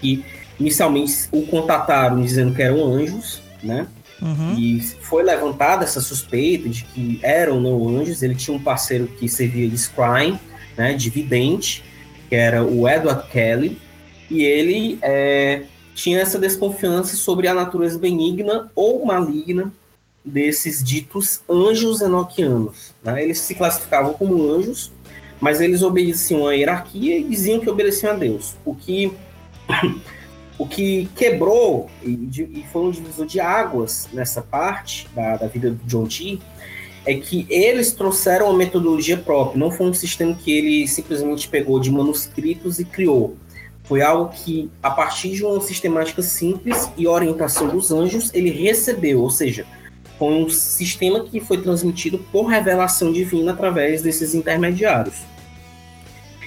que 0.00 0.24
inicialmente 0.58 1.28
o 1.30 1.46
contataram 1.46 2.20
dizendo 2.20 2.52
que 2.56 2.60
eram 2.62 2.84
anjos, 2.92 3.40
né? 3.62 3.86
Uhum. 4.20 4.54
E 4.58 4.80
foi 4.80 5.22
levantada 5.22 5.84
essa 5.84 6.00
suspeita 6.00 6.68
de 6.68 6.84
que 6.84 7.20
eram 7.22 7.60
não 7.60 7.88
anjos. 7.88 8.22
Ele 8.22 8.34
tinha 8.34 8.56
um 8.56 8.62
parceiro 8.62 9.06
que 9.06 9.28
servia 9.28 9.68
de 9.68 9.78
scrying, 9.78 10.38
né, 10.76 10.94
de 10.94 11.10
vidente, 11.10 11.84
que 12.28 12.34
era 12.34 12.64
o 12.64 12.88
Edward 12.88 13.28
Kelly, 13.30 13.78
e 14.30 14.44
ele 14.44 14.98
é, 15.02 15.62
tinha 15.94 16.20
essa 16.20 16.38
desconfiança 16.38 17.16
sobre 17.16 17.48
a 17.48 17.54
natureza 17.54 17.98
benigna 17.98 18.70
ou 18.74 19.04
maligna 19.04 19.72
desses 20.24 20.82
ditos 20.82 21.40
anjos 21.48 22.00
enoquianos. 22.00 22.94
Né? 23.02 23.22
Eles 23.22 23.38
se 23.40 23.54
classificavam 23.54 24.12
como 24.12 24.52
anjos, 24.52 24.92
mas 25.40 25.60
eles 25.60 25.82
obedeciam 25.82 26.46
à 26.46 26.52
hierarquia 26.52 27.18
e 27.18 27.24
diziam 27.24 27.60
que 27.60 27.70
obedeciam 27.70 28.12
a 28.12 28.16
Deus. 28.16 28.56
O 28.64 28.74
que, 28.74 29.12
o 30.58 30.66
que 30.66 31.08
quebrou 31.14 31.88
e, 32.02 32.10
e 32.10 32.64
foi 32.72 32.82
um 32.82 32.90
divisor 32.90 33.24
de 33.24 33.38
águas 33.38 34.08
nessa 34.12 34.42
parte 34.42 35.08
da, 35.14 35.36
da 35.36 35.46
vida 35.46 35.70
do 35.70 35.84
John 35.86 36.04
Dee 36.04 36.40
é 37.06 37.14
que 37.14 37.46
eles 37.48 37.92
trouxeram 37.92 38.46
uma 38.46 38.58
metodologia 38.58 39.16
própria, 39.16 39.58
não 39.58 39.70
foi 39.70 39.86
um 39.86 39.94
sistema 39.94 40.34
que 40.34 40.50
ele 40.50 40.88
simplesmente 40.88 41.48
pegou 41.48 41.80
de 41.80 41.90
manuscritos 41.90 42.78
e 42.78 42.84
criou. 42.84 43.36
Foi 43.84 44.02
algo 44.02 44.30
que, 44.30 44.70
a 44.82 44.90
partir 44.90 45.30
de 45.30 45.42
uma 45.42 45.58
sistemática 45.62 46.20
simples 46.20 46.90
e 46.98 47.06
orientação 47.06 47.68
dos 47.68 47.90
anjos, 47.90 48.30
ele 48.34 48.50
recebeu, 48.50 49.22
ou 49.22 49.30
seja, 49.30 49.64
foi 50.18 50.34
um 50.34 50.50
sistema 50.50 51.24
que 51.24 51.40
foi 51.40 51.62
transmitido 51.62 52.18
por 52.30 52.46
revelação 52.46 53.10
divina 53.10 53.52
através 53.52 54.02
desses 54.02 54.34
intermediários. 54.34 55.22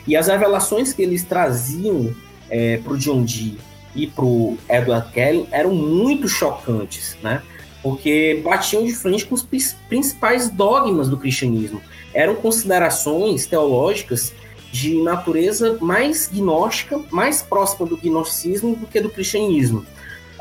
E 0.06 0.16
as 0.16 0.28
revelações 0.28 0.94
que 0.94 1.02
eles 1.02 1.24
traziam 1.24 2.14
é, 2.50 2.78
para 2.78 2.94
o 2.94 2.98
John 2.98 3.24
Dee 3.24 3.58
e 3.96 4.08
para 4.08 4.26
o 4.26 4.58
Edward 4.70 5.12
Kelly 5.12 5.48
eram 5.52 5.74
muito 5.74 6.28
chocantes, 6.28 7.18
né? 7.22 7.42
Porque 7.82 8.42
batiam 8.44 8.86
de 8.86 8.94
frente 8.94 9.26
com 9.26 9.36
os 9.36 9.48
principais 9.90 10.50
dogmas 10.50 11.10
do 11.10 11.18
cristianismo. 11.18 11.82
Eram 12.14 12.36
considerações 12.36 13.46
teológicas 13.46 14.34
de 14.72 15.02
natureza 15.02 15.78
mais 15.82 16.28
gnóstica, 16.28 17.00
mais 17.12 17.42
próxima 17.42 17.88
do 17.88 17.98
gnosticismo 17.98 18.76
do 18.76 18.86
que 18.86 19.02
do 19.02 19.10
cristianismo 19.10 19.86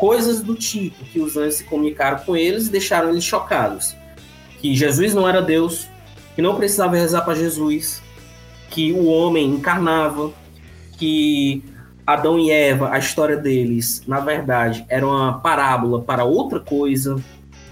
coisas 0.01 0.40
do 0.40 0.55
tipo 0.55 1.05
que 1.05 1.20
os 1.20 1.36
anjos 1.36 1.57
se 1.57 1.64
comunicaram 1.64 2.20
com 2.24 2.34
eles 2.34 2.66
e 2.66 2.70
deixaram 2.70 3.11
eles 3.11 3.22
chocados. 3.22 3.94
Que 4.59 4.74
Jesus 4.74 5.14
não 5.14 5.28
era 5.28 5.42
Deus, 5.42 5.86
que 6.34 6.40
não 6.40 6.57
precisava 6.57 6.96
rezar 6.96 7.20
para 7.20 7.34
Jesus, 7.34 8.03
que 8.70 8.92
o 8.92 9.05
homem 9.05 9.46
encarnava, 9.46 10.32
que 10.96 11.62
Adão 12.12 12.38
e 12.38 12.50
Eva, 12.50 12.90
a 12.90 12.98
história 12.98 13.36
deles, 13.36 14.02
na 14.06 14.20
verdade, 14.20 14.84
era 14.88 15.06
uma 15.06 15.38
parábola 15.40 16.02
para 16.02 16.24
outra 16.24 16.58
coisa, 16.58 17.16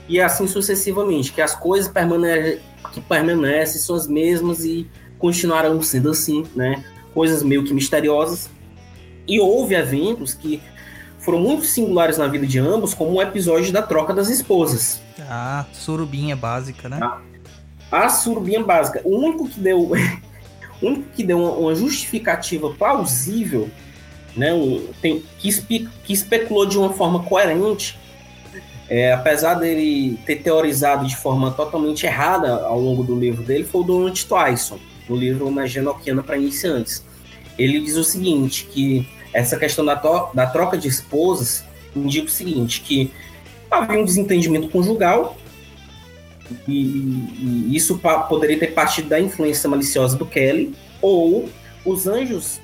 e 0.09 0.21
assim 0.21 0.47
sucessivamente, 0.47 1.33
que 1.33 1.41
as 1.41 1.55
coisas 1.55 1.91
permane 1.91 2.59
que 2.93 3.01
permanecem 3.01 3.81
são 3.81 3.97
as 3.97 4.07
mesmas 4.07 4.65
e 4.65 4.89
continuarão 5.19 5.83
sendo 5.83 6.11
assim, 6.11 6.47
né? 6.55 6.83
Coisas 7.13 7.43
meio 7.43 7.65
que 7.65 7.75
misteriosas. 7.75 8.49
E 9.27 9.41
houve 9.41 9.75
eventos 9.75 10.33
que 10.33 10.63
foram 11.19 11.41
muito 11.41 11.67
singulares 11.67 12.17
na 12.17 12.27
vida 12.27 12.47
de 12.47 12.59
ambos, 12.59 12.95
como 12.95 13.13
o 13.13 13.23
episódio 13.23 13.73
da 13.73 13.83
troca 13.83 14.15
das 14.15 14.31
esposas. 14.31 15.03
Ah, 15.29 15.67
surubinha 15.73 16.35
básica, 16.35 16.89
né? 16.89 16.99
A, 17.03 18.05
a 18.07 18.09
surubinha 18.09 18.63
básica. 18.63 19.03
O 19.05 19.19
único 19.19 19.49
que 19.49 19.61
deu, 19.61 19.91
o 20.81 20.87
único 20.87 21.11
que 21.15 21.25
deu 21.25 21.39
uma, 21.39 21.51
uma 21.51 21.75
justificativa 21.75 22.71
plausível, 22.71 23.69
né, 24.37 24.53
um, 24.53 24.87
tem, 25.01 25.23
que, 25.39 25.49
espe, 25.49 25.89
que 26.05 26.13
especulou 26.13 26.67
de 26.67 26.79
uma 26.79 26.93
forma 26.93 27.23
coerente, 27.23 27.99
é, 28.89 29.13
apesar 29.13 29.55
dele 29.55 30.19
ter 30.25 30.37
teorizado 30.37 31.07
de 31.07 31.15
forma 31.17 31.51
totalmente 31.51 32.07
errada 32.07 32.65
ao 32.65 32.81
longo 32.81 33.03
do 33.03 33.19
livro 33.19 33.43
dele, 33.43 33.65
foi 33.65 33.83
o 33.83 33.85
Donald 33.85 34.27
Tyson, 34.27 34.79
no 35.09 35.17
livro 35.17 35.51
Magia 35.51 35.83
Noquiana 35.83 36.23
para 36.23 36.39
Iniciantes. 36.39 37.05
Ele 37.59 37.81
diz 37.81 37.97
o 37.97 38.05
seguinte, 38.05 38.67
que 38.71 39.07
essa 39.33 39.59
questão 39.59 39.85
da, 39.85 39.95
da 40.33 40.47
troca 40.47 40.79
de 40.79 40.89
esposas 40.89 41.65
indica 41.95 42.27
o 42.27 42.31
seguinte, 42.31 42.81
que 42.81 43.11
havia 43.71 44.01
um 44.01 44.05
desentendimento 44.05 44.69
conjugal 44.69 45.37
e, 46.67 46.73
e 46.73 47.77
isso 47.77 48.01
poderia 48.29 48.59
ter 48.59 48.69
partido 48.69 49.09
da 49.09 49.21
influência 49.21 49.69
maliciosa 49.69 50.17
do 50.17 50.25
Kelly, 50.25 50.75
ou 51.01 51.49
os 51.85 52.07
anjos 52.07 52.61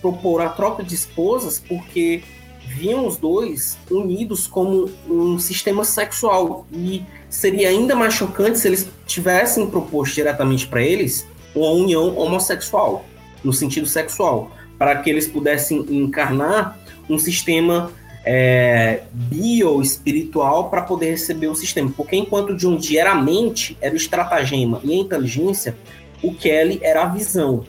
propor 0.00 0.40
a 0.40 0.48
troca 0.48 0.82
de 0.82 0.94
esposas 0.94 1.60
porque 1.60 2.22
viam 2.66 3.06
os 3.06 3.16
dois 3.16 3.76
unidos 3.90 4.46
como 4.46 4.90
um 5.08 5.38
sistema 5.38 5.84
sexual 5.84 6.66
e 6.72 7.04
seria 7.28 7.68
ainda 7.68 7.96
mais 7.96 8.14
chocante 8.14 8.58
se 8.58 8.68
eles 8.68 8.88
tivessem 9.06 9.68
proposto 9.68 10.14
diretamente 10.14 10.66
para 10.66 10.82
eles 10.82 11.26
uma 11.54 11.70
união 11.70 12.16
homossexual 12.16 13.04
no 13.42 13.52
sentido 13.52 13.86
sexual 13.86 14.52
para 14.78 14.96
que 14.96 15.10
eles 15.10 15.26
pudessem 15.26 15.84
encarnar 15.90 16.78
um 17.08 17.18
sistema 17.18 17.90
é, 18.24 19.02
bio-espiritual 19.12 20.70
para 20.70 20.82
poder 20.82 21.10
receber 21.10 21.48
o 21.48 21.54
sistema. 21.54 21.92
Porque 21.96 22.16
enquanto 22.16 22.56
John 22.56 22.76
Dee 22.76 22.98
era 22.98 23.12
a 23.12 23.14
mente, 23.14 23.76
era 23.80 23.92
o 23.92 23.96
estratagema 23.96 24.80
e 24.84 24.92
a 24.92 24.96
inteligência, 24.96 25.76
o 26.22 26.34
Kelly 26.34 26.78
era 26.82 27.02
a 27.02 27.06
visão. 27.06 27.64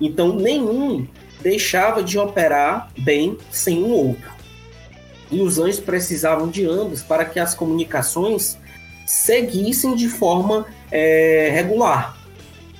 Então 0.00 0.34
nenhum 0.34 1.06
deixava 1.42 2.02
de 2.02 2.18
operar 2.18 2.90
bem 2.98 3.36
sem 3.50 3.82
o 3.82 3.88
outro. 3.88 4.30
E 5.30 5.40
os 5.40 5.58
anjos 5.58 5.80
precisavam 5.80 6.48
de 6.48 6.64
ambos 6.64 7.02
para 7.02 7.24
que 7.24 7.40
as 7.40 7.54
comunicações 7.54 8.58
seguissem 9.06 9.94
de 9.96 10.08
forma 10.08 10.66
é, 10.90 11.50
regular. 11.52 12.16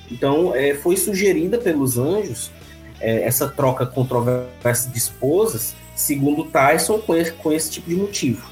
Então, 0.09 0.55
é, 0.55 0.75
foi 0.75 0.95
sugerida 0.95 1.57
pelos 1.57 1.97
anjos 1.97 2.51
é, 2.99 3.23
essa 3.23 3.47
troca 3.47 3.85
controversa 3.85 4.89
de 4.89 4.97
esposas, 4.97 5.75
segundo 5.95 6.45
Tyson, 6.45 6.99
com 6.99 7.15
esse, 7.15 7.31
com 7.33 7.51
esse 7.51 7.71
tipo 7.71 7.89
de 7.89 7.95
motivo. 7.95 8.49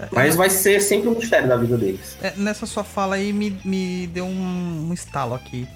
É, 0.00 0.08
Mas 0.10 0.34
vai 0.34 0.50
ser 0.50 0.80
sempre 0.80 1.08
um 1.08 1.14
mistério 1.14 1.48
da 1.48 1.56
vida 1.56 1.76
deles. 1.78 2.16
É, 2.22 2.32
nessa 2.36 2.66
sua 2.66 2.82
fala 2.82 3.16
aí 3.16 3.32
me, 3.32 3.56
me 3.64 4.06
deu 4.08 4.24
um, 4.24 4.88
um 4.88 4.92
estalo 4.92 5.34
aqui. 5.34 5.68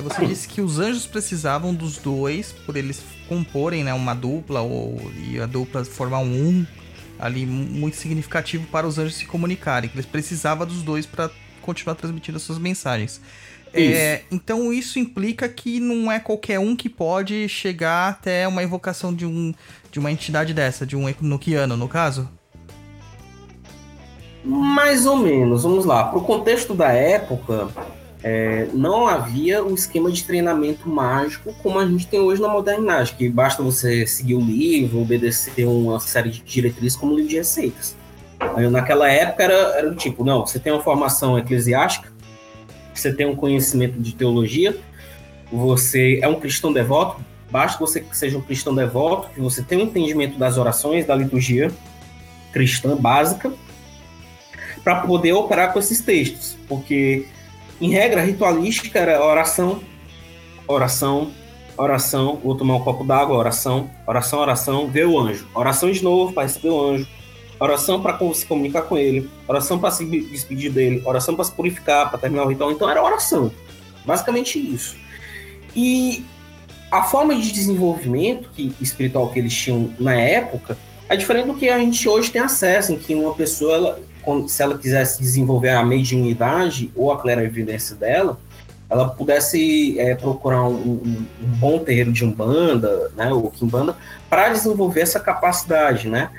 É, 0.00 0.02
você 0.02 0.26
disse 0.26 0.48
que 0.48 0.60
os 0.60 0.78
anjos 0.78 1.06
precisavam 1.06 1.74
dos 1.74 1.98
dois 1.98 2.52
por 2.52 2.76
eles 2.76 3.02
comporem 3.28 3.84
né, 3.84 3.92
uma 3.92 4.14
dupla 4.14 4.60
ou 4.60 4.98
e 5.16 5.38
a 5.38 5.46
dupla 5.46 5.84
formar 5.84 6.18
um 6.18 6.30
um 6.30 6.66
ali 7.18 7.44
muito 7.44 7.96
significativo 7.96 8.66
para 8.68 8.86
os 8.86 8.98
anjos 8.98 9.16
se 9.16 9.26
comunicarem. 9.26 9.90
Que 9.90 9.96
eles 9.96 10.06
precisavam 10.06 10.66
dos 10.66 10.82
dois 10.82 11.04
para 11.04 11.30
continuar 11.60 11.94
transmitindo 11.94 12.36
as 12.36 12.42
suas 12.42 12.58
mensagens. 12.58 13.20
É, 13.72 14.22
então 14.32 14.72
isso 14.72 14.98
implica 14.98 15.48
que 15.48 15.78
não 15.78 16.10
é 16.10 16.18
qualquer 16.18 16.58
um 16.58 16.74
que 16.74 16.88
pode 16.88 17.48
chegar 17.48 18.08
até 18.08 18.48
uma 18.48 18.64
invocação 18.64 19.14
de, 19.14 19.24
um, 19.24 19.54
de 19.92 20.00
uma 20.00 20.10
entidade 20.10 20.52
dessa, 20.52 20.84
de 20.84 20.96
um 20.96 21.08
Enochiano, 21.08 21.76
no 21.76 21.86
caso? 21.86 22.28
Mais 24.44 25.06
ou 25.06 25.16
menos, 25.16 25.62
vamos 25.62 25.84
lá. 25.84 26.04
Para 26.04 26.18
o 26.18 26.24
contexto 26.24 26.74
da 26.74 26.90
época, 26.90 27.68
é, 28.22 28.68
não 28.72 29.06
havia 29.06 29.64
um 29.64 29.74
esquema 29.74 30.10
de 30.10 30.22
treinamento 30.24 30.88
mágico 30.88 31.54
como 31.62 31.78
a 31.78 31.86
gente 31.86 32.06
tem 32.06 32.20
hoje 32.20 32.40
na 32.40 32.48
modernidade, 32.48 33.14
que 33.14 33.28
basta 33.28 33.62
você 33.62 34.06
seguir 34.06 34.34
o 34.34 34.40
livro, 34.40 35.00
obedecer 35.00 35.66
uma 35.66 35.98
série 35.98 36.30
de 36.30 36.40
diretrizes 36.42 36.96
como 36.96 37.14
livro 37.14 37.30
de 37.30 37.36
receitas. 37.36 37.96
Aí, 38.38 38.68
naquela 38.68 39.10
época 39.10 39.42
era, 39.42 39.54
era 39.78 39.90
do 39.90 39.96
tipo, 39.96 40.24
não, 40.24 40.46
você 40.46 40.58
tem 40.58 40.72
uma 40.72 40.82
formação 40.82 41.38
eclesiástica, 41.38 42.12
você 42.94 43.12
tem 43.12 43.26
um 43.26 43.36
conhecimento 43.36 43.98
de 43.98 44.14
teologia, 44.14 44.76
você 45.50 46.18
é 46.22 46.28
um 46.28 46.38
cristão 46.38 46.72
devoto, 46.72 47.22
basta 47.50 47.78
você 47.78 48.00
que 48.00 48.16
seja 48.16 48.36
um 48.36 48.42
cristão 48.42 48.74
devoto, 48.74 49.30
que 49.34 49.40
você 49.40 49.62
tenha 49.62 49.82
um 49.82 49.86
entendimento 49.86 50.38
das 50.38 50.58
orações, 50.58 51.06
da 51.06 51.14
liturgia 51.14 51.70
cristã 52.52 52.96
básica, 52.96 53.52
para 54.82 54.96
poder 55.02 55.32
operar 55.32 55.72
com 55.72 55.78
esses 55.78 56.00
textos, 56.00 56.56
porque 56.68 57.26
em 57.80 57.90
regra 57.90 58.20
ritualística 58.20 58.98
era 58.98 59.24
oração, 59.24 59.80
oração, 60.66 61.30
oração, 61.76 62.38
vou 62.42 62.54
tomar 62.54 62.76
um 62.76 62.80
copo 62.80 63.04
d'água, 63.04 63.36
oração, 63.36 63.90
oração, 64.06 64.40
oração, 64.40 64.88
ver 64.88 65.06
o 65.06 65.18
anjo, 65.18 65.48
oração 65.54 65.90
de 65.90 66.02
novo 66.02 66.32
para 66.32 66.42
receber 66.42 66.68
o 66.68 66.90
anjo, 66.90 67.08
oração 67.58 68.02
para 68.02 68.18
se 68.34 68.44
comunicar 68.46 68.82
com 68.82 68.98
ele, 68.98 69.30
oração 69.48 69.78
para 69.78 69.90
se 69.90 70.04
despedir 70.04 70.70
dele, 70.70 71.02
oração 71.04 71.34
para 71.34 71.44
se 71.44 71.52
purificar, 71.52 72.10
para 72.10 72.18
terminar 72.18 72.44
o 72.44 72.48
ritual. 72.48 72.70
Então 72.70 72.88
era 72.88 73.02
oração, 73.02 73.50
basicamente 74.04 74.58
isso. 74.58 74.96
E 75.74 76.24
a 76.90 77.04
forma 77.04 77.34
de 77.34 77.52
desenvolvimento 77.52 78.50
que, 78.50 78.74
espiritual 78.80 79.30
que 79.30 79.38
eles 79.38 79.54
tinham 79.54 79.92
na 79.98 80.14
época 80.14 80.76
é 81.08 81.16
diferente 81.16 81.46
do 81.46 81.54
que 81.54 81.68
a 81.68 81.78
gente 81.78 82.08
hoje 82.08 82.30
tem 82.30 82.40
acesso, 82.40 82.92
em 82.92 82.98
que 82.98 83.14
uma 83.14 83.34
pessoa, 83.34 83.74
ela, 83.74 84.00
se 84.46 84.62
ela 84.62 84.76
quisesse 84.78 85.20
desenvolver 85.20 85.70
a 85.70 85.84
mediunidade 85.84 86.90
ou 86.94 87.12
a 87.12 87.18
clarividência 87.18 87.96
dela, 87.96 88.38
ela 88.88 89.08
pudesse 89.08 89.98
é, 90.00 90.16
procurar 90.16 90.64
um, 90.64 90.74
um, 90.74 91.26
um, 91.42 91.46
bom 91.58 91.78
terreiro 91.78 92.12
de 92.12 92.24
umbanda, 92.24 93.10
né, 93.16 93.32
ou 93.32 93.48
quimbanda, 93.50 93.96
para 94.28 94.48
desenvolver 94.48 95.00
essa 95.00 95.20
capacidade, 95.20 96.08
né? 96.08 96.30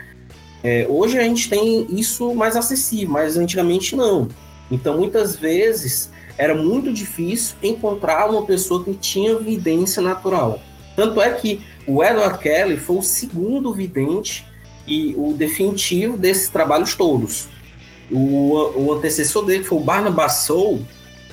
É, 0.62 0.86
hoje 0.90 1.18
a 1.18 1.24
gente 1.24 1.50
tem 1.50 1.88
isso 1.90 2.36
mais 2.36 2.56
acessível, 2.56 3.10
mas 3.10 3.38
antigamente 3.38 3.96
não. 3.96 4.28
Então, 4.70 4.98
muitas 4.98 5.36
vezes, 5.36 6.12
era 6.38 6.54
muito 6.54 6.94
difícil 6.94 7.56
encontrar 7.64 8.30
uma 8.30 8.46
pessoa 8.46 8.84
que 8.84 8.94
tinha 8.94 9.38
vidência 9.38 10.02
natural. 10.02 10.60
Tanto 10.96 11.22
é 11.22 11.32
que 11.32 11.62
o 11.88 12.04
Edward 12.04 12.38
Kelly 12.38 12.78
foi 12.78 12.98
o 12.98 13.02
segundo 13.02 13.74
vidente 13.74 14.46
e 14.86 15.16
o 15.18 15.34
definitivo 15.34 16.18
desses 16.18 16.50
trabalhos 16.50 16.96
todos. 16.96 17.48
O, 18.12 18.74
o 18.76 18.94
antecessor 18.94 19.46
dele, 19.46 19.64
que 19.64 19.70
foi 19.70 19.78
o 19.78 19.84
Barnabas 19.84 20.44
Soul, 20.44 20.82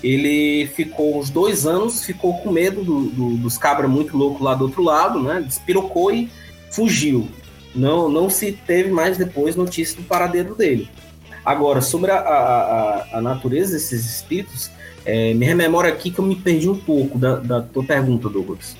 ele 0.02 0.66
ficou 0.74 1.18
uns 1.18 1.28
dois 1.28 1.66
anos, 1.66 2.04
ficou 2.04 2.38
com 2.38 2.52
medo 2.52 2.84
do, 2.84 3.04
do, 3.06 3.36
dos 3.36 3.58
cabras 3.58 3.90
muito 3.90 4.16
loucos 4.16 4.40
lá 4.40 4.54
do 4.54 4.64
outro 4.64 4.82
lado, 4.82 5.20
né? 5.20 5.42
Despirocou 5.44 6.12
e 6.12 6.30
fugiu. 6.70 7.28
Não, 7.74 8.08
não 8.08 8.30
se 8.30 8.52
teve 8.52 8.90
mais 8.90 9.18
depois 9.18 9.56
notícia 9.56 9.96
do 9.96 10.02
paradeiro 10.02 10.54
dele. 10.54 10.88
Agora, 11.44 11.80
sobre 11.80 12.10
a, 12.10 12.18
a, 12.18 13.18
a 13.18 13.20
natureza 13.20 13.72
desses 13.72 14.04
espíritos, 14.04 14.70
é, 15.04 15.32
me 15.34 15.46
rememora 15.46 15.88
aqui 15.88 16.10
que 16.10 16.18
eu 16.18 16.24
me 16.24 16.36
perdi 16.36 16.68
um 16.68 16.76
pouco 16.76 17.18
da, 17.18 17.36
da 17.36 17.62
tua 17.62 17.82
pergunta, 17.82 18.28
Douglas. 18.28 18.76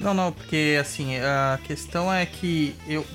Não, 0.00 0.12
não, 0.12 0.32
porque 0.32 0.76
assim, 0.80 1.16
a 1.18 1.58
questão 1.64 2.12
é 2.12 2.26
que 2.26 2.74
eu, 2.88 3.06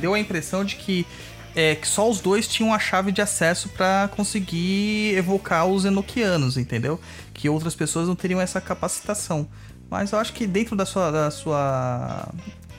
deu 0.00 0.12
a 0.12 0.18
impressão 0.18 0.64
de 0.64 0.76
que, 0.76 1.06
é, 1.54 1.74
que 1.74 1.86
só 1.86 2.08
os 2.08 2.20
dois 2.20 2.46
tinham 2.46 2.72
a 2.72 2.78
chave 2.78 3.12
de 3.12 3.20
acesso 3.20 3.68
para 3.70 4.08
conseguir 4.14 5.14
evocar 5.16 5.66
os 5.66 5.84
enoquianos, 5.84 6.56
entendeu? 6.56 7.00
Que 7.34 7.48
outras 7.48 7.74
pessoas 7.74 8.08
não 8.08 8.14
teriam 8.14 8.40
essa 8.40 8.60
capacitação. 8.60 9.48
Mas 9.90 10.12
eu 10.12 10.18
acho 10.18 10.32
que 10.32 10.46
dentro 10.46 10.76
da 10.76 10.86
sua, 10.86 11.10
da 11.10 11.30
sua 11.30 12.28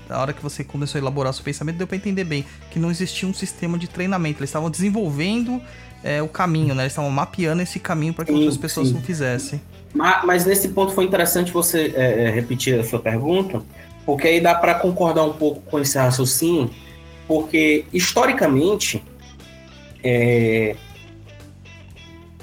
a 0.10 0.20
hora 0.20 0.34
que 0.34 0.42
você 0.42 0.64
começou 0.64 1.00
a 1.00 1.02
elaborar 1.02 1.34
seu 1.34 1.44
pensamento, 1.44 1.78
deu 1.78 1.88
para 1.88 1.98
entender 1.98 2.24
bem 2.24 2.46
que 2.70 2.80
não 2.80 2.92
existia 2.92 3.28
um 3.28 3.34
sistema 3.34 3.78
de 3.78 3.88
treinamento. 3.88 4.40
Eles 4.40 4.50
estavam 4.50 4.70
desenvolvendo 4.70 5.62
é, 6.04 6.22
o 6.22 6.28
caminho, 6.28 6.76
né? 6.76 6.84
Eles 6.84 6.94
estavam 6.94 7.12
mapeando 7.12 7.62
esse 7.62 7.80
caminho 7.80 8.14
para 8.14 8.26
que 8.26 8.32
sim, 8.32 8.38
outras 8.38 8.58
pessoas 8.58 8.90
sim. 8.90 8.94
não 8.94 9.02
fizessem. 9.02 9.62
Mas, 9.94 10.26
mas, 10.26 10.46
nesse 10.46 10.70
ponto 10.70 10.94
foi 10.94 11.06
interessante 11.06 11.52
você 11.52 11.94
é, 11.96 12.26
é, 12.26 12.32
repetir 12.32 12.80
a 12.80 12.84
sua 12.84 13.00
pergunta, 13.00 13.62
porque 14.06 14.28
aí 14.28 14.40
dá 14.40 14.56
para 14.56 14.76
concordar 14.76 15.24
um 15.24 15.34
pouco 15.34 15.62
com 15.62 15.80
esse 15.80 15.98
raciocínio, 15.98 16.70
porque 17.32 17.86
historicamente 17.94 19.02
é, 20.04 20.76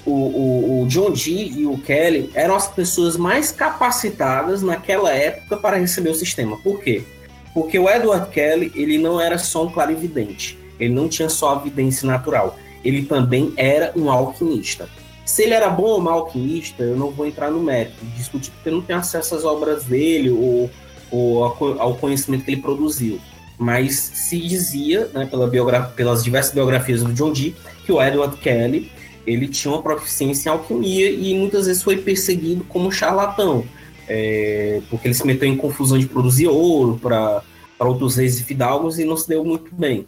o, 0.06 0.10
o, 0.10 0.82
o, 0.82 0.86
John 0.86 1.12
Dee 1.12 1.60
e 1.60 1.66
o 1.66 1.76
Kelly 1.76 2.30
eram 2.32 2.54
as 2.54 2.68
pessoas 2.68 3.14
mais 3.14 3.52
capacitadas 3.52 4.62
naquela 4.62 5.12
época 5.12 5.58
para 5.58 5.76
receber 5.76 6.08
o 6.08 6.14
sistema. 6.14 6.56
Por 6.62 6.80
quê? 6.80 7.04
Porque 7.52 7.78
o 7.78 7.86
Edward 7.86 8.30
Kelly, 8.30 8.72
ele 8.74 8.96
não 8.96 9.20
era 9.20 9.36
só 9.36 9.66
um 9.66 9.70
clarividente. 9.70 10.58
Ele 10.80 10.94
não 10.94 11.06
tinha 11.06 11.28
só 11.28 11.50
a 11.50 11.58
vidência 11.58 12.06
natural. 12.06 12.56
Ele 12.82 13.02
também 13.02 13.52
era 13.58 13.92
um 13.94 14.10
alquimista. 14.10 14.88
Se 15.26 15.42
ele 15.42 15.52
era 15.52 15.68
bom 15.68 15.88
ou 15.88 16.00
mau 16.00 16.20
alquimista, 16.20 16.82
eu 16.82 16.96
não 16.96 17.10
vou 17.10 17.26
entrar 17.26 17.50
no 17.50 17.60
mérito, 17.60 18.02
discutir, 18.16 18.50
porque 18.52 18.70
eu 18.70 18.76
não 18.76 18.80
tenho 18.80 19.00
acesso 19.00 19.34
às 19.34 19.44
obras 19.44 19.84
dele 19.84 20.30
ou, 20.30 20.70
ou 21.10 21.44
ao 21.78 21.94
conhecimento 21.96 22.46
que 22.46 22.52
ele 22.52 22.62
produziu. 22.62 23.20
Mas 23.58 23.96
se 23.96 24.38
dizia, 24.38 25.10
né, 25.12 25.26
pela 25.26 25.50
pelas 25.96 26.22
diversas 26.22 26.54
biografias 26.54 27.02
do 27.02 27.12
John 27.12 27.32
Dee, 27.32 27.56
que 27.84 27.92
o 27.92 28.00
Edward 28.00 28.36
Kelly 28.36 28.90
ele 29.26 29.48
tinha 29.48 29.74
uma 29.74 29.82
proficiência 29.82 30.48
em 30.48 30.52
alquimia 30.52 31.10
e 31.10 31.34
muitas 31.34 31.66
vezes 31.66 31.82
foi 31.82 31.98
perseguido 31.98 32.64
como 32.64 32.90
charlatão 32.90 33.64
é, 34.08 34.80
porque 34.88 35.06
ele 35.06 35.14
se 35.14 35.26
meteu 35.26 35.48
em 35.48 35.56
confusão 35.56 35.98
de 35.98 36.06
produzir 36.06 36.48
ouro 36.48 36.98
para 36.98 37.42
outros 37.78 38.16
reis 38.16 38.40
e 38.40 38.44
fidalgos 38.44 38.98
e 38.98 39.04
não 39.04 39.16
se 39.16 39.28
deu 39.28 39.44
muito 39.44 39.72
bem. 39.74 40.06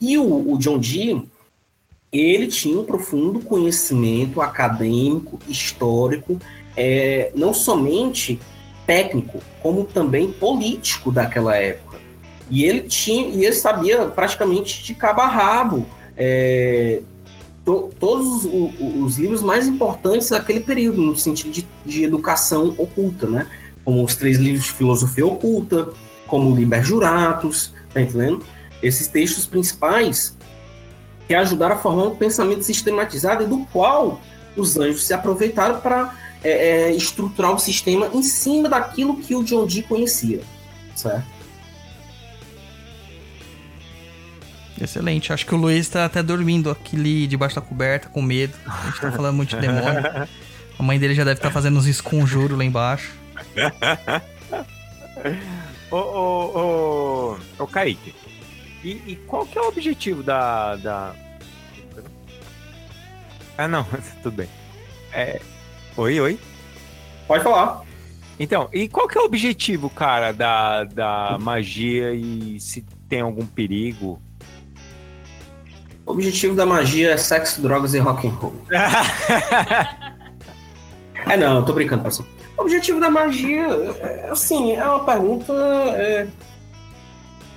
E 0.00 0.16
o, 0.16 0.52
o 0.52 0.58
John 0.58 0.78
Dee, 0.78 1.22
ele 2.10 2.46
tinha 2.46 2.80
um 2.80 2.84
profundo 2.84 3.40
conhecimento 3.40 4.40
acadêmico, 4.40 5.38
histórico, 5.46 6.40
é, 6.74 7.30
não 7.34 7.52
somente 7.52 8.40
técnico, 8.86 9.42
como 9.62 9.84
também 9.84 10.32
político 10.32 11.12
daquela 11.12 11.54
época. 11.56 11.89
E 12.50 12.64
ele 12.64 12.82
tinha, 12.82 13.28
e 13.28 13.44
ele 13.44 13.54
sabia 13.54 14.06
praticamente 14.06 14.82
de 14.82 14.94
cabo 14.94 15.20
a 15.20 15.28
rabo 15.28 15.86
é, 16.16 17.00
to, 17.64 17.90
todos 17.98 18.44
os, 18.44 18.72
os, 18.80 19.18
livros 19.18 19.42
mais 19.42 19.68
importantes 19.68 20.30
daquele 20.30 20.60
período, 20.60 21.00
no 21.00 21.16
sentido 21.16 21.52
de, 21.52 21.66
de, 21.86 22.04
educação 22.04 22.74
oculta, 22.76 23.26
né? 23.26 23.46
Como 23.84 24.04
os 24.04 24.16
três 24.16 24.36
livros 24.36 24.64
de 24.64 24.72
filosofia 24.72 25.24
oculta, 25.24 25.88
como 26.26 26.50
o 26.50 26.54
Liber 26.54 26.84
Juratus, 26.84 27.72
tá 27.94 28.00
entendendo? 28.00 28.44
Esses 28.82 29.06
textos 29.06 29.46
principais 29.46 30.36
que 31.26 31.34
ajudaram 31.34 31.76
a 31.76 31.78
formar 31.78 32.04
um 32.08 32.16
pensamento 32.16 32.64
sistematizado 32.64 33.44
e 33.44 33.46
do 33.46 33.64
qual 33.72 34.20
os 34.56 34.76
anjos 34.76 35.04
se 35.06 35.14
aproveitaram 35.14 35.80
para 35.80 36.14
é, 36.42 36.50
é, 36.50 36.92
estruturar 36.92 37.54
o 37.54 37.58
sistema 37.58 38.10
em 38.12 38.22
cima 38.22 38.68
daquilo 38.68 39.16
que 39.16 39.34
o 39.34 39.44
John 39.44 39.66
Dee 39.66 39.82
conhecia, 39.82 40.40
certo? 40.94 41.39
Excelente. 44.80 45.32
Acho 45.32 45.44
que 45.44 45.54
o 45.54 45.58
Luiz 45.58 45.88
tá 45.88 46.06
até 46.06 46.22
dormindo 46.22 46.70
aqui 46.70 47.26
debaixo 47.26 47.56
da 47.56 47.60
coberta, 47.60 48.08
com 48.08 48.22
medo. 48.22 48.54
A 48.66 48.86
gente 48.86 49.00
tá 49.00 49.12
falando 49.12 49.36
muito 49.36 49.50
de 49.50 49.60
demônio. 49.60 50.28
A 50.78 50.82
mãe 50.82 50.98
dele 50.98 51.14
já 51.14 51.24
deve 51.24 51.38
estar 51.38 51.48
tá 51.48 51.52
fazendo 51.52 51.78
uns 51.78 51.86
esconjuros 51.86 52.56
lá 52.56 52.64
embaixo. 52.64 53.12
ô, 55.90 55.96
ô, 55.96 56.58
ô, 56.58 57.36
ô, 57.58 57.66
Kaique. 57.66 58.14
E, 58.82 58.92
e, 59.06 59.16
qual 59.26 59.44
que 59.44 59.58
é 59.58 59.60
o 59.60 59.68
objetivo 59.68 60.22
da, 60.22 60.76
da... 60.76 61.14
Ah, 63.58 63.68
não. 63.68 63.84
Tudo 64.22 64.36
bem. 64.36 64.48
É... 65.12 65.38
Oi, 65.98 66.18
oi. 66.18 66.38
Pode 67.26 67.44
falar. 67.44 67.82
Então, 68.38 68.70
e 68.72 68.88
qual 68.88 69.06
que 69.06 69.18
é 69.18 69.20
o 69.20 69.26
objetivo, 69.26 69.90
cara, 69.90 70.32
da, 70.32 70.84
da 70.84 71.36
magia 71.38 72.14
e 72.14 72.58
se 72.58 72.80
tem 73.06 73.20
algum 73.20 73.44
perigo? 73.44 74.18
O 76.10 76.12
objetivo 76.12 76.56
da 76.56 76.66
magia 76.66 77.12
é 77.12 77.16
sexo, 77.16 77.62
drogas 77.62 77.94
e 77.94 78.00
rock 78.00 78.26
and 78.26 78.32
roll. 78.32 78.52
é 81.24 81.36
não, 81.36 81.58
eu 81.58 81.64
tô 81.64 81.72
brincando, 81.72 82.02
pessoal. 82.02 82.28
O 82.58 82.62
objetivo 82.62 82.98
da 82.98 83.08
magia, 83.08 83.64
é, 84.00 84.28
assim, 84.28 84.72
é 84.72 84.84
uma 84.84 85.04
pergunta 85.04 85.52
é, 85.52 86.26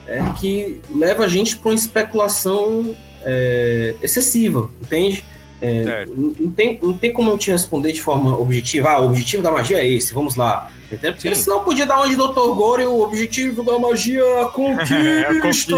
é 0.05 0.23
que 0.39 0.79
leva 0.93 1.25
a 1.25 1.27
gente 1.27 1.57
para 1.57 1.69
uma 1.69 1.75
especulação 1.75 2.95
é, 3.23 3.95
excessiva, 4.03 4.69
entende? 4.79 5.25
É, 5.59 6.05
não, 6.05 6.51
tem, 6.51 6.77
não 6.79 6.93
tem 6.95 7.11
como 7.11 7.31
eu 7.31 7.37
te 7.39 7.49
responder 7.49 7.91
de 7.91 8.03
forma 8.03 8.37
objetiva. 8.37 8.91
Ah, 8.91 8.99
o 8.99 9.07
objetivo 9.07 9.41
da 9.41 9.49
magia 9.49 9.79
é 9.79 9.87
esse, 9.87 10.13
vamos 10.13 10.35
lá. 10.35 10.69
Entendeu? 10.91 11.13
Porque 11.13 11.33
senão 11.33 11.63
podia 11.63 11.87
dar 11.87 12.01
onde 12.01 12.15
Dr. 12.15 12.53
Gore 12.53 12.85
o 12.85 13.01
objetivo 13.01 13.63
da 13.63 13.79
magia 13.79 14.21
é 14.21 14.43
a 14.43 14.45
conquista. 14.45 14.93
é 14.93 15.21
a 15.21 15.41
conquista. 15.41 15.75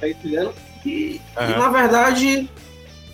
tá 0.00 0.08
entendendo? 0.08 0.54
E, 0.86 1.20
uhum. 1.38 1.50
e, 1.50 1.58
na 1.58 1.68
verdade, 1.68 2.48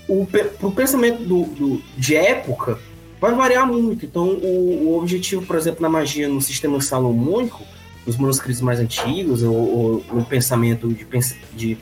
o, 0.09 0.27
o, 0.62 0.73
pensamento 0.73 1.23
do, 1.23 1.45
do- 1.45 1.83
de 1.97 2.14
época, 2.14 2.79
vai 3.20 3.33
variar 3.35 3.66
muito. 3.66 4.05
Então, 4.05 4.29
o, 4.29 4.89
o 4.89 4.99
objetivo, 4.99 5.47
por 5.47 5.57
exemplo, 5.57 5.81
na 5.81 5.89
magia 5.89 6.29
no 6.29 6.41
sistema 6.41 6.81
salomônico, 6.81 7.62
nos 8.07 8.16
manuscritos 8.16 8.61
mais 8.61 8.81
antigos, 8.81 9.43
ou, 9.43 9.55
ou 9.55 10.05
no 10.12 10.25
pensamento 10.25 10.89
de, 10.89 11.07
de 11.55 11.79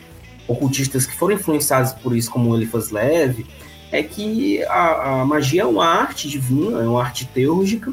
ocultistas 0.47 1.07
que 1.07 1.17
foram 1.17 1.35
influenciados 1.35 1.93
por 1.93 2.15
isso, 2.15 2.31
como 2.31 2.55
Eliphas 2.55 2.91
Leve, 2.91 3.47
é 3.91 4.03
que 4.03 4.63
a, 4.65 5.23
a 5.23 5.25
magia 5.25 5.63
é 5.63 5.67
uma 5.67 5.87
arte 5.87 6.29
divina, 6.29 6.83
é 6.83 6.87
uma 6.87 7.03
arte 7.03 7.25
teúrgica, 7.27 7.93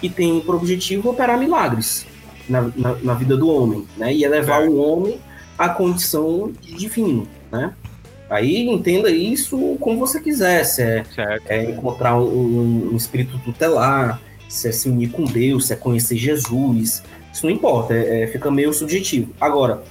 que 0.00 0.08
tem 0.08 0.40
por 0.40 0.54
objetivo 0.54 1.10
operar 1.10 1.38
milagres 1.38 2.06
na, 2.48 2.70
na, 2.76 2.94
na 3.02 3.14
vida 3.14 3.36
do 3.36 3.48
homem, 3.48 3.86
né? 3.96 4.12
E 4.14 4.22
elevar 4.22 4.60
Certo. 4.60 4.72
o 4.72 4.76
homem 4.76 5.18
à 5.58 5.68
condição 5.68 6.52
de 6.60 6.74
divino, 6.74 7.26
né? 7.50 7.72
Aí 8.30 8.68
entenda 8.68 9.10
isso 9.10 9.76
como 9.80 9.98
você 9.98 10.18
quiser, 10.20 10.64
se 10.64 10.82
é, 10.82 11.04
Certo. 11.14 11.44
é 11.48 11.70
encontrar 11.70 12.16
um, 12.18 12.90
um- 12.92 12.96
espírito 12.96 13.38
tutelar, 13.44 14.20
se 14.48 14.68
é 14.68 14.72
se 14.72 14.88
unir 14.88 15.10
com 15.10 15.24
Deus, 15.24 15.66
se 15.66 15.72
é 15.74 15.76
conhecer 15.76 16.16
Jesus, 16.16 17.02
isso 17.32 17.46
não 17.46 17.52
importa, 17.52 17.94
é, 17.94 18.22
é- 18.22 18.26
fica 18.26 18.50
meio 18.50 18.72
subjetivo. 18.72 19.32
Agora, 19.40 19.82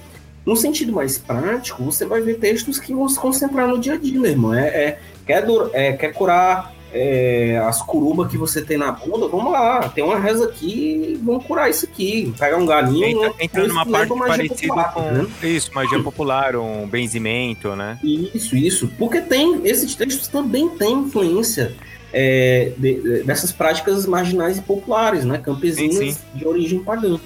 no 0.44 0.56
sentido 0.56 0.92
mais 0.92 1.16
prático, 1.16 1.82
você 1.84 2.04
vai 2.04 2.20
ver 2.20 2.38
textos 2.38 2.78
que 2.78 2.92
vão 2.92 3.08
se 3.08 3.18
concentrar 3.18 3.68
no 3.68 3.78
dia 3.78 3.94
a 3.94 3.96
dia, 3.96 4.18
meu 4.20 4.30
irmão. 4.30 4.52
É, 4.52 4.66
é- 4.68 4.98
quer, 5.24 5.46
dur- 5.46 5.70
é, 5.72 5.92
quer 5.94 6.12
curar 6.12 6.73
é, 6.96 7.58
as 7.66 7.82
curubas 7.82 8.30
que 8.30 8.38
você 8.38 8.62
tem 8.62 8.78
na 8.78 8.92
bunda? 8.92 9.26
Vamos 9.26 9.50
lá, 9.50 9.88
tem 9.88 10.04
uma 10.04 10.16
reza 10.18 10.44
aqui, 10.44 11.20
vamos 11.24 11.44
curar 11.44 11.68
isso 11.68 11.84
aqui. 11.86 12.32
Pegar 12.38 12.56
um 12.56 12.64
galinho, 12.66 13.04
Entra, 13.24 13.30
um- 13.30 13.34
entra 13.40 13.66
numa 13.66 13.82
isso 13.82 13.90
parte 13.90 14.14
parecida 14.16 14.54
popular, 14.68 14.94
com. 14.94 15.00
né? 15.10 15.26
Isso, 15.42 15.70
magia 15.74 16.00
popular, 16.02 16.54
um 16.56 16.86
benzimento, 16.86 17.74
né? 17.74 17.98
Isso, 18.02 18.56
isso. 18.56 18.88
Porque 18.96 19.20
tem, 19.20 19.60
esses 19.66 19.92
textos 19.96 20.28
também 20.28 20.68
têm 20.68 20.92
influência 21.00 21.74
é, 22.16 22.72
de- 22.78 23.00
de- 23.02 23.22
dessas 23.24 23.50
práticas 23.50 24.06
marginais 24.06 24.56
e 24.58 24.62
populares, 24.62 25.24
né? 25.24 25.36
Campesinas 25.38 25.96
Sim, 25.96 26.12
sim. 26.12 26.18
de 26.32 26.46
origem 26.46 26.78
pagã. 26.78 27.18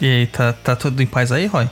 E 0.00 0.06
aí, 0.06 0.26
tá, 0.26 0.52
tá 0.52 0.74
tudo 0.74 1.00
em 1.02 1.06
paz 1.06 1.30
aí, 1.30 1.46
Roy? 1.46 1.68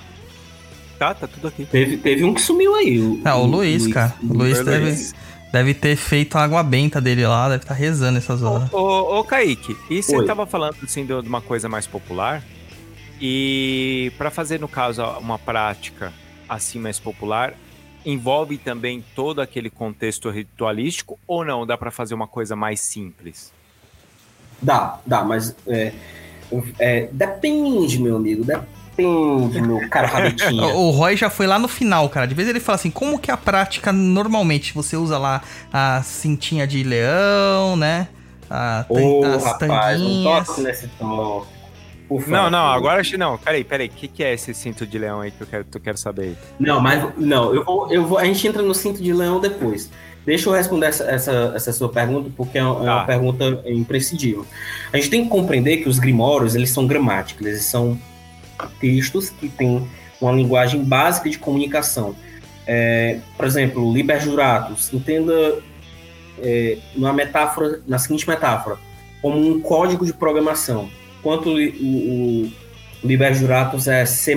Tá, 0.99 1.15
tá 1.15 1.27
tudo 1.27 1.49
aqui. 1.49 1.65
Teve, 1.65 1.97
teve 1.97 2.23
um 2.25 2.35
que 2.35 2.41
sumiu 2.43 2.75
aí. 2.75 3.01
O, 3.01 3.21
Ah, 3.25 3.35
o 3.37 3.47
Luiz, 3.47 3.87
cara. 3.89 4.15
O 4.23 4.35
Luiz 4.35 4.57
Foi 4.59 4.65
deve, 4.67 4.85
Luiz. 4.85 5.15
Deve 5.53 5.75
ter 5.75 5.97
feito 5.97 6.37
a 6.37 6.43
água 6.43 6.63
benta 6.63 7.01
dele 7.01 7.27
lá, 7.27 7.49
deve 7.49 7.65
estar 7.65 7.75
rezando 7.75 8.19
essas 8.19 8.43
horas. 8.43 8.73
Ô, 8.73 8.79
ô, 8.79 9.19
ô, 9.21 9.25
Kaique, 9.25 9.77
e 9.89 10.03
você 10.03 10.17
Oi. 10.17 10.25
tava 10.25 10.47
falando 10.47 10.77
assim 10.83 11.05
de 11.05 11.13
uma 11.13 11.41
coisa 11.41 11.69
mais 11.69 11.87
popular? 11.87 12.43
E 13.21 14.13
para 14.17 14.31
fazer, 14.31 14.59
no 14.59 14.69
caso, 14.69 15.03
uma 15.19 15.39
prática 15.39 16.13
assim 16.49 16.79
mais 16.79 16.99
popular, 16.99 17.55
envolve 18.05 18.57
também 18.57 19.05
todo 19.15 19.41
aquele 19.41 19.69
contexto 19.69 20.31
ritualístico 20.31 21.19
ou 21.27 21.45
não? 21.45 21.67
Dá 21.67 21.77
para 21.77 21.91
fazer 21.91 22.15
uma 22.15 22.27
coisa 22.27 22.57
mais 22.57 22.81
simples? 22.81 23.53
Dá, 24.63 25.01
dá, 25.07 25.25
mas 25.25 25.55
é, 25.67 25.93
é, 26.79 27.09
depende, 27.13 27.99
meu 27.99 28.17
amigo. 28.17 28.45
Depende, 28.45 28.80
meu 29.01 29.89
cara 29.89 30.07
rabetinha. 30.09 30.67
O 30.75 30.91
Roy 30.91 31.17
já 31.17 31.29
foi 31.31 31.47
lá 31.47 31.59
no 31.59 31.69
final, 31.69 32.09
cara. 32.09 32.27
De 32.27 32.35
vez 32.35 32.49
ele 32.49 32.61
fala 32.61 32.77
assim, 32.77 32.91
como 32.91 33.19
que 33.19 33.31
é 33.31 33.35
a 33.35 33.37
prática 33.37 33.93
normalmente? 33.93 34.73
Você 34.75 34.97
usa 34.97 35.19
lá 35.19 35.43
a 35.73 36.03
cintinha 36.03 36.67
de 36.67 36.83
leão, 36.83 37.77
né? 37.77 38.09
A, 38.51 38.85
Ô, 38.89 39.25
as 39.25 39.45
rapaz, 39.45 40.01
não 40.01 40.07
tanguinhas. 40.07 40.47
toque 40.47 40.61
nesse 40.63 40.89
tom. 40.99 41.47
Por 42.09 42.27
Não, 42.27 42.51
não, 42.51 42.67
agora 42.67 43.01
acho 43.01 43.17
não. 43.17 43.39
Peraí, 43.39 43.63
peraí. 43.63 43.87
O 43.87 43.91
que, 43.91 44.09
que 44.09 44.25
é 44.25 44.35
esse 44.35 44.53
cinto 44.53 44.85
de 44.85 44.99
leão 44.99 45.21
aí 45.21 45.31
que 45.31 45.41
eu 45.41 45.47
quero, 45.47 45.65
que 45.65 45.77
eu 45.77 45.81
quero 45.81 45.97
saber? 45.97 46.37
Não, 46.59 46.81
mas 46.81 47.05
não, 47.17 47.55
eu 47.55 47.65
vou, 47.65 47.89
eu 47.93 48.05
vou. 48.05 48.19
A 48.19 48.25
gente 48.25 48.45
entra 48.49 48.63
no 48.63 48.75
cinto 48.75 49.01
de 49.01 49.13
leão 49.13 49.39
depois. 49.41 49.89
Deixa 50.27 50.49
eu 50.49 50.53
responder 50.53 50.87
essa, 50.87 51.05
essa, 51.05 51.53
essa 51.55 51.73
sua 51.73 51.89
pergunta, 51.89 52.29
porque 52.37 52.59
é 52.59 52.65
uma, 52.65 52.81
é 52.81 52.83
uma 52.91 53.01
Tá. 53.01 53.05
pergunta 53.07 53.63
imprescindível. 53.65 54.45
A 54.93 54.97
gente 54.97 55.09
tem 55.09 55.23
que 55.23 55.31
compreender 55.31 55.79
que 55.79 55.89
os 55.89 56.01
grimórios, 56.01 56.57
eles 56.57 56.71
são 56.71 56.85
gramáticos, 56.87 57.47
eles 57.47 57.63
são 57.65 57.97
textos 58.81 59.31
que 59.31 59.49
têm 59.49 59.87
uma 60.21 60.33
linguagem 60.33 60.83
básica 60.85 61.31
de 61.31 61.39
comunicação. 61.39 62.15
É, 62.67 63.19
por 63.37 63.47
exemplo, 63.47 63.93
Liber 63.93 64.21
Juratus, 64.21 64.93
entenda 64.93 65.59
é, 66.39 66.79
numa 66.95 67.13
metáfora, 67.13 67.81
na 67.87 67.99
seguinte 67.99 68.29
metáfora, 68.29 68.77
como 69.23 69.39
um 69.39 69.61
código 69.61 70.05
de 70.07 70.13
programação. 70.13 70.89
Enquanto 71.19 71.51
o, 71.51 71.57
o, 71.59 72.53
o 73.03 73.07
Liber 73.07 73.35
Juratus 73.35 73.89
é 73.89 74.05
C+, 74.07 74.37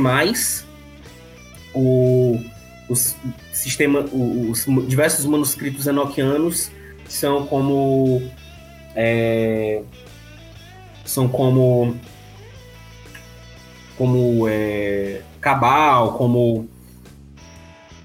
o, 1.74 2.40
os 2.90 3.16
sistema, 3.52 4.02
o- 4.12 4.50
os 4.52 4.66
diversos 4.88 5.26
manuscritos 5.26 5.88
enoquianos 5.88 6.72
são 7.08 7.46
como 7.46 8.22
é, 8.96 9.82
são 11.06 11.28
como 11.28 11.96
como 13.98 14.48
é, 14.48 15.22
Cabal, 15.40 16.14
como 16.14 16.68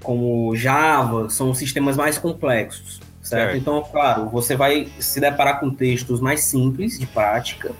como 0.01 0.55
Java, 0.55 1.29
são 1.29 1.53
sistemas 1.53 1.95
mais 1.95 2.17
complexos, 2.17 2.99
certo? 3.21 3.57
Então, 3.57 3.83
claro, 3.91 4.29
você 4.29 4.55
vai 4.55 4.87
se 4.97 5.19
deparar 5.19 5.59
com 5.59 5.69
textos 5.69 6.19
mais 6.19 6.45
simples 6.45 6.97
de 6.97 7.05
prática. 7.05 7.73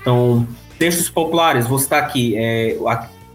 Então, 0.00 0.48
textos 0.78 1.08
populares, 1.08 1.66
vou 1.66 1.78
citar 1.78 2.02
aqui, 2.02 2.34
é, 2.36 2.76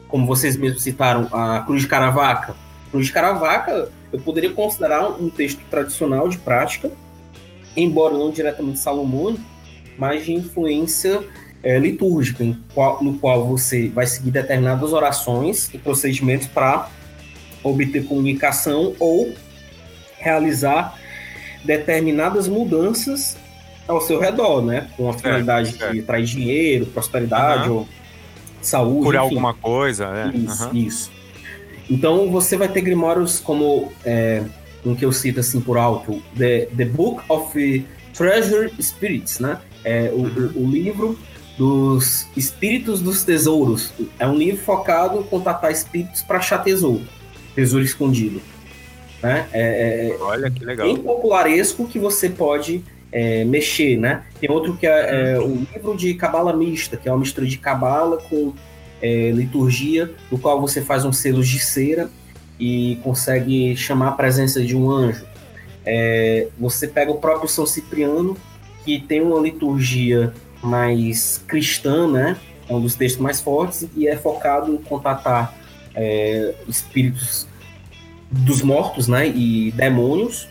como 0.07 0.26
vocês 0.26 0.57
mesmos 0.57 0.84
citaram, 0.84 1.30
a 1.32 1.61
Cruz 1.61 1.84
de 1.84 1.88
Caravaca. 1.88 2.55
Cruz 2.91 3.05
de 3.05 3.13
Caravaca, 3.13 3.89
eu 4.11 4.19
poderia 4.19 4.51
considerar 4.51 5.09
um 5.09 5.30
texto 5.30 5.61
tradicional 5.69 6.28
de 6.28 6.38
prática, 6.38 6.91
embora 7.78 8.17
não 8.17 8.30
diretamente 8.30 8.80
salomônico, 8.80 9.43
mas 9.97 10.26
de 10.26 10.34
influência 10.34 11.24
é, 11.64 11.80
litúrgica, 11.80 12.45
qual- 12.74 13.01
no 13.03 13.14
qual 13.18 13.47
você 13.47 13.88
vai 13.88 14.05
seguir 14.05 14.32
determinadas 14.32 14.91
orações 14.91 15.74
e 15.74 15.78
procedimentos 15.78 16.47
para 16.47 16.89
obter 17.64 18.05
comunicação 18.05 18.93
ou 18.99 19.34
realizar 20.20 20.99
determinadas 21.64 22.47
mudanças 22.47 23.38
ao 23.88 24.01
seu 24.01 24.20
redor, 24.20 24.61
né? 24.61 24.89
Com 24.97 25.09
a 25.09 25.14
finalidade 25.14 25.72
de 25.72 25.78
certo. 25.78 26.03
trazer 26.03 26.24
dinheiro, 26.26 26.86
prosperidade 26.88 27.64
Aham. 27.64 27.72
ou 27.74 27.88
saúde. 28.61 29.03
Curar 29.03 29.26
enfim. 29.26 29.36
alguma 29.36 29.53
coisa, 29.53 30.11
né? 30.11 30.32
Isso, 30.36 30.64
Aham. 30.64 30.78
isso. 30.78 31.11
Então 31.89 32.30
você 32.30 32.55
vai 32.57 32.68
ter 32.68 32.82
grimórios 32.82 33.39
como 33.39 33.91
é, 34.05 34.43
um 34.86 34.95
que 34.95 35.03
eu 35.05 35.11
cito 35.11 35.39
assim 35.39 35.59
por 35.61 35.78
alto, 35.78 36.22
The, 36.38 36.68
the 36.76 36.86
Book 36.86 37.22
of 37.30 37.86
Treasure 38.14 38.72
Spirits, 38.82 39.39
né? 39.39 39.57
É 39.84 40.09
o, 40.14 40.22
o, 40.28 40.64
o 40.64 40.70
livro 40.70 41.18
dos 41.58 42.28
espíritos 42.36 43.01
dos 43.01 43.24
tesouros. 43.24 43.93
É 44.20 44.28
um 44.28 44.36
livro 44.36 44.62
focado 44.62 45.20
em 45.20 45.24
contatar 45.24 45.72
espíritos 45.72 46.22
para 46.22 46.39
achar 46.39 46.60
tesouro, 46.60 47.04
tesouro 47.56 47.86
escondido. 47.86 48.41
Né? 49.22 49.47
É, 49.54 50.10
é, 50.10 50.18
Olha 50.20 50.51
que 50.51 50.66
legal. 50.66 50.88
bem 50.88 50.97
popularesco 50.97 51.88
que 51.88 51.97
você 51.97 52.30
pode 52.30 52.84
é, 53.12 53.45
mexer, 53.45 53.97
né? 53.97 54.24
Tem 54.39 54.49
outro 54.51 54.76
que 54.76 54.86
é, 54.86 55.36
é 55.36 55.39
o 55.39 55.56
livro 55.56 55.95
de 55.95 56.14
cabala 56.16 56.51
mista, 56.51 56.97
que 56.97 57.08
é 57.08 57.12
uma 57.12 57.20
mistura 57.20 57.47
de 57.47 57.58
cabala 57.58 58.18
com 58.18 58.54
é, 59.01 59.32
liturgia, 59.32 60.12
no 60.32 60.38
qual 60.38 60.60
você 60.60 60.82
faz 60.82 61.06
uns 61.06 61.18
selos 61.18 61.47
de 61.47 61.60
cera 61.60 62.10
e 62.60 62.97
consegue 63.04 63.76
chamar 63.78 64.10
a 64.10 64.12
presença 64.14 64.62
de 64.62 64.76
um 64.76 64.89
anjo. 64.89 65.26
É, 65.86 66.47
você 66.58 66.88
pega 66.88 67.12
o 67.12 67.18
próprio 67.18 67.47
São 67.47 67.66
Cipriano, 67.66 68.36
que 68.84 68.99
tem 68.99 69.22
uma 69.22 69.39
liturgia 69.39 70.34
mais 70.64 71.43
cristã, 71.47 72.07
né? 72.07 72.38
É 72.68 72.74
um 72.74 72.82
dos 72.82 72.95
textos 72.95 73.22
mais 73.22 73.41
fortes 73.41 73.88
e 73.95 74.07
é 74.07 74.16
focado 74.16 74.74
em 74.74 74.78
contatar 74.78 75.53
é, 75.93 76.53
espíritos 76.68 77.47
dos 78.32 78.61
mortos, 78.61 79.07
né? 79.07 79.28
E 79.28 79.72
demônios. 79.72 80.47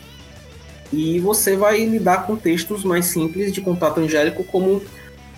E 0.91 1.19
você 1.19 1.57
vai 1.57 1.83
lidar 1.85 2.27
com 2.27 2.35
textos 2.35 2.83
mais 2.83 3.07
simples 3.07 3.51
de 3.51 3.61
contato 3.61 3.99
angélico, 3.99 4.43
como 4.43 4.81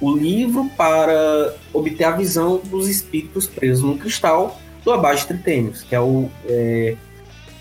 o 0.02 0.14
livro 0.14 0.70
para 0.76 1.56
obter 1.74 2.04
a 2.04 2.12
visão 2.12 2.62
dos 2.66 2.90
espíritos 2.90 3.48
presos 3.48 3.84
no 3.84 3.98
cristal 3.98 4.60
do 4.84 4.92
Abade 4.92 5.26
Tritênios, 5.26 5.82
que 5.82 5.96
é 5.96 6.00
o 6.00 6.30
é, 6.48 6.96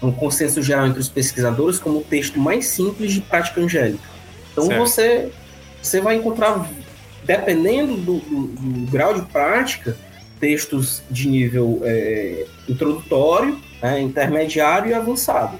um 0.02 0.12
consenso 0.12 0.60
geral 0.60 0.86
entre 0.86 1.00
os 1.00 1.08
pesquisadores 1.08 1.78
como 1.78 1.98
o 1.98 2.02
texto 2.02 2.38
mais 2.38 2.66
simples 2.66 3.12
de 3.12 3.20
prática 3.20 3.60
angélica. 3.60 4.04
Então 4.52 4.66
Certo. 4.66 4.80
você 4.80 5.30
você 5.80 6.00
vai 6.00 6.16
encontrar, 6.16 6.66
dependendo 7.24 7.96
do, 7.96 8.18
do- 8.20 8.46
do 8.48 8.90
grau 8.90 9.14
de 9.14 9.22
prática, 9.26 9.96
textos 10.40 11.02
de 11.10 11.28
nível 11.28 11.80
é, 11.84 12.46
introdutório, 12.68 13.58
né, 13.82 14.00
intermediário 14.00 14.90
e 14.90 14.94
avançado. 14.94 15.58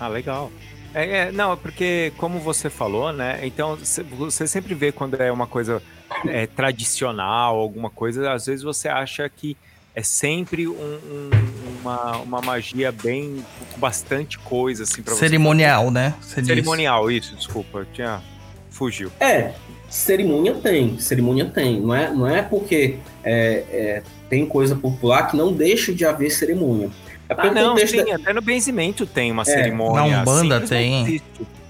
Ah, 0.00 0.08
legal. 0.08 0.50
É, 0.94 1.18
é, 1.28 1.32
não, 1.32 1.56
porque 1.56 2.12
como 2.18 2.38
você 2.38 2.68
falou, 2.68 3.12
né? 3.12 3.40
Então 3.42 3.78
cê- 3.82 4.02
você 4.02 4.46
sempre 4.46 4.74
vê 4.74 4.92
quando 4.92 5.14
é 5.20 5.30
uma 5.32 5.46
coisa 5.46 5.82
é, 6.26 6.46
tradicional, 6.46 7.56
alguma 7.56 7.88
coisa, 7.88 8.30
às 8.32 8.44
vezes 8.46 8.62
você 8.62 8.88
acha 8.88 9.26
que 9.28 9.56
é 9.94 10.02
sempre 10.02 10.68
um- 10.68 10.72
um- 10.72 11.30
uma, 11.80 12.16
uma 12.18 12.40
magia 12.42 12.92
bem, 12.92 13.44
bastante 13.76 14.38
coisa, 14.38 14.82
assim, 14.84 15.02
pra 15.02 15.14
você 15.14 15.20
Cerimonial, 15.20 15.90
né? 15.90 16.14
Você 16.20 16.40
diz. 16.40 16.48
Cerimonial, 16.48 17.10
isso, 17.10 17.34
desculpa. 17.36 17.78
eu 17.80 17.86
Tinha. 17.92 18.20
Fugiu. 18.70 19.10
É, 19.20 19.52
cerimônia 19.92 20.54
tem, 20.54 20.98
cerimônia 20.98 21.44
tem. 21.44 21.80
Não 21.80 21.94
é, 21.94 22.10
não 22.10 22.26
é 22.26 22.40
porque 22.42 22.96
é, 23.22 23.64
é, 23.70 24.02
tem 24.28 24.46
coisa 24.46 24.74
popular 24.74 25.30
que 25.30 25.36
não 25.36 25.52
deixa 25.52 25.92
de 25.92 26.04
haver 26.04 26.30
cerimônia. 26.30 26.90
É 27.28 27.34
porque 27.34 27.48
Ah, 27.48 27.52
não, 27.54 27.76
sim, 27.76 28.04
da- 28.04 28.14
até 28.16 28.32
no 28.32 28.40
benzimento 28.40 29.04
tem 29.06 29.30
uma 29.30 29.42
É, 29.42 29.44
cerimônia. 29.44 30.10
na 30.16 30.20
Umbanda 30.22 30.56
assim, 30.58 30.66
tem. 30.68 31.02
existe. 31.02 31.24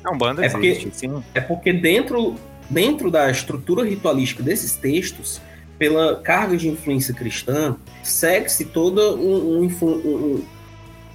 Na 0.05 0.11
Umbanda 0.13 0.45
É 0.45 0.49
porque- 0.49 0.67
existe, 0.69 0.91
sim. 0.93 1.23
É 1.35 1.41
porque 1.41 1.73
dentro, 1.73 2.37
dentro 2.71 3.11
da 3.11 3.29
estrutura 3.31 3.85
ritualística 3.85 4.43
desses 4.43 4.75
textos, 4.77 5.41
pela 5.79 6.17
carga 6.17 6.57
de 6.57 6.69
influência 6.69 7.13
cristã, 7.13 7.77
segue-se 8.05 8.67
toda 8.67 9.15
um- 9.17 9.63
um 9.63 9.69
um- 9.83 9.87
um- 9.87 10.43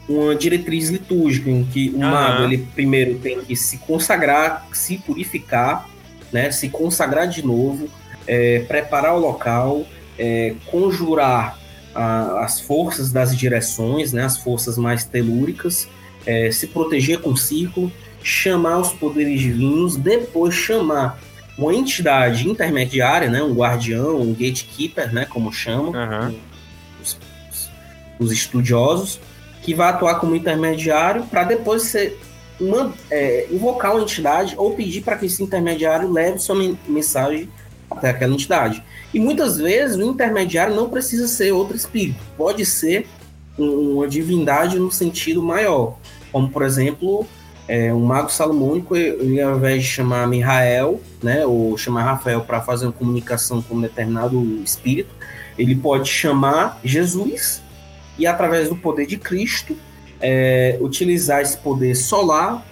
uma 0.10 0.36
diretriz 0.36 0.90
litúrgica 0.90 1.50
em 1.50 1.64
que 1.66 1.90
o 1.96 2.02
Aham. 2.02 2.12
mago 2.12 2.44
ele 2.44 2.68
primeiro 2.76 3.16
tem 3.20 3.40
que 3.42 3.56
se 3.56 3.78
consagrar, 3.80 4.68
se 4.74 4.98
purificar, 4.98 5.90
né, 6.32 6.52
se 6.52 6.70
consagrar 6.70 7.28
de 7.28 7.46
novo, 7.46 7.88
é, 8.28 8.60
preparar 8.68 9.16
o 9.16 9.20
local, 9.20 9.86
é, 10.20 10.54
conjurar 10.66 11.58
a- 11.96 12.44
as 12.44 12.60
forças 12.60 13.12
das 13.12 13.36
direções, 13.36 14.12
né, 14.14 14.24
as 14.24 14.38
forças 14.38 14.78
mais 14.78 15.04
telúricas, 15.04 15.88
é, 16.26 16.52
se 16.52 16.68
proteger 16.68 17.20
com 17.22 17.32
o 17.32 17.38
círculo, 17.38 17.92
chamar 18.22 18.80
os 18.80 18.92
poderes 18.92 19.40
divinos, 19.40 19.96
depois 19.96 20.54
chamar 20.54 21.20
uma 21.58 21.74
entidade 21.74 22.48
intermediária, 22.48 23.30
né, 23.30 23.42
um 23.42 23.54
guardião, 23.54 24.22
um 24.22 24.32
gatekeeper, 24.34 25.14
né, 25.14 25.26
como 25.26 25.52
chamam 25.52 25.96
Aham. 25.96 26.36
os, 27.02 27.18
os- 27.50 27.70
os 28.20 28.32
estudiosos, 28.32 29.20
que 29.64 29.74
vai 29.74 29.90
atuar 29.90 30.16
como 30.20 30.36
intermediário 30.36 31.24
para 31.24 31.44
depois 31.44 31.84
ser 31.84 32.20
é, 33.12 33.48
invocar 33.52 33.94
uma 33.94 34.02
entidade 34.02 34.56
ou 34.58 34.72
pedir 34.72 35.02
para 35.02 35.16
que 35.16 35.26
esse 35.26 35.44
intermediário 35.44 36.12
leve 36.12 36.40
sua 36.40 36.56
men- 36.56 36.78
mensagem 36.88 37.50
até 37.90 38.10
aquela 38.10 38.34
entidade. 38.34 38.84
E 39.14 39.20
muitas 39.20 39.58
vezes 39.58 39.98
o 39.98 40.04
intermediário 40.04 40.76
não 40.76 40.90
precisa 40.90 41.28
ser 41.28 41.52
outro 41.52 41.76
espírito, 41.76 42.20
pode 42.38 42.66
ser 42.66 43.08
um- 43.58 43.98
uma 43.98 44.08
divindade 44.08 44.78
no 44.78 44.92
sentido 44.92 45.42
maior, 45.42 45.98
como 46.32 46.50
por 46.50 46.64
exemplo 46.64 47.26
é, 47.70 47.94
um 47.94 48.00
mago 48.00 48.32
salomônico, 48.32 48.96
ele 48.96 49.42
ao 49.42 49.58
invés 49.58 49.84
de 49.84 49.90
chamar 49.90 50.26
Mihael, 50.26 51.02
né, 51.22 51.46
ou 51.46 51.78
chamar 51.78 52.04
Rafael 52.04 52.40
para 52.40 52.62
fazer 52.62 52.86
uma 52.86 52.94
comunicação 52.94 53.62
com 53.62 53.76
um 53.76 53.82
determinado 53.82 54.42
espírito, 54.64 55.14
ele 55.58 55.76
pode 55.76 56.10
chamar 56.10 56.80
Jesus 56.82 57.62
e 58.18 58.26
através 58.26 58.70
do 58.70 58.76
poder 58.78 59.06
de 59.06 59.18
Cristo 59.18 59.76
é, 60.22 60.78
utilizar 60.82 61.42
esse 61.42 61.58
poder 61.58 61.96
solar 61.96 62.66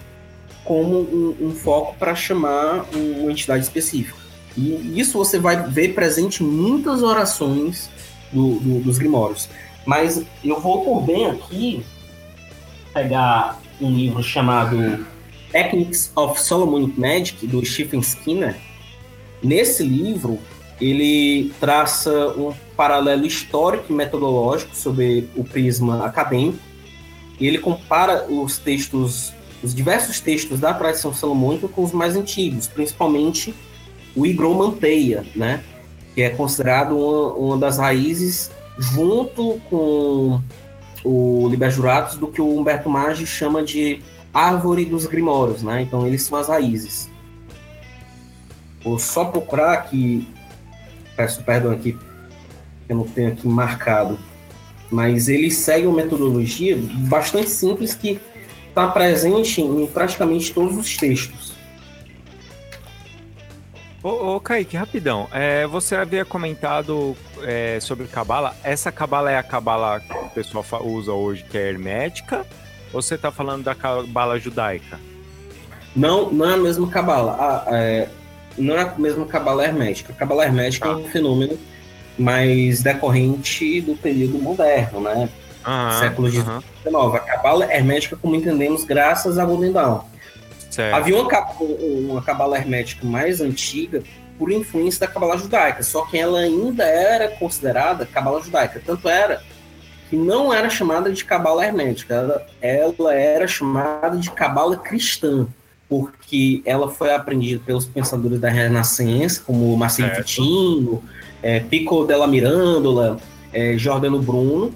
como 0.64 0.98
um, 1.00 1.36
um 1.40 1.50
foco 1.54 1.94
para 1.98 2.14
chamar 2.14 2.86
uma 2.94 3.30
entidade 3.30 3.64
específica. 3.64 4.18
E 4.56 4.98
isso 4.98 5.18
você 5.18 5.38
vai 5.38 5.68
ver 5.68 5.94
presente 5.94 6.42
em 6.42 6.46
muitas 6.46 7.02
orações 7.02 7.88
do- 8.32 8.58
do- 8.58 8.80
dos 8.80 8.98
grimórios. 8.98 9.48
Mas 9.84 10.24
eu 10.42 10.58
vou 10.60 10.82
por 10.84 11.02
bem 11.02 11.26
aqui 11.26 11.84
pegar 12.92 13.60
um 13.80 13.90
livro 13.90 14.22
chamado 14.22 15.06
Techniques 15.52 16.10
of 16.16 16.40
Solomonic 16.40 16.98
Magic, 16.98 17.46
do 17.46 17.64
Stephen 17.64 18.00
Skinner. 18.00 18.56
Nesse 19.42 19.84
livro, 19.84 20.38
ele 20.80 21.52
traça 21.60 22.10
um 22.36 22.52
paralelo 22.76 23.24
histórico 23.26 23.86
e 23.90 23.92
metodológico 23.94 24.74
sobre 24.74 25.28
o 25.36 25.44
prisma 25.44 26.04
acadêmico. 26.04 26.58
E 27.38 27.46
ele 27.46 27.58
compara 27.58 28.26
os 28.28 28.58
textos, 28.58 29.32
os 29.62 29.74
diversos 29.74 30.20
textos 30.20 30.60
da 30.60 30.72
tradição 30.72 31.12
salomônica 31.12 31.68
com 31.68 31.84
os 31.84 31.92
mais 31.92 32.16
antigos, 32.16 32.66
principalmente 32.66 33.54
o 34.14 34.26
Higromanteia, 34.26 35.24
né? 35.34 35.62
Que 36.14 36.22
é 36.22 36.30
considerado 36.30 36.96
uma, 36.96 37.32
uma 37.34 37.58
das 37.58 37.78
raízes, 37.78 38.50
junto 38.78 39.60
com 39.68 40.40
o 41.04 41.48
Liber 41.48 41.70
Juratus, 41.70 42.16
do 42.16 42.26
que 42.26 42.40
o 42.40 42.58
Humberto 42.58 42.88
Maggi 42.88 43.26
chama 43.26 43.62
de 43.62 44.00
árvore 44.32 44.84
dos 44.84 45.06
grimórios, 45.06 45.62
né? 45.62 45.82
Então 45.82 46.06
eles 46.06 46.22
são 46.22 46.38
as 46.38 46.48
raízes. 46.48 47.10
Vou 48.82 48.98
só 48.98 49.24
procurar 49.24 49.72
aqui, 49.72 50.28
peço 51.16 51.42
perdão 51.42 51.72
aqui, 51.72 51.96
eu 52.88 52.96
não 52.96 53.04
tenho 53.04 53.32
aqui 53.32 53.48
marcado, 53.48 54.18
mas 54.90 55.28
ele 55.28 55.50
segue 55.50 55.86
uma 55.86 55.96
metodologia 55.96 56.78
bastante 57.08 57.50
simples 57.50 57.94
que 57.94 58.20
está 58.68 58.88
presente 58.88 59.60
em 59.60 59.86
praticamente 59.86 60.52
todos 60.52 60.76
os 60.76 60.96
textos. 60.96 61.54
Ô, 64.02 64.36
ô 64.36 64.40
Kaique, 64.40 64.76
rapidão. 64.76 65.26
É, 65.32 65.66
você 65.66 65.96
havia 65.96 66.24
comentado 66.24 67.16
é, 67.42 67.78
sobre 67.80 68.06
Cabala. 68.06 68.54
Essa 68.62 68.92
Cabala 68.92 69.30
é 69.30 69.38
a 69.38 69.42
Cabala 69.42 70.00
que 70.00 70.12
o 70.12 70.30
pessoal 70.30 70.64
usa 70.84 71.12
hoje, 71.12 71.44
que 71.50 71.58
é 71.58 71.68
hermética? 71.68 72.46
Ou 72.92 73.02
você 73.02 73.18
tá 73.18 73.32
falando 73.32 73.64
da 73.64 73.74
Cabala 73.74 74.38
judaica? 74.38 75.00
Não, 75.96 76.30
não 76.30 76.48
é 76.48 76.54
a 76.54 76.58
mesma 76.58 76.88
cabala. 76.88 77.36
Ah, 77.40 77.64
é, 77.74 78.08
não 78.58 78.76
é 78.76 78.82
a 78.82 78.94
mesma 78.98 79.24
cabala 79.24 79.64
hermética. 79.64 80.12
A 80.12 80.16
cabala 80.16 80.44
hermética 80.44 80.88
é 80.88 80.94
um 80.94 81.04
fenômeno 81.04 81.58
mais 82.18 82.82
decorrente 82.82 83.80
do 83.80 83.96
período 83.96 84.38
moderno, 84.38 85.00
né? 85.00 85.28
Século 86.00 86.30
XIX. 86.30 86.46
A 87.14 87.18
cabala 87.20 87.72
hermética, 87.72 88.16
como 88.16 88.36
entendemos, 88.36 88.84
graças 88.84 89.38
a 89.38 89.44
Golden 89.44 89.72
Dawn. 89.72 90.00
certo. 90.70 90.94
Havia 90.94 91.20
uma, 91.20 91.28
uma 92.12 92.22
cabala 92.22 92.56
hermética 92.56 93.04
mais 93.04 93.40
antiga 93.40 94.02
por 94.38 94.52
influência 94.52 95.00
da 95.00 95.12
cabala 95.12 95.36
judaica, 95.36 95.82
só 95.82 96.04
que 96.06 96.18
ela 96.18 96.38
ainda 96.38 96.84
era 96.84 97.28
considerada 97.28 98.06
cabala 98.06 98.40
judaica. 98.42 98.80
Tanto 98.84 99.08
era 99.08 99.42
que 100.08 100.16
não 100.16 100.54
era 100.54 100.70
chamada 100.70 101.10
de 101.10 101.24
cabala 101.24 101.64
hermética, 101.64 102.14
ela, 102.14 102.46
ela 102.60 103.14
era 103.14 103.48
chamada 103.48 104.16
de 104.16 104.30
cabala 104.30 104.76
cristã, 104.76 105.48
porque 105.88 106.62
ela 106.64 106.88
foi 106.88 107.12
aprendida 107.12 107.60
pelos 107.64 107.86
pensadores 107.86 108.38
da 108.38 108.48
Renascença, 108.48 109.42
como 109.44 109.76
Marcelo. 109.76 110.14
Fitino, 110.14 111.02
é, 111.42 111.60
Pico 111.60 112.04
della 112.04 112.26
Mirandola, 112.26 113.18
é, 113.52 113.76
Giordano 113.78 114.20
Bruno, 114.20 114.72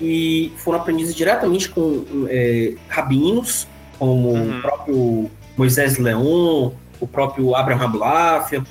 e 0.00 0.52
foram 0.58 0.78
aprendidos 0.78 1.14
diretamente 1.14 1.68
com 1.68 2.04
é, 2.28 2.74
rabinos, 2.88 3.66
como 3.98 4.28
Uhum. 4.30 4.58
o 4.58 4.62
próprio 4.62 5.30
Moisés 5.56 5.98
Leon, 5.98 6.70
o 7.00 7.06
próprio 7.06 7.54
Abraham 7.54 7.84
Abulafia, 7.84 8.62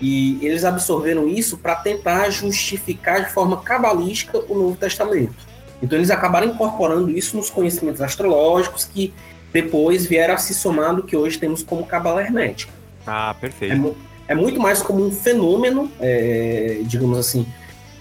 e 0.00 0.38
eles 0.42 0.64
absorveram 0.64 1.28
isso 1.28 1.56
para 1.58 1.76
tentar 1.76 2.28
justificar 2.30 3.24
de 3.24 3.30
forma 3.32 3.58
cabalística 3.58 4.38
o 4.48 4.54
Novo 4.54 4.76
Testamento. 4.76 5.34
Então 5.82 5.98
eles 5.98 6.10
acabaram 6.10 6.46
incorporando 6.48 7.10
isso 7.10 7.36
nos 7.36 7.50
conhecimentos 7.50 8.00
astrológicos 8.00 8.84
que 8.84 9.12
depois 9.52 10.06
vieram 10.06 10.34
a 10.34 10.38
se 10.38 10.54
somar 10.54 10.94
do 10.96 11.02
que 11.02 11.16
hoje 11.16 11.38
temos 11.38 11.62
como 11.62 11.84
cabala 11.84 12.22
hermética. 12.22 12.72
Ah, 13.06 13.34
É, 13.36 13.40
perfeito. 13.40 13.76
mu- 13.76 13.96
é 14.28 14.34
muito 14.34 14.60
mais 14.60 14.82
como 14.82 15.04
um 15.04 15.10
fenômeno, 15.10 15.90
é, 16.00 16.80
digamos 16.84 17.18
assim, 17.18 17.46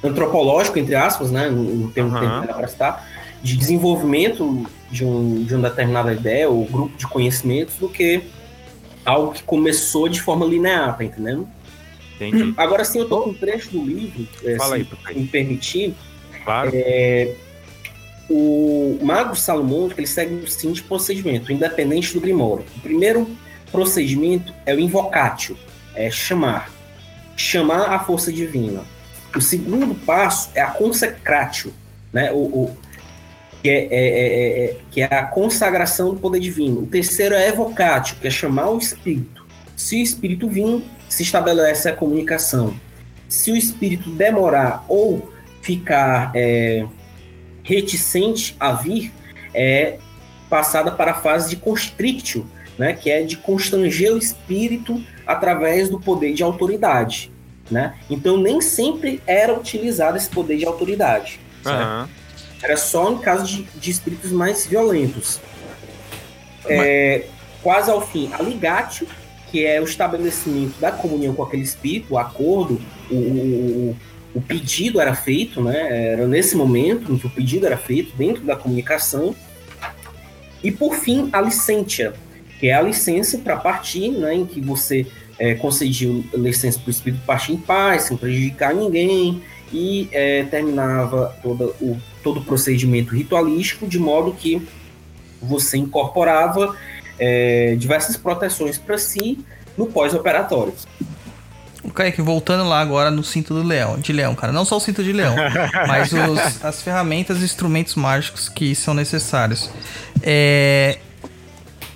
antropológico, 0.03 0.79
entre 0.79 0.95
aspas, 0.95 1.31
né? 1.31 1.49
Não 1.49 1.89
tem 1.89 2.03
um 2.03 2.11
termo 2.11 2.47
para 2.47 2.67
citar, 2.67 3.07
de 3.41 3.57
desenvolvimento 3.57 4.65
de, 4.89 5.05
um, 5.05 5.43
de 5.43 5.55
uma 5.55 5.69
determinada 5.69 6.13
ideia 6.13 6.49
ou 6.49 6.65
grupo 6.65 6.97
de 6.97 7.07
conhecimentos 7.07 7.75
do 7.75 7.89
que 7.89 8.23
algo 9.05 9.33
que 9.33 9.43
começou 9.43 10.07
de 10.07 10.21
forma 10.21 10.45
linear, 10.45 10.97
tá 10.97 11.03
entendendo? 11.03 11.47
Entendi. 12.15 12.53
Agora 12.57 12.83
sim, 12.83 12.99
eu 12.99 13.09
tô 13.09 13.21
com 13.21 13.29
um 13.31 13.33
trecho 13.33 13.71
do 13.71 13.83
livro, 13.83 14.27
é, 14.43 14.55
Fala 14.57 14.77
se 14.77 14.87
aí, 15.05 15.15
me 15.15 15.27
permitir, 15.27 15.95
Claro. 16.43 16.71
o 18.29 18.97
Mago 19.01 19.35
Salomônico 19.35 19.99
ele 19.99 20.07
segue 20.07 20.33
o 20.33 20.47
seguinte 20.47 20.81
procedimento, 20.81 21.51
independente 21.51 22.13
do 22.13 22.19
Grimório. 22.19 22.65
O 22.77 22.79
primeiro 22.79 23.29
procedimento 23.71 24.53
é 24.65 24.73
o 24.73 24.79
invocatio, 24.79 25.55
é 25.95 26.09
chamar. 26.09 26.71
Chamar 27.35 27.93
a 27.93 27.99
força 27.99 28.31
divina. 28.31 28.81
O 29.35 29.41
segundo 29.41 29.95
passo 29.95 30.49
é 30.53 30.61
a 30.61 30.67
consecratio, 30.67 31.73
né? 32.11 32.31
O, 32.31 32.37
o- 32.37 32.77
que, 33.63 33.69
é, 33.69 33.83
é- 33.85 33.87
é- 33.91 34.63
é- 34.65 34.77
que 34.89 35.01
é 35.01 35.05
a 35.05 35.23
consagração 35.23 36.13
do 36.13 36.19
poder 36.19 36.39
divino. 36.39 36.81
O 36.81 36.87
terceiro 36.87 37.35
é 37.35 37.47
evocatio, 37.47 38.15
que 38.19 38.27
é 38.27 38.31
chamar 38.31 38.69
o 38.71 38.77
espírito. 38.79 39.45
Se 39.75 39.95
o 39.95 39.99
espírito 40.03 40.49
vir, 40.49 40.83
se 41.07 41.21
estabelece 41.23 41.87
a 41.87 41.93
comunicação. 41.93 42.73
Se 43.29 43.51
o 43.51 43.55
espírito 43.55 44.09
demorar 44.09 44.83
ou 44.89 45.31
ficar 45.61 46.31
é, 46.35 46.85
reticente 47.63 48.55
a 48.59 48.73
vir, 48.73 49.11
é 49.53 49.97
passada 50.49 50.91
para 50.91 51.11
a 51.11 51.15
fase 51.21 51.49
de 51.51 51.55
constrictio, 51.55 52.45
né, 52.81 52.93
que 52.93 53.11
é 53.11 53.21
de 53.21 53.37
constranger 53.37 54.11
o 54.11 54.17
espírito 54.17 55.03
através 55.27 55.87
do 55.87 55.99
poder 55.99 56.33
de 56.33 56.41
autoridade. 56.41 57.31
Né? 57.69 57.93
Então, 58.09 58.37
nem 58.37 58.59
sempre 58.59 59.21
era 59.27 59.53
utilizado 59.53 60.17
esse 60.17 60.27
poder 60.27 60.57
de 60.57 60.65
autoridade. 60.65 61.39
Aham. 61.63 62.09
Era 62.59 62.75
só 62.75 63.11
em 63.11 63.19
caso 63.19 63.45
de, 63.45 63.61
de 63.75 63.91
espíritos 63.91 64.31
mais 64.31 64.65
violentos. 64.65 65.39
é, 66.67 67.25
quase 67.61 67.91
ao 67.91 68.01
fim, 68.01 68.31
a 68.33 68.41
ligatio, 68.41 69.07
que 69.51 69.63
é 69.63 69.79
o 69.79 69.83
estabelecimento 69.83 70.79
da 70.79 70.91
comunhão 70.91 71.35
com 71.35 71.43
aquele 71.43 71.61
espírito, 71.61 72.15
o 72.15 72.17
acordo, 72.17 72.81
o, 73.11 73.15
o, 73.15 73.97
o 74.33 74.41
pedido 74.41 74.99
era 74.99 75.13
feito, 75.13 75.61
né? 75.61 76.13
Era 76.13 76.27
nesse 76.27 76.55
momento 76.55 77.13
em 77.13 77.17
que 77.19 77.27
o 77.27 77.29
pedido 77.29 77.67
era 77.67 77.77
feito 77.77 78.15
dentro 78.15 78.43
da 78.43 78.55
comunicação. 78.55 79.35
E 80.63 80.71
por 80.71 80.95
fim, 80.95 81.29
a 81.31 81.41
licentia, 81.41 82.13
que 82.61 82.67
é 82.67 82.73
a 82.73 82.81
licença 82.81 83.39
para 83.39 83.57
partir, 83.57 84.09
né? 84.09 84.35
Em 84.35 84.45
que 84.45 84.61
você 84.61 85.07
é, 85.39 85.55
concediu 85.55 86.23
licença 86.31 86.77
para 86.77 86.89
o 86.89 86.91
espírito 86.91 87.23
partir 87.25 87.53
em 87.53 87.57
paz, 87.57 88.03
sem 88.03 88.15
prejudicar 88.15 88.75
ninguém, 88.75 89.41
e 89.73 90.07
é, 90.11 90.43
terminava 90.43 91.35
todo 91.41 91.75
o, 91.81 91.99
todo 92.23 92.39
o 92.39 92.43
procedimento 92.43 93.15
ritualístico 93.15 93.87
de 93.87 93.97
modo 93.97 94.31
que 94.33 94.61
você 95.41 95.75
incorporava 95.75 96.75
é, 97.17 97.75
diversas 97.79 98.15
proteções 98.15 98.77
para 98.77 98.99
si 98.99 99.43
no 99.75 99.87
pós-operatório. 99.87 100.73
O 101.83 101.89
Kaique, 101.89 102.21
voltando 102.21 102.69
lá 102.69 102.79
agora 102.79 103.09
no 103.09 103.23
cinto 103.23 103.55
do 103.55 103.63
leão, 103.63 103.97
de 103.97 104.13
leão, 104.13 104.35
cara. 104.35 104.53
Não 104.53 104.63
só 104.63 104.77
o 104.77 104.79
cinto 104.79 105.03
de 105.03 105.11
leão, 105.11 105.33
mas 105.87 106.13
os, 106.13 106.63
as 106.63 106.79
ferramentas 106.83 107.41
e 107.41 107.43
instrumentos 107.43 107.95
mágicos 107.95 108.47
que 108.47 108.75
são 108.75 108.93
necessários. 108.93 109.71
É, 110.21 110.99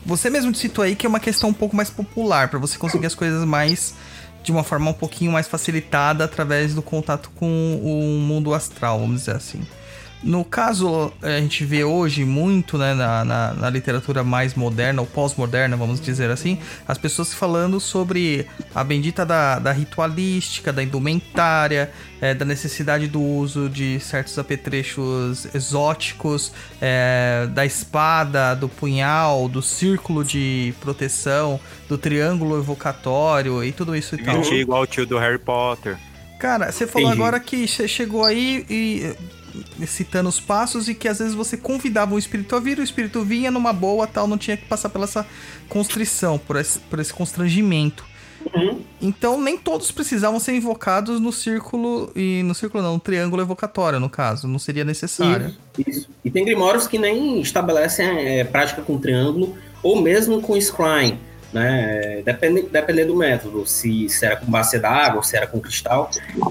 você 0.05 0.29
mesmo 0.29 0.53
citou 0.53 0.83
aí 0.83 0.95
que 0.95 1.05
é 1.05 1.09
uma 1.09 1.19
questão 1.19 1.49
um 1.49 1.53
pouco 1.53 1.75
mais 1.75 1.89
popular, 1.89 2.49
para 2.49 2.59
você 2.59 2.77
conseguir 2.77 3.07
as 3.07 3.15
coisas 3.15 3.43
mais 3.43 3.95
de 4.43 4.51
uma 4.51 4.63
forma 4.63 4.91
um 4.91 4.93
pouquinho 4.93 5.31
mais 5.31 5.47
facilitada 5.47 6.23
através 6.23 6.75
do 6.75 6.81
contato 6.81 7.31
com 7.35 7.79
o 7.83 8.19
mundo 8.19 8.53
astral, 8.53 8.99
vamos 8.99 9.21
dizer 9.21 9.35
assim. 9.35 9.65
No 10.25 10.43
caso, 10.43 11.13
a 11.21 11.39
gente 11.39 11.63
vê 11.63 11.83
hoje 11.83 12.25
muito 12.25 12.79
né, 12.79 12.95
na, 12.95 13.23
na, 13.23 13.53
na 13.53 13.69
literatura 13.69 14.23
mais 14.23 14.55
moderna, 14.55 14.99
ou 14.99 15.07
pós-moderna, 15.07 15.77
vamos 15.77 16.01
dizer 16.01 16.31
assim, 16.31 16.57
as 16.87 16.97
pessoas 16.97 17.31
falando 17.31 17.79
sobre 17.79 18.47
a 18.73 18.83
bendita 18.83 19.23
da, 19.23 19.59
da 19.59 19.71
ritualística, 19.71 20.73
da 20.73 20.81
indumentária, 20.81 21.91
é, 22.19 22.33
da 22.33 22.43
necessidade 22.43 23.07
do 23.07 23.21
uso 23.21 23.69
de 23.69 23.99
certos 23.99 24.39
apetrechos 24.39 25.47
exóticos, 25.53 26.51
é, 26.81 27.47
da 27.53 27.63
espada, 27.63 28.55
do 28.55 28.67
punhal, 28.67 29.47
do 29.47 29.61
círculo 29.61 30.23
de 30.23 30.73
proteção, 30.81 31.59
do 31.87 31.99
triângulo 31.99 32.57
evocatório 32.57 33.63
e 33.63 33.71
tudo 33.71 33.95
isso 33.95 34.15
e 34.15 34.23
tal. 34.23 34.41
igual 34.53 34.81
o 34.81 34.87
tio 34.87 35.05
do 35.05 35.19
Harry 35.19 35.37
Potter. 35.37 35.95
Cara, 36.39 36.71
você 36.71 36.85
falou 36.85 37.09
Entendi. 37.09 37.21
agora 37.21 37.39
que 37.39 37.67
você 37.67 37.87
chegou 37.87 38.25
aí 38.25 38.65
e 38.69 39.15
citando 39.85 40.29
os 40.29 40.39
passos 40.39 40.87
e 40.87 40.95
que 40.95 41.07
às 41.07 41.19
vezes 41.19 41.33
você 41.33 41.57
convidava 41.57 42.15
o 42.15 42.19
espírito 42.19 42.55
a 42.55 42.59
vir, 42.59 42.79
o 42.79 42.83
espírito 42.83 43.23
vinha 43.23 43.51
numa 43.51 43.73
boa, 43.73 44.07
tal, 44.07 44.27
não 44.27 44.37
tinha 44.37 44.57
que 44.57 44.65
passar 44.65 44.89
pela 44.89 45.05
essa 45.05 45.25
constrição, 45.69 46.37
por 46.37 46.55
esse, 46.55 46.79
por 46.79 46.99
esse 46.99 47.13
constrangimento. 47.13 48.05
Uhum. 48.53 48.81
Então 49.01 49.41
nem 49.41 49.57
todos 49.57 49.91
precisavam 49.91 50.39
ser 50.39 50.53
invocados 50.55 51.19
no 51.19 51.31
círculo 51.31 52.11
e 52.15 52.43
no 52.43 52.53
círculo 52.53 52.83
não, 52.83 52.93
no 52.93 52.99
triângulo 52.99 53.41
evocatório 53.41 53.99
no 53.99 54.09
caso, 54.09 54.47
não 54.47 54.59
seria 54.59 54.83
necessário. 54.83 55.55
Isso, 55.77 55.89
isso. 55.89 56.09
E 56.23 56.29
tem 56.29 56.45
grimórios 56.45 56.87
que 56.87 56.97
nem 56.97 57.41
estabelecem 57.41 58.05
é, 58.07 58.43
prática 58.43 58.81
com 58.81 58.97
triângulo 58.97 59.55
ou 59.81 60.01
mesmo 60.01 60.41
com 60.41 60.59
scrying 60.59 61.17
né? 61.55 62.21
Depende, 62.25 62.63
depende 62.63 63.05
do 63.05 63.15
método, 63.15 63.65
se, 63.65 64.09
se 64.09 64.25
era 64.25 64.35
com 64.35 64.45
base 64.45 64.77
d'água, 64.77 65.23
se 65.23 65.37
era 65.37 65.47
com 65.47 65.61
cristal. 65.61 66.09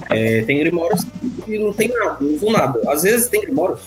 É, 0.08 0.40
tem 0.44 0.58
grimórios 0.60 1.04
que 1.44 1.58
não 1.58 1.74
tem 1.74 1.88
nada, 1.88 2.16
não 2.22 2.34
usam 2.34 2.50
nada. 2.50 2.80
Às 2.90 3.02
vezes 3.02 3.28
tem 3.28 3.42
grimórios 3.42 3.82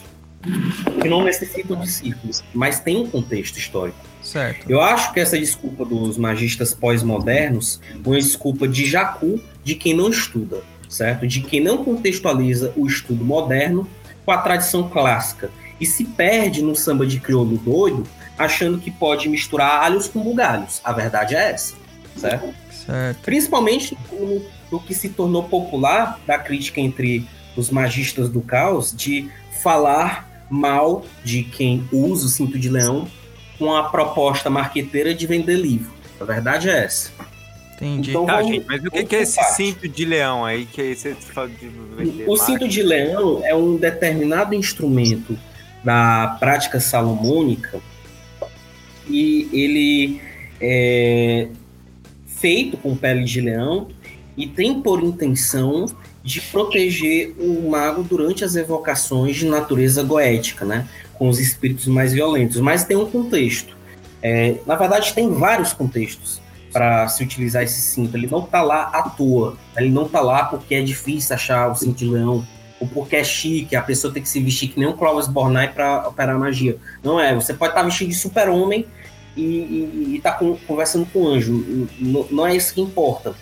que 1.01 1.09
não 1.09 1.23
necessitam 1.23 1.75
de 1.81 1.89
círculos, 1.89 2.43
mas 2.53 2.79
tem 2.79 2.97
um 2.97 3.09
contexto 3.09 3.57
histórico. 3.57 3.97
Certo. 4.21 4.69
Eu 4.69 4.79
acho 4.79 5.11
que 5.11 5.19
essa 5.19 5.39
desculpa 5.39 5.83
dos 5.83 6.19
magistas 6.19 6.71
pós-modernos 6.71 7.81
é 7.91 8.07
uma 8.07 8.19
desculpa 8.19 8.67
de 8.67 8.85
jacu 8.85 9.41
de 9.63 9.73
quem 9.73 9.95
não 9.95 10.11
estuda, 10.11 10.61
certo? 10.87 11.25
De 11.25 11.41
quem 11.41 11.61
não 11.61 11.83
contextualiza 11.83 12.71
o 12.75 12.85
estudo 12.85 13.25
moderno 13.25 13.89
com 14.23 14.31
a 14.31 14.37
tradição 14.37 14.87
clássica 14.87 15.49
e 15.81 15.85
se 15.85 16.05
perde 16.05 16.61
no 16.61 16.75
samba 16.75 17.07
de 17.07 17.19
crioulo 17.19 17.57
doido 17.57 18.03
achando 18.37 18.77
que 18.77 18.91
pode 18.91 19.27
misturar 19.27 19.83
alhos 19.83 20.07
com 20.07 20.21
bugalhos. 20.21 20.79
A 20.83 20.91
verdade 20.93 21.35
é 21.35 21.51
essa, 21.51 21.75
certo? 22.15 22.53
certo. 22.71 23.19
Principalmente 23.21 23.97
no, 24.11 24.45
no 24.71 24.79
que 24.79 24.93
se 24.93 25.09
tornou 25.09 25.43
popular 25.43 26.19
da 26.25 26.37
crítica 26.37 26.79
entre 26.79 27.27
os 27.55 27.69
magistas 27.69 28.29
do 28.29 28.41
caos 28.41 28.95
de 28.95 29.29
falar 29.61 30.45
mal 30.49 31.03
de 31.23 31.43
quem 31.43 31.87
usa 31.91 32.27
o 32.27 32.29
cinto 32.29 32.57
de 32.57 32.69
leão 32.69 33.07
com 33.57 33.75
a 33.75 33.89
proposta 33.89 34.49
marqueteira 34.49 35.13
de 35.13 35.25
vender 35.25 35.55
livro. 35.55 35.91
A 36.19 36.23
verdade 36.23 36.69
é 36.69 36.83
essa. 36.83 37.11
Entendi. 37.75 38.09
Então, 38.09 38.25
tá, 38.25 38.37
vamos, 38.37 38.51
gente, 38.51 38.65
mas 38.67 38.83
o 38.83 38.89
que, 38.89 39.03
que 39.03 39.15
é 39.15 39.21
esse 39.21 39.35
parte. 39.35 39.55
cinto 39.55 39.87
de 39.87 40.05
leão 40.05 40.43
aí 40.43 40.65
que 40.65 40.95
você 40.95 41.13
fala 41.15 41.47
de 41.47 41.67
vender? 41.95 42.25
O 42.27 42.35
cinto 42.35 42.67
de 42.67 42.81
leão 42.81 43.41
é 43.43 43.53
um 43.53 43.77
determinado 43.77 44.55
instrumento 44.55 45.37
da 45.83 46.37
prática 46.39 46.79
salomônica 46.79 47.79
e 49.09 49.49
ele 49.51 50.21
é 50.59 51.47
feito 52.25 52.77
com 52.77 52.95
pele 52.95 53.23
de 53.23 53.41
leão 53.41 53.87
e 54.35 54.47
tem 54.47 54.81
por 54.81 55.03
intenção 55.03 55.85
de 56.23 56.41
proteger 56.41 57.33
o 57.39 57.69
mago 57.69 58.03
durante 58.03 58.43
as 58.43 58.55
evocações 58.55 59.37
de 59.37 59.45
natureza 59.45 60.03
goética, 60.03 60.65
né? 60.65 60.87
Com 61.13 61.29
os 61.29 61.39
espíritos 61.39 61.87
mais 61.87 62.13
violentos. 62.13 62.59
Mas 62.59 62.83
tem 62.83 62.97
um 62.97 63.09
contexto. 63.09 63.75
É, 64.21 64.55
na 64.65 64.75
verdade, 64.75 65.13
tem 65.13 65.33
vários 65.33 65.73
contextos 65.73 66.41
para 66.71 67.07
se 67.07 67.23
utilizar 67.23 67.63
esse 67.63 67.79
cinto. 67.81 68.15
Ele 68.15 68.27
não 68.27 68.43
está 68.43 68.61
lá 68.61 68.83
à 68.93 69.03
toa. 69.03 69.57
Ele 69.75 69.89
não 69.89 70.05
está 70.05 70.19
lá 70.19 70.43
porque 70.43 70.75
é 70.75 70.81
difícil 70.81 71.33
achar 71.33 71.71
o 71.71 71.75
cinto 71.75 71.97
de 71.97 72.05
leão 72.05 72.45
ou 72.79 72.87
porque 72.87 73.15
é 73.15 73.23
chique, 73.23 73.75
a 73.75 73.81
pessoa 73.81 74.13
tem 74.13 74.21
que 74.21 74.29
se 74.29 74.39
vestir 74.39 74.69
que 74.69 74.79
nem 74.79 74.87
um 74.87 74.93
Clovis 74.93 75.27
Bornai 75.27 75.71
para 75.71 76.07
operar 76.07 76.37
magia. 76.37 76.77
Não 77.03 77.19
é. 77.19 77.33
Você 77.33 77.53
pode 77.53 77.71
estar 77.71 77.81
tá 77.81 77.87
vestido 77.87 78.09
de 78.09 78.15
super-homem 78.15 78.85
e 79.37 80.15
estar 80.17 80.33
tá 80.33 80.45
conversando 80.67 81.05
com 81.05 81.21
o 81.21 81.27
anjo. 81.27 81.87
Não, 82.31 82.45
é 82.45 82.55
isso 82.55 82.73
que 82.73 82.81
importa. 82.81 83.35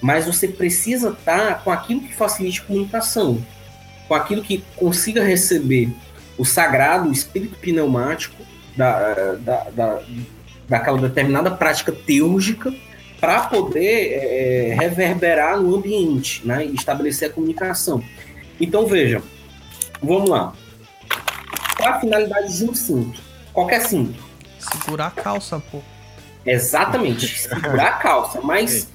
Mas 0.00 0.24
você 0.26 0.48
precisa 0.48 1.10
estar 1.10 1.46
tá 1.46 1.54
com 1.54 1.70
aquilo 1.70 2.00
que 2.00 2.14
facilite 2.14 2.60
a 2.60 2.64
comunicação, 2.64 3.44
com 4.08 4.14
aquilo 4.14 4.42
que 4.42 4.64
consiga 4.76 5.22
receber 5.22 5.90
o 6.38 6.44
sagrado, 6.44 7.08
o 7.08 7.12
espírito 7.12 7.58
pneumático 7.58 8.42
da, 8.76 9.34
da, 9.34 9.64
da, 9.70 10.02
daquela 10.68 10.98
determinada 10.98 11.50
prática 11.50 11.92
teúrgica 11.92 12.72
para 13.20 13.42
poder 13.42 14.12
é, 14.14 14.76
reverberar 14.80 15.60
no 15.60 15.76
ambiente 15.76 16.46
né, 16.46 16.64
e 16.64 16.74
estabelecer 16.74 17.28
a 17.28 17.32
comunicação. 17.32 18.02
Então, 18.58 18.86
veja, 18.86 19.22
vamos 20.02 20.30
lá. 20.30 20.54
Qual 21.76 21.90
a 21.90 22.00
finalidade 22.00 22.56
de 22.56 22.64
um 22.64 22.74
cinto? 22.74 23.20
Qualquer 23.52 23.82
cinto 23.82 24.29
Segurar 24.60 25.06
a 25.06 25.10
calça, 25.10 25.62
pô. 25.70 25.80
Exatamente, 26.44 27.26
segurar 27.40 27.86
a 27.86 27.92
calça. 27.92 28.40
Mas 28.42 28.88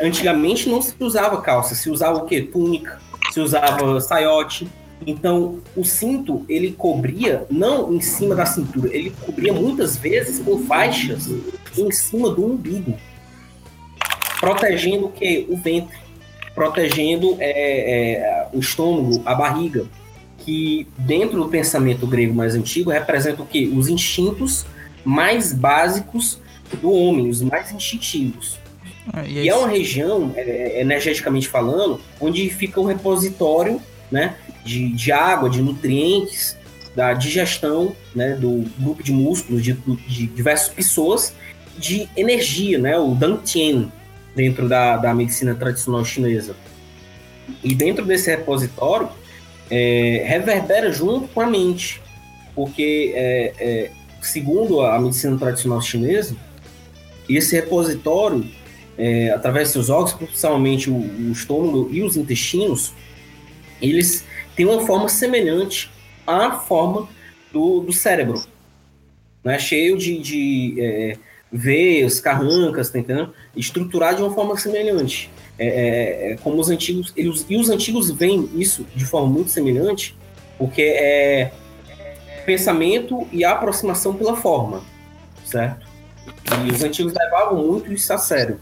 antigamente 0.00 0.68
não 0.68 0.82
se 0.82 0.94
usava 1.00 1.40
calça, 1.40 1.74
se 1.74 1.90
usava 1.90 2.18
o 2.18 2.26
quê? 2.26 2.42
Túnica, 2.42 3.00
se 3.32 3.40
usava 3.40 4.00
saiote. 4.00 4.68
Então, 5.06 5.60
o 5.76 5.84
cinto, 5.84 6.44
ele 6.48 6.72
cobria, 6.72 7.46
não 7.48 7.94
em 7.94 8.00
cima 8.00 8.34
da 8.34 8.44
cintura, 8.44 8.94
ele 8.94 9.14
cobria 9.24 9.52
muitas 9.52 9.96
vezes 9.96 10.40
com 10.40 10.58
faixas 10.64 11.28
em 11.76 11.90
cima 11.92 12.30
do 12.30 12.44
umbigo, 12.44 12.98
protegendo 14.40 15.06
o 15.06 15.12
quê? 15.12 15.46
O 15.48 15.56
ventre, 15.56 15.96
protegendo 16.52 17.36
é, 17.38 17.52
é, 17.52 18.48
o 18.52 18.58
estômago, 18.58 19.22
a 19.24 19.36
barriga, 19.36 19.86
que 20.38 20.86
dentro 20.98 21.42
do 21.42 21.48
pensamento 21.48 22.06
grego 22.06 22.34
mais 22.34 22.56
antigo 22.56 22.90
representa 22.90 23.42
o 23.42 23.46
quê? 23.46 23.70
Os 23.72 23.88
instintos 23.88 24.66
mais 25.08 25.54
básicos 25.54 26.38
do 26.82 26.92
homem, 26.92 27.30
os 27.30 27.40
mais 27.40 27.72
instintivos. 27.72 28.58
Ah, 29.10 29.24
e, 29.26 29.44
e 29.44 29.48
é 29.48 29.54
uma 29.54 29.66
região, 29.66 30.34
é, 30.36 30.42
é, 30.42 30.80
energeticamente 30.82 31.48
falando, 31.48 31.98
onde 32.20 32.50
fica 32.50 32.78
um 32.78 32.84
repositório 32.84 33.80
né, 34.10 34.36
de, 34.62 34.92
de 34.92 35.10
água, 35.10 35.48
de 35.48 35.62
nutrientes, 35.62 36.58
da 36.94 37.14
digestão 37.14 37.96
né, 38.14 38.34
do 38.34 38.66
grupo 38.78 39.02
de 39.02 39.10
músculos 39.10 39.62
de, 39.62 39.72
de 39.72 40.26
diversas 40.26 40.68
pessoas, 40.68 41.32
de 41.78 42.06
energia, 42.14 42.78
né, 42.78 42.98
o 42.98 43.14
Dantien, 43.14 43.90
dentro 44.36 44.68
da, 44.68 44.98
da 44.98 45.14
medicina 45.14 45.54
tradicional 45.54 46.04
chinesa. 46.04 46.54
E 47.64 47.74
dentro 47.74 48.04
desse 48.04 48.28
repositório, 48.28 49.08
é, 49.70 50.22
reverbera 50.26 50.92
junto 50.92 51.28
com 51.28 51.40
a 51.40 51.46
mente, 51.46 52.02
porque 52.54 53.12
é, 53.14 53.52
é, 53.58 53.90
segundo 54.20 54.80
a 54.80 54.98
medicina 54.98 55.36
tradicional 55.38 55.80
chinesa, 55.80 56.36
esse 57.28 57.54
repositório, 57.54 58.44
é, 58.96 59.30
através 59.30 59.68
de 59.68 59.74
seus 59.74 59.90
órgãos, 59.90 60.14
principalmente 60.14 60.90
o, 60.90 60.96
o 60.96 61.32
estômago 61.32 61.88
e 61.92 62.02
os 62.02 62.16
intestinos, 62.16 62.92
eles 63.80 64.24
têm 64.56 64.66
uma 64.66 64.84
forma 64.84 65.08
semelhante 65.08 65.90
à 66.26 66.52
forma 66.52 67.08
do, 67.52 67.80
do 67.80 67.92
cérebro. 67.92 68.42
né? 69.44 69.58
cheio 69.58 69.96
de, 69.96 70.18
de 70.18 70.74
é, 70.78 71.16
veias, 71.50 72.20
carrancas, 72.20 72.90
tá 72.90 72.98
entendendo? 72.98 73.32
Estruturado 73.56 74.16
de 74.16 74.22
uma 74.22 74.34
forma 74.34 74.56
semelhante. 74.56 75.30
É, 75.58 75.66
é, 75.66 76.32
é, 76.32 76.36
como 76.36 76.58
os 76.60 76.70
antigos, 76.70 77.12
eles, 77.16 77.44
e 77.48 77.56
os 77.56 77.68
antigos 77.68 78.10
veem 78.10 78.48
isso 78.54 78.86
de 78.94 79.04
forma 79.04 79.28
muito 79.28 79.50
semelhante, 79.50 80.16
porque 80.56 80.82
é 80.82 81.52
pensamento 82.48 83.28
e 83.30 83.44
aproximação 83.44 84.14
pela 84.14 84.34
forma, 84.34 84.80
certo? 85.44 85.86
E 86.66 86.72
os 86.72 86.82
antigos 86.82 87.12
levavam 87.12 87.62
muito 87.62 87.92
isso 87.92 88.10
a 88.10 88.16
sério. 88.16 88.58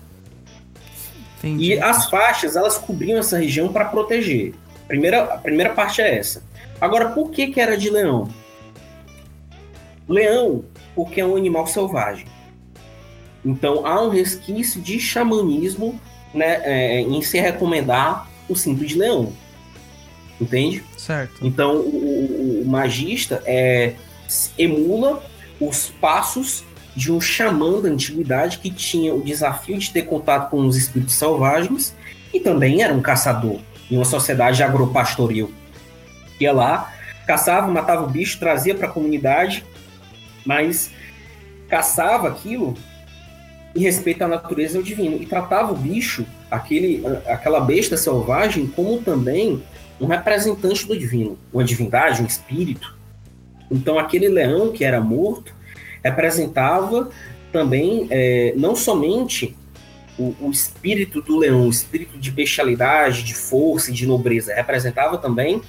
Entendi. 1.38 1.66
E 1.66 1.80
as 1.80 2.10
faixas, 2.10 2.56
elas 2.56 2.76
cobriam 2.76 3.20
essa 3.20 3.38
região 3.38 3.72
para 3.72 3.84
proteger. 3.84 4.54
Primeira, 4.88 5.22
a 5.22 5.38
primeira 5.38 5.72
parte 5.72 6.02
é 6.02 6.18
essa. 6.18 6.42
Agora, 6.80 7.10
por 7.10 7.30
que, 7.30 7.46
que 7.46 7.60
era 7.60 7.78
de 7.78 7.88
leão? 7.88 8.28
Leão, 10.08 10.64
porque 10.92 11.20
é 11.20 11.24
um 11.24 11.36
animal 11.36 11.68
selvagem. 11.68 12.26
Então, 13.44 13.86
há 13.86 14.02
um 14.02 14.08
resquício 14.08 14.80
de 14.80 14.98
xamanismo 14.98 16.00
né, 16.34 16.60
é, 16.64 17.00
em 17.02 17.22
se 17.22 17.38
recomendar 17.38 18.28
o 18.48 18.56
cinto 18.56 18.84
de 18.84 18.98
leão. 18.98 19.32
Entende? 20.40 20.84
Certo. 20.96 21.46
Então, 21.46 21.76
o, 21.76 22.60
o, 22.60 22.62
o 22.62 22.66
magista 22.66 23.42
é, 23.46 23.94
emula 24.58 25.22
os 25.60 25.88
passos 26.00 26.64
de 26.94 27.12
um 27.12 27.20
xamã 27.20 27.80
da 27.80 27.88
antiguidade 27.88 28.58
que 28.58 28.70
tinha 28.70 29.14
o 29.14 29.22
desafio 29.22 29.78
de 29.78 29.90
ter 29.90 30.02
contato 30.02 30.50
com 30.50 30.66
os 30.66 30.76
espíritos 30.76 31.14
selvagens 31.14 31.94
e 32.32 32.40
também 32.40 32.82
era 32.82 32.92
um 32.92 33.02
caçador 33.02 33.60
em 33.90 33.96
uma 33.96 34.04
sociedade 34.04 34.62
agropastoril. 34.62 35.52
Ia 36.40 36.52
lá, 36.52 36.92
caçava, 37.26 37.66
matava 37.70 38.04
o 38.04 38.10
bicho, 38.10 38.38
trazia 38.38 38.74
para 38.74 38.88
a 38.88 38.90
comunidade, 38.90 39.64
mas 40.44 40.90
caçava 41.68 42.28
aquilo 42.28 42.74
em 43.74 43.80
respeito 43.80 44.22
à 44.22 44.28
natureza 44.28 44.74
e 44.74 44.78
ao 44.78 44.82
divino 44.82 45.22
e 45.22 45.26
tratava 45.26 45.72
o 45.72 45.76
bicho, 45.76 46.24
aquele, 46.50 47.02
aquela 47.26 47.60
besta 47.60 47.96
selvagem, 47.96 48.66
como 48.66 49.02
também 49.02 49.62
um 50.01 50.06
representante 50.06 50.86
do 50.86 50.98
divino, 50.98 51.39
uma 51.52 51.64
divindade, 51.64 52.23
um 52.23 52.27
espírito. 52.27 52.97
Então 53.70 53.98
aquele 53.98 54.28
leão 54.28 54.73
que 54.73 54.85
era 54.85 55.01
morto 55.01 55.55
representava 56.02 57.10
também 57.52 58.06
é, 58.10 58.52
não 58.56 58.77
somente 58.77 59.56
o, 60.18 60.35
o, 60.40 60.51
espírito 60.51 61.20
do 61.20 61.39
leão, 61.39 61.66
o 61.66 61.70
espírito 61.70 62.18
de 62.18 62.31
bestialidade, 62.31 63.23
de 63.23 63.35
força 63.35 63.90
e 63.90 63.94
de 63.94 64.06
nobreza, 64.06 64.55
representava 64.55 65.18
também 65.18 65.60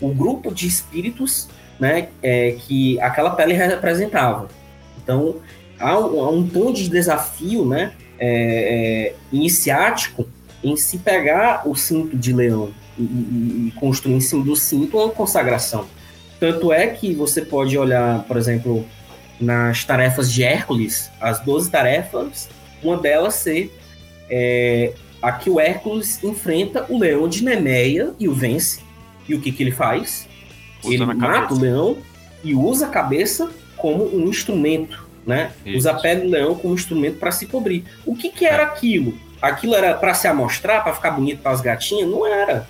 o 0.00 0.08
grupo 0.12 0.52
de 0.52 0.66
espíritos 0.66 1.48
né, 1.78 2.08
é, 2.22 2.52
que 2.52 3.00
aquela 3.00 3.30
pele 3.30 3.54
representava. 3.54 4.48
Então, 5.02 5.36
há 5.78 5.98
um, 5.98 6.20
há 6.20 6.30
um 6.30 6.46
tom 6.46 6.72
de 6.72 6.88
desafio 6.88 7.64
né, 7.64 7.92
é, 8.18 9.08
é, 9.08 9.14
iniciático 9.32 10.28
em 10.62 10.76
se 10.76 10.98
pegar 10.98 11.66
o 11.66 11.74
cinto 11.74 12.16
de 12.16 12.32
leão 12.32 12.70
e, 13.02 13.68
e, 13.68 13.72
construir 13.76 14.14
em 14.14 14.20
cima 14.20 14.44
do 14.44 14.54
cinto 14.56 14.98
uma 14.98 15.10
consagração. 15.10 15.86
Tanto 16.38 16.72
é 16.72 16.86
que 16.88 17.12
você 17.14 17.42
pode 17.42 17.76
olhar, 17.76 18.24
por 18.24 18.36
exemplo, 18.36 18.84
nas 19.40 19.84
tarefas 19.84 20.32
de 20.32 20.42
Hércules, 20.42 21.10
as 21.20 21.40
12 21.40 21.70
tarefas, 21.70 22.48
uma 22.82 22.96
delas 22.96 23.34
ser 23.34 23.72
é, 24.30 24.92
a 25.20 25.32
que 25.32 25.50
o 25.50 25.60
Hércules 25.60 26.22
enfrenta 26.22 26.86
o 26.88 26.98
leão 26.98 27.28
de 27.28 27.44
Nemeia 27.44 28.14
e 28.18 28.28
o 28.28 28.34
vence. 28.34 28.80
E 29.28 29.34
o 29.34 29.40
que, 29.40 29.52
que 29.52 29.62
ele 29.62 29.70
faz? 29.70 30.28
Usa 30.82 30.94
ele 30.94 31.04
mata 31.04 31.52
o 31.52 31.58
leão 31.58 31.98
e 32.42 32.54
usa 32.54 32.86
a 32.86 32.88
cabeça 32.88 33.50
como 33.76 34.04
um 34.14 34.28
instrumento, 34.28 35.06
né? 35.26 35.52
Isso. 35.64 35.78
Usa 35.78 35.90
a 35.92 35.94
pele 35.94 36.22
do 36.22 36.28
leão 36.28 36.54
como 36.54 36.74
instrumento 36.74 37.18
para 37.18 37.30
se 37.30 37.46
cobrir. 37.46 37.84
O 38.06 38.14
que, 38.14 38.30
que 38.30 38.44
era 38.44 38.62
aquilo? 38.62 39.14
Aquilo 39.40 39.74
era 39.74 39.94
para 39.94 40.14
se 40.14 40.26
amostrar, 40.26 40.82
para 40.82 40.94
ficar 40.94 41.10
bonito 41.12 41.42
para 41.42 41.52
as 41.52 41.60
gatinhas? 41.60 42.08
Não 42.08 42.26
era. 42.26 42.66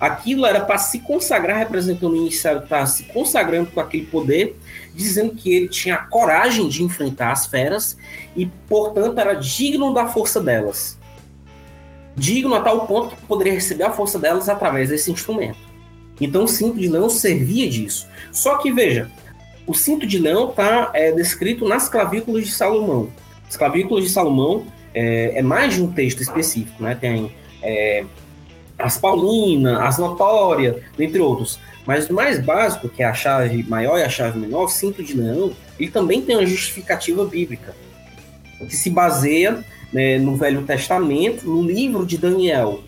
Aquilo 0.00 0.46
era 0.46 0.60
para 0.60 0.78
se 0.78 1.00
consagrar, 1.00 1.58
representando 1.58 2.12
o 2.12 2.16
iniciado, 2.16 2.64
estar 2.64 2.86
se 2.86 3.04
consagrando 3.04 3.70
com 3.70 3.80
aquele 3.80 4.06
poder 4.06 4.56
dizendo 4.98 5.32
que 5.34 5.54
ele 5.54 5.68
tinha 5.68 5.94
a 5.94 5.98
coragem 5.98 6.68
de 6.68 6.82
enfrentar 6.82 7.30
as 7.30 7.46
feras 7.46 7.96
e, 8.36 8.46
portanto, 8.68 9.18
era 9.18 9.34
digno 9.34 9.94
da 9.94 10.08
força 10.08 10.40
delas. 10.40 10.98
Digno 12.16 12.52
a 12.56 12.60
tal 12.60 12.84
ponto 12.84 13.14
que 13.14 13.22
poderia 13.22 13.52
receber 13.52 13.84
a 13.84 13.92
força 13.92 14.18
delas 14.18 14.48
através 14.48 14.88
desse 14.88 15.10
instrumento. 15.12 15.58
Então, 16.20 16.44
o 16.44 16.48
cinto 16.48 16.78
de 16.78 16.88
leão 16.88 17.08
servia 17.08 17.70
disso. 17.70 18.08
Só 18.32 18.58
que, 18.58 18.72
veja, 18.72 19.08
o 19.68 19.72
cinto 19.72 20.04
de 20.04 20.18
leão 20.18 20.50
está 20.50 20.90
é, 20.92 21.12
descrito 21.12 21.66
nas 21.66 21.88
clavículas 21.88 22.44
de 22.44 22.50
Salomão. 22.50 23.08
As 23.48 23.56
clavículas 23.56 24.02
de 24.02 24.10
Salomão 24.10 24.66
é, 24.92 25.38
é 25.38 25.42
mais 25.42 25.74
de 25.74 25.82
um 25.82 25.92
texto 25.92 26.20
específico, 26.20 26.82
né? 26.82 26.96
Tem 26.96 27.32
é, 27.62 28.04
as 28.78 28.96
Paulinas, 28.96 29.80
as 29.80 29.98
Notórias, 29.98 30.76
entre 30.98 31.20
outros. 31.20 31.58
Mas 31.86 32.08
o 32.08 32.14
mais 32.14 32.38
básico, 32.38 32.88
que 32.88 33.02
é 33.02 33.06
a 33.06 33.14
chave 33.14 33.62
maior 33.64 33.98
e 33.98 34.02
a 34.02 34.08
chave 34.08 34.38
menor, 34.38 34.68
cinto 34.68 35.02
de 35.02 35.14
leão, 35.14 35.52
ele 35.78 35.90
também 35.90 36.22
tem 36.22 36.36
uma 36.36 36.46
justificativa 36.46 37.24
bíblica, 37.24 37.74
que 38.58 38.76
se 38.76 38.90
baseia 38.90 39.64
né, 39.92 40.18
no 40.18 40.36
Velho 40.36 40.62
Testamento, 40.62 41.46
no 41.46 41.62
livro 41.62 42.04
de 42.04 42.18
Daniel, 42.18 42.80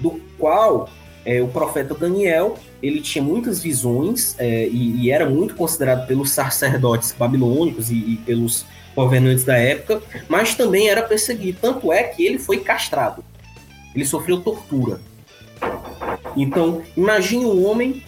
do 0.00 0.20
qual 0.38 0.88
é, 1.24 1.40
o 1.40 1.48
profeta 1.48 1.94
Daniel 1.94 2.56
ele 2.82 3.00
tinha 3.00 3.22
muitas 3.22 3.60
visões 3.60 4.36
é, 4.38 4.66
e, 4.68 5.02
e, 5.02 5.10
era 5.10 5.28
muito 5.28 5.54
considerado 5.54 6.06
pelos 6.06 6.30
sacerdotes 6.30 7.12
babilônicos 7.18 7.90
e, 7.90 7.94
e, 7.94 8.16
pelos 8.24 8.64
governantes 8.94 9.44
da 9.44 9.56
época, 9.56 10.02
mas 10.28 10.54
também 10.54 10.88
era 10.88 11.02
perseguido. 11.02 11.58
Tanto 11.60 11.92
é 11.92 12.02
que 12.02 12.24
ele 12.24 12.38
foi 12.38 12.58
castrado. 12.58 13.24
Ele 13.96 14.04
sofreu 14.04 14.42
tortura. 14.42 15.00
Então, 16.36 16.82
imagine 16.94 17.46
um 17.46 17.66
homem 17.66 18.02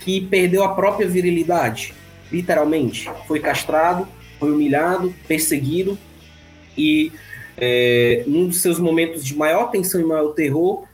que 0.00 0.20
perdeu 0.22 0.64
a 0.64 0.74
própria 0.74 1.06
virilidade, 1.06 1.94
literalmente. 2.32 3.08
Foi 3.28 3.38
castrado, 3.38 4.08
foi 4.40 4.50
humilhado, 4.50 5.14
perseguido 5.28 5.96
e 6.76 7.12
é, 7.56 8.24
num 8.26 8.48
dos 8.48 8.60
seus 8.60 8.80
momentos 8.80 9.24
de 9.24 9.36
maior 9.36 9.70
tensão 9.70 10.00
e 10.00 10.04
maior 10.04 10.32
terror, 10.32 10.84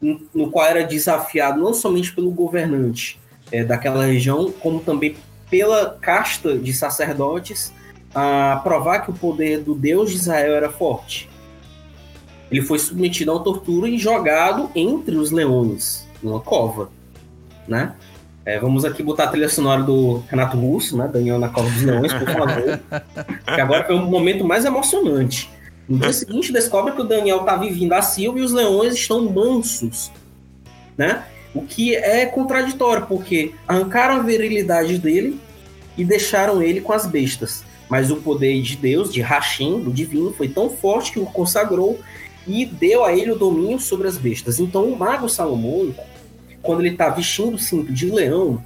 no 0.00 0.50
qual 0.50 0.66
era 0.66 0.82
desafiado 0.84 1.60
não 1.60 1.74
somente 1.74 2.12
pelo 2.12 2.30
governante 2.30 3.20
é, 3.50 3.64
daquela 3.64 4.06
região, 4.06 4.50
como 4.60 4.80
também 4.80 5.16
pela 5.50 5.98
casta 6.00 6.56
de 6.56 6.72
sacerdotes 6.72 7.72
a 8.14 8.60
provar 8.62 9.00
que 9.00 9.10
o 9.10 9.14
poder 9.14 9.60
do 9.60 9.74
Deus 9.74 10.10
de 10.10 10.16
Israel 10.16 10.54
era 10.54 10.70
forte. 10.70 11.28
Ele 12.50 12.62
foi 12.62 12.78
submetido 12.78 13.30
a 13.30 13.34
uma 13.34 13.44
tortura 13.44 13.88
e 13.88 13.98
jogado 13.98 14.70
entre 14.74 15.16
os 15.16 15.30
leões, 15.30 16.06
numa 16.22 16.40
cova, 16.40 16.90
né? 17.66 17.94
É, 18.46 18.58
vamos 18.58 18.84
aqui 18.84 19.02
botar 19.02 19.24
a 19.24 19.28
trilha 19.28 19.48
sonora 19.48 19.82
do 19.82 20.22
Renato 20.28 20.58
Russo, 20.58 20.98
né? 20.98 21.08
Daniel 21.08 21.38
na 21.38 21.48
Cova 21.48 21.70
dos 21.70 21.82
Leões, 21.82 22.12
por 22.12 22.28
favor. 22.28 22.80
que 23.54 23.60
agora 23.60 23.84
foi 23.84 23.94
o 23.94 24.02
momento 24.02 24.44
mais 24.44 24.66
emocionante. 24.66 25.50
No 25.88 25.98
dia 25.98 26.12
seguinte, 26.12 26.52
descobre 26.52 26.92
que 26.92 27.00
o 27.00 27.04
Daniel 27.04 27.40
está 27.40 27.56
vivendo 27.56 27.94
a 27.94 28.02
Silva 28.02 28.38
e 28.38 28.42
os 28.42 28.52
leões 28.52 28.94
estão 28.94 29.30
mansos, 29.30 30.10
né? 30.96 31.24
O 31.54 31.62
que 31.62 31.94
é 31.94 32.26
contraditório, 32.26 33.06
porque 33.06 33.54
arrancaram 33.66 34.16
a 34.16 34.22
virilidade 34.22 34.98
dele 34.98 35.40
e 35.96 36.04
deixaram 36.04 36.62
ele 36.62 36.80
com 36.80 36.92
as 36.92 37.06
bestas. 37.06 37.64
Mas 37.88 38.10
o 38.10 38.16
poder 38.16 38.60
de 38.60 38.76
Deus, 38.76 39.12
de 39.12 39.20
Hashem, 39.20 39.80
do 39.80 39.90
divino, 39.92 40.32
foi 40.32 40.48
tão 40.48 40.68
forte 40.68 41.12
que 41.12 41.20
o 41.20 41.26
consagrou 41.26 42.00
e 42.46 42.64
deu 42.66 43.04
a 43.04 43.12
ele 43.12 43.32
o 43.32 43.38
domínio 43.38 43.78
sobre 43.78 44.08
as 44.08 44.16
bestas. 44.16 44.58
Então, 44.58 44.84
o 44.84 44.98
mago 44.98 45.28
salomônico 45.28 46.02
quando 46.64 46.80
ele 46.80 46.88
está 46.88 47.10
vestindo 47.10 47.54
o 47.54 47.58
cinto 47.58 47.92
de 47.92 48.06
leão, 48.06 48.60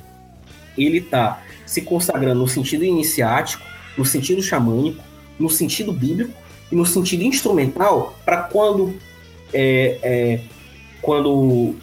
ele 0.79 0.99
está 0.99 1.43
se 1.67 1.83
consagrando 1.83 2.41
no 2.41 2.49
sentido 2.49 2.85
iniciático, 2.85 3.63
no 3.99 4.05
sentido 4.05 4.41
xamânico, 4.41 5.03
no 5.39 5.51
sentido 5.51 5.93
bíblico 5.93 6.33
e 6.71 6.77
no 6.77 6.87
sentido 6.87 7.25
instrumental, 7.25 8.17
para 8.25 8.43
quando 8.45 8.95
é, 9.53 9.99
é, 10.03 10.41
quando 11.03 11.75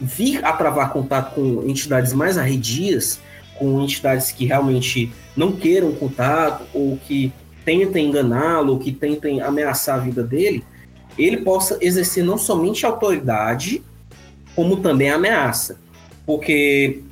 vir 0.00 0.44
a 0.44 0.52
travar 0.52 0.92
contato 0.92 1.34
com 1.34 1.62
entidades 1.68 2.14
mais 2.14 2.38
arredias, 2.38 3.20
com 3.58 3.82
entidades 3.82 4.32
que 4.32 4.46
realmente 4.46 5.12
não 5.36 5.52
queiram 5.52 5.92
contato 5.92 6.64
ou 6.72 6.98
que 7.06 7.30
tentem 7.64 8.08
enganá-lo, 8.08 8.78
que 8.78 8.90
tentem 8.90 9.42
ameaçar 9.42 9.96
a 9.96 9.98
vida 9.98 10.22
dele, 10.22 10.64
ele 11.24 11.38
possa 11.38 11.78
exercer 11.80 12.24
não 12.24 12.38
somente 12.38 12.86
autoridade, 12.86 13.82
como 14.54 14.76
também 14.76 15.10
ameaça. 15.10 15.78
Porque, 16.24 17.02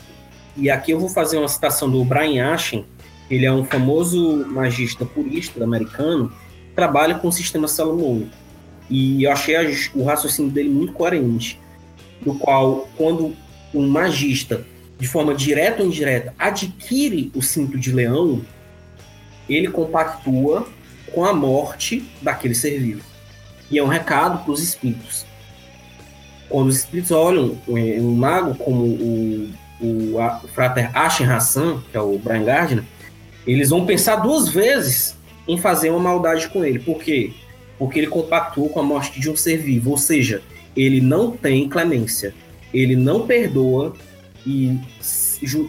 e 0.57 0.71
aqui 0.71 0.93
eu 0.93 1.01
vou 1.01 1.09
fazer 1.09 1.39
uma 1.39 1.49
citação 1.49 1.91
do 1.91 2.05
Brian 2.05 2.53
Ashen, 2.53 2.85
ele 3.31 3.45
é 3.45 3.53
um 3.53 3.65
famoso 3.65 4.47
magista 4.47 5.05
purista 5.05 5.63
americano, 5.63 6.33
trabalha 6.75 7.17
com 7.17 7.29
o 7.29 7.33
sistema 7.33 7.69
salomônico. 7.69 8.31
E 8.89 9.25
eu 9.25 9.33
achei 9.33 9.55
o 9.95 10.05
raciocínio 10.05 10.51
dele 10.51 10.71
muito 10.71 10.95
coerente, 10.95 11.61
do 12.23 12.35
qual, 12.35 12.89
quando 12.97 13.37
um 13.75 13.87
magista, 13.87 14.65
de 14.99 15.07
forma 15.07 15.35
direta 15.35 15.83
ou 15.83 15.89
indireta, 15.89 16.35
adquire 16.39 17.31
o 17.35 17.43
cinto 17.43 17.79
de 17.79 17.93
leão, 17.93 18.41
ele 19.49 19.69
compactua 19.69 20.67
com 21.13 21.25
a 21.25 21.33
morte 21.33 22.05
daquele 22.23 22.55
ser 22.55 22.79
vivo. 22.79 23.08
E 23.71 23.79
é 23.79 23.83
um 23.83 23.89
recado 23.89 24.45
para 24.45 24.53
os 24.53 24.63
espíritos. 24.63 25.27
Quando 26.49 26.69
os 26.69 26.79
espíritos 26.79 27.11
olham 27.11 27.59
um 27.69 28.15
mago 28.15 28.55
como 28.55 28.85
o, 28.85 29.51
o, 29.81 30.19
a, 30.21 30.41
o 30.43 30.49
frater 30.49 30.91
Ashen 30.97 31.27
Hassan, 31.27 31.83
que 31.91 31.97
é 31.97 32.01
o 32.01 32.19
Brian 32.19 32.45
Gardner, 32.45 32.85
eles 33.47 33.71
vão 33.71 33.85
pensar 33.85 34.17
duas 34.17 34.49
vezes 34.49 35.17
em 35.47 35.59
fazer 35.59 35.91
uma 35.91 35.99
maldade 35.99 36.49
com 36.49 36.65
ele. 36.65 36.79
Por 36.79 36.99
quê? 36.99 37.33
Porque 37.79 37.99
ele 37.99 38.09
compactuou 38.09 38.69
com 38.69 38.81
a 38.81 38.83
morte 38.83 39.21
de 39.21 39.31
um 39.31 39.37
ser 39.37 39.59
vivo. 39.59 39.91
Ou 39.91 39.99
seja, 39.99 40.43
ele 40.77 41.01
não 41.01 41.31
tem 41.31 41.69
clemência. 41.69 42.35
Ele 42.73 42.97
não 42.97 43.27
perdoa 43.27 43.95
e 44.47 44.79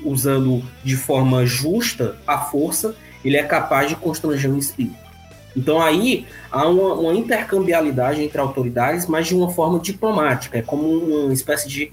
usando 0.03 0.63
de 0.83 0.95
forma 0.95 1.45
justa 1.45 2.17
a 2.25 2.37
força, 2.39 2.95
ele 3.23 3.37
é 3.37 3.43
capaz 3.43 3.89
de 3.89 3.95
constranger 3.95 4.51
um 4.51 4.57
espírito. 4.57 5.08
Então 5.55 5.81
aí 5.81 6.25
há 6.51 6.67
uma, 6.67 6.93
uma, 6.93 7.13
intercambialidade 7.13 8.21
entre 8.21 8.39
autoridades, 8.39 9.07
mas 9.07 9.27
de 9.27 9.35
uma 9.35 9.49
forma 9.49 9.79
diplomática. 9.79 10.57
É 10.57 10.61
como 10.61 10.87
uma 10.87 11.33
espécie 11.33 11.67
de 11.67 11.91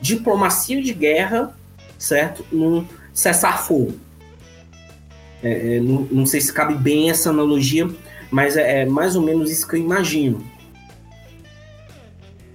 diplomacia 0.00 0.82
de 0.82 0.92
guerra, 0.92 1.54
certo? 1.98 2.44
Num 2.52 2.86
cessar-fogo. 3.12 3.98
É, 5.42 5.76
é, 5.76 5.80
não, 5.80 6.06
não, 6.10 6.26
sei 6.26 6.40
se 6.40 6.52
cabe 6.52 6.74
bem 6.74 7.10
essa 7.10 7.30
analogia, 7.30 7.88
mas 8.30 8.56
é, 8.56 8.82
é, 8.82 8.86
mais 8.86 9.16
ou 9.16 9.22
menos 9.22 9.50
isso 9.50 9.66
que 9.66 9.76
eu 9.76 9.80
imagino. 9.80 10.44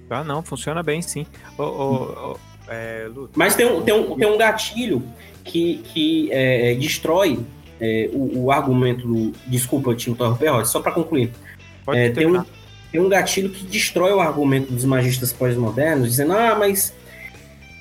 Ah, 0.10 0.24
não, 0.24 0.44
funciona 0.44 0.84
bem 0.84 1.02
sim. 1.02 1.26
Oh, 1.58 1.64
oh, 1.64 2.32
oh, 2.34 3.30
mas 3.36 3.56
tem 3.56 3.66
um, 3.66 3.82
tem, 3.82 3.94
um, 3.94 4.16
tem 4.16 4.28
um 4.28 4.38
gatilho 4.38 5.04
que, 5.44 5.78
que 5.86 6.30
é, 6.32 6.76
destrói 6.76 7.40
é, 7.80 8.10
o, 8.14 8.46
o, 8.46 8.52
argumento 8.52 9.08
do. 9.08 9.32
Desculpa 9.48 9.96
te 9.96 10.10
interromper, 10.10 10.66
só 10.66 10.80
para 10.80 10.92
concluir. 10.92 11.32
É, 11.90 12.10
tem, 12.10 12.26
um, 12.26 12.44
tem 12.92 13.02
um 13.02 13.10
gatilho 13.10 13.50
que 13.50 13.66
destrói 13.66 14.14
o 14.14 14.20
argumento 14.20 14.72
dos 14.72 14.86
magistas 14.86 15.34
pós-modernos, 15.34 16.10
dizendo: 16.10 16.34
ah, 16.34 16.56
mas. 16.58 16.94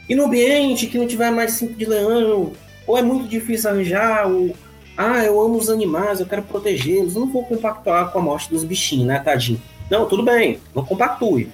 E 0.08 0.14
no 0.14 0.24
ambiente 0.24 0.86
que 0.86 0.98
não 0.98 1.06
tiver 1.06 1.30
mais 1.30 1.52
cinco 1.52 1.74
de 1.74 1.84
leão? 1.84 2.52
Ou 2.86 2.98
é 2.98 3.02
muito 3.02 3.28
difícil 3.28 3.70
arranjar? 3.70 4.26
Ou, 4.26 4.56
ah, 4.96 5.24
eu 5.24 5.40
amo 5.40 5.56
os 5.56 5.70
animais, 5.70 6.20
eu 6.20 6.26
quero 6.26 6.42
protegê-los, 6.42 7.14
não 7.14 7.30
vou 7.30 7.44
compactuar 7.44 8.10
com 8.10 8.18
a 8.18 8.22
morte 8.22 8.50
dos 8.50 8.64
bichinhos, 8.64 9.06
né, 9.06 9.18
tadinho? 9.20 9.62
Não, 9.90 10.06
tudo 10.06 10.22
bem, 10.22 10.58
não 10.74 10.84
compactue. 10.84 11.48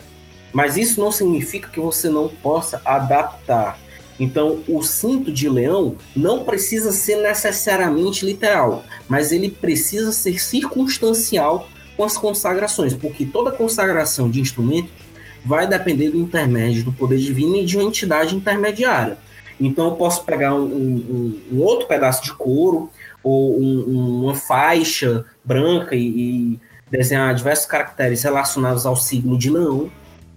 Mas 0.52 0.76
isso 0.76 1.00
não 1.00 1.12
significa 1.12 1.68
que 1.68 1.78
você 1.78 2.08
não 2.08 2.28
possa 2.28 2.80
adaptar 2.84 3.78
então, 4.18 4.60
o 4.68 4.82
cinto 4.82 5.30
de 5.30 5.48
leão 5.48 5.96
não 6.14 6.44
precisa 6.44 6.90
ser 6.90 7.16
necessariamente 7.16 8.26
literal, 8.26 8.82
mas 9.08 9.30
ele 9.30 9.50
precisa 9.50 10.10
ser 10.10 10.40
circunstancial 10.40 11.68
com 11.96 12.04
as 12.04 12.16
consagrações, 12.16 12.94
porque 12.94 13.24
toda 13.24 13.52
consagração 13.52 14.28
de 14.28 14.40
instrumento 14.40 14.88
vai 15.44 15.66
depender 15.66 16.10
do 16.10 16.18
intermédio 16.18 16.84
do 16.84 16.92
poder 16.92 17.18
divino 17.18 17.56
e 17.56 17.64
de 17.64 17.76
uma 17.76 17.88
entidade 17.88 18.34
intermediária. 18.34 19.16
Então, 19.60 19.86
eu 19.86 19.92
posso 19.92 20.24
pegar 20.24 20.54
um, 20.54 20.64
um, 20.64 21.40
um 21.52 21.60
outro 21.60 21.86
pedaço 21.86 22.22
de 22.24 22.32
couro 22.32 22.90
ou 23.22 23.60
um, 23.60 24.22
uma 24.24 24.34
faixa 24.34 25.24
branca 25.44 25.94
e, 25.94 26.06
e, 26.06 26.60
desenhar 26.90 27.34
diversos 27.34 27.66
caracteres 27.66 28.22
relacionados 28.22 28.86
ao 28.86 28.96
signo 28.96 29.36
de 29.36 29.50
leão, 29.50 29.90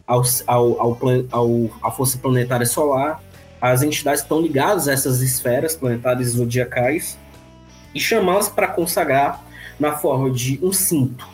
ao, 0.06 0.22
ao, 0.46 0.82
ao, 0.82 0.98
ao, 1.32 1.70
à 1.82 1.92
força 1.92 2.18
planetária 2.18 2.66
solar 2.66 3.22
as 3.62 3.84
entidades 3.84 4.22
estão 4.22 4.42
ligadas 4.42 4.88
a 4.88 4.94
essas 4.94 5.22
esferas 5.22 5.76
planetárias 5.76 6.30
zodiacais 6.30 7.18
e 7.94 8.00
chamá-las 8.00 8.50
para 8.50 8.68
consagrar 8.68 9.44
na 9.80 9.96
forma 9.98 10.32
de 10.32 10.60
um 10.64 10.74
cinto. 10.74 11.28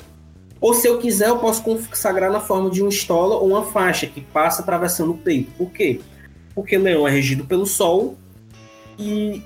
Ou 0.60 0.74
se 0.74 0.88
eu 0.88 0.98
quiser, 0.98 1.30
eu 1.30 1.38
posso 1.38 1.64
consagrar 1.64 2.32
na 2.32 2.40
forma 2.40 2.70
de 2.70 2.82
uma 2.82 2.90
estola 2.90 3.36
ou 3.36 3.50
uma 3.50 3.64
faixa 3.64 4.08
que 4.08 4.22
passa 4.22 4.62
atravessando 4.62 5.12
o 5.12 5.18
peito. 5.18 5.52
Por 5.58 5.72
quê? 5.72 6.02
Porque 6.54 6.78
leão 6.78 7.08
é 7.08 7.12
regido 7.12 7.46
pelo 7.46 7.66
sol 7.66 8.18
e 8.98 9.42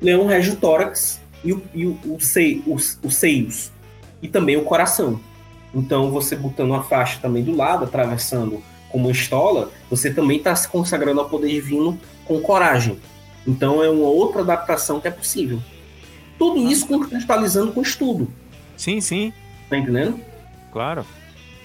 leão 0.00 0.26
rege 0.26 0.52
o 0.52 0.56
tórax 0.56 1.20
e, 1.42 1.52
o, 1.52 1.62
e 1.74 1.86
o, 1.86 1.98
o 2.04 2.20
sei, 2.20 2.62
os, 2.66 2.98
os 3.02 3.16
seios 3.16 3.72
e 4.22 4.28
também 4.28 4.56
o 4.56 4.64
coração. 4.64 5.18
Então, 5.74 6.10
você 6.10 6.36
botando 6.36 6.70
uma 6.70 6.82
faixa 6.82 7.18
também 7.20 7.42
do 7.42 7.56
lado, 7.56 7.84
atravessando 7.84 8.62
como 8.90 9.10
estola, 9.10 9.70
você 9.88 10.12
também 10.12 10.38
está 10.38 10.54
se 10.54 10.68
consagrando 10.68 11.20
ao 11.20 11.28
poder 11.28 11.48
divino 11.48 11.98
com 12.24 12.40
coragem. 12.40 12.98
Então 13.46 13.82
é 13.82 13.88
uma 13.88 14.08
outra 14.08 14.42
adaptação 14.42 15.00
que 15.00 15.08
é 15.08 15.10
possível. 15.10 15.60
Tudo 16.38 16.60
isso 16.70 16.86
contextualizando 16.86 17.72
com 17.72 17.82
estudo. 17.82 18.30
Sim, 18.76 19.00
sim. 19.00 19.32
Tá 19.68 19.76
entendendo? 19.76 20.20
Claro. 20.72 21.04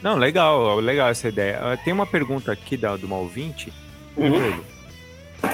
Não, 0.02 0.18
legal, 0.18 0.80
legal 0.80 1.10
essa 1.10 1.28
ideia. 1.28 1.60
Ah, 1.62 1.78
tem 1.78 1.94
uma 1.94 2.06
pergunta 2.06 2.52
aqui 2.52 2.78
da, 2.78 2.96
do 2.96 3.12
ouvinte. 3.14 3.74
Uhum. 4.16 4.62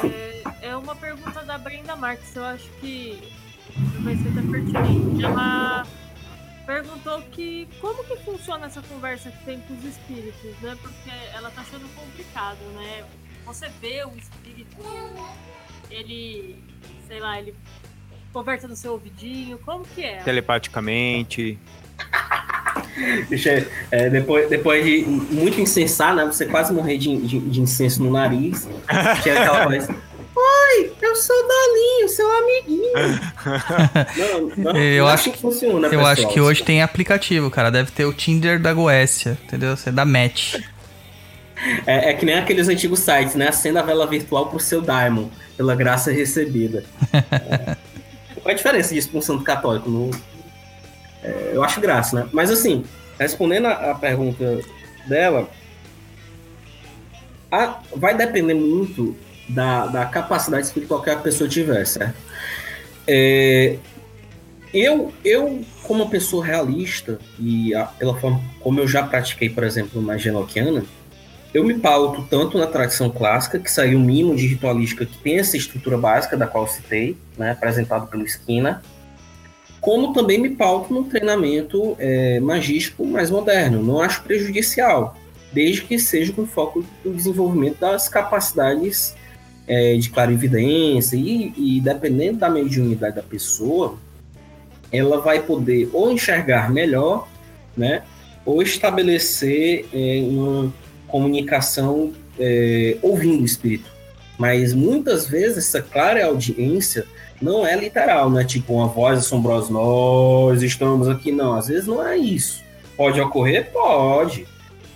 É, 0.03 0.43
é, 0.61 0.75
uma 0.75 0.95
pergunta 0.95 1.41
da 1.43 1.57
Brenda 1.57 1.95
Marques, 1.95 2.35
eu 2.35 2.43
acho 2.43 2.69
que 2.79 3.17
vai 3.99 4.15
ser 4.15 4.29
até 4.29 4.41
pertinente. 4.41 5.23
Ela 5.23 5.85
perguntou 6.65 7.21
que 7.31 7.67
como 7.79 8.03
que 8.03 8.15
funciona 8.17 8.67
essa 8.67 8.81
conversa 8.81 9.31
que 9.31 9.45
tem 9.45 9.59
com 9.61 9.73
os 9.73 9.83
espíritos, 9.83 10.59
né? 10.61 10.77
Porque 10.81 11.11
ela 11.33 11.49
tá 11.51 11.61
achando 11.61 11.87
complicado, 11.95 12.59
né? 12.75 13.03
Você 13.45 13.69
vê 13.81 14.03
o 14.05 14.15
espírito, 14.15 14.77
ele, 15.89 16.63
sei 17.07 17.19
lá, 17.19 17.39
ele 17.39 17.55
conversa 18.31 18.67
no 18.67 18.75
seu 18.75 18.93
ouvidinho, 18.93 19.57
como 19.59 19.83
que 19.83 20.03
é? 20.03 20.17
Telepaticamente. 20.17 21.59
Deixa, 23.29 23.67
é, 23.89 24.09
depois, 24.09 24.49
depois 24.49 24.85
de 24.85 25.03
muito 25.05 25.59
incensar, 25.59 26.15
né? 26.15 26.25
Você 26.25 26.45
quase 26.45 26.73
morrer 26.73 26.97
de, 26.97 27.17
de, 27.17 27.39
de 27.39 27.61
incenso 27.61 28.03
no 28.03 28.11
nariz. 28.11 28.67
Tinha 29.23 29.41
aquela 29.41 29.65
voz. 29.65 29.87
Oi, 30.35 30.93
eu 31.01 31.15
sou 31.15 31.35
o 31.35 31.47
Dolinho, 31.47 32.09
seu 32.09 32.31
amiguinho. 32.31 32.93
não, 34.17 34.73
não, 34.73 34.77
eu 34.79 35.03
não 35.03 35.11
acho 35.11 35.31
que 35.31 35.37
funciona. 35.37 35.87
Eu 35.87 35.91
pessoal. 35.91 36.07
acho 36.07 36.27
que 36.29 36.39
hoje 36.39 36.63
tem 36.63 36.81
aplicativo, 36.81 37.51
cara. 37.51 37.69
Deve 37.69 37.91
ter 37.91 38.05
o 38.05 38.13
Tinder 38.13 38.59
da 38.59 38.73
Goécia, 38.73 39.37
entendeu? 39.43 39.75
Você 39.75 39.91
dá 39.91 40.05
match. 40.05 40.55
É, 41.85 42.09
é, 42.09 42.13
que 42.13 42.25
nem 42.25 42.35
aqueles 42.35 42.67
antigos 42.69 42.99
sites, 42.99 43.35
né? 43.35 43.49
Acenda 43.49 43.81
a 43.81 43.83
vela 43.83 44.07
virtual 44.07 44.47
pro 44.47 44.59
seu 44.59 44.81
Daimon, 44.81 45.27
pela 45.57 45.75
graça 45.75 46.11
recebida. 46.11 46.83
é. 47.13 47.75
Qual 48.41 48.49
é 48.49 48.53
a 48.53 48.55
diferença 48.55 48.93
disso 48.93 49.09
para 49.09 49.19
um 49.19 49.21
santo 49.21 49.43
católico? 49.43 49.87
No, 49.87 50.09
é, 51.23 51.51
eu 51.53 51.63
acho 51.63 51.79
graça, 51.79 52.19
né? 52.19 52.29
Mas 52.31 52.49
assim, 52.49 52.83
respondendo 53.19 53.67
a, 53.67 53.91
a 53.91 53.95
pergunta 53.95 54.61
dela, 55.05 55.47
a, 57.51 57.79
vai 57.95 58.17
depender 58.17 58.55
muito 58.55 59.15
da, 59.47 59.87
da 59.87 60.05
capacidade 60.05 60.71
que 60.71 61.09
a 61.09 61.15
pessoa 61.17 61.49
tiver, 61.49 61.85
certo? 61.85 62.15
É, 63.07 63.77
eu, 64.73 65.11
eu, 65.25 65.61
como 65.83 66.09
pessoa 66.09 66.45
realista, 66.45 67.19
e 67.37 67.73
a, 67.75 67.85
pela 67.85 68.17
forma 68.17 68.41
como 68.59 68.79
eu 68.79 68.87
já 68.87 69.03
pratiquei, 69.03 69.49
por 69.49 69.63
exemplo, 69.63 70.01
na 70.01 70.17
genoquiana, 70.17 70.83
eu 71.53 71.65
me 71.65 71.73
pauto 71.77 72.25
tanto 72.29 72.57
na 72.57 72.65
tradição 72.65 73.09
clássica, 73.09 73.59
que 73.59 73.69
saiu 73.69 73.99
um 73.99 74.03
mínimo 74.03 74.35
de 74.35 74.47
ritualística 74.47 75.05
que 75.05 75.17
tem 75.17 75.39
essa 75.39 75.57
estrutura 75.57 75.97
básica 75.97 76.37
da 76.37 76.47
qual 76.47 76.65
citei, 76.65 77.17
né, 77.37 77.51
apresentado 77.51 78.07
pelo 78.07 78.23
Esquina, 78.23 78.81
como 79.81 80.13
também 80.13 80.37
me 80.37 80.51
pauto 80.51 80.93
no 80.93 81.03
treinamento 81.05 81.95
é, 81.99 82.39
magístico 82.39 83.05
mais 83.05 83.29
moderno. 83.29 83.83
Não 83.83 83.99
acho 83.99 84.21
prejudicial, 84.21 85.17
desde 85.51 85.81
que 85.81 85.99
seja 85.99 86.31
com 86.31 86.45
foco 86.45 86.85
no 87.03 87.13
desenvolvimento 87.13 87.79
das 87.79 88.07
capacidades 88.07 89.15
é, 89.71 89.95
de 89.95 90.09
clarividência 90.09 91.15
e, 91.15 91.53
e 91.55 91.79
dependendo 91.79 92.39
da 92.39 92.49
mediunidade 92.49 93.15
da 93.15 93.23
pessoa, 93.23 93.97
ela 94.91 95.21
vai 95.21 95.41
poder 95.41 95.89
ou 95.93 96.11
enxergar 96.11 96.69
melhor, 96.69 97.25
né, 97.77 98.03
ou 98.45 98.61
estabelecer 98.61 99.85
é, 99.93 100.19
um 100.23 100.69
comunicação 101.07 102.11
é, 102.37 102.97
ouvindo 103.01 103.43
o 103.43 103.45
espírito. 103.45 103.89
Mas 104.37 104.73
muitas 104.73 105.25
vezes 105.25 105.59
essa 105.59 105.81
clara 105.81 106.25
audiência 106.25 107.05
não 107.41 107.65
é 107.65 107.73
literal, 107.73 108.29
não 108.29 108.41
é 108.41 108.43
tipo 108.43 108.73
uma 108.73 108.87
voz 108.87 109.19
assombrosa, 109.19 109.71
nós 109.71 110.61
estamos 110.61 111.07
aqui, 111.07 111.31
não. 111.31 111.53
Às 111.53 111.67
vezes 111.69 111.87
não 111.87 112.05
é 112.05 112.17
isso. 112.17 112.61
Pode 112.97 113.21
ocorrer? 113.21 113.71
Pode. 113.71 114.45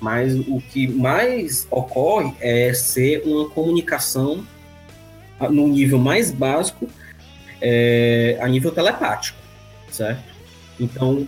Mas 0.02 0.36
o 0.36 0.62
que 0.70 0.86
mais 0.86 1.66
ocorre 1.72 2.34
é 2.42 2.74
ser 2.74 3.24
uma 3.26 3.48
comunicação 3.50 4.44
no 5.40 5.68
nível 5.68 6.00
mais 6.00 6.32
básico, 6.32 6.88
é, 7.62 8.38
a 8.42 8.48
nível 8.48 8.72
telepático, 8.72 9.38
certo? 9.92 10.24
Então, 10.80 11.28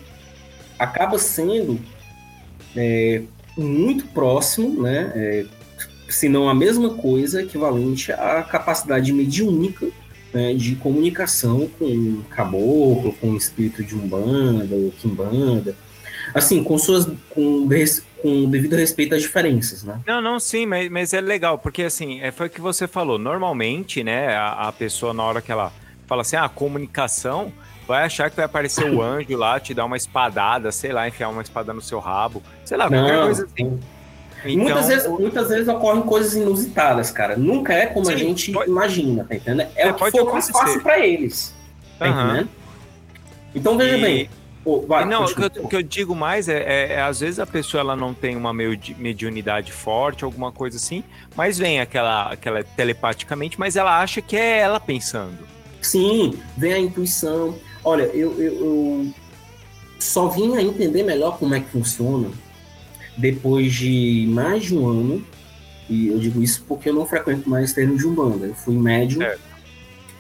acaba 0.78 1.18
sendo 1.18 1.80
é, 2.76 3.22
muito 3.58 4.06
próximo, 4.08 4.82
né? 4.82 5.12
É, 5.16 5.46
se 6.10 6.30
não 6.30 6.48
a 6.48 6.56
mesma 6.56 6.92
coisa, 6.92 7.42
equivalente 7.42 8.12
à 8.14 8.42
capacidade 8.42 9.12
mediúnica 9.12 9.88
né, 10.34 10.54
de 10.54 10.76
comunicação 10.76 11.70
com 11.78 12.22
caboclo, 12.30 13.14
com 13.14 13.36
espírito 13.36 13.84
de 13.84 13.96
umbanda 13.96 14.76
ou 14.76 14.92
quimbanda, 14.92 15.76
assim, 16.34 16.64
com 16.64 16.78
suas 16.78 17.10
com, 17.30 17.68
com 18.22 18.50
devido 18.50 18.76
respeito 18.76 19.16
às 19.16 19.22
diferenças, 19.22 19.84
né? 19.84 20.00
Não, 20.06 20.22
não, 20.22 20.40
sim, 20.40 20.66
mas, 20.66 20.90
mas 20.90 21.14
é 21.14 21.22
legal, 21.22 21.58
porque 21.58 21.84
assim, 21.84 22.20
é, 22.22 22.32
foi 22.32 22.48
o 22.48 22.50
que 22.50 22.62
você 22.62 22.88
falou. 22.88 23.18
Normalmente, 23.18 24.04
né, 24.04 24.36
a, 24.36 24.68
a 24.68 24.72
pessoa, 24.72 25.14
na 25.14 25.24
hora 25.24 25.42
que 25.42 25.52
ela 25.52 25.72
fala 26.08 26.22
assim, 26.22 26.36
ah, 26.36 26.48
comunicação, 26.50 27.52
vai 27.88 28.04
achar 28.04 28.30
que 28.30 28.36
vai 28.36 28.46
aparecer 28.46 28.86
o 28.90 29.02
anjo 29.04 29.38
lá, 29.38 29.60
te 29.60 29.74
dar 29.74 29.86
uma 29.86 29.98
espadada, 29.98 30.72
sei 30.72 30.92
lá, 30.92 31.08
enfiar 31.08 31.30
uma 31.30 31.42
espada 31.42 31.74
no 31.74 31.82
seu 31.82 32.00
rabo, 32.00 32.42
sei 32.66 32.78
lá, 32.78 32.88
qualquer 32.90 33.14
Não, 33.18 33.24
coisa 33.24 33.46
assim. 33.46 33.80
Então, 34.46 34.64
muitas, 34.64 34.88
vezes, 34.88 35.08
muitas 35.08 35.50
vezes 35.50 35.68
ocorrem 35.68 36.02
coisas 36.04 36.36
inusitadas, 36.36 37.10
cara. 37.12 37.36
Nunca 37.36 37.74
é 37.74 37.88
como 37.88 38.08
a 38.08 38.12
Sim, 38.12 38.18
gente 38.20 38.52
pode- 38.52 38.70
imagina, 38.70 39.26
tá 39.28 39.36
entendendo? 39.36 39.68
É 39.76 39.88
É, 39.88 39.92
o 39.92 39.96
que 39.96 40.12
for 40.12 40.32
mais 40.32 40.50
fácil 40.50 40.82
pra 40.82 41.00
eles, 41.06 41.54
tá 41.98 42.08
entendendo? 42.08 42.50
Então 43.56 43.78
veja 43.78 43.98
E- 43.98 44.02
bem. 44.02 44.30
Pô, 44.68 44.82
vai, 44.82 45.06
não, 45.06 45.24
o 45.24 45.34
que, 45.34 45.42
eu, 45.42 45.64
o 45.64 45.68
que 45.70 45.76
eu 45.78 45.82
digo 45.82 46.14
mais 46.14 46.50
é, 46.50 46.58
é- 46.62 46.94
é, 46.96 47.02
às 47.02 47.22
vezes 47.22 47.40
a 47.40 47.46
pessoa 47.46 47.80
ela 47.80 47.96
não 47.96 48.14
tem 48.14 48.36
uma 48.36 48.54
medi- 48.54 48.94
mediunidade 49.00 49.72
forte, 49.72 50.26
alguma 50.26 50.52
coisa 50.52 50.76
assim, 50.76 51.06
mas 51.38 51.58
vem 51.58 51.80
aquela, 51.80 52.34
aquela 52.34 52.62
telepaticamente, 52.66 53.58
mas 53.58 53.78
ela 53.78 54.02
acha 54.02 54.22
que 54.22 54.36
é 54.36 54.58
ela 54.60 54.78
pensando. 54.78 55.38
Sim, 55.82 56.34
vem 56.58 56.74
a 56.74 56.80
intuição. 56.80 57.56
Olha, 57.82 58.04
eu, 58.14 58.34
eu, 58.42 58.54
eu 58.56 59.08
só 60.02 60.28
vim 60.28 60.58
a 60.58 60.62
entender 60.62 61.02
melhor 61.04 61.38
como 61.40 61.56
é 61.56 61.62
que 61.62 61.70
funciona 61.70 62.30
depois 63.16 63.74
de 63.74 64.26
mais 64.30 64.64
de 64.66 64.76
um 64.78 64.86
ano. 64.86 65.26
E 65.90 66.10
eu 66.10 66.20
digo 66.20 66.44
isso 66.44 66.66
porque 66.68 66.90
eu 66.90 66.94
não 66.94 67.06
frequento 67.06 67.50
mais 67.50 67.72
termo 67.72 67.96
de 67.98 68.06
Umbanda. 68.06 68.48
Eu 68.48 68.54
fui 68.54 68.76
médium 68.76 69.22
É. 69.24 69.38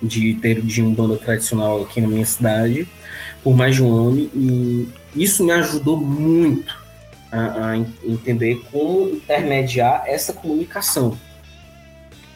de 0.01 0.35
termo 0.35 0.61
de 0.65 0.81
Umbanda 0.81 1.17
tradicional 1.17 1.81
aqui 1.81 1.99
na 1.99 2.07
minha 2.07 2.25
cidade 2.25 2.87
por 3.47 3.55
mais 3.55 3.75
de 3.75 3.81
um 3.81 3.93
ano. 4.09 4.17
E 4.35 4.89
isso 5.15 5.41
me 5.45 5.53
ajudou 5.53 5.95
muito 5.95 6.75
a, 7.31 7.69
a 7.69 7.77
en- 7.77 7.85
entender 8.03 8.61
como 8.69 9.07
intermediar 9.09 10.03
essa 10.05 10.33
comunicação. 10.33 11.17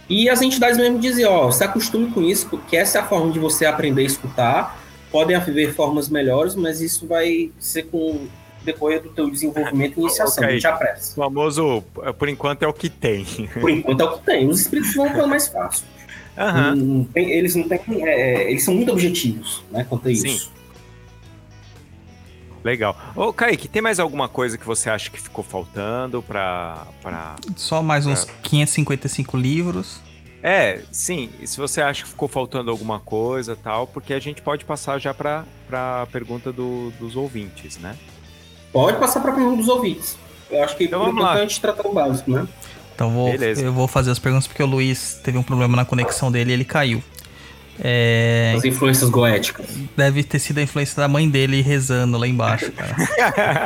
E 0.09 0.29
as 0.29 0.41
entidades 0.41 0.77
mesmo 0.77 0.99
diziam, 0.99 1.33
ó, 1.33 1.51
se 1.51 1.65
acostume 1.65 2.09
com 2.11 2.21
isso, 2.21 2.47
porque 2.49 2.77
essa 2.77 2.99
é 2.99 3.01
a 3.01 3.05
forma 3.05 3.29
de 3.29 3.39
você 3.39 3.65
aprender 3.65 4.03
a 4.03 4.05
escutar. 4.05 4.81
Podem 5.11 5.35
haver 5.35 5.73
formas 5.73 6.07
melhores, 6.07 6.55
mas 6.55 6.79
isso 6.79 7.05
vai 7.05 7.51
ser 7.59 7.83
com 7.87 8.27
depois 8.63 9.03
do 9.03 9.09
teu 9.09 9.29
desenvolvimento 9.29 9.97
e 9.97 10.01
iniciação. 10.03 10.41
Ok. 10.43 10.53
Não 10.53 10.59
te 10.61 10.67
apressa. 10.67 11.11
O 11.11 11.23
famoso, 11.25 11.83
eh, 12.03 12.13
por 12.13 12.29
enquanto, 12.29 12.63
é 12.63 12.67
o 12.67 12.73
que 12.73 12.89
tem. 12.89 13.25
Por 13.59 13.69
enquanto 13.69 13.99
é 13.99 14.03
o 14.05 14.17
que 14.17 14.25
tem. 14.25 14.47
Os 14.47 14.61
espíritos 14.61 14.95
vão 14.95 15.11
pelo 15.11 15.27
mais 15.27 15.47
fácil. 15.49 15.83
Não 16.73 17.03
tem- 17.03 17.29
eles 17.31 17.53
não 17.55 17.67
têm. 17.67 17.81
é, 18.07 18.49
eles 18.49 18.63
são 18.63 18.73
muito 18.73 18.89
objetivos, 18.93 19.61
né? 19.69 19.85
Quanto 19.89 20.07
a 20.07 20.11
isso. 20.11 20.25
Sim. 20.25 20.60
Legal. 22.63 22.95
Ô, 23.15 23.33
Kaique, 23.33 23.67
tem 23.67 23.81
mais 23.81 23.99
alguma 23.99 24.27
coisa 24.29 24.57
que 24.57 24.65
você 24.65 24.89
acha 24.89 25.09
que 25.09 25.19
ficou 25.19 25.43
faltando 25.43 26.21
pra. 26.21 26.85
pra... 27.01 27.35
Só 27.55 27.81
mais 27.81 28.05
uns 28.05 28.25
555 28.43 29.35
livros. 29.37 29.99
É, 30.43 30.81
sim, 30.91 31.29
e 31.39 31.45
se 31.47 31.57
você 31.57 31.81
acha 31.81 32.03
que 32.03 32.09
ficou 32.09 32.27
faltando 32.27 32.71
alguma 32.71 32.99
coisa 32.99 33.55
tal, 33.55 33.85
porque 33.85 34.13
a 34.13 34.19
gente 34.19 34.41
pode 34.41 34.65
passar 34.65 34.99
já 34.99 35.13
pra, 35.13 35.43
pra 35.67 36.07
pergunta 36.11 36.51
do- 36.51 36.91
dos 36.99 37.15
ouvintes, 37.15 37.77
né? 37.77 37.95
Pode 38.73 38.97
passar 38.97 39.19
para 39.21 39.31
pergunta 39.33 39.57
dos 39.57 39.67
ouvintes. 39.67 40.17
Eu 40.49 40.63
acho 40.63 40.75
que 40.75 40.85
Então 40.85 40.99
vamos 41.05 41.21
lá. 41.23 41.33
a 41.33 41.41
gente 41.41 41.61
trata 41.61 41.87
o 41.87 41.93
básico, 41.93 42.31
né? 42.31 42.47
Então 42.95 43.11
vou, 43.11 43.31
Beleza. 43.31 43.61
eu 43.63 43.71
vou 43.71 43.87
fazer 43.87 44.11
as 44.11 44.19
perguntas 44.19 44.47
porque 44.47 44.61
o 44.63 44.65
Luiz 44.65 45.19
teve 45.23 45.37
um 45.37 45.43
problema 45.43 45.75
na 45.75 45.85
conexão 45.85 46.31
dele 46.31 46.51
e 46.51 46.53
ele 46.53 46.65
caiu. 46.65 47.03
É, 47.79 48.53
As 48.55 48.63
influências 48.65 49.09
goéticas. 49.09 49.65
deve 49.95 50.23
ter 50.23 50.39
sido 50.39 50.59
a 50.59 50.61
influência 50.61 50.95
da 50.95 51.07
mãe 51.07 51.29
dele 51.29 51.61
rezando 51.61 52.17
lá 52.17 52.27
embaixo, 52.27 52.71
cara. 52.71 52.95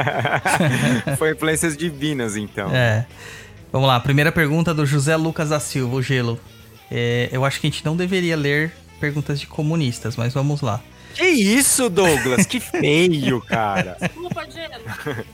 Foi 1.18 1.32
influências 1.32 1.76
divinas, 1.76 2.36
então. 2.36 2.74
É. 2.74 3.06
Vamos 3.72 3.88
lá, 3.88 4.00
primeira 4.00 4.32
pergunta 4.32 4.74
do 4.74 4.86
José 4.86 5.16
Lucas 5.16 5.50
da 5.50 5.60
Silva, 5.60 5.96
o 5.96 6.02
Gelo. 6.02 6.40
É, 6.90 7.30
eu 7.32 7.44
acho 7.44 7.60
que 7.60 7.68
a 7.68 7.70
gente 7.70 7.84
não 7.84 7.96
deveria 7.96 8.38
ler 8.38 8.72
perguntas 9.00 9.40
de 9.40 9.48
comunistas, 9.48 10.16
mas 10.16 10.34
vamos 10.34 10.62
lá. 10.62 10.82
Que 11.14 11.26
isso, 11.26 11.90
Douglas? 11.90 12.46
Que 12.46 12.60
feio, 12.60 13.42
cara. 13.42 13.98
Desculpa, 14.00 14.46
Gelo. 14.50 15.26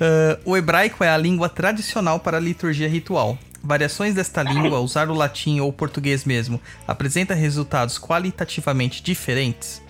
Ah, 0.00 0.38
o 0.44 0.56
hebraico 0.56 1.04
é 1.04 1.08
a 1.08 1.16
língua 1.16 1.48
tradicional 1.48 2.18
para 2.18 2.38
a 2.38 2.40
liturgia 2.40 2.88
ritual. 2.88 3.38
Variações 3.66 4.14
desta 4.14 4.44
língua, 4.44 4.78
usar 4.78 5.10
o 5.10 5.14
latim 5.14 5.58
ou 5.58 5.68
o 5.68 5.72
português 5.72 6.24
mesmo, 6.24 6.60
apresenta 6.86 7.34
resultados 7.34 7.98
qualitativamente 7.98 9.02
diferentes? 9.02 9.82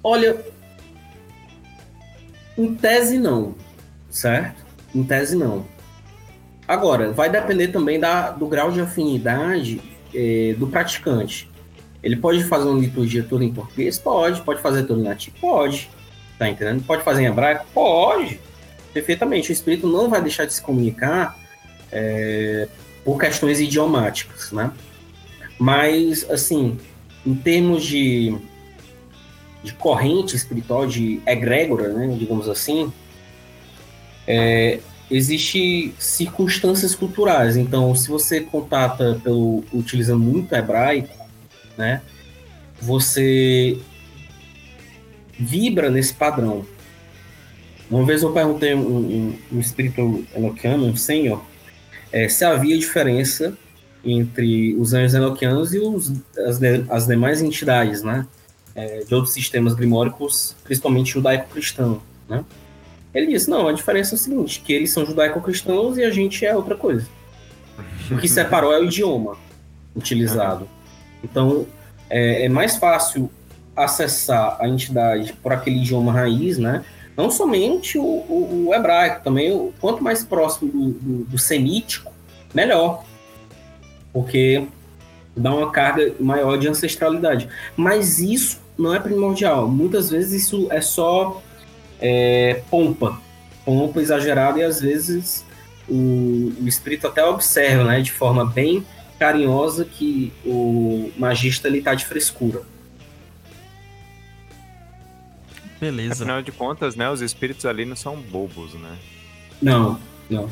Olha, 0.00 0.40
em 2.56 2.72
tese 2.72 3.18
não, 3.18 3.56
certo? 4.08 4.64
Em 4.94 5.02
tese 5.02 5.34
não. 5.34 5.66
Agora, 6.68 7.10
vai 7.10 7.28
depender 7.28 7.68
também 7.68 7.98
da, 7.98 8.30
do 8.30 8.46
grau 8.46 8.70
de 8.70 8.80
afinidade 8.80 9.82
eh, 10.14 10.54
do 10.56 10.68
praticante. 10.68 11.50
Ele 12.00 12.14
pode 12.14 12.44
fazer 12.44 12.68
uma 12.68 12.78
liturgia 12.78 13.26
toda 13.28 13.44
em 13.44 13.52
português? 13.52 13.98
Pode. 13.98 14.40
Pode 14.42 14.62
fazer 14.62 14.84
toda 14.84 15.00
em 15.00 15.04
latim? 15.04 15.32
Pode. 15.40 15.90
Tá 16.38 16.48
entendendo? 16.48 16.84
Pode 16.84 17.02
fazer 17.02 17.22
em 17.22 17.26
hebraico? 17.26 17.66
Pode. 17.74 18.38
Perfeitamente. 18.94 19.50
O 19.50 19.52
espírito 19.52 19.86
não 19.86 20.08
vai 20.08 20.22
deixar 20.22 20.46
de 20.46 20.54
se 20.54 20.62
comunicar 20.62 21.38
eh, 21.92 22.68
por 23.04 23.20
questões 23.20 23.60
idiomáticas, 23.60 24.50
né? 24.52 24.72
Mas, 25.58 26.28
assim, 26.30 26.78
em 27.26 27.34
termos 27.34 27.84
de 27.84 28.34
de 29.64 29.72
corrente 29.72 30.36
espiritual, 30.36 30.86
de 30.86 31.22
egrégora, 31.26 31.88
né, 31.88 32.14
digamos 32.18 32.50
assim, 32.50 32.92
é, 34.26 34.78
existe 35.10 35.94
circunstâncias 35.98 36.94
culturais. 36.94 37.56
Então, 37.56 37.94
se 37.96 38.08
você 38.08 38.42
contata 38.42 39.18
pelo 39.24 39.64
utilizando 39.72 40.22
muito 40.22 40.54
hebraico, 40.54 41.16
né, 41.78 42.02
você 42.78 43.78
vibra 45.38 45.90
nesse 45.90 46.12
padrão. 46.12 46.66
Uma 47.90 48.04
vez 48.04 48.22
eu 48.22 48.32
perguntei 48.32 48.74
um, 48.74 48.80
um, 48.80 49.38
um 49.52 49.60
espírito 49.60 50.24
enoquiano, 50.34 50.86
um 50.86 50.96
senhor, 50.96 51.44
é, 52.12 52.28
se 52.28 52.44
havia 52.44 52.78
diferença 52.78 53.56
entre 54.04 54.74
os 54.76 54.92
anjos 54.92 55.14
enoquianos 55.14 55.74
e 55.74 55.78
os, 55.78 56.12
as, 56.46 56.58
de- 56.58 56.84
as 56.88 57.06
demais 57.06 57.40
entidades, 57.42 58.02
né? 58.02 58.26
é, 58.74 59.00
de 59.00 59.14
outros 59.14 59.32
sistemas 59.32 59.74
grimóricos, 59.74 60.56
principalmente 60.64 61.12
judaico-cristão, 61.12 62.02
né? 62.28 62.44
Ele 63.14 63.28
disse, 63.28 63.48
não, 63.48 63.68
a 63.68 63.72
diferença 63.72 64.14
é 64.14 64.16
o 64.16 64.18
seguinte, 64.18 64.60
que 64.60 64.72
eles 64.72 64.90
são 64.90 65.06
judaico-cristãos 65.06 65.96
e 65.96 66.02
a 66.02 66.10
gente 66.10 66.44
é 66.44 66.54
outra 66.56 66.74
coisa. 66.74 67.06
O 68.10 68.16
que 68.18 68.26
separou 68.28 68.72
é 68.72 68.80
o 68.80 68.84
idioma 68.84 69.36
utilizado. 69.94 70.68
Então, 71.22 71.66
é, 72.10 72.44
é 72.44 72.48
mais 72.48 72.76
fácil 72.76 73.30
acessar 73.76 74.56
a 74.60 74.68
entidade 74.68 75.32
por 75.34 75.52
aquele 75.52 75.76
idioma 75.76 76.12
raiz, 76.12 76.58
né? 76.58 76.84
Não 77.16 77.30
somente 77.30 77.96
o, 77.98 78.02
o- 78.02 78.64
o 78.68 78.74
hebraico, 78.74 79.22
também 79.22 79.52
o, 79.52 79.72
quanto 79.80 80.02
mais 80.02 80.24
próximo 80.24 80.70
do, 80.70 80.90
do- 80.92 81.24
do 81.24 81.38
semítico, 81.38 82.12
melhor. 82.52 83.04
Porque 84.12 84.66
dá 85.36 85.52
uma 85.54 85.70
carga 85.70 86.14
maior 86.20 86.56
de 86.56 86.68
ancestralidade. 86.68 87.48
Mas 87.76 88.18
isso 88.18 88.60
não 88.78 88.94
é 88.94 89.00
primordial. 89.00 89.68
Muitas 89.68 90.10
vezes 90.10 90.44
isso 90.44 90.68
é 90.70 90.80
só 90.80 91.40
é, 92.00 92.62
pompa, 92.70 93.20
pompa 93.64 94.00
exagerada 94.00 94.58
e 94.58 94.62
às 94.62 94.80
vezes 94.80 95.44
o, 95.88 96.52
o 96.60 96.66
espírito 96.68 97.06
até 97.06 97.24
observa, 97.24 97.84
né, 97.84 98.00
de 98.00 98.10
forma 98.12 98.44
bem 98.44 98.84
carinhosa 99.18 99.84
que 99.84 100.32
o 100.44 101.10
magista 101.16 101.68
ele 101.68 101.80
tá 101.80 101.94
de 101.94 102.04
frescura. 102.04 102.62
Beleza. 105.84 106.24
Afinal 106.24 106.40
de 106.40 106.50
contas, 106.50 106.96
né, 106.96 107.10
os 107.10 107.20
espíritos 107.20 107.66
ali 107.66 107.84
não 107.84 107.94
são 107.94 108.16
bobos, 108.16 108.72
né? 108.72 108.96
Não, 109.60 110.00
não. 110.30 110.48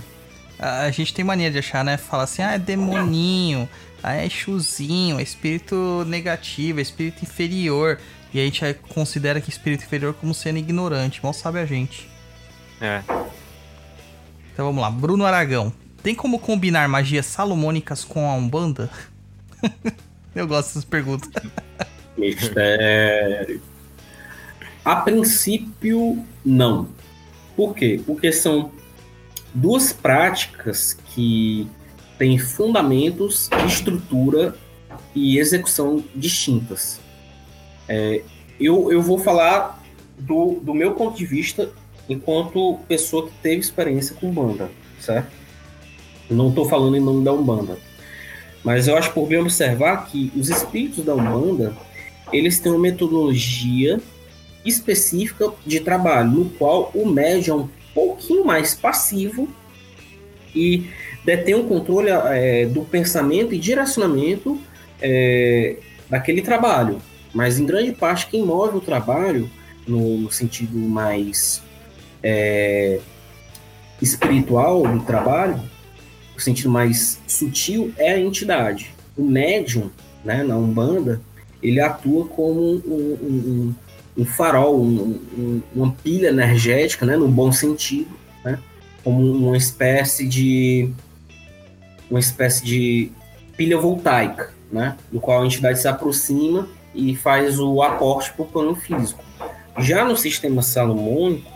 A 0.59 0.83
a 0.83 0.91
gente 0.91 1.15
tem 1.15 1.25
mania 1.25 1.51
de 1.51 1.59
achar, 1.59 1.83
né? 1.83 1.97
Falar 1.97 2.25
assim, 2.25 2.43
ah, 2.43 2.53
é 2.53 2.59
demoninho, 2.59 3.67
ah, 4.03 4.13
é 4.13 4.29
chuzinho, 4.29 5.19
é 5.19 5.23
espírito 5.23 6.05
negativo, 6.07 6.81
é 6.81 6.83
espírito 6.83 7.23
inferior. 7.23 7.99
E 8.35 8.41
a 8.41 8.45
gente 8.45 8.63
considera 8.91 9.41
que 9.41 9.49
espírito 9.49 9.85
inferior 9.85 10.13
como 10.13 10.35
sendo 10.35 10.59
ignorante. 10.59 11.21
Mal 11.23 11.33
sabe 11.33 11.59
a 11.59 11.65
gente. 11.65 12.09
É. 12.79 13.03
Então 14.53 14.67
vamos 14.67 14.83
lá. 14.83 14.91
Bruno 14.91 15.25
Aragão. 15.25 15.73
Tem 16.03 16.15
como 16.15 16.39
combinar 16.39 16.87
magias 16.89 17.25
salomônicas 17.25 18.05
com 18.05 18.29
a 18.29 18.35
Umbanda? 18.35 18.91
Eu 20.35 20.47
gosto 20.47 20.69
dessas 20.69 20.85
perguntas. 20.85 21.31
Mistério. 22.19 23.63
A 24.85 24.97
princípio, 24.97 26.25
não. 26.45 26.89
Por 27.57 27.75
quê? 27.75 28.01
Porque 28.05 28.33
são 28.33 28.73
duas 29.55 29.93
práticas 29.93 30.95
que 31.15 31.69
têm 32.19 32.39
fundamentos, 32.39 33.49
estrutura 33.67 34.55
e 35.15 35.39
execução 35.39 36.03
distintas. 36.15 37.01
É, 37.89 38.23
eu, 38.59 38.91
eu 38.91 39.03
vou 39.03 39.19
falar 39.19 39.83
do, 40.19 40.61
do 40.63 40.75
meu 40.75 40.93
ponto 40.95 41.17
de 41.17 41.27
vista 41.27 41.71
enquanto 42.09 42.79
pessoa 42.89 43.27
que 43.27 43.33
teve 43.43 43.61
experiência 43.61 44.15
com 44.17 44.31
banda, 44.31 44.71
certo? 45.01 45.31
Não 46.31 46.49
estou 46.49 46.69
falando 46.69 46.97
em 46.97 47.01
nome 47.01 47.25
da 47.25 47.33
Umbanda. 47.33 47.79
Mas 48.65 48.87
eu 48.87 48.97
acho 48.97 49.13
por 49.13 49.27
bem 49.29 49.39
observar 49.39 50.07
que 50.07 50.33
os 50.37 50.49
espíritos 50.49 51.05
da 51.05 51.15
Umbanda, 51.15 51.77
eles 52.33 52.61
têm 52.61 52.73
uma 52.73 52.81
metodologia 52.81 54.01
específica 54.65 55.53
de 55.67 55.81
trabalho, 55.81 56.31
no 56.31 56.51
qual 56.51 56.91
o 56.95 57.07
médium 57.07 57.55
é 57.55 57.63
um 57.63 57.69
pouquinho 57.95 58.45
mais 58.45 58.75
passivo 58.75 59.49
e 60.55 60.89
detém 61.25 61.55
o 61.55 61.65
controle 61.65 62.11
é, 62.11 62.67
do 62.67 62.83
pensamento 62.83 63.55
e 63.55 63.59
direcionamento 63.59 64.59
é, 65.01 65.77
daquele 66.09 66.43
trabalho. 66.43 67.01
Mas 67.33 67.59
em 67.59 67.67
grande 67.67 67.93
parte 67.93 68.27
quem 68.27 68.45
move 68.45 68.77
o 68.77 68.81
trabalho, 68.81 69.51
no, 69.87 70.19
no 70.19 70.31
sentido 70.31 70.79
mais 70.79 71.63
é, 72.23 73.01
espiritual 74.01 74.83
do 74.83 75.01
trabalho, 75.05 75.61
o 76.37 76.41
sentido 76.41 76.71
mais 76.71 77.21
sutil, 77.27 77.93
é 77.97 78.13
a 78.13 78.21
entidade. 78.21 78.95
O 79.17 79.23
médium, 79.23 79.91
né, 80.25 80.43
na 80.43 80.57
Umbanda, 80.57 81.21
ele 81.63 81.81
atua 81.81 82.27
como 82.27 82.61
um, 82.61 83.19
um 83.23 83.75
farol, 84.25 84.81
um, 84.81 85.63
uma 85.75 85.93
pilha 86.03 86.29
energética, 86.29 87.07
né, 87.07 87.17
no 87.17 87.29
bom 87.29 87.51
sentido, 87.51 88.11
né, 88.45 88.59
como 89.03 89.21
uma 89.33 89.57
espécie 89.57 90.27
de 90.27 90.91
uma 92.11 92.21
espécie 92.21 92.65
de 92.65 93.11
pilha 93.57 93.79
voltaica, 93.79 94.53
né, 94.71 94.97
do 95.11 95.19
qual 95.19 95.43
a 95.43 95.47
entidade 95.47 95.81
se 95.81 95.89
aproxima 95.89 96.69
e 96.95 97.17
faz 97.17 97.59
o 97.59 97.83
aporte 97.83 98.33
o 98.37 98.45
plano 98.45 98.75
físico. 98.75 99.25
Já 99.79 100.05
no 100.05 100.17
sistema 100.17 100.61
salomônico, 100.61 101.51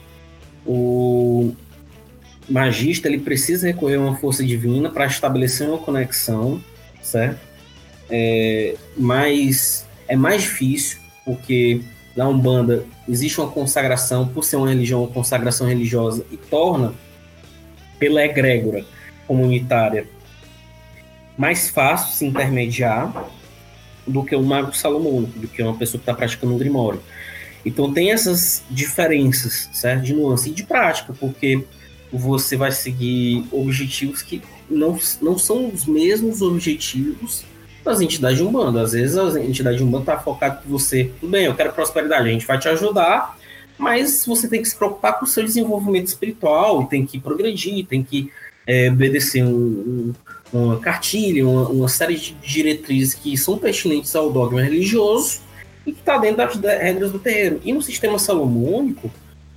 o 0.65 1.55
magista 2.49 3.09
ele 3.09 3.19
precisa 3.19 3.67
recorrer 3.67 3.97
a 3.97 4.01
uma 4.01 4.17
força 4.17 4.43
divina 4.45 4.89
para 4.89 5.07
estabelecer 5.07 5.69
uma 5.69 5.79
conexão, 5.79 6.63
certo? 7.03 7.41
É, 8.09 8.77
mas 8.97 9.87
é 10.09 10.17
mais 10.17 10.43
difícil 10.43 10.99
porque 11.25 11.83
na 12.17 12.27
Umbanda 12.29 12.85
existe 13.09 13.39
uma 13.41 13.51
consagração, 13.51 14.27
por 14.27 14.43
ser 14.43 14.57
uma 14.57 14.69
religião, 14.69 15.03
uma 15.03 15.13
consagração 15.13 15.69
religiosa, 15.69 16.25
e 16.33 16.37
torna, 16.37 16.95
pela 17.99 18.25
egrégora 18.25 18.85
comunitária, 19.27 20.07
mais 21.37 21.69
fácil 21.69 22.15
se 22.15 22.25
intermediar 22.25 23.31
do 24.07 24.25
que 24.25 24.35
um 24.35 24.43
mago 24.43 24.75
salomônico, 24.75 25.39
do 25.39 25.49
que 25.49 25.63
uma 25.63 25.75
pessoa 25.75 25.99
que 25.99 26.03
está 26.03 26.15
praticando 26.15 26.55
um 26.55 26.59
grimório. 26.59 27.03
Então 27.65 27.93
tem 27.93 28.13
essas 28.13 28.63
diferenças, 28.71 29.69
certo? 29.73 30.05
De 30.05 30.15
nuance 30.15 30.49
e 30.49 30.53
de 30.53 30.63
prática, 30.63 31.13
porque 31.19 31.65
você 32.13 32.57
vai 32.57 32.71
seguir 32.71 33.45
objetivos 33.51 34.23
que 34.23 34.41
não, 34.71 34.99
não 35.21 35.37
são 35.37 35.69
os 35.69 35.85
mesmos 35.85 36.41
objetivos 36.41 37.45
das 37.87 38.01
entidades 38.01 38.37
de 38.37 38.45
Umbanda. 38.45 38.83
Às 38.83 38.93
vezes 38.93 39.17
a 39.17 39.41
entidade 39.41 39.79
de 39.79 39.85
Umbanda 39.85 40.13
está 40.13 40.19
focada 40.19 40.61
que 40.63 40.69
você, 40.69 41.11
tudo 41.21 41.31
bem, 41.31 41.47
eu 41.47 41.55
quero 41.55 41.73
prosperidade, 41.73 42.29
a 42.29 42.33
gente 42.33 42.47
vai 42.47 42.59
te 42.59 42.69
ajudar, 42.69 43.39
mas 43.79 44.25
você 44.27 44.49
tem 44.49 44.61
que 44.61 44.69
se 44.69 44.77
preocupar 44.77 45.19
com 45.19 45.25
o 45.25 45.29
seu 45.29 45.45
desenvolvimento 45.45 46.09
espiritual, 46.09 46.85
tem 46.87 47.07
que 47.07 47.19
progredir, 47.19 47.87
tem 47.87 48.03
que 48.03 48.31
é, 48.67 48.91
obedecer 48.91 49.45
um, 49.45 49.49
um, 49.49 50.15
uma 50.53 50.79
cartilha, 50.81 51.47
uma, 51.47 51.69
uma 51.69 51.89
série 51.89 52.17
de 52.17 52.33
diretrizes 52.43 53.15
que 53.15 53.37
são 53.37 53.57
pertinentes 53.57 54.15
ao 54.17 54.31
dogma 54.31 54.63
religioso, 54.63 55.41
e 55.87 55.93
que 55.93 56.01
está 56.01 56.19
dentro 56.19 56.59
das 56.59 56.83
regras 56.83 57.13
do 57.13 57.19
terreiro. 57.19 57.61
E 57.65 57.73
no 57.73 57.81
sistema 57.81 58.19
salomônico, 58.19 59.09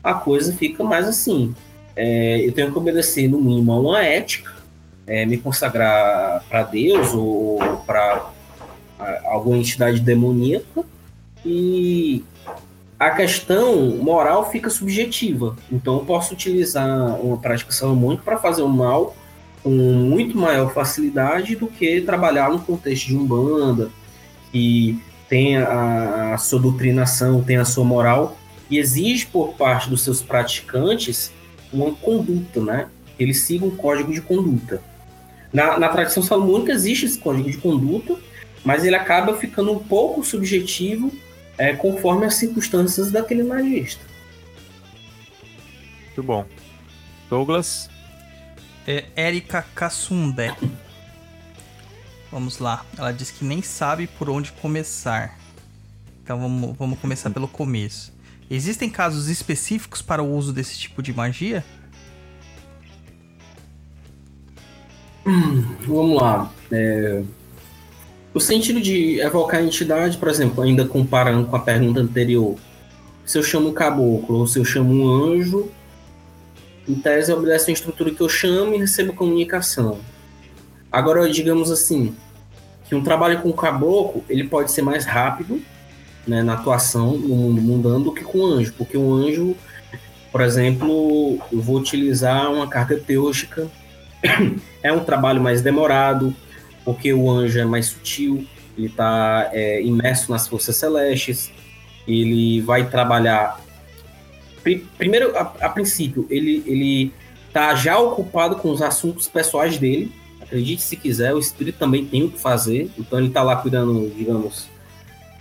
a 0.03 0.13
coisa 0.13 0.53
fica 0.53 0.83
mais 0.83 1.07
assim. 1.07 1.55
É, 1.95 2.45
eu 2.45 2.51
tenho 2.51 2.71
que 2.71 2.77
obedecer, 2.77 3.27
no 3.27 3.41
mínimo, 3.41 3.73
a 3.73 3.79
uma 3.79 4.03
ética, 4.03 4.58
é, 5.09 5.25
me 5.25 5.37
consagrar 5.37 6.43
para 6.47 6.63
Deus 6.63 7.13
ou 7.13 7.57
para 7.85 8.29
alguma 9.25 9.57
entidade 9.57 9.99
demoníaca, 9.99 10.83
e 11.43 12.23
a 12.99 13.09
questão 13.11 13.97
moral 13.97 14.51
fica 14.51 14.69
subjetiva. 14.69 15.55
Então, 15.71 15.95
eu 15.95 16.05
posso 16.05 16.33
utilizar 16.33 17.19
uma 17.21 17.37
prática 17.37 17.71
salomônica 17.71 18.23
para 18.23 18.37
fazer 18.37 18.61
o 18.61 18.69
mal 18.69 19.15
com 19.63 19.69
muito 19.69 20.37
maior 20.37 20.73
facilidade 20.73 21.55
do 21.55 21.67
que 21.67 22.01
trabalhar 22.01 22.49
no 22.49 22.59
contexto 22.59 23.07
de 23.07 23.15
umbanda, 23.15 23.89
que 24.51 25.01
tem 25.27 25.57
a, 25.57 26.33
a 26.33 26.37
sua 26.37 26.59
doutrinação, 26.59 27.41
tem 27.41 27.57
a 27.57 27.65
sua 27.65 27.83
moral, 27.83 28.37
e 28.69 28.77
exige 28.77 29.25
por 29.25 29.53
parte 29.53 29.89
dos 29.89 30.03
seus 30.03 30.21
praticantes 30.21 31.31
uma 31.71 31.91
conduta, 31.91 32.61
né? 32.61 32.87
Eles 33.17 33.41
sigam 33.41 33.69
um 33.69 33.75
código 33.75 34.13
de 34.13 34.21
conduta. 34.21 34.81
Na, 35.51 35.79
na 35.79 35.89
tradição 35.89 36.21
salomônica 36.21 36.71
existe 36.71 37.05
esse 37.05 37.17
código 37.17 37.49
de 37.49 37.57
conduta, 37.57 38.15
mas 38.63 38.85
ele 38.85 38.95
acaba 38.95 39.35
ficando 39.37 39.71
um 39.71 39.79
pouco 39.79 40.23
subjetivo 40.23 41.11
é, 41.57 41.73
conforme 41.73 42.25
as 42.25 42.35
circunstâncias 42.35 43.11
daquele 43.11 43.43
magista. 43.43 44.03
Muito 46.05 46.23
bom. 46.23 46.45
Douglas? 47.29 47.89
É 48.87 49.05
Érica 49.15 49.65
Cassundé. 49.75 50.55
Vamos 52.31 52.59
lá. 52.59 52.85
Ela 52.97 53.11
diz 53.11 53.31
que 53.31 53.43
nem 53.43 53.61
sabe 53.61 54.07
por 54.07 54.29
onde 54.29 54.51
começar. 54.53 55.37
Então 56.23 56.39
vamos, 56.39 56.77
vamos 56.77 56.99
começar 56.99 57.29
pelo 57.29 57.47
começo. 57.47 58.13
Existem 58.49 58.89
casos 58.89 59.27
específicos 59.29 60.01
para 60.01 60.23
o 60.23 60.35
uso 60.35 60.51
desse 60.51 60.77
tipo 60.77 61.01
de 61.01 61.13
magia? 61.13 61.63
Hum, 65.29 65.63
vamos 65.87 66.19
lá. 66.19 66.51
É... 66.71 67.21
O 68.33 68.39
sentido 68.39 68.81
de 68.81 69.19
evocar 69.19 69.59
a 69.59 69.63
entidade, 69.63 70.17
por 70.17 70.27
exemplo, 70.27 70.63
ainda 70.63 70.85
comparando 70.85 71.45
com 71.47 71.55
a 71.55 71.59
pergunta 71.59 71.99
anterior, 71.99 72.55
se 73.23 73.37
eu 73.37 73.43
chamo 73.43 73.69
um 73.69 73.73
caboclo 73.73 74.39
ou 74.39 74.47
se 74.47 74.57
eu 74.57 74.65
chamo 74.65 74.91
um 74.91 75.07
anjo, 75.07 75.69
em 76.87 76.95
tese 76.95 77.31
obedece 77.31 77.69
a 77.69 77.73
estrutura 77.73 78.11
que 78.11 78.21
eu 78.21 78.27
chamo 78.27 78.73
e 78.73 78.79
recebo 78.79 79.13
comunicação. 79.13 79.99
Agora, 80.91 81.29
digamos 81.29 81.69
assim, 81.69 82.15
que 82.87 82.95
um 82.95 83.03
trabalho 83.03 83.39
com 83.41 83.53
caboclo, 83.53 84.23
ele 84.27 84.45
pode 84.45 84.71
ser 84.71 84.81
mais 84.81 85.05
rápido, 85.05 85.61
né, 86.27 86.41
na 86.41 86.53
atuação 86.53 87.17
no 87.17 87.35
mundo 87.35 87.61
mundano 87.61 88.05
do 88.05 88.13
que 88.13 88.23
com 88.23 88.43
anjo, 88.43 88.73
porque 88.75 88.97
o 88.97 89.13
anjo, 89.13 89.55
por 90.31 90.41
exemplo, 90.41 91.39
eu 91.51 91.61
vou 91.61 91.77
utilizar 91.77 92.51
uma 92.51 92.67
carga 92.67 92.97
teúrgica, 92.97 93.67
é 94.83 94.91
um 94.91 95.03
trabalho 95.03 95.41
mais 95.41 95.61
demorado, 95.61 96.35
porque 96.83 97.13
o 97.13 97.29
anjo 97.29 97.59
é 97.59 97.65
mais 97.65 97.87
sutil, 97.87 98.45
ele 98.77 98.87
está 98.87 99.49
é, 99.51 99.81
imerso 99.81 100.31
nas 100.31 100.47
forças 100.47 100.75
celestes, 100.75 101.51
ele 102.07 102.61
vai 102.61 102.89
trabalhar. 102.89 103.59
Primeiro, 104.97 105.35
a, 105.37 105.41
a 105.61 105.69
princípio, 105.69 106.27
ele, 106.29 106.63
ele 106.65 107.13
tá 107.53 107.73
já 107.75 107.97
ocupado 107.97 108.57
com 108.57 108.69
os 108.69 108.81
assuntos 108.81 109.27
pessoais 109.27 109.77
dele, 109.77 110.11
acredite 110.41 110.81
se 110.81 110.95
quiser, 110.95 111.33
o 111.33 111.39
espírito 111.39 111.77
também 111.77 112.05
tem 112.05 112.23
o 112.23 112.31
que 112.31 112.39
fazer, 112.39 112.89
então 112.97 113.19
ele 113.19 113.27
está 113.27 113.43
lá 113.43 113.55
cuidando, 113.55 114.11
digamos, 114.15 114.67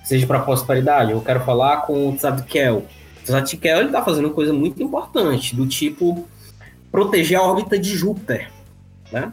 seja 0.04 0.26
para 0.26 0.40
prosperidade. 0.40 1.12
Eu 1.12 1.20
quero 1.20 1.40
falar 1.44 1.82
com 1.82 2.08
o 2.08 2.16
Tzadkiel. 2.16 2.86
O 3.28 3.32
ele 3.32 3.84
está 3.86 4.02
fazendo 4.02 4.24
uma 4.24 4.34
coisa 4.34 4.54
muito 4.54 4.82
importante, 4.82 5.54
do 5.54 5.66
tipo 5.66 6.26
proteger 6.90 7.38
a 7.38 7.42
órbita 7.42 7.78
de 7.78 7.94
Júpiter, 7.94 8.50
né? 9.12 9.32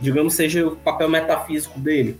Digamos, 0.00 0.34
seja 0.34 0.66
o 0.66 0.76
papel 0.76 1.08
metafísico 1.08 1.78
dele. 1.78 2.16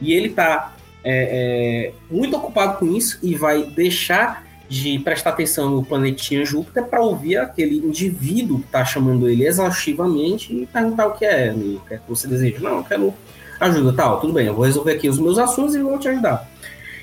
E 0.00 0.12
ele 0.12 0.28
está 0.28 0.74
é, 1.04 1.92
é, 1.92 1.92
muito 2.10 2.36
ocupado 2.36 2.78
com 2.78 2.86
isso 2.86 3.18
e 3.22 3.34
vai 3.34 3.62
deixar 3.62 4.44
de 4.68 4.98
prestar 5.00 5.30
atenção 5.30 5.68
no 5.68 5.84
planetinha 5.84 6.44
Júpiter 6.44 6.84
para 6.84 7.00
ouvir 7.00 7.38
aquele 7.38 7.78
indivíduo 7.78 8.60
que 8.60 8.66
está 8.66 8.84
chamando 8.84 9.28
ele 9.28 9.44
exaustivamente 9.44 10.54
e 10.54 10.64
perguntar 10.64 11.08
o 11.08 11.12
que 11.12 11.24
é, 11.24 11.52
o 11.52 11.80
que 11.80 11.94
é 11.94 11.96
que 11.98 12.08
você 12.08 12.28
deseja. 12.28 12.60
Não, 12.60 12.76
eu 12.76 12.84
quero 12.84 13.14
ajuda, 13.58 13.92
tal, 13.92 14.20
tudo 14.20 14.32
bem, 14.32 14.46
eu 14.46 14.54
vou 14.54 14.64
resolver 14.64 14.92
aqui 14.92 15.08
os 15.08 15.18
meus 15.18 15.38
assuntos 15.38 15.74
e 15.74 15.80
vou 15.80 15.98
te 15.98 16.08
ajudar. 16.08 16.48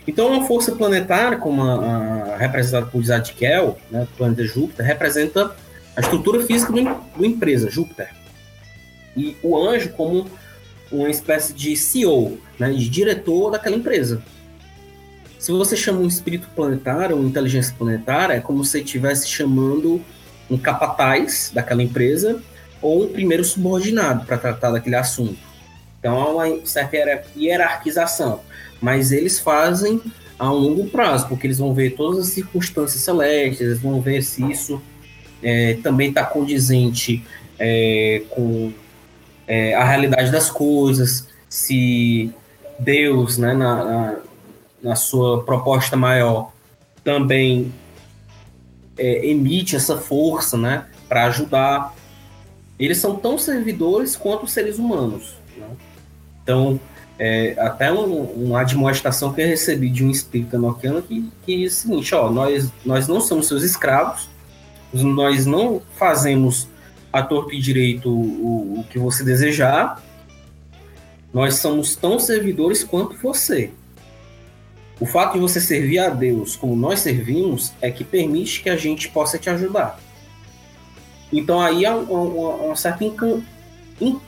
Então, 0.07 0.27
uma 0.27 0.47
força 0.47 0.71
planetária, 0.71 1.37
como 1.37 1.61
a, 1.61 2.33
a 2.33 2.37
representada 2.37 2.85
por 2.85 3.03
Zadkiel, 3.03 3.77
né, 3.91 4.07
planeta 4.17 4.45
Júpiter, 4.45 4.85
representa 4.85 5.53
a 5.95 5.99
estrutura 5.99 6.41
física 6.45 6.71
do, 6.71 6.81
do 7.17 7.25
empresa, 7.25 7.69
Júpiter. 7.69 8.09
E 9.17 9.35
o 9.43 9.57
anjo 9.57 9.89
como 9.89 10.27
uma 10.91 11.09
espécie 11.09 11.53
de 11.53 11.75
CEO, 11.75 12.37
né, 12.57 12.71
de 12.71 12.87
diretor 12.87 13.51
daquela 13.51 13.75
empresa. 13.75 14.21
Se 15.37 15.51
você 15.51 15.75
chama 15.75 15.99
um 15.99 16.07
espírito 16.07 16.47
planetário, 16.55 17.15
uma 17.15 17.27
inteligência 17.27 17.75
planetária, 17.77 18.35
é 18.35 18.39
como 18.39 18.63
se 18.63 18.71
você 18.71 18.79
estivesse 18.81 19.27
chamando 19.27 20.01
um 20.49 20.57
capataz 20.57 21.51
daquela 21.53 21.83
empresa 21.83 22.41
ou 22.81 23.03
um 23.03 23.07
primeiro 23.09 23.43
subordinado 23.43 24.25
para 24.25 24.37
tratar 24.37 24.71
daquele 24.71 24.95
assunto. 24.95 25.37
Então 25.99 26.17
há 26.17 26.45
uma 26.45 26.65
certa 26.65 27.23
hierarquização. 27.35 28.41
Mas 28.79 29.11
eles 29.11 29.39
fazem 29.39 30.01
a 30.37 30.51
um 30.51 30.55
longo 30.55 30.87
prazo, 30.87 31.27
porque 31.27 31.47
eles 31.47 31.57
vão 31.57 31.73
ver 31.73 31.95
todas 31.95 32.19
as 32.19 32.27
circunstâncias 32.27 33.01
celestes, 33.01 33.61
eles 33.61 33.79
vão 33.79 33.99
ver 33.99 34.21
se 34.23 34.43
isso 34.49 34.81
é, 35.41 35.77
também 35.81 36.09
está 36.09 36.23
condizente 36.23 37.23
é, 37.59 38.21
com 38.29 38.71
é, 39.47 39.73
a 39.73 39.83
realidade 39.83 40.31
das 40.31 40.49
coisas, 40.49 41.27
se 41.49 42.31
Deus, 42.77 43.37
né, 43.37 43.53
na, 43.53 43.83
na, 43.83 44.15
na 44.83 44.95
sua 44.95 45.43
proposta 45.43 45.95
maior, 45.95 46.51
também 47.03 47.73
é, 48.97 49.27
emite 49.29 49.75
essa 49.75 49.97
força 49.97 50.57
né, 50.57 50.85
para 51.07 51.25
ajudar. 51.25 51.95
Eles 52.77 52.97
são 52.97 53.15
tão 53.15 53.37
servidores 53.37 54.15
quanto 54.15 54.43
os 54.43 54.51
seres 54.51 54.77
humanos. 54.77 55.35
Né? 55.55 55.67
Então, 56.43 56.79
é, 57.17 57.55
até 57.57 57.91
um, 57.91 58.23
uma 58.23 58.61
admoestação 58.61 59.33
que 59.33 59.41
eu 59.41 59.47
recebi 59.47 59.89
de 59.89 60.05
um 60.05 60.11
espírito 60.11 60.55
enoquiano 60.55 61.01
que, 61.01 61.27
que 61.43 61.57
diz 61.57 61.77
o 61.77 61.81
seguinte: 61.81 62.13
ó, 62.13 62.29
nós, 62.29 62.71
nós 62.85 63.07
não 63.07 63.19
somos 63.19 63.47
seus 63.47 63.63
escravos, 63.63 64.29
nós 64.93 65.45
não 65.45 65.81
fazemos 65.95 66.67
a 67.17 67.23
torto 67.23 67.53
e 67.53 67.59
direito 67.59 68.09
o, 68.09 68.79
o 68.79 68.83
que 68.83 68.99
você 68.99 69.23
desejar, 69.23 70.01
nós 71.33 71.55
somos 71.55 71.95
tão 71.95 72.19
servidores 72.19 72.83
quanto 72.83 73.17
você. 73.17 73.71
O 74.99 75.05
fato 75.05 75.33
de 75.33 75.39
você 75.39 75.59
servir 75.59 75.99
a 75.99 76.09
Deus 76.09 76.55
como 76.55 76.75
nós 76.75 76.99
servimos 76.99 77.73
é 77.81 77.91
que 77.91 78.03
permite 78.03 78.61
que 78.61 78.69
a 78.69 78.77
gente 78.77 79.09
possa 79.09 79.37
te 79.37 79.49
ajudar. 79.49 79.99
Então 81.31 81.59
aí 81.59 81.85
há 81.85 81.95
uma, 81.95 82.19
uma, 82.19 82.49
uma 82.55 82.75
certa 82.75 83.03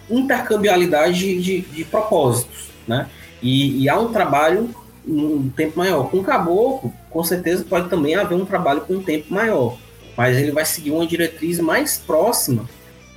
intercambialidade 0.10 1.42
de, 1.42 1.62
de, 1.62 1.86
propósitos, 1.86 2.70
né? 2.88 3.08
E, 3.42 3.84
e, 3.84 3.90
há 3.90 3.98
um 3.98 4.12
trabalho 4.12 4.70
um 5.08 5.50
tempo 5.50 5.78
maior. 5.80 6.10
Com 6.10 6.18
o 6.18 6.24
caboclo, 6.24 6.94
com 7.10 7.24
certeza 7.24 7.64
pode 7.64 7.88
também 7.90 8.16
haver 8.16 8.36
um 8.36 8.46
trabalho 8.46 8.82
com 8.82 8.96
um 8.96 9.04
tempo 9.04 9.34
maior, 9.34 9.78
mas 10.18 10.38
ele 10.38 10.52
vai 10.52 10.66
seguir 10.66 10.92
uma 10.92 11.08
diretriz 11.08 11.60
mais 11.60 11.98
próxima 11.98 12.68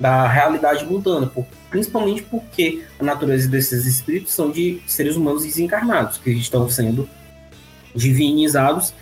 da 0.02 0.26
realidade 0.26 0.84
mundana, 0.84 1.28
por, 1.28 1.46
principalmente 1.70 2.24
porque 2.24 2.82
a 2.98 3.04
natureza 3.04 3.48
desses 3.48 3.86
espíritos 3.86 4.32
são 4.32 4.50
de 4.50 4.82
seres 4.84 5.14
humanos 5.14 5.44
desencarnados, 5.44 6.18
que 6.18 6.30
estão 6.30 6.68
sendo 6.68 7.08
divinizados 7.94 8.92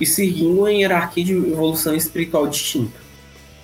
e 0.00 0.04
seguindo 0.04 0.58
uma 0.58 0.72
hierarquia 0.72 1.24
de 1.24 1.34
evolução 1.34 1.94
espiritual 1.94 2.48
distinta. 2.48 2.98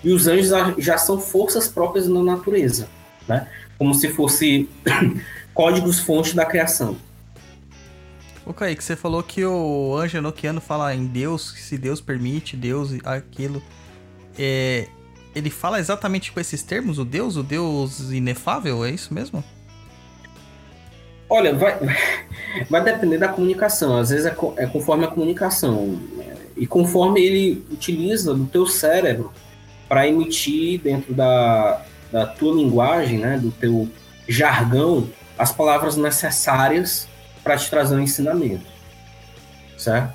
E 0.04 0.12
os 0.12 0.28
anjos 0.28 0.52
já 0.78 0.96
são 0.96 1.18
forças 1.18 1.66
próprias 1.66 2.06
na 2.06 2.22
natureza, 2.22 2.88
né? 3.26 3.48
como 3.76 3.92
se 3.92 4.08
fosse 4.10 4.68
códigos-fonte 5.52 6.36
da 6.36 6.44
criação. 6.44 6.96
O 8.44 8.54
Kaique, 8.54 8.84
você 8.84 8.94
falou 8.94 9.24
que 9.24 9.44
o 9.44 9.96
anjo 9.96 10.18
enoquiano 10.18 10.60
fala 10.60 10.94
em 10.94 11.04
Deus, 11.04 11.52
se 11.58 11.76
Deus 11.76 12.00
permite, 12.00 12.56
Deus, 12.56 12.92
aquilo. 13.02 13.60
É, 14.38 14.86
ele 15.36 15.50
fala 15.50 15.78
exatamente 15.78 16.32
com 16.32 16.40
esses 16.40 16.62
termos, 16.62 16.98
o 16.98 17.04
Deus, 17.04 17.36
o 17.36 17.42
Deus 17.42 18.10
inefável, 18.10 18.82
é 18.86 18.90
isso 18.90 19.12
mesmo? 19.12 19.44
Olha, 21.28 21.54
vai, 21.54 21.78
vai 22.70 22.82
depender 22.82 23.18
da 23.18 23.28
comunicação. 23.28 23.98
Às 23.98 24.08
vezes 24.08 24.24
é, 24.24 24.34
é 24.56 24.66
conforme 24.66 25.04
a 25.04 25.08
comunicação. 25.08 26.00
E 26.56 26.66
conforme 26.66 27.20
ele 27.20 27.66
utiliza 27.70 28.32
do 28.32 28.46
teu 28.46 28.66
cérebro 28.66 29.30
para 29.86 30.08
emitir 30.08 30.80
dentro 30.80 31.12
da, 31.12 31.84
da 32.10 32.26
tua 32.26 32.54
linguagem, 32.54 33.18
né, 33.18 33.36
do 33.36 33.50
teu 33.50 33.90
jargão, 34.26 35.06
as 35.38 35.52
palavras 35.52 35.98
necessárias 35.98 37.06
para 37.44 37.58
te 37.58 37.68
trazer 37.68 37.94
um 37.94 38.00
ensinamento. 38.00 38.64
Certo? 39.76 40.14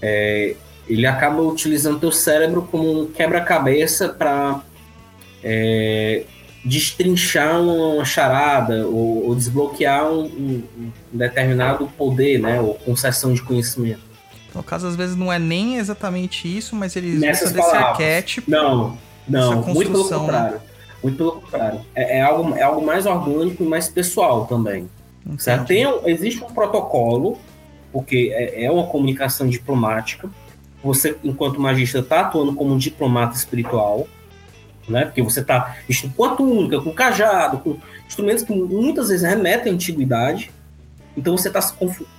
É, 0.00 0.56
ele 0.88 1.06
acaba 1.06 1.42
utilizando 1.42 2.00
teu 2.00 2.12
cérebro 2.12 2.66
como 2.70 3.02
um 3.02 3.06
quebra-cabeça 3.06 4.08
para 4.08 4.60
é, 5.42 6.24
destrinchar 6.64 7.60
uma 7.60 8.04
charada 8.04 8.86
ou, 8.86 9.28
ou 9.28 9.34
desbloquear 9.34 10.10
um, 10.10 10.24
um, 10.24 10.92
determinado 11.12 11.86
poder, 11.96 12.38
né, 12.38 12.60
ou 12.60 12.74
concessão 12.74 13.32
de 13.32 13.42
conhecimento. 13.42 14.08
No 14.54 14.62
caso, 14.62 14.86
às 14.86 14.96
vezes 14.96 15.14
não 15.14 15.32
é 15.32 15.38
nem 15.38 15.76
exatamente 15.76 16.48
isso, 16.48 16.74
mas 16.74 16.96
ele 16.96 17.16
usa 17.16 17.52
desse 17.52 17.76
arquétipo. 17.76 18.50
Não, 18.50 18.98
não, 19.28 19.62
muito 19.62 19.90
pelo 19.90 20.08
contrário. 20.08 20.54
Né? 20.54 20.60
Muito 21.02 21.16
pelo 21.16 21.32
contrário. 21.32 21.80
É, 21.94 22.18
é, 22.18 22.22
algo, 22.22 22.54
é 22.56 22.62
algo 22.62 22.84
mais 22.84 23.06
orgânico 23.06 23.62
e 23.62 23.66
mais 23.66 23.88
pessoal 23.88 24.46
também. 24.46 24.88
Certo? 25.38 25.66
Tem, 25.66 25.84
existe 26.06 26.42
um 26.42 26.48
protocolo, 26.48 27.38
porque 27.92 28.30
é, 28.32 28.64
é 28.64 28.70
uma 28.70 28.86
comunicação 28.86 29.46
diplomática, 29.46 30.28
você, 30.82 31.16
enquanto 31.24 31.60
magista, 31.60 31.98
está 31.98 32.20
atuando 32.20 32.54
como 32.54 32.74
um 32.74 32.78
diplomata 32.78 33.36
espiritual, 33.36 34.06
né? 34.88 35.04
Porque 35.04 35.22
você 35.22 35.40
está 35.40 35.76
com 36.16 36.24
a 36.24 36.34
túnica, 36.34 36.80
com 36.80 36.92
cajado, 36.92 37.58
com 37.58 37.76
instrumentos 38.06 38.44
que 38.44 38.52
muitas 38.52 39.08
vezes 39.08 39.28
remetem 39.28 39.72
à 39.72 39.74
antiguidade. 39.74 40.50
Então 41.16 41.36
você 41.36 41.48
está 41.48 41.60
se 41.60 41.74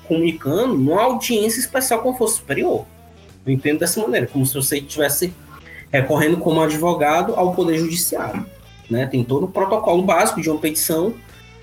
comunicando 0.07 0.77
numa 0.77 1.01
audiência 1.01 1.59
especial 1.59 2.01
com 2.01 2.15
força 2.15 2.35
superior. 2.37 2.85
Eu 3.45 3.53
entendo 3.53 3.79
dessa 3.79 4.01
maneira, 4.01 4.27
como 4.27 4.45
se 4.45 4.53
você 4.53 4.77
estivesse 4.77 5.33
recorrendo 5.91 6.37
como 6.37 6.61
advogado 6.61 7.33
ao 7.35 7.53
poder 7.53 7.77
judiciário. 7.77 8.45
Né? 8.89 9.05
Tem 9.05 9.23
todo 9.23 9.45
o 9.45 9.47
protocolo 9.47 10.03
básico 10.03 10.41
de 10.41 10.49
uma 10.49 10.59
petição, 10.59 11.13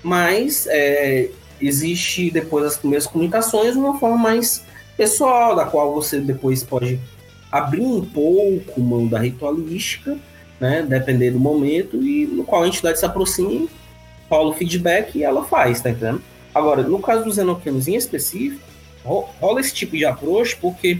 mas 0.03 0.67
é, 0.69 1.29
existe 1.61 2.31
depois 2.31 2.63
das 2.63 2.77
primeiras 2.77 3.07
comunicações 3.07 3.75
uma 3.75 3.99
forma 3.99 4.17
mais 4.17 4.65
pessoal, 4.97 5.55
da 5.55 5.65
qual 5.65 5.93
você 5.93 6.19
depois 6.19 6.63
pode 6.63 6.99
abrir 7.51 7.81
um 7.81 8.03
pouco 8.03 8.81
mão 8.81 9.07
da 9.07 9.19
ritualística, 9.19 10.17
né, 10.59 10.81
depender 10.81 11.31
do 11.31 11.39
momento, 11.39 12.01
e 12.03 12.25
no 12.25 12.43
qual 12.43 12.63
a 12.63 12.67
entidade 12.67 12.99
se 12.99 13.05
aproxima, 13.05 13.67
rola 14.29 14.49
o 14.49 14.53
feedback 14.53 15.17
e 15.17 15.23
ela 15.23 15.45
faz, 15.45 15.79
tá 15.79 15.91
entendendo? 15.91 16.21
Agora, 16.53 16.81
no 16.81 16.99
caso 16.99 17.23
dos 17.23 17.37
enoquianos 17.37 17.87
em 17.87 17.95
específico, 17.95 18.61
rola 19.03 19.61
esse 19.61 19.73
tipo 19.73 19.95
de 19.95 20.03
approach 20.03 20.57
porque 20.57 20.99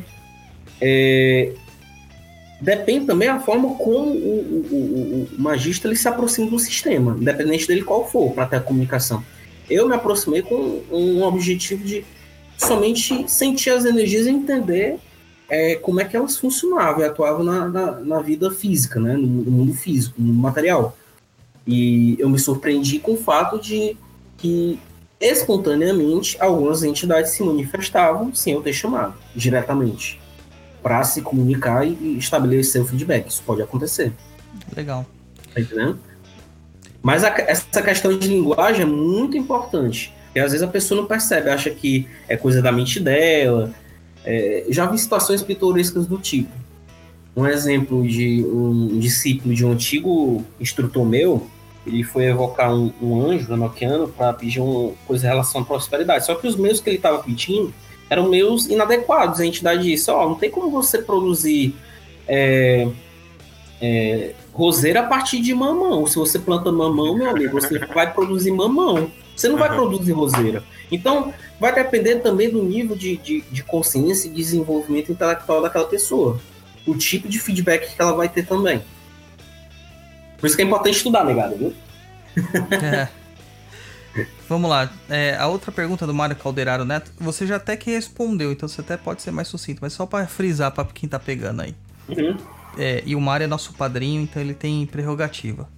é, 0.80 1.52
depende 2.62 3.06
também 3.06 3.28
da 3.28 3.40
forma 3.40 3.76
como 3.76 4.12
o, 4.12 4.66
o, 4.72 4.76
o, 4.76 5.28
o, 5.36 5.42
magista 5.42 5.88
ele 5.88 5.96
se 5.96 6.08
aproxima 6.08 6.50
do 6.50 6.60
sistema, 6.60 7.18
independente 7.20 7.68
dele 7.68 7.84
qual 7.84 8.08
for, 8.08 8.32
para 8.34 8.46
ter 8.46 8.56
a 8.58 8.62
comunicação. 8.62 9.24
Eu 9.70 9.90
me 9.90 9.96
aproximei 9.96 10.42
com 10.42 10.82
um 10.92 11.24
objetivo 11.24 11.84
de 11.84 12.06
somente 12.58 13.30
sentir 13.30 13.70
as 13.70 13.86
energias 13.86 14.26
e 14.26 14.30
entender 14.30 15.00
é, 15.50 15.76
como 15.76 16.02
é 16.02 16.06
que 16.06 16.18
elas 16.18 16.38
funcionavam 16.38 17.02
e 17.02 17.06
atuavam 17.06 17.44
na, 17.44 17.68
na, 17.68 17.92
na, 17.92 18.22
vida 18.22 18.52
física, 18.52 19.00
né? 19.00 19.14
No, 19.14 19.28
no, 19.28 19.52
mundo 19.52 19.74
físico, 19.74 20.16
no 20.18 20.28
mundo 20.28 20.40
material. 20.40 20.98
E 21.66 22.16
eu 22.20 22.30
me 22.30 22.40
surpreendi 22.40 23.00
com 23.00 23.14
o 23.14 23.18
fato 23.18 23.60
de 23.60 23.96
que 24.38 24.80
espontaneamente 25.20 26.38
algumas 26.40 26.84
entidades 26.84 27.32
se 27.32 27.44
manifestavam 27.44 28.34
sem 28.34 28.54
eu 28.54 28.62
ter 28.62 28.74
chamado 28.74 29.16
diretamente 29.36 30.20
para 30.82 31.04
se 31.04 31.22
comunicar 31.22 31.86
e 31.86 32.18
estabelecer 32.18 32.82
o 32.82 32.86
feedback. 32.86 33.28
Isso 33.28 33.44
pode 33.46 33.62
acontecer. 33.62 34.14
Legal. 34.76 35.06
Tá 35.54 35.62
entendendo? 35.62 36.00
Mas 37.02 37.24
a, 37.24 37.30
essa 37.40 37.82
questão 37.82 38.18
de 38.18 38.28
linguagem 38.28 38.84
é 38.84 38.86
muito 38.86 39.38
importante. 39.38 40.14
E 40.38 40.40
às 40.40 40.52
vezes 40.52 40.62
a 40.62 40.70
pessoa 40.70 41.02
não 41.02 41.08
percebe, 41.08 41.50
acha 41.50 41.72
que 41.72 42.08
é 42.30 42.38
coisa 42.38 42.62
da 42.62 42.72
mente 42.72 43.00
dela. 43.00 43.74
É, 44.24 44.66
já 44.70 44.86
vi 44.86 44.96
situações 45.00 45.42
pitorescas 45.42 46.06
do 46.06 46.20
tipo. 46.20 46.52
Um 47.36 47.48
exemplo 47.48 48.08
de 48.08 48.46
um 48.46 49.00
discípulo 49.00 49.56
de 49.56 49.66
um 49.66 49.72
antigo 49.72 50.46
instrutor 50.60 51.04
meu, 51.04 51.48
ele 51.88 52.04
foi 52.04 52.26
evocar 52.26 52.72
um, 52.72 52.94
um 53.02 53.20
anjo 53.20 53.52
enoquiano 53.52 54.08
para 54.10 54.32
pedir 54.32 54.60
uma 54.60 54.94
coisa 55.08 55.26
em 55.26 55.30
relação 55.30 55.62
à 55.62 55.66
prosperidade. 55.66 56.28
Só 56.28 56.36
que 56.36 56.46
os 56.46 56.56
meios 56.56 56.80
que 56.80 56.88
ele 56.88 56.98
estava 56.98 57.24
pedindo 57.24 57.74
eram 58.08 58.30
meios 58.30 58.68
inadequados. 58.68 59.40
A 59.40 59.46
entidade 59.46 59.84
disse: 59.84 60.12
Ó, 60.12 60.24
oh, 60.24 60.30
não 60.30 60.36
tem 60.36 60.52
como 60.52 60.70
você 60.70 61.00
produzir 61.00 61.74
é, 62.28 62.88
é, 63.82 64.36
roseira 64.54 65.00
a 65.00 65.04
partir 65.04 65.42
de 65.42 65.52
mamão. 65.56 66.06
Se 66.06 66.16
você 66.16 66.38
planta 66.38 66.72
mamão, 66.72 67.18
meu 67.18 67.28
amigo, 67.28 67.60
você 67.60 67.80
vai 67.80 68.14
produzir 68.14 68.52
mamão. 68.52 69.10
Você 69.38 69.48
não 69.48 69.58
vai 69.58 69.70
produzir 69.70 70.14
roseira. 70.14 70.64
Então, 70.92 71.32
vai 71.60 71.74
depender 71.74 72.16
também 72.16 72.50
do 72.50 72.64
nível 72.64 72.96
de, 72.96 73.18
de, 73.18 73.42
de, 73.42 73.64
consciência 73.64 74.28
e 74.28 74.32
desenvolvimento 74.32 75.12
intelectual 75.12 75.62
daquela 75.62 75.86
pessoa. 75.86 76.42
O 76.88 76.96
tipo 76.96 77.30
de 77.30 77.38
feedback 77.38 77.96
que 77.96 78.02
ela 78.02 78.14
vai 78.14 78.28
ter 78.28 78.48
também. 78.48 78.82
Por 80.40 80.48
isso 80.48 80.56
que 80.56 80.64
é 80.64 80.66
importante 80.66 80.98
estudar, 80.98 81.24
negado, 81.24 81.56
viu? 81.56 81.74
É. 82.84 83.08
Vamos 84.50 84.70
lá. 84.70 84.90
É, 85.08 85.36
a 85.38 85.46
outra 85.46 85.72
pergunta 85.72 86.08
do 86.08 86.14
Mário 86.14 86.36
Calderaro 86.36 86.84
Neto, 86.84 87.12
você 87.20 87.46
já 87.46 87.58
até 87.58 87.78
que 87.78 87.92
respondeu, 87.92 88.52
então 88.52 88.68
você 88.68 88.82
até 88.82 88.98
pode 88.98 89.22
ser 89.22 89.30
mais 89.30 89.48
sucinto, 89.48 89.80
mas 89.82 89.94
só 89.94 90.08
para 90.08 90.26
frisar 90.26 90.72
para 90.72 90.86
quem 90.86 91.08
tá 91.08 91.20
pegando 91.20 91.62
aí. 91.62 91.76
Uhum. 92.10 92.36
É, 92.76 93.04
e 93.06 93.16
o 93.16 93.22
Mário 93.22 93.44
é 93.44 93.48
nosso 93.48 93.74
padrinho, 93.74 94.24
então 94.24 94.42
ele 94.42 94.56
tem 94.56 94.84
prerrogativa. 94.88 95.70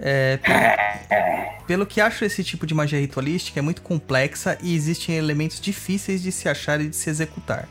É, 0.00 0.36
pelo, 0.36 1.66
pelo 1.66 1.86
que 1.86 2.00
acho, 2.00 2.24
esse 2.24 2.44
tipo 2.44 2.66
de 2.66 2.74
magia 2.74 3.00
ritualística 3.00 3.58
é 3.58 3.62
muito 3.62 3.82
complexa 3.82 4.56
e 4.62 4.74
existem 4.74 5.16
elementos 5.16 5.60
difíceis 5.60 6.22
de 6.22 6.30
se 6.30 6.48
achar 6.48 6.80
e 6.80 6.88
de 6.88 6.96
se 6.96 7.10
executar. 7.10 7.68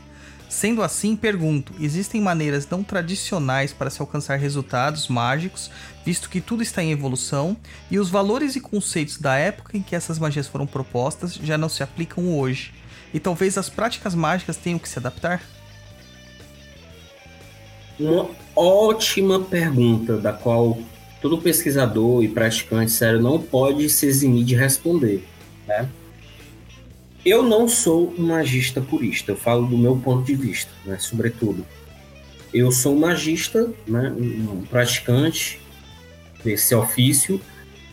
Sendo 0.48 0.82
assim, 0.82 1.14
pergunto: 1.14 1.72
existem 1.78 2.20
maneiras 2.20 2.68
não 2.68 2.82
tradicionais 2.82 3.72
para 3.72 3.90
se 3.90 4.00
alcançar 4.00 4.38
resultados 4.38 5.08
mágicos, 5.08 5.70
visto 6.04 6.30
que 6.30 6.40
tudo 6.40 6.62
está 6.62 6.82
em 6.82 6.90
evolução 6.90 7.56
e 7.90 7.98
os 7.98 8.08
valores 8.08 8.56
e 8.56 8.60
conceitos 8.60 9.18
da 9.18 9.36
época 9.36 9.76
em 9.76 9.82
que 9.82 9.94
essas 9.94 10.18
magias 10.18 10.46
foram 10.48 10.66
propostas 10.66 11.34
já 11.34 11.58
não 11.58 11.68
se 11.68 11.82
aplicam 11.82 12.38
hoje? 12.38 12.72
E 13.12 13.20
talvez 13.20 13.56
as 13.58 13.68
práticas 13.68 14.14
mágicas 14.14 14.56
tenham 14.56 14.78
que 14.78 14.88
se 14.88 14.98
adaptar? 14.98 15.42
Uma 17.98 18.30
ótima 18.54 19.40
pergunta, 19.40 20.16
da 20.18 20.32
qual 20.32 20.78
todo 21.20 21.38
pesquisador 21.38 22.22
e 22.22 22.28
praticante 22.28 22.90
sério 22.92 23.20
não 23.20 23.40
pode 23.40 23.88
se 23.88 24.06
eximir 24.06 24.44
de 24.44 24.54
responder, 24.54 25.24
né? 25.66 25.88
Eu 27.24 27.42
não 27.42 27.68
sou 27.68 28.14
um 28.16 28.28
magista 28.28 28.80
purista, 28.80 29.32
eu 29.32 29.36
falo 29.36 29.66
do 29.66 29.76
meu 29.76 29.96
ponto 29.96 30.24
de 30.24 30.34
vista, 30.34 30.70
né, 30.86 30.96
sobretudo. 30.98 31.66
Eu 32.54 32.72
sou 32.72 32.94
um 32.94 33.00
magista, 33.00 33.70
né, 33.86 34.10
um 34.16 34.62
praticante 34.62 35.60
desse 36.42 36.74
ofício 36.74 37.40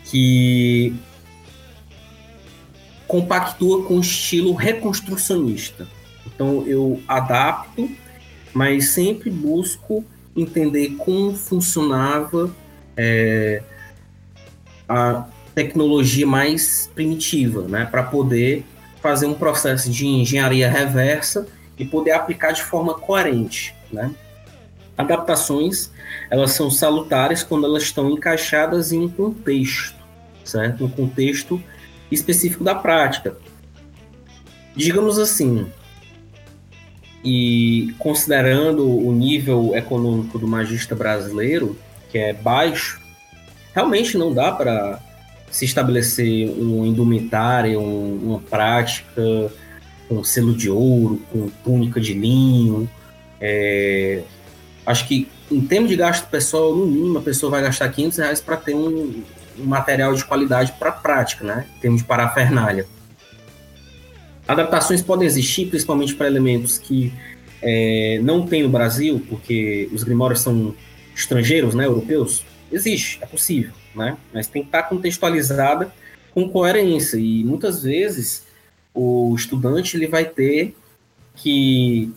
que 0.06 0.94
compactua 3.08 3.84
com 3.84 3.98
o 3.98 4.02
estilo 4.02 4.54
reconstrucionista. 4.54 5.88
Então 6.28 6.66
eu 6.68 7.02
adapto, 7.08 7.90
mas 8.54 8.90
sempre 8.90 9.30
busco 9.30 10.06
entender 10.36 10.92
como 10.98 11.36
funcionava 11.36 12.56
é, 12.98 13.62
a 14.88 15.26
tecnologia 15.54 16.28
mais 16.28 16.90
primitiva, 16.94 17.64
né, 17.68 17.86
para 17.90 18.04
poder 18.04 18.66
fazer 19.02 19.26
um 19.28 19.34
processo 19.34 19.90
de 19.90 20.06
engenharia 20.06 20.70
reversa 20.70 21.48
e 21.78 21.86
poder 21.86 22.12
aplicar 22.12 22.52
de 22.52 22.64
forma 22.64 22.94
coerente, 22.96 23.76
né? 23.92 24.12
Adaptações, 24.98 25.92
elas 26.30 26.52
são 26.52 26.72
salutares 26.72 27.44
quando 27.44 27.66
elas 27.66 27.84
estão 27.84 28.10
encaixadas 28.10 28.92
em 28.92 29.00
um 29.00 29.10
contexto, 29.10 29.96
certo? 30.44 30.86
Um 30.86 30.90
contexto 30.90 31.62
específico 32.10 32.64
da 32.64 32.74
prática. 32.74 33.38
Digamos 34.76 35.20
assim, 35.20 35.68
e 37.24 37.94
considerando 37.98 38.88
o 38.88 39.12
nível 39.12 39.76
econômico 39.76 40.40
do 40.40 40.48
magista 40.48 40.96
brasileiro, 40.96 41.78
que 42.16 42.20
é 42.20 42.32
baixo, 42.32 43.02
realmente 43.74 44.18
não 44.18 44.34
dá 44.34 44.50
para 44.50 45.02
se 45.52 45.66
estabelecer 45.66 46.50
um 46.50 46.86
indumentário, 46.86 47.78
um, 47.78 48.30
uma 48.30 48.40
prática 48.40 49.52
com 50.08 50.24
selo 50.24 50.56
de 50.56 50.70
ouro, 50.70 51.22
com 51.30 51.50
túnica 51.62 52.00
de 52.00 52.14
linho. 52.14 52.90
É, 53.42 54.22
acho 54.86 55.06
que 55.06 55.28
em 55.52 55.60
termos 55.60 55.90
de 55.90 55.98
gasto 55.98 56.30
pessoal, 56.30 56.74
no 56.74 56.88
mínimo, 56.88 57.20
a 57.20 57.22
pessoa 57.22 57.52
vai 57.52 57.62
gastar 57.62 57.90
500 57.90 58.18
reais 58.20 58.40
para 58.40 58.56
ter 58.56 58.74
um, 58.74 59.22
um, 59.60 59.66
material 59.66 60.14
de 60.14 60.24
qualidade 60.24 60.72
para 60.80 60.94
prática, 60.94 61.44
né? 61.44 61.66
Em 61.76 61.80
termos 61.82 62.00
de 62.00 62.08
parafernália. 62.08 62.86
Adaptações 64.48 65.02
podem 65.02 65.28
existir, 65.28 65.66
principalmente 65.66 66.16
para 66.16 66.28
elementos 66.28 66.78
que 66.78 67.12
é, 67.62 68.22
não 68.24 68.48
tem 68.48 68.64
no 68.64 68.70
Brasil, 68.70 69.22
porque 69.28 69.90
os 69.92 70.02
grimórios 70.02 70.40
são 70.40 70.74
estrangeiros, 71.16 71.74
né, 71.74 71.86
europeus. 71.86 72.44
Existe, 72.72 73.20
é 73.22 73.26
possível 73.26 73.72
né? 73.96 74.18
Mas 74.34 74.48
tem 74.48 74.62
que 74.62 74.68
estar 74.68 74.84
contextualizada 74.84 75.92
com 76.34 76.50
coerência 76.50 77.18
e 77.18 77.44
muitas 77.44 77.84
vezes 77.84 78.46
o 78.94 79.34
estudante 79.36 79.96
ele 79.96 80.08
vai 80.08 80.26
ter 80.26 80.76
que 81.36 82.14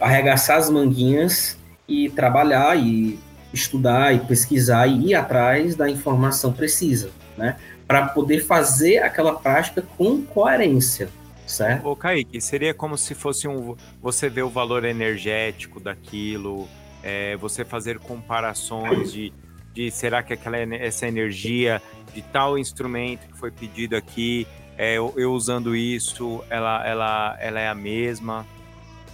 arregaçar 0.00 0.58
as 0.58 0.68
manguinhas 0.68 1.58
e 1.88 2.10
trabalhar 2.10 2.76
e 2.76 3.18
estudar 3.52 4.14
e 4.14 4.20
pesquisar 4.20 4.86
e 4.86 5.10
ir 5.10 5.14
atrás 5.14 5.74
da 5.74 5.88
informação 5.88 6.52
precisa, 6.52 7.10
né? 7.36 7.56
Para 7.86 8.08
poder 8.08 8.44
fazer 8.44 8.98
aquela 8.98 9.34
prática 9.34 9.82
com 9.96 10.22
coerência, 10.22 11.08
certo? 11.46 11.86
Ô, 11.86 11.94
Kaique, 11.94 12.40
seria 12.40 12.72
como 12.72 12.96
se 12.96 13.14
fosse 13.14 13.46
um. 13.46 13.76
Você 14.02 14.28
vê 14.28 14.42
o 14.42 14.48
valor 14.48 14.84
energético 14.84 15.78
daquilo, 15.78 16.66
é, 17.04 17.36
você 17.36 17.64
fazer 17.64 17.98
comparações 18.00 19.12
de 19.12 19.32
de 19.74 19.90
será 19.90 20.22
que 20.22 20.32
aquela 20.32 20.56
essa 20.56 21.06
energia 21.06 21.82
de 22.14 22.22
tal 22.22 22.56
instrumento 22.56 23.26
que 23.26 23.36
foi 23.36 23.50
pedido 23.50 23.96
aqui, 23.96 24.46
é, 24.78 24.94
eu, 24.94 25.12
eu, 25.16 25.32
usando 25.32 25.74
isso, 25.74 26.42
ela, 26.48 26.86
ela, 26.86 27.36
ela 27.40 27.60
é 27.60 27.68
a 27.68 27.74
mesma. 27.74 28.46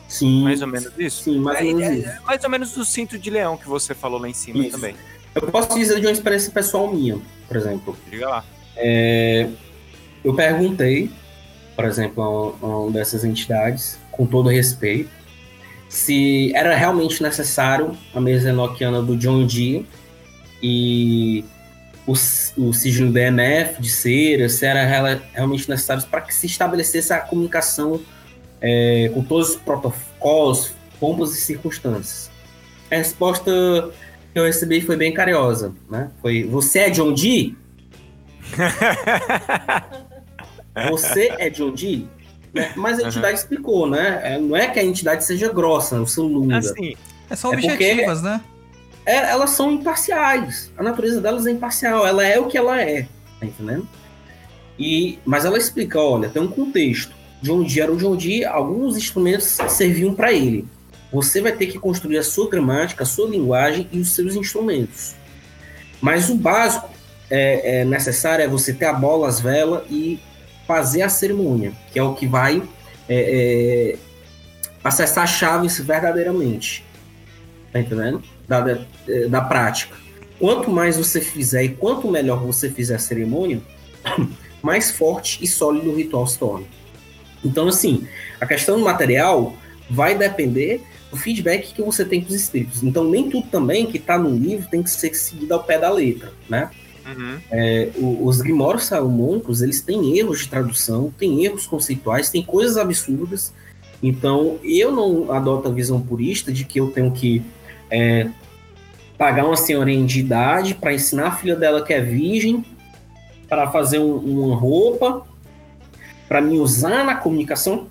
Sim. 0.07 0.43
Mais 0.43 0.61
ou 0.61 0.69
menos 0.69 0.93
isso? 0.99 1.25
Sim, 1.25 1.39
mais 1.39 1.61
ou 1.61 1.65
menos 1.65 1.83
é, 1.83 1.95
isso. 1.95 2.09
É, 2.09 2.21
mais 2.21 2.45
ou 2.45 2.51
menos 2.51 2.73
do 2.73 2.85
cinto 2.85 3.19
de 3.19 3.31
leão 3.31 3.57
que 3.57 3.67
você 3.67 3.95
falou 3.95 4.21
lá 4.21 4.29
em 4.29 4.35
cima 4.35 4.59
isso. 4.59 4.73
também. 4.73 4.95
Eu 5.35 5.43
posso 5.51 5.75
dizer 5.75 5.99
de 5.99 6.07
uma 6.07 6.12
experiência 6.12 6.53
pessoal 6.53 6.93
minha, 6.93 7.19
por 7.49 7.57
exemplo. 7.57 7.97
Diga 8.11 8.29
lá. 8.29 8.45
É, 8.77 9.49
eu 10.23 10.35
perguntei, 10.35 11.11
por 11.75 11.87
exemplo, 11.87 12.23
a, 12.23 12.67
a 12.67 12.79
uma 12.81 12.91
dessas 12.91 13.25
entidades, 13.25 13.99
com 14.11 14.27
todo 14.27 14.51
respeito, 14.51 15.09
se 15.91 16.53
era 16.55 16.77
realmente 16.77 17.21
necessário 17.21 17.99
a 18.15 18.21
mesa 18.21 18.51
enoquiana 18.51 19.03
do 19.03 19.17
John 19.17 19.45
Dee 19.45 19.85
e 20.62 21.45
o, 22.07 22.12
o 22.12 22.73
sigilo 22.73 23.12
DNF 23.12 23.83
de 23.83 23.91
cera, 23.91 24.49
se 24.49 24.65
era 24.65 24.85
realmente 25.35 25.69
necessário 25.69 26.01
para 26.05 26.21
que 26.21 26.33
se 26.33 26.47
estabelecesse 26.47 27.12
a 27.12 27.19
comunicação 27.19 28.01
é, 28.61 29.11
com 29.12 29.25
todos 29.25 29.51
os 29.51 29.57
protocolos, 29.57 30.73
pompas 31.01 31.37
e 31.37 31.41
circunstâncias. 31.41 32.31
A 32.89 32.95
resposta 32.95 33.51
que 34.33 34.39
eu 34.39 34.45
recebi 34.45 34.81
foi 34.81 34.97
bem 34.97 35.12
carinhosa, 35.12 35.75
né? 35.91 36.09
Foi, 36.23 36.45
você 36.45 36.81
é 36.81 36.91
John 36.91 37.12
Dee? 37.12 37.57
você 40.89 41.35
é 41.37 41.51
John 41.51 41.73
Dee? 41.73 42.09
Né? 42.52 42.72
Mas 42.77 42.98
a 42.98 43.06
entidade 43.06 43.35
uhum. 43.35 43.39
explicou, 43.39 43.89
né? 43.89 44.20
É, 44.24 44.39
não 44.39 44.56
é 44.56 44.68
que 44.68 44.78
a 44.78 44.85
entidade 44.85 45.24
seja 45.24 45.52
grossa, 45.52 46.01
o 46.01 46.06
seu 46.06 46.24
lunga. 46.24 46.59
Assim, 46.59 46.97
é 47.28 47.36
só 47.36 47.51
objetivas, 47.51 48.20
é 48.20 48.22
né? 48.22 48.40
é, 49.06 49.31
elas 49.31 49.51
são 49.51 49.70
imparciais. 49.70 50.70
A 50.77 50.82
natureza 50.82 51.20
delas 51.20 51.47
é 51.47 51.51
imparcial. 51.51 52.06
Ela 52.06 52.24
é 52.24 52.39
o 52.39 52.47
que 52.47 52.59
ela 52.59 52.81
é. 52.81 53.06
Tá 53.39 53.47
entendendo? 53.47 53.89
E, 54.78 55.18
mas 55.24 55.44
ela 55.44 55.59
explica, 55.59 56.01
olha, 56.01 56.28
tem 56.28 56.40
um 56.43 56.48
contexto. 56.48 57.14
John 57.43 57.62
Dee 57.62 57.81
era 57.81 57.93
o 57.93 57.97
John 57.97 58.16
Dee, 58.16 58.44
alguns 58.44 58.97
instrumentos 58.97 59.59
serviam 59.68 60.14
para 60.14 60.32
ele. 60.32 60.66
Você 61.12 61.40
vai 61.40 61.52
ter 61.52 61.66
que 61.66 61.78
construir 61.78 62.18
a 62.18 62.22
sua 62.22 62.48
gramática, 62.48 63.02
a 63.02 63.06
sua 63.06 63.28
linguagem 63.28 63.89
e 63.90 63.98
os 63.98 64.10
seus 64.10 64.35
instrumentos. 64.36 65.14
Mas 66.01 66.31
o 66.31 66.35
básico 66.35 66.89
é, 67.28 67.81
é 67.81 67.85
necessário 67.85 68.44
é 68.44 68.48
você 68.48 68.72
ter 68.72 68.86
a 68.86 68.93
bola, 68.93 69.28
as 69.28 69.40
velas 69.40 69.82
e 69.90 70.20
fazer 70.71 71.03
a 71.03 71.09
cerimônia, 71.09 71.73
que 71.93 71.99
é 71.99 72.03
o 72.03 72.15
que 72.15 72.27
vai 72.27 72.63
é, 73.09 73.95
é, 73.95 73.99
acessar 74.85 75.27
chaves 75.27 75.79
verdadeiramente. 75.81 76.85
Tá 77.73 77.81
entendendo? 77.81 78.23
da, 78.51 78.61
da, 78.61 78.79
da 79.29 79.41
prática. 79.43 79.97
Quanto 80.41 80.71
mais 80.71 80.97
você 80.97 81.21
fizer 81.21 81.63
e 81.63 81.69
quanto 81.69 82.11
melhor 82.11 82.45
você 82.45 82.69
fizer 82.69 82.97
a 82.97 82.99
cerimônia, 82.99 83.61
mais 84.61 84.91
forte 84.91 85.39
e 85.41 85.47
sólido 85.47 85.91
o 85.91 85.95
ritual 85.95 86.27
se 86.27 86.37
torna. 86.37 86.67
Então, 87.45 87.69
assim, 87.69 88.09
a 88.41 88.47
questão 88.47 88.77
do 88.77 88.85
material 88.85 89.55
vai 89.89 90.19
depender 90.19 90.83
do 91.11 91.17
feedback 91.17 91.73
que 91.73 91.83
você 91.83 92.05
tem 92.05 92.21
com 92.21 92.29
os 92.29 92.35
espíritos. 92.35 92.83
Então, 92.83 93.05
nem 93.05 93.31
tudo 93.31 93.47
também 93.49 93.87
que 93.87 93.99
está 93.99 94.19
no 94.19 94.31
livro 94.31 94.69
tem 94.69 94.83
que 94.83 94.91
ser 94.91 95.15
seguido 95.15 95.55
ao 95.55 95.63
pé 95.63 95.79
da 95.79 95.91
letra, 95.91 96.33
né? 96.49 96.71
Uhum. 97.16 97.39
É, 97.51 97.91
os 97.97 98.41
grimórios 98.41 98.85
salomônicos, 98.85 99.62
eles 99.62 99.81
têm 99.81 100.19
erros 100.19 100.41
de 100.41 100.49
tradução, 100.49 101.12
têm 101.19 101.45
erros 101.45 101.66
conceituais, 101.66 102.31
têm 102.31 102.43
coisas 102.43 102.77
absurdas. 102.77 103.53
Então, 104.03 104.59
eu 104.65 104.91
não 104.91 105.31
adoto 105.32 105.69
a 105.69 105.70
visão 105.70 106.01
purista 106.01 106.53
de 106.53 106.65
que 106.65 106.81
eu 106.81 106.91
tenho 106.91 107.12
que 107.12 107.43
é, 107.91 108.28
pagar 109.19 109.45
uma 109.45 109.57
senhorinha 109.57 110.07
de 110.07 110.20
idade 110.20 110.74
para 110.74 110.95
ensinar 110.95 111.27
a 111.28 111.32
filha 111.32 111.55
dela 111.55 111.85
que 111.85 111.93
é 111.93 112.01
virgem, 112.01 112.65
para 113.49 113.70
fazer 113.70 113.99
um, 113.99 114.16
uma 114.16 114.57
roupa, 114.57 115.27
para 116.28 116.41
me 116.41 116.59
usar 116.59 117.05
na 117.05 117.16
comunicação. 117.16 117.89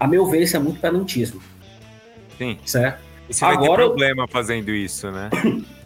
A 0.00 0.06
meu 0.06 0.26
ver, 0.26 0.42
isso 0.42 0.56
é 0.56 0.58
muito 0.58 0.80
pedantismo. 0.80 1.40
Sim. 2.38 2.58
Certo? 2.64 3.00
E 3.28 3.34
você 3.34 3.44
Agora, 3.44 3.66
vai 3.66 3.68
ter 3.68 3.84
problema 3.84 4.26
fazendo 4.26 4.70
isso, 4.70 5.10
né? 5.10 5.30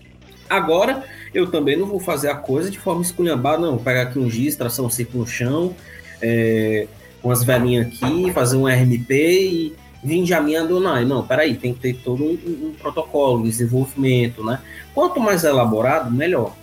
Agora, 0.52 1.04
eu 1.32 1.50
também 1.50 1.76
não 1.78 1.86
vou 1.86 1.98
fazer 1.98 2.28
a 2.28 2.34
coisa 2.34 2.70
de 2.70 2.78
forma 2.78 3.00
esculhambada, 3.02 3.58
não. 3.58 3.70
Vou 3.72 3.80
pegar 3.80 4.02
aqui 4.02 4.18
um 4.18 4.28
giz, 4.30 4.54
traçar 4.54 4.84
um 4.84 4.90
círculo 4.90 5.24
no 5.24 5.26
chão, 5.28 5.74
é, 6.20 6.86
umas 7.22 7.42
velhinhas 7.42 7.86
aqui, 7.86 8.30
fazer 8.32 8.56
um 8.56 8.66
RMP 8.66 9.10
e 9.10 9.76
vinde 10.04 10.34
a 10.34 10.40
mim 10.40 10.56
Adonai. 10.56 11.04
Não, 11.04 11.26
peraí, 11.26 11.54
tem 11.54 11.72
que 11.72 11.80
ter 11.80 11.94
todo 11.94 12.22
um, 12.22 12.32
um, 12.32 12.74
protocolo, 12.78 13.44
desenvolvimento, 13.44 14.44
né? 14.44 14.58
Quanto 14.94 15.18
mais 15.20 15.42
elaborado, 15.44 16.10
melhor. 16.10 16.54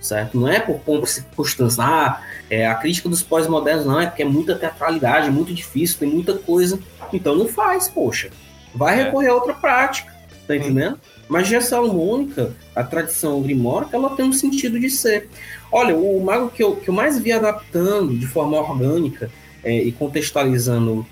certo? 0.00 0.38
Não 0.38 0.48
é 0.48 0.58
por 0.58 0.80
e 0.86 1.06
circunstância. 1.06 1.84
Ah, 1.84 2.20
é, 2.50 2.66
a 2.66 2.74
crítica 2.74 3.08
dos 3.08 3.22
pós-modernos 3.22 3.84
não 3.86 4.00
é 4.00 4.06
porque 4.06 4.22
é 4.22 4.24
muita 4.24 4.56
teatralidade, 4.56 5.28
é 5.28 5.30
muito 5.30 5.52
difícil, 5.54 5.98
tem 5.98 6.08
muita 6.08 6.34
coisa. 6.34 6.78
Então 7.12 7.36
não 7.36 7.46
faz, 7.46 7.88
poxa. 7.88 8.30
Vai 8.74 9.00
É. 9.00 9.04
recorrer 9.04 9.28
a 9.28 9.34
outra 9.34 9.54
prática, 9.54 10.12
tá 10.46 10.56
entendendo? 10.56 10.98
Magia 11.28 11.60
salomônica, 11.60 12.56
a 12.74 12.82
tradição 12.82 13.42
grimórica, 13.42 13.96
ela 13.96 14.16
tem 14.16 14.24
um 14.24 14.32
sentido 14.32 14.80
de 14.80 14.88
ser. 14.88 15.28
Olha, 15.70 15.94
o 15.94 16.24
mago 16.24 16.48
que 16.48 16.62
eu, 16.62 16.76
que 16.76 16.88
eu 16.88 16.94
mais 16.94 17.18
vi 17.18 17.32
adaptando 17.32 18.16
de 18.16 18.26
forma 18.26 18.58
orgânica 18.58 19.30
é, 19.62 19.76
e 19.76 19.92
contextualizando 19.92 21.06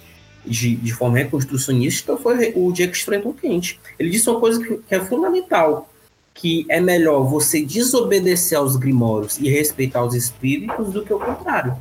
de, 0.44 0.76
de 0.76 0.92
forma 0.92 1.18
reconstrucionista 1.18 2.16
foi 2.16 2.52
o 2.56 2.72
Jake 2.72 2.96
Strenton 2.96 3.34
Kent. 3.34 3.78
Ele 3.98 4.08
disse 4.08 4.30
uma 4.30 4.40
coisa 4.40 4.62
que, 4.62 4.78
que 4.78 4.94
é 4.94 5.04
fundamental, 5.04 5.90
que 6.32 6.64
é 6.70 6.80
melhor 6.80 7.24
você 7.24 7.62
desobedecer 7.62 8.56
aos 8.56 8.76
grimórios 8.76 9.38
e 9.38 9.50
respeitar 9.50 10.02
os 10.02 10.14
espíritos 10.14 10.92
do 10.92 11.04
que 11.04 11.12
o 11.12 11.18
contrário. 11.18 11.76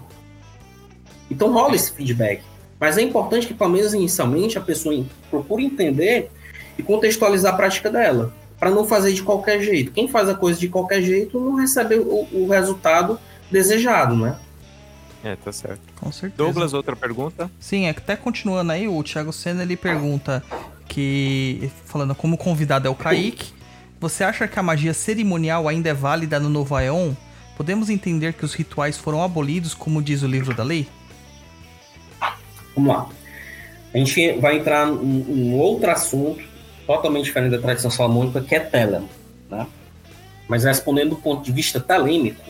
Então 1.32 1.53
rola 1.53 1.76
esse 1.76 1.91
feedback. 1.91 2.41
Mas 2.80 2.98
é 2.98 3.02
importante 3.02 3.48
que, 3.48 3.53
pelo 3.53 3.70
menos 3.70 3.94
inicialmente, 3.94 4.57
a 4.57 4.62
pessoa 4.62 5.06
procure 5.30 5.64
entender 5.64 6.30
e 6.77 6.84
contextualizar 6.84 7.53
a 7.53 7.57
prática 7.57 7.89
dela, 7.89 8.34
para 8.60 8.69
não 8.69 8.85
fazer 8.85 9.14
de 9.14 9.23
qualquer 9.23 9.61
jeito. 9.61 9.91
Quem 9.91 10.07
faz 10.07 10.30
a 10.30 10.35
coisa 10.35 10.60
de 10.60 10.68
qualquer 10.68 11.02
jeito 11.02 11.39
não 11.39 11.56
recebe 11.56 11.95
o, 11.95 12.27
o 12.31 12.47
resultado 12.49 13.19
desejado, 13.52 14.15
né? 14.15 14.38
É, 15.23 15.35
tá 15.35 15.52
certo. 15.52 15.81
Com 15.99 16.11
certeza. 16.11 16.38
Douglas, 16.38 16.73
outra 16.73 16.95
pergunta? 16.95 17.49
Sim, 17.60 17.88
é 17.88 17.93
que 17.93 17.99
até 17.99 18.15
continuando 18.15 18.72
aí, 18.72 18.88
o 18.88 19.02
Thiago 19.02 19.34
Senna 19.34 19.64
ele 19.64 19.76
pergunta 19.76 20.43
que, 20.88 21.69
falando 21.85 22.14
como 22.14 22.38
convidado 22.38 22.88
é 22.88 22.91
o 22.91 22.95
Kaique, 22.95 23.52
você 23.99 24.23
acha 24.23 24.47
que 24.47 24.60
a 24.60 24.64
magia 24.64 24.93
cerimonial 24.93 25.68
ainda 25.68 25.89
é 25.89 25.93
válida 25.93 26.39
no 26.39 26.47
Novo 26.47 26.76
Aeon? 26.76 27.14
Podemos 27.57 27.89
entender 27.89 28.34
que 28.34 28.45
os 28.45 28.53
rituais 28.53 28.97
foram 28.97 29.23
abolidos, 29.23 29.73
como 29.73 30.02
diz 30.02 30.22
o 30.22 30.27
livro 30.27 30.53
da 30.53 30.64
lei? 30.64 30.88
Vamos 32.76 32.93
lá. 32.93 33.10
A 33.93 33.97
gente 33.97 34.34
vai 34.34 34.57
entrar 34.57 34.88
em 34.88 35.26
um 35.27 35.56
outro 35.56 35.89
assunto 35.89 36.43
totalmente 36.86 37.26
diferente 37.26 37.52
da 37.52 37.60
tradição 37.60 37.91
salomônica, 37.91 38.41
que 38.41 38.56
é 38.56 38.60
telema. 38.60 39.07
Né? 39.49 39.68
Mas 40.48 40.64
respondendo 40.64 41.12
do 41.12 41.16
ponto 41.18 41.44
de 41.44 41.52
vista 41.52 41.80
telêmico, 41.80 42.44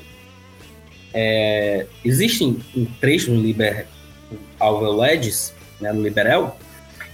é, 1.14 1.86
existem 2.04 2.62
um 2.76 2.86
trecho 2.86 3.32
no 3.32 3.42
Liber 3.42 3.88
Alveoledes, 4.60 5.54
né, 5.80 5.92
no 5.94 6.02
Liberel, 6.02 6.58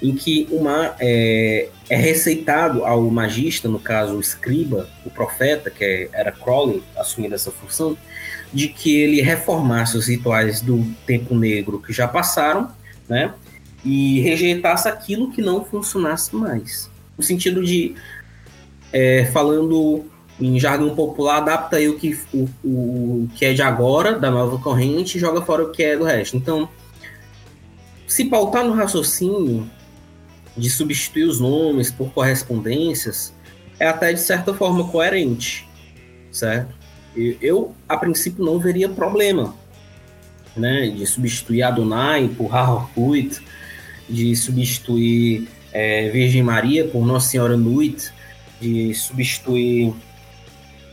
em 0.02 0.16
que 0.16 0.48
uma 0.50 0.96
é, 1.00 1.70
é 1.88 1.96
receitado 1.96 2.84
ao 2.84 3.04
magista, 3.04 3.70
no 3.70 3.80
caso 3.80 4.16
o 4.16 4.20
escriba, 4.20 4.90
o 5.06 5.12
profeta, 5.12 5.70
que 5.70 5.84
é- 5.84 6.10
era 6.12 6.32
Crowley 6.32 6.82
assumindo 6.98 7.36
essa 7.36 7.52
função, 7.52 7.96
de 8.52 8.68
que 8.68 8.96
ele 9.00 9.22
reformasse 9.22 9.96
os 9.96 10.08
rituais 10.08 10.62
do 10.62 10.84
tempo 11.06 11.36
negro 11.36 11.80
que 11.80 11.94
já 11.94 12.08
passaram, 12.08 12.72
né? 13.08 13.34
E 13.86 14.20
rejeitasse 14.22 14.88
aquilo 14.88 15.32
que 15.32 15.42
não 15.42 15.64
funcionasse 15.64 16.36
mais. 16.36 16.91
No 17.18 17.24
sentido 17.24 17.64
de, 17.64 17.96
é, 18.92 19.26
falando 19.26 20.06
em 20.40 20.60
jargão 20.60 20.96
popular, 20.96 21.38
adapta 21.38 21.78
aí 21.78 21.88
o 21.88 21.98
que, 21.98 22.18
o, 22.34 22.50
o 22.64 23.30
que 23.36 23.46
é 23.46 23.54
de 23.54 23.62
agora, 23.62 24.18
da 24.18 24.32
nova 24.32 24.58
corrente, 24.58 25.18
e 25.18 25.22
joga 25.22 25.42
fora 25.42 25.64
o 25.64 25.72
que 25.72 25.84
é 25.84 25.98
do 25.98 26.04
resto. 26.04 26.36
Então, 26.36 26.68
se 28.08 28.26
pautar 28.26 28.66
no 28.66 28.74
raciocínio 28.74 29.70
de 30.58 30.70
substituir 30.70 31.24
os 31.24 31.40
nomes 31.40 31.92
por 31.92 32.12
correspondências, 32.12 33.34
é 33.80 33.88
até 33.88 34.12
de 34.14 34.20
certa 34.20 34.54
forma 34.54 34.88
coerente, 34.88 35.68
certo? 36.32 36.76
Eu, 37.16 37.76
a 37.88 37.98
princípio, 37.98 38.44
não 38.44 38.60
veria 38.60 38.90
problema, 38.90 39.56
né, 40.56 40.88
de 40.88 41.06
substituir 41.06 41.64
Adonai 41.64 42.30
por 42.38 42.54
Harhut, 42.54 43.42
de 44.10 44.36
substituir 44.36 45.48
é, 45.74 46.10
Virgem 46.10 46.44
Maria 46.44 46.86
por 46.86 47.06
Nossa 47.06 47.30
Senhora 47.30 47.56
Nuit, 47.58 48.12
de 48.60 48.94
substituir 48.94 49.94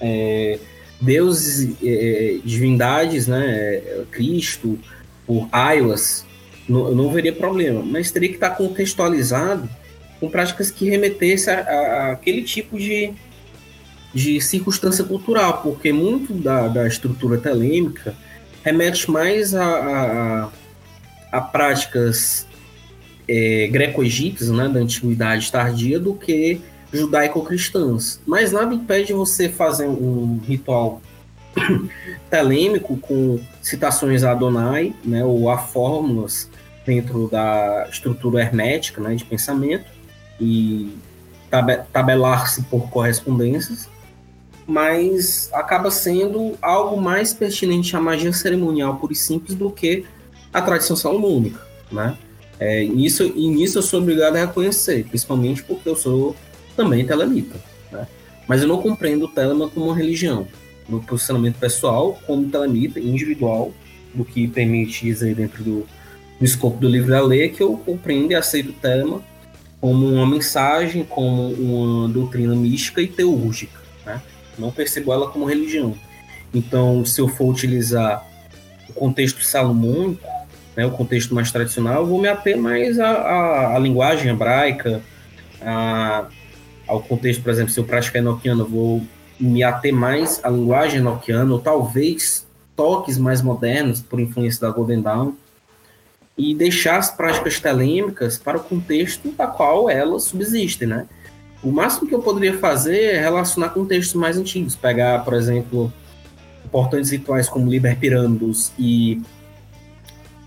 é, 0.01 0.59
deuses, 1.01 1.77
é, 1.85 2.39
divindades, 2.45 3.27
né, 3.27 3.45
é, 3.47 4.05
Cristo 4.11 4.79
por 5.27 5.49
Aiwas, 5.53 6.25
não, 6.69 6.95
não 6.95 7.11
veria 7.11 7.33
problema, 7.33 7.83
mas 7.83 8.11
teria 8.11 8.29
que 8.29 8.35
estar 8.37 8.51
contextualizado 8.51 9.69
com 10.21 10.29
práticas 10.29 10.71
que 10.71 10.89
remetessem 10.91 11.55
a, 11.55 11.59
a- 11.61 12.13
aquele 12.13 12.43
tipo 12.43 12.77
de, 12.79 13.13
de 14.15 14.41
circunstância 14.41 15.05
cultural, 15.05 15.63
porque 15.63 15.93
muito 15.93 16.33
da, 16.35 16.67
da 16.69 16.87
estrutura 16.87 17.39
telêmica 17.39 18.15
remete 18.65 19.11
mais 19.11 19.55
a, 19.55 19.65
a, 19.65 20.43
a- 20.45 20.49
a 21.31 21.41
práticas 21.41 22.47
é, 23.29 23.69
greco-egípcias, 23.69 24.51
né, 24.51 24.69
da 24.69 24.81
antiguidade 24.81 25.51
tardia, 25.53 26.01
do 26.01 26.15
que 26.15 26.61
judaico-cristãs. 26.93 28.21
Mas 28.27 28.53
nada 28.53 28.75
impede 28.75 29.13
você 29.13 29.49
fazer 29.49 29.87
um 29.87 30.41
ritual 30.47 31.03
telêmico 32.31 32.97
com 32.97 33.39
citações 33.61 34.25
a 34.25 34.33
Adonai, 34.33 34.95
né, 35.05 35.25
ou 35.25 35.51
a 35.51 35.59
fórmulas 35.59 36.49
dentro 36.87 37.29
da 37.29 37.87
estrutura 37.91 38.41
hermética, 38.41 39.01
né, 39.01 39.15
de 39.15 39.25
pensamento 39.25 39.85
e 40.41 40.97
tabe- 41.51 41.83
tabelar-se 41.93 42.63
por 42.63 42.89
correspondências, 42.89 43.89
mas 44.67 45.51
acaba 45.53 45.91
sendo 45.91 46.57
algo 46.63 47.01
mais 47.01 47.35
pertinente 47.35 47.95
à 47.97 48.01
magia 48.01 48.33
cerimonial 48.33 48.97
pura 48.97 49.13
e 49.13 49.17
simples 49.17 49.55
do 49.55 49.71
que 49.71 50.07
a 50.53 50.63
tradição 50.63 50.97
salomônica, 50.97 51.61
né? 51.91 52.17
É, 52.61 52.83
isso, 52.83 53.23
e 53.25 53.49
nisso 53.49 53.79
eu 53.79 53.83
sou 53.83 54.01
obrigado 54.01 54.37
a 54.37 54.47
reconhecer, 54.47 55.05
principalmente 55.05 55.63
porque 55.63 55.89
eu 55.89 55.95
sou 55.95 56.35
também 56.77 57.07
telemita, 57.07 57.57
né? 57.93 58.07
Mas 58.49 58.63
eu 58.63 58.69
não 58.69 58.81
compreendo 58.83 59.27
o 59.27 59.29
telema 59.29 59.69
como 59.69 59.87
uma 59.87 59.97
religião. 59.97 60.47
No 60.89 61.03
posicionamento 61.03 61.57
pessoal, 61.57 62.19
como 62.27 62.49
telemita, 62.49 62.99
individual, 62.99 63.73
do 64.15 64.25
que 64.25 64.49
permite 64.49 65.05
dizer 65.05 65.35
dentro 65.35 65.63
do, 65.63 65.87
do 66.39 66.45
escopo 66.45 66.79
do 66.79 66.89
livro 66.89 67.11
da 67.11 67.21
lei, 67.21 67.43
é 67.43 67.49
que 67.49 67.63
eu 67.63 67.77
compreendo 67.77 68.33
e 68.33 68.35
aceito 68.35 68.71
o 68.71 68.73
telema 68.73 69.23
como 69.81 70.09
uma 70.09 70.27
mensagem, 70.27 71.05
como 71.05 71.53
uma 71.53 72.09
doutrina 72.09 72.55
mística 72.57 73.01
e 73.01 73.07
teúrgica, 73.07 73.79
né? 74.05 74.21
Não 74.59 74.73
percebo 74.73 75.13
ela 75.13 75.29
como 75.29 75.45
religião. 75.45 75.95
Então, 76.53 77.05
se 77.05 77.21
eu 77.21 77.29
for 77.29 77.49
utilizar 77.53 78.27
o 78.89 78.93
contexto 78.93 79.45
salomônico, 79.45 80.27
né, 80.79 80.87
o 80.87 80.93
contexto 80.93 81.35
mais 81.35 81.51
tradicional, 81.51 82.03
eu 82.03 82.07
vou 82.07 82.21
me 82.21 82.29
ater 82.29 82.57
mais 82.57 83.01
à, 83.01 83.11
à, 83.11 83.75
à 83.75 83.79
linguagem 83.81 84.31
hebraica, 84.31 85.03
a- 85.61 86.27
ao 86.87 87.01
contexto, 87.01 87.43
por 87.43 87.51
exemplo, 87.51 87.73
se 87.73 87.81
eu 87.81 87.85
praticar 87.85 88.23
enoquiano, 88.23 88.63
eu 88.63 88.69
vou 88.69 89.03
me 89.41 89.65
ater 89.65 89.93
mais 89.93 90.41
à 90.45 90.49
linguagem 90.49 91.01
enoquiana, 91.01 91.53
ou 91.53 91.59
talvez 91.59 92.47
toques 92.77 93.19
mais 93.19 93.43
modernos, 93.43 94.01
por 94.01 94.21
influência 94.21 94.61
da 94.61 94.71
Golden 94.73 95.03
Dawn, 95.03 95.33
e 96.37 96.55
deixar 96.55 96.99
as 96.99 97.11
práticas 97.11 97.59
telêmicas 97.59 98.39
para 98.39 98.59
o 98.59 98.61
contexto 98.63 99.33
da 99.33 99.49
qual 99.49 99.91
elas 99.91 100.23
subsistem, 100.23 100.87
né? 100.87 101.07
O 101.61 101.73
máximo 101.73 102.09
que 102.09 102.15
eu 102.15 102.23
poderia 102.23 102.57
fazer 102.57 103.15
é 103.15 103.21
relacionar 103.21 103.71
com 103.71 103.85
textos 103.85 104.15
mais 104.15 104.39
antigos, 104.39 104.77
pegar, 104.77 105.25
por 105.25 105.35
exemplo, 105.35 105.93
importantes 106.65 107.11
rituais 107.11 107.49
como 107.49 107.69
Liber 107.69 107.99
Pyramidus 107.99 108.71
e 108.79 109.21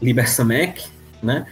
Liber 0.02 0.30
Samek, 0.30 0.84
né? 1.22 1.46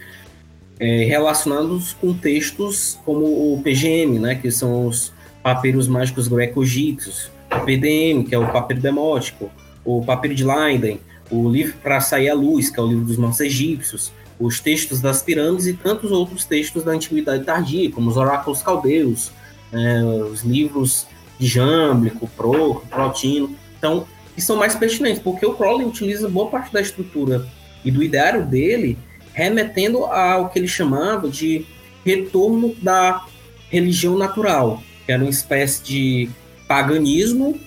É, 0.79 1.03
relacionados 1.03 1.93
com 1.93 2.13
textos 2.13 2.97
como 3.03 3.25
o 3.25 3.61
PGM, 3.61 4.19
né? 4.19 4.35
Que 4.35 4.49
são 4.49 4.87
os 4.87 5.13
papiros 5.43 5.87
mágicos 5.87 6.27
greco-egípcios, 6.27 7.29
o 7.51 7.65
PDM, 7.65 8.23
que 8.23 8.35
é 8.35 8.37
o 8.37 8.51
papiro 8.51 8.79
demótico, 8.79 9.49
o 9.83 10.03
papiro 10.03 10.35
de 10.35 10.43
Leiden, 10.43 10.99
o 11.29 11.49
livro 11.49 11.75
para 11.81 11.99
sair 11.99 12.29
à 12.29 12.33
luz, 12.33 12.69
que 12.69 12.79
é 12.79 12.83
o 12.83 12.87
livro 12.87 13.05
dos 13.05 13.17
mortos 13.17 13.39
egípcios, 13.39 14.11
os 14.39 14.59
textos 14.59 15.01
das 15.01 15.21
pirâmides 15.21 15.67
e 15.67 15.73
tantos 15.73 16.11
outros 16.11 16.45
textos 16.45 16.83
da 16.83 16.91
antiguidade 16.91 17.43
tardia, 17.43 17.91
como 17.91 18.09
os 18.09 18.17
oráculos 18.17 18.61
caldeus, 18.61 19.31
né, 19.71 20.03
os 20.03 20.43
livros 20.43 21.05
de 21.37 21.47
Jâmblico, 21.47 22.27
Pro, 22.35 22.81
Protino. 22.89 23.55
Então, 23.77 24.05
que 24.33 24.41
são 24.41 24.55
mais 24.55 24.75
pertinentes, 24.75 25.21
porque 25.21 25.45
o 25.45 25.53
Crowley 25.53 25.85
utiliza 25.85 26.29
boa 26.29 26.49
parte 26.49 26.71
da 26.71 26.81
estrutura 26.81 27.45
e 27.83 27.91
do 27.91 28.03
ideário 28.03 28.45
dele, 28.45 28.97
remetendo 29.33 30.05
ao 30.05 30.49
que 30.49 30.59
ele 30.59 30.67
chamava 30.67 31.29
de 31.29 31.65
retorno 32.05 32.75
da 32.81 33.25
religião 33.69 34.17
natural, 34.17 34.81
que 35.05 35.11
era 35.11 35.21
uma 35.21 35.29
espécie 35.29 35.83
de 35.83 36.29
paganismo 36.67 37.59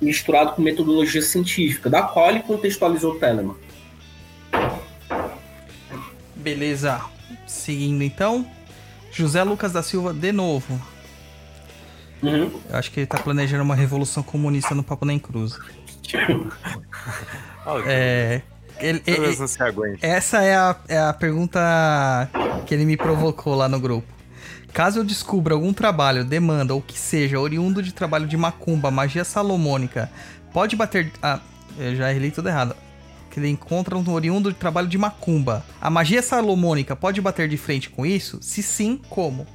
misturado 0.00 0.52
com 0.52 0.62
metodologia 0.62 1.22
científica, 1.22 1.88
da 1.88 2.02
qual 2.02 2.30
ele 2.30 2.40
contextualizou 2.40 3.18
Telemann. 3.18 3.56
Beleza. 6.34 7.00
Seguindo 7.46 8.02
então, 8.02 8.44
José 9.12 9.42
Lucas 9.44 9.72
da 9.72 9.82
Silva 9.82 10.12
de 10.12 10.32
novo. 10.32 10.80
Uhum. 12.22 12.50
Eu 12.68 12.76
acho 12.76 12.90
que 12.90 13.00
ele 13.00 13.06
tá 13.06 13.18
planejando 13.18 13.62
uma 13.62 13.74
revolução 13.74 14.22
comunista 14.22 14.74
no 14.74 14.82
Papo 14.82 15.04
Nem 15.04 15.18
Cruz. 15.18 15.58
É. 17.86 18.42
Ele, 18.82 19.02
ele- 19.06 19.16
Todas 19.16 19.38
não 19.38 19.46
se 19.46 19.62
aguentam. 19.62 19.98
essa 20.10 20.42
é 20.42 20.54
a, 20.56 20.76
é 20.88 20.98
a 20.98 21.12
pergunta 21.12 21.60
que 22.66 22.74
ele 22.74 22.84
me 22.84 22.96
provocou 22.96 23.54
lá 23.54 23.68
no 23.68 23.78
grupo. 23.80 24.06
Caso 24.72 25.00
eu 25.00 25.04
descubra 25.04 25.54
algum 25.54 25.72
trabalho, 25.72 26.24
demanda 26.24 26.74
ou 26.74 26.80
que 26.80 26.98
seja 26.98 27.38
oriundo 27.38 27.82
de 27.82 27.92
trabalho 27.92 28.26
de 28.26 28.36
macumba, 28.36 28.90
magia 28.90 29.22
salomônica, 29.24 30.10
pode 30.52 30.74
bater. 30.76 31.12
Ah, 31.22 31.38
eu 31.78 31.94
já 31.94 32.10
li 32.12 32.30
tudo 32.30 32.48
errado. 32.48 32.74
Que 33.30 33.38
ele 33.40 33.48
encontra 33.48 33.96
um 33.96 34.10
oriundo 34.12 34.50
de 34.52 34.58
trabalho 34.58 34.88
de 34.88 34.98
macumba. 34.98 35.64
A 35.80 35.88
magia 35.88 36.20
salomônica 36.22 36.94
pode 36.96 37.20
bater 37.20 37.48
de 37.48 37.56
frente 37.56 37.88
com 37.88 38.04
isso? 38.04 38.38
Se 38.42 38.62
sim, 38.62 39.00
como? 39.08 39.46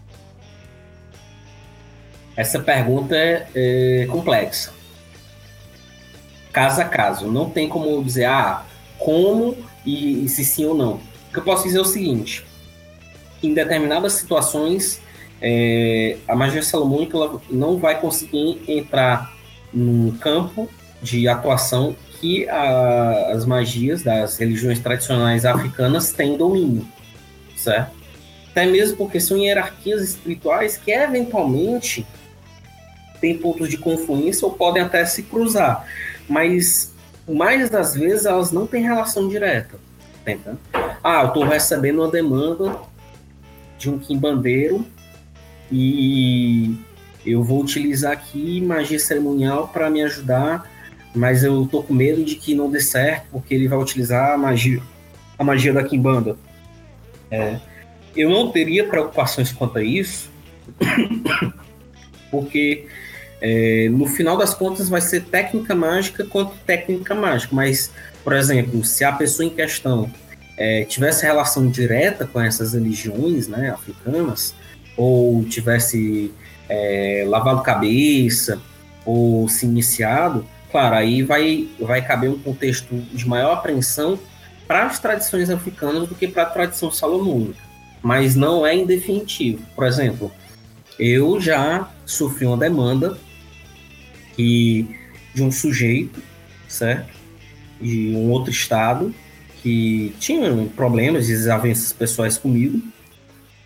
Essa 2.35 2.59
pergunta 2.59 3.15
é, 3.15 3.47
é 3.55 4.05
complexa. 4.07 4.71
Caso 6.51 6.81
a 6.81 6.85
caso. 6.85 7.31
Não 7.31 7.49
tem 7.49 7.67
como 7.67 8.03
dizer, 8.03 8.25
ah, 8.25 8.63
como 8.99 9.55
e, 9.85 10.25
e 10.25 10.29
se 10.29 10.43
sim 10.45 10.65
ou 10.65 10.75
não. 10.75 10.93
O 10.95 11.33
que 11.33 11.39
eu 11.39 11.43
posso 11.43 11.63
dizer 11.63 11.77
é 11.77 11.81
o 11.81 11.85
seguinte: 11.85 12.45
em 13.43 13.53
determinadas 13.53 14.13
situações, 14.13 14.99
é, 15.41 16.17
a 16.27 16.35
magia 16.35 16.63
salomônica 16.63 17.17
não 17.49 17.77
vai 17.77 17.99
conseguir 17.99 18.61
entrar 18.67 19.33
num 19.73 20.11
campo 20.17 20.69
de 21.01 21.27
atuação 21.27 21.95
que 22.19 22.49
a- 22.49 23.31
as 23.33 23.45
magias 23.45 24.01
das 24.01 24.37
religiões 24.37 24.79
tradicionais 24.79 25.45
africanas 25.45 26.11
têm 26.11 26.35
domínio, 26.35 26.87
certo? 27.55 27.91
Até 28.49 28.65
mesmo 28.65 28.97
porque 28.97 29.19
são 29.19 29.37
hierarquias 29.37 30.01
espirituais 30.01 30.77
que 30.77 30.89
eventualmente 30.91 32.03
têm 33.21 33.37
pontos 33.37 33.69
de 33.69 33.77
confluência 33.77 34.47
ou 34.47 34.53
podem 34.53 34.81
até 34.81 35.05
se 35.05 35.21
cruzar, 35.21 35.85
mas 36.27 36.91
mais 37.35 37.69
das 37.69 37.95
vezes 37.95 38.25
elas 38.25 38.51
não 38.51 38.65
têm 38.65 38.83
relação 38.83 39.27
direta. 39.27 39.77
Ah, 41.03 41.21
eu 41.21 41.27
estou 41.27 41.45
recebendo 41.45 41.99
uma 41.99 42.11
demanda 42.11 42.79
de 43.77 43.89
um 43.89 43.97
quimbandeiro 43.97 44.85
e 45.71 46.77
eu 47.25 47.43
vou 47.43 47.61
utilizar 47.61 48.11
aqui 48.11 48.61
magia 48.61 48.99
cerimonial 48.99 49.67
para 49.67 49.89
me 49.89 50.01
ajudar, 50.03 50.69
mas 51.15 51.43
eu 51.43 51.65
tô 51.67 51.83
com 51.83 51.93
medo 51.93 52.23
de 52.23 52.35
que 52.35 52.55
não 52.55 52.69
dê 52.69 52.79
certo 52.79 53.27
porque 53.31 53.53
ele 53.53 53.67
vai 53.67 53.77
utilizar 53.77 54.33
a 54.33 54.37
magia, 54.37 54.81
a 55.37 55.43
magia 55.43 55.73
da 55.73 55.83
quimbanda. 55.83 56.37
É, 57.29 57.59
eu 58.15 58.29
não 58.29 58.51
teria 58.51 58.87
preocupações 58.87 59.51
quanto 59.51 59.77
a 59.77 59.83
isso, 59.83 60.31
porque 62.31 62.87
é, 63.41 63.87
no 63.89 64.07
final 64.07 64.37
das 64.37 64.53
contas 64.53 64.89
vai 64.89 65.01
ser 65.01 65.25
técnica 65.25 65.75
mágica 65.75 66.25
quanto 66.25 66.55
técnica 66.65 67.13
mágica, 67.13 67.55
mas, 67.55 67.91
por 68.23 68.33
exemplo, 68.33 68.83
se 68.83 69.03
a 69.03 69.11
pessoa 69.11 69.45
em 69.45 69.49
questão 69.49 70.09
é, 70.57 70.83
tivesse 70.85 71.25
relação 71.25 71.69
direta 71.69 72.25
com 72.25 72.41
essas 72.41 72.73
religiões 72.73 73.47
né, 73.47 73.69
africanas, 73.69 74.55
ou 74.95 75.43
tivesse 75.43 76.33
é, 76.67 77.23
lavado 77.27 77.61
cabeça, 77.61 78.59
ou 79.05 79.47
se 79.47 79.65
iniciado, 79.65 80.45
claro, 80.71 80.95
aí 80.95 81.21
vai, 81.21 81.69
vai 81.79 82.05
caber 82.05 82.31
um 82.31 82.39
contexto 82.39 82.95
de 82.95 83.27
maior 83.27 83.53
apreensão 83.53 84.19
para 84.67 84.87
as 84.87 84.99
tradições 84.99 85.49
africanas 85.49 86.09
do 86.09 86.15
que 86.15 86.27
para 86.27 86.43
a 86.43 86.47
tradição 86.47 86.91
salomônica, 86.91 87.61
mas 88.01 88.35
não 88.35 88.65
é 88.65 88.75
indefinitivo. 88.75 89.63
Por 89.75 89.85
exemplo, 89.85 90.31
eu 90.99 91.39
já 91.39 91.89
sofri 92.05 92.45
uma 92.45 92.57
demanda 92.57 93.17
que, 94.37 94.87
de 95.33 95.43
um 95.43 95.51
sujeito, 95.51 96.21
certo? 96.69 97.13
De 97.81 98.15
um 98.15 98.29
outro 98.29 98.51
estado, 98.51 99.13
que 99.61 100.15
tinha 100.19 100.49
problemas, 100.75 101.27
desavenças 101.27 101.91
pessoais 101.91 102.37
comigo, 102.37 102.81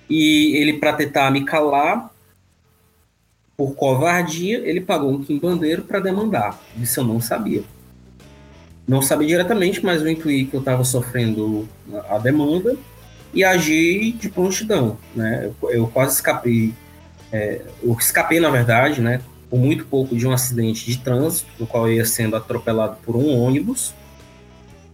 e 0.09 0.55
ele, 0.55 0.73
para 0.73 0.93
tentar 0.93 1.29
me 1.29 1.45
calar, 1.45 2.09
por 3.55 3.75
covardia, 3.75 4.57
ele 4.67 4.81
pagou 4.81 5.11
um 5.11 5.23
quimbandeiro 5.23 5.83
para 5.83 5.99
demandar. 5.99 6.59
Isso 6.81 6.99
eu 6.99 7.03
não 7.03 7.21
sabia. 7.21 7.63
Não 8.87 9.01
sabia 9.01 9.27
diretamente, 9.27 9.85
mas 9.85 10.01
eu 10.01 10.09
intuí 10.09 10.45
que 10.45 10.55
eu 10.55 10.61
estava 10.61 10.83
sofrendo 10.83 11.69
a 12.09 12.17
demanda 12.17 12.75
e 13.33 13.43
agi 13.43 14.13
de 14.13 14.29
prontidão, 14.29 14.97
né? 15.15 15.51
Eu, 15.61 15.69
eu 15.69 15.87
quase 15.87 16.15
escapei, 16.15 16.73
é, 17.31 17.61
eu 17.83 17.95
escapei 17.99 18.39
na 18.39 18.49
verdade, 18.49 18.99
né? 18.99 19.21
Por 19.51 19.59
muito 19.59 19.85
pouco 19.85 20.15
de 20.15 20.25
um 20.25 20.31
acidente 20.31 20.85
de 20.85 20.97
trânsito, 20.97 21.51
no 21.59 21.67
qual 21.67 21.87
eu 21.87 21.97
ia 21.97 22.05
sendo 22.05 22.35
atropelado 22.35 22.97
por 23.03 23.15
um 23.15 23.37
ônibus. 23.37 23.93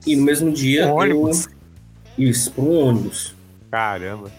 E 0.05 0.15
no 0.15 0.23
mesmo 0.23 0.51
dia, 0.51 0.87
Um 0.87 0.95
ônibus? 0.95 1.47
eu 2.17 2.27
isso, 2.29 2.51
por 2.51 2.65
um 2.65 2.79
ônibus. 2.79 3.35
Caramba. 3.71 4.29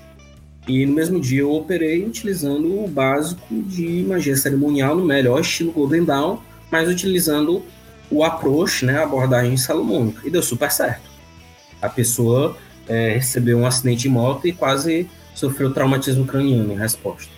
E 0.66 0.85
no 0.85 0.93
mesmo 0.93 1.20
dia 1.20 1.40
eu 1.40 1.53
operei 1.53 2.05
utilizando 2.05 2.85
o 2.85 2.89
básico 2.89 3.43
de 3.51 4.05
magia 4.07 4.36
cerimonial 4.36 4.95
no 4.95 5.05
melhor 5.05 5.40
estilo 5.40 5.73
Golden 5.73 6.05
Dawn, 6.05 6.39
mas 6.70 6.89
utilizando 6.89 7.62
o 8.11 8.24
approach, 8.24 8.85
né, 8.85 8.99
a 8.99 9.05
abordagem 9.05 9.57
salomônica. 9.57 10.27
E 10.27 10.31
deu 10.31 10.43
super 10.43 10.70
certo. 10.70 11.09
A 11.81 11.89
pessoa 11.89 12.57
é, 12.89 13.15
recebeu 13.15 13.59
um 13.59 13.66
acidente 13.66 14.03
de 14.03 14.09
moto 14.09 14.47
e 14.47 14.53
quase 14.53 15.09
sofreu 15.35 15.73
traumatismo 15.73 16.27
craniano 16.27 16.73
em 16.73 16.77
resposta. 16.77 17.38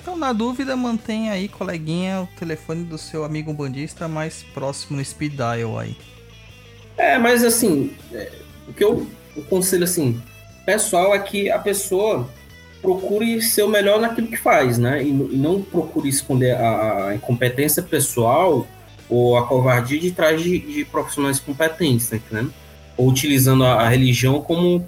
Então, 0.00 0.16
na 0.16 0.32
dúvida, 0.32 0.74
mantenha 0.76 1.32
aí, 1.32 1.46
coleguinha, 1.46 2.22
o 2.22 2.38
telefone 2.38 2.84
do 2.84 2.96
seu 2.96 3.22
amigo 3.22 3.52
bandista 3.52 4.08
mais 4.08 4.42
próximo 4.54 4.96
no 4.96 5.04
speed 5.04 5.34
dial 5.34 5.78
aí. 5.78 5.94
É, 6.96 7.18
mas 7.18 7.44
assim, 7.44 7.92
é, 8.12 8.32
o 8.66 8.72
que 8.72 8.82
eu 8.82 9.06
aconselho 9.36 9.84
assim, 9.84 10.20
pessoal, 10.64 11.14
é 11.14 11.18
que 11.18 11.50
a 11.50 11.58
pessoa 11.58 12.28
procure 12.80 13.42
ser 13.42 13.62
o 13.62 13.68
melhor 13.68 14.00
naquilo 14.00 14.26
que 14.26 14.38
faz, 14.38 14.78
né? 14.78 15.02
E, 15.02 15.08
e 15.08 15.36
não 15.36 15.60
procure 15.60 16.08
esconder 16.08 16.56
a, 16.56 17.08
a 17.08 17.14
incompetência 17.14 17.82
pessoal 17.82 18.66
ou 19.08 19.36
a 19.36 19.46
covardia 19.46 19.98
de 19.98 20.12
trás 20.12 20.42
de, 20.42 20.58
de 20.58 20.84
profissionais 20.86 21.38
competentes, 21.38 22.10
entendendo? 22.10 22.54
Ou 22.96 23.08
utilizando 23.08 23.64
a, 23.64 23.82
a 23.82 23.88
religião 23.88 24.40
como 24.40 24.86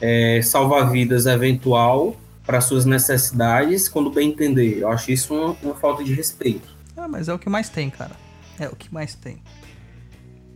é, 0.00 0.40
salva-vidas 0.42 1.26
eventual 1.26 2.16
para 2.44 2.60
suas 2.60 2.84
necessidades, 2.84 3.88
quando 3.88 4.10
bem 4.10 4.30
entender. 4.30 4.78
Eu 4.78 4.90
acho 4.90 5.10
isso 5.10 5.34
uma, 5.34 5.56
uma 5.62 5.74
falta 5.74 6.04
de 6.04 6.12
respeito. 6.12 6.68
Ah, 6.96 7.08
mas 7.08 7.28
é 7.28 7.34
o 7.34 7.38
que 7.38 7.48
mais 7.48 7.68
tem, 7.68 7.90
cara. 7.90 8.12
É 8.58 8.68
o 8.68 8.76
que 8.76 8.92
mais 8.92 9.14
tem. 9.14 9.42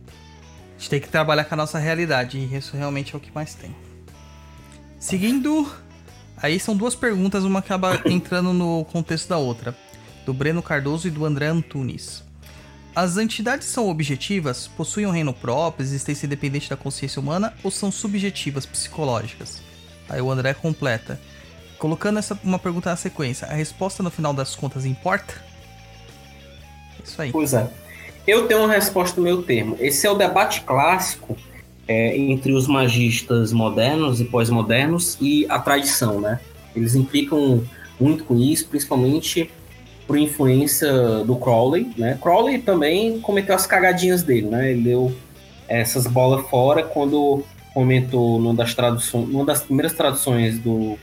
A 0.07 0.79
gente 0.79 0.89
tem 0.89 1.01
que 1.01 1.09
trabalhar 1.09 1.43
com 1.43 1.55
a 1.55 1.57
nossa 1.57 1.77
realidade 1.77 2.37
e 2.37 2.55
isso 2.55 2.77
realmente 2.77 3.13
é 3.13 3.17
o 3.17 3.19
que 3.19 3.33
mais 3.33 3.53
tem. 3.53 3.75
Seguindo, 4.97 5.69
aí 6.37 6.59
são 6.59 6.75
duas 6.75 6.95
perguntas, 6.95 7.43
uma 7.43 7.59
acaba 7.59 8.01
entrando 8.05 8.53
no 8.53 8.85
contexto 8.85 9.27
da 9.27 9.37
outra, 9.37 9.75
do 10.25 10.33
Breno 10.33 10.61
Cardoso 10.61 11.07
e 11.07 11.11
do 11.11 11.25
André 11.25 11.47
Antunes. 11.47 12.23
As 12.95 13.17
entidades 13.17 13.67
são 13.67 13.87
objetivas, 13.89 14.67
possuem 14.67 15.05
um 15.05 15.11
reino 15.11 15.33
próprio, 15.33 15.83
existência 15.83 16.25
independente 16.25 16.69
da 16.69 16.77
consciência 16.77 17.19
humana 17.19 17.53
ou 17.63 17.71
são 17.71 17.91
subjetivas, 17.91 18.65
psicológicas? 18.65 19.61
Aí 20.07 20.21
o 20.21 20.31
André 20.31 20.53
completa. 20.53 21.19
Colocando 21.79 22.19
essa 22.19 22.37
uma 22.43 22.59
pergunta 22.59 22.89
na 22.89 22.95
sequência, 22.97 23.47
a 23.47 23.53
resposta 23.53 24.03
no 24.03 24.11
final 24.11 24.33
das 24.33 24.53
contas 24.55 24.85
importa? 24.85 25.33
Isso 27.03 27.21
aí. 27.21 27.31
Pois 27.31 27.53
é. 27.53 27.69
Eu 28.27 28.47
tenho 28.47 28.59
uma 28.59 28.71
resposta 28.71 29.19
no 29.19 29.23
meu 29.23 29.41
termo. 29.41 29.77
Esse 29.79 30.05
é 30.05 30.11
o 30.11 30.15
debate 30.15 30.61
clássico 30.61 31.37
é, 31.87 32.15
entre 32.15 32.51
os 32.51 32.67
magistas 32.67 33.51
modernos 33.51 34.19
e 34.21 34.25
pós-modernos 34.25 35.17
e 35.21 35.45
a 35.49 35.57
tradição, 35.57 36.19
né? 36.19 36.39
Eles 36.75 36.93
implicam 36.95 37.63
muito 37.99 38.25
com 38.25 38.37
isso, 38.37 38.67
principalmente 38.67 39.49
por 40.05 40.17
influência 40.17 40.91
do 41.23 41.35
Crowley, 41.37 41.91
né? 41.97 42.19
Crowley 42.21 42.59
também 42.59 43.19
cometeu 43.21 43.55
as 43.55 43.65
cagadinhas 43.65 44.21
dele, 44.21 44.47
né? 44.47 44.71
Ele 44.71 44.81
deu 44.81 45.15
essas 45.67 46.05
bolas 46.05 46.47
fora 46.49 46.83
quando 46.83 47.43
comentou 47.73 48.39
numa 48.39 48.53
das 48.53 48.73
traduções, 48.73 49.29
numa 49.29 49.45
das 49.45 49.61
primeiras 49.61 49.93
traduções 49.93 50.59
do, 50.59 50.97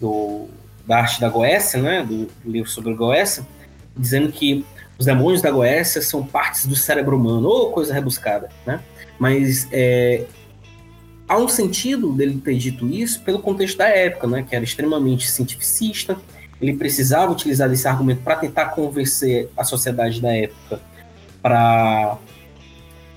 do 0.00 0.48
da 0.86 0.98
arte 0.98 1.20
da 1.20 1.28
Goécia, 1.28 1.80
né? 1.80 2.02
Do, 2.02 2.28
livro 2.44 2.68
sobre 2.68 2.92
a 2.92 2.96
Goécia, 2.96 3.46
dizendo 3.96 4.32
que 4.32 4.64
os 4.98 5.06
demônios 5.06 5.40
da 5.40 5.50
Goécia 5.50 6.02
são 6.02 6.26
partes 6.26 6.66
do 6.66 6.74
cérebro 6.74 7.16
humano, 7.16 7.48
ou 7.48 7.70
coisa 7.70 7.94
rebuscada, 7.94 8.48
né? 8.66 8.80
Mas 9.18 9.68
é, 9.70 10.24
há 11.28 11.38
um 11.38 11.46
sentido 11.46 12.12
dele 12.12 12.40
ter 12.44 12.56
dito 12.56 12.88
isso 12.88 13.20
pelo 13.22 13.38
contexto 13.38 13.78
da 13.78 13.88
época, 13.88 14.26
né? 14.26 14.44
Que 14.48 14.56
era 14.56 14.64
extremamente 14.64 15.30
cientificista. 15.30 16.18
Ele 16.60 16.74
precisava 16.74 17.30
utilizar 17.30 17.68
desse 17.68 17.86
argumento 17.86 18.22
para 18.22 18.36
tentar 18.36 18.66
convencer 18.70 19.48
a 19.56 19.64
sociedade 19.64 20.20
da 20.20 20.34
época 20.34 20.80
para 21.40 22.18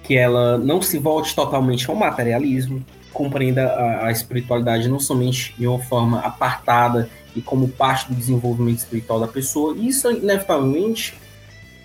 que 0.03 0.15
ela 0.15 0.57
não 0.57 0.81
se 0.81 0.97
volte 0.97 1.33
totalmente 1.35 1.89
ao 1.89 1.95
materialismo, 1.95 2.85
compreenda 3.13 3.67
a, 3.67 4.07
a 4.07 4.11
espiritualidade 4.11 4.87
não 4.87 4.99
somente 4.99 5.53
de 5.57 5.67
uma 5.67 5.79
forma 5.79 6.19
apartada 6.19 7.09
e 7.35 7.41
como 7.41 7.67
parte 7.67 8.09
do 8.09 8.15
desenvolvimento 8.15 8.79
espiritual 8.79 9.19
da 9.19 9.27
pessoa. 9.27 9.75
E 9.77 9.87
isso, 9.87 10.09
inevitavelmente, 10.11 11.13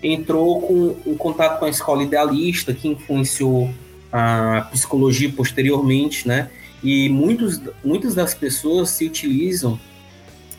entrou 0.01 0.61
com, 0.61 0.95
em 1.05 1.15
contato 1.15 1.59
com 1.59 1.65
a 1.65 1.69
escola 1.69 2.03
idealista, 2.03 2.73
que 2.73 2.87
influenciou 2.87 3.69
a 4.11 4.67
psicologia 4.71 5.31
posteriormente, 5.31 6.27
né? 6.27 6.49
E 6.81 7.09
muitos, 7.09 7.61
muitas 7.83 8.15
das 8.15 8.33
pessoas 8.33 8.89
se 8.91 9.05
utilizam 9.05 9.79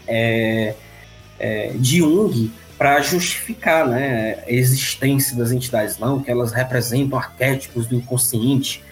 é, 0.07 0.75
é, 1.39 1.73
de 1.75 1.99
Jung 1.99 2.53
para 2.77 3.01
justificar 3.03 3.87
né, 3.87 4.43
a 4.47 4.51
existência 4.51 5.37
das 5.37 5.51
entidades, 5.53 5.99
não, 5.99 6.21
que 6.21 6.31
elas 6.31 6.53
representam 6.53 7.19
arquétipos 7.19 7.87
do 7.87 7.95
inconsciente, 7.95 8.83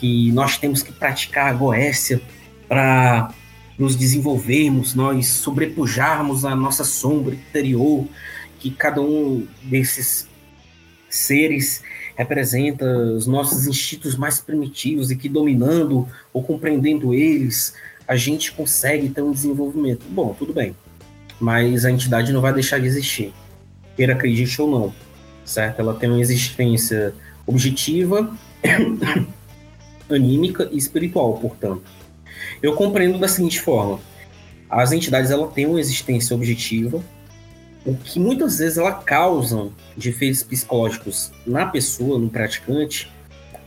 que 0.00 0.32
nós 0.32 0.56
temos 0.56 0.82
que 0.82 0.90
praticar 0.90 1.48
a 1.48 1.52
goécia 1.52 2.20
para 2.66 3.32
nos 3.78 3.94
desenvolvermos, 3.94 4.94
nós 4.94 5.26
sobrepujarmos 5.28 6.44
a 6.44 6.56
nossa 6.56 6.84
sombra 6.84 7.34
interior, 7.34 8.06
que 8.58 8.70
cada 8.70 9.00
um 9.00 9.46
desses 9.62 10.28
seres 11.08 11.82
representa 12.16 12.84
os 12.84 13.26
nossos 13.26 13.66
instintos 13.66 14.16
mais 14.16 14.38
primitivos 14.38 15.10
e 15.10 15.16
que 15.16 15.28
dominando 15.28 16.06
ou 16.32 16.42
compreendendo 16.42 17.14
eles, 17.14 17.74
a 18.06 18.16
gente 18.16 18.52
consegue 18.52 19.08
ter 19.08 19.22
um 19.22 19.32
desenvolvimento. 19.32 20.04
Bom, 20.10 20.34
tudo 20.38 20.52
bem, 20.52 20.74
mas 21.40 21.84
a 21.84 21.90
entidade 21.90 22.32
não 22.32 22.40
vai 22.40 22.52
deixar 22.52 22.78
de 22.78 22.86
existir, 22.86 23.32
queira 23.96 24.12
acredite 24.12 24.60
ou 24.60 24.70
não, 24.70 24.94
certo? 25.44 25.80
Ela 25.80 25.94
tem 25.94 26.10
uma 26.10 26.20
existência 26.20 27.14
objetiva, 27.46 28.30
anímica 30.14 30.68
e 30.72 30.76
espiritual, 30.76 31.34
portanto. 31.34 31.82
Eu 32.62 32.74
compreendo 32.74 33.18
da 33.18 33.28
seguinte 33.28 33.60
forma: 33.60 34.00
as 34.68 34.92
entidades 34.92 35.30
ela 35.30 35.48
têm 35.48 35.66
uma 35.66 35.80
existência 35.80 36.34
objetiva, 36.34 37.02
o 37.84 37.94
que 37.94 38.18
muitas 38.20 38.58
vezes 38.58 38.78
ela 38.78 38.92
causam 38.92 39.72
de 39.96 40.10
efeitos 40.10 40.42
psicológicos 40.42 41.32
na 41.46 41.66
pessoa, 41.66 42.18
no 42.18 42.28
praticante, 42.28 43.10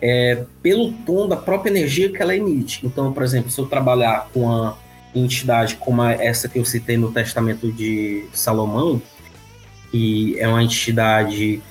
é 0.02 0.44
pelo 0.62 0.92
tom 1.06 1.28
da 1.28 1.38
própria 1.38 1.72
energia 1.72 2.12
que 2.12 2.22
ela 2.22 2.36
emite. 2.36 2.86
Então, 2.86 3.12
por 3.12 3.24
exemplo, 3.24 3.50
se 3.50 3.60
eu 3.60 3.66
trabalhar 3.66 4.30
com 4.34 4.42
uma 4.42 4.78
entidade 5.16 5.76
como 5.76 6.04
essa 6.04 6.50
que 6.50 6.60
eu 6.60 6.66
citei 6.66 6.98
no 6.98 7.12
Testamento 7.12 7.72
de 7.72 8.26
Salomão, 8.34 9.02
que 9.92 10.38
é 10.40 10.48
uma 10.48 10.64
entidade 10.64 11.62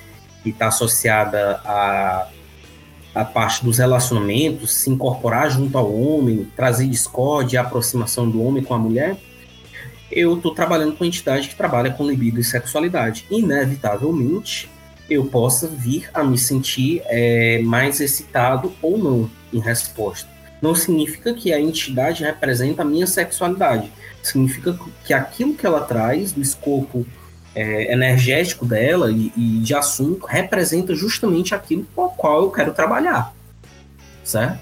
que 0.41 0.49
está 0.49 0.67
associada 0.67 1.61
a 1.63 2.27
a 3.13 3.23
parte 3.23 3.63
dos 3.63 3.77
relacionamentos, 3.77 4.73
se 4.73 4.89
incorporar 4.89 5.51
junto 5.51 5.77
ao 5.77 5.93
homem, 5.93 6.47
trazer 6.55 6.87
discórdia 6.87 7.57
e 7.57 7.59
aproximação 7.59 8.29
do 8.29 8.41
homem 8.43 8.63
com 8.63 8.73
a 8.73 8.79
mulher, 8.79 9.17
eu 10.11 10.35
estou 10.35 10.53
trabalhando 10.53 10.95
com 10.95 11.05
entidade 11.05 11.49
que 11.49 11.55
trabalha 11.55 11.91
com 11.91 12.07
libido 12.07 12.39
e 12.39 12.43
sexualidade. 12.43 13.25
Inevitavelmente, 13.29 14.69
eu 15.09 15.25
possa 15.25 15.67
vir 15.67 16.09
a 16.13 16.23
me 16.23 16.37
sentir 16.37 17.01
é, 17.05 17.61
mais 17.63 17.99
excitado 17.99 18.71
ou 18.81 18.97
não 18.97 19.29
em 19.51 19.59
resposta. 19.59 20.29
Não 20.61 20.73
significa 20.73 21.33
que 21.33 21.51
a 21.51 21.59
entidade 21.59 22.23
representa 22.23 22.83
a 22.83 22.85
minha 22.85 23.05
sexualidade. 23.05 23.91
Significa 24.21 24.79
que 25.03 25.13
aquilo 25.13 25.55
que 25.55 25.65
ela 25.65 25.81
traz 25.81 26.31
do 26.31 26.41
escopo 26.41 27.05
é, 27.55 27.93
energético 27.93 28.65
dela 28.65 29.11
e, 29.11 29.31
e, 29.37 29.59
de 29.59 29.75
assunto 29.75 30.25
representa 30.25 30.95
justamente 30.95 31.53
aquilo 31.53 31.85
com 31.95 32.05
o 32.05 32.09
qual 32.09 32.43
eu 32.43 32.51
quero 32.51 32.73
trabalhar, 32.73 33.33
certo? 34.23 34.59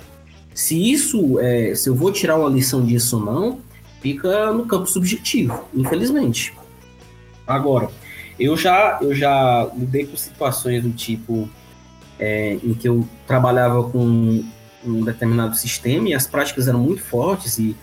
Se 0.54 0.92
isso, 0.92 1.40
é, 1.40 1.74
se 1.74 1.90
eu 1.90 1.96
vou 1.96 2.12
tirar 2.12 2.38
uma 2.38 2.50
lição 2.50 2.86
disso 2.86 3.18
ou 3.18 3.26
não, 3.26 3.60
fica 4.02 4.52
no 4.52 4.66
campo 4.66 4.88
subjetivo, 4.88 5.68
infelizmente. 5.74 6.54
Agora, 7.48 7.90
eu 8.40 8.58
já, 8.58 9.00
eu 9.02 9.16
já 9.16 9.70
lidei 9.78 10.06
com 10.06 10.18
situações 10.18 10.84
do 10.84 10.92
tipo 10.92 11.50
é, 12.20 12.58
em 12.64 12.74
que 12.74 12.88
eu 12.88 13.08
trabalhava 13.26 13.84
com 13.90 14.44
um 14.84 15.04
determinado 15.04 15.56
sistema 15.56 16.10
e 16.10 16.14
as 16.14 16.28
práticas 16.28 16.68
eram 16.68 16.80
muito 16.80 17.02
fortes 17.02 17.58
e 17.60 17.76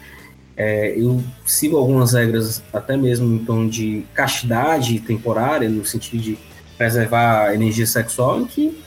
é, 0.58 0.92
eu 0.96 1.22
sigo 1.46 1.76
algumas 1.76 2.14
regras, 2.14 2.60
até 2.72 2.96
mesmo 2.96 3.32
em 3.32 3.38
tom 3.44 3.68
de 3.68 4.04
castidade 4.12 4.98
temporária, 4.98 5.68
no 5.68 5.86
sentido 5.86 6.20
de 6.20 6.36
preservar 6.76 7.44
a 7.44 7.54
energia 7.54 7.86
sexual, 7.86 8.40
em 8.40 8.44
que 8.44 8.82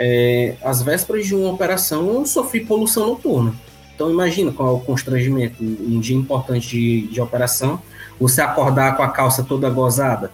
é, 0.00 0.56
às 0.64 0.82
vésperas 0.82 1.24
de 1.24 1.34
uma 1.34 1.52
operação 1.52 2.12
eu 2.12 2.26
sofri 2.26 2.64
poluição 2.64 3.06
noturna. 3.06 3.54
Então 3.94 4.10
imagina 4.10 4.50
qual 4.50 4.68
é 4.68 4.72
o 4.72 4.80
constrangimento, 4.80 5.62
um 5.62 6.00
dia 6.00 6.16
importante 6.16 6.68
de, 6.70 7.06
de 7.06 7.20
operação, 7.20 7.80
você 8.18 8.40
acordar 8.40 8.96
com 8.96 9.04
a 9.04 9.08
calça 9.08 9.44
toda 9.44 9.70
gozada, 9.70 10.32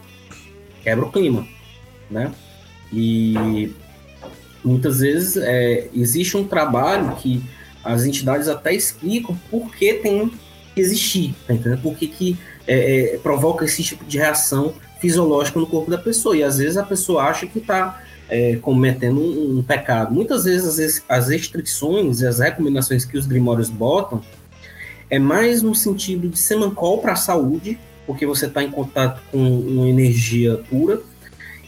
quebra 0.82 1.04
o 1.04 1.12
clima, 1.12 1.46
né? 2.10 2.32
E 2.90 3.70
muitas 4.64 5.00
vezes 5.00 5.36
é, 5.36 5.88
existe 5.94 6.34
um 6.34 6.44
trabalho 6.44 7.14
que 7.16 7.42
as 7.84 8.04
entidades 8.04 8.48
até 8.48 8.72
explicam 8.72 9.38
por 9.50 9.70
que 9.74 9.94
tem 9.94 10.32
existir, 10.76 11.34
tá 11.46 11.54
entendendo? 11.54 11.82
Por 11.82 11.94
que, 11.96 12.06
que 12.06 12.38
é, 12.66 13.14
é, 13.14 13.18
provoca 13.18 13.64
esse 13.64 13.82
tipo 13.82 14.04
de 14.04 14.18
reação 14.18 14.74
fisiológica 15.00 15.58
no 15.58 15.66
corpo 15.66 15.90
da 15.90 15.98
pessoa. 15.98 16.36
E 16.36 16.44
às 16.44 16.58
vezes 16.58 16.76
a 16.76 16.84
pessoa 16.84 17.24
acha 17.24 17.46
que 17.46 17.58
está 17.58 18.00
é, 18.28 18.56
cometendo 18.56 19.20
um, 19.20 19.58
um, 19.58 19.62
pecado. 19.62 20.14
Muitas 20.14 20.44
vezes 20.44 20.78
as, 20.78 21.04
as 21.08 21.28
restrições 21.28 22.20
e 22.20 22.26
as 22.26 22.38
recomendações 22.38 23.04
que 23.04 23.18
os 23.18 23.26
grimórios 23.26 23.68
botam 23.68 24.22
é 25.10 25.18
mais 25.18 25.60
no 25.60 25.74
sentido 25.74 26.28
de 26.28 26.38
semancol 26.38 26.98
para 26.98 27.12
a 27.12 27.16
saúde, 27.16 27.78
porque 28.06 28.24
você 28.24 28.46
está 28.46 28.62
em 28.62 28.70
contato 28.70 29.20
com 29.30 29.38
uma 29.38 29.88
energia 29.88 30.62
pura 30.70 31.02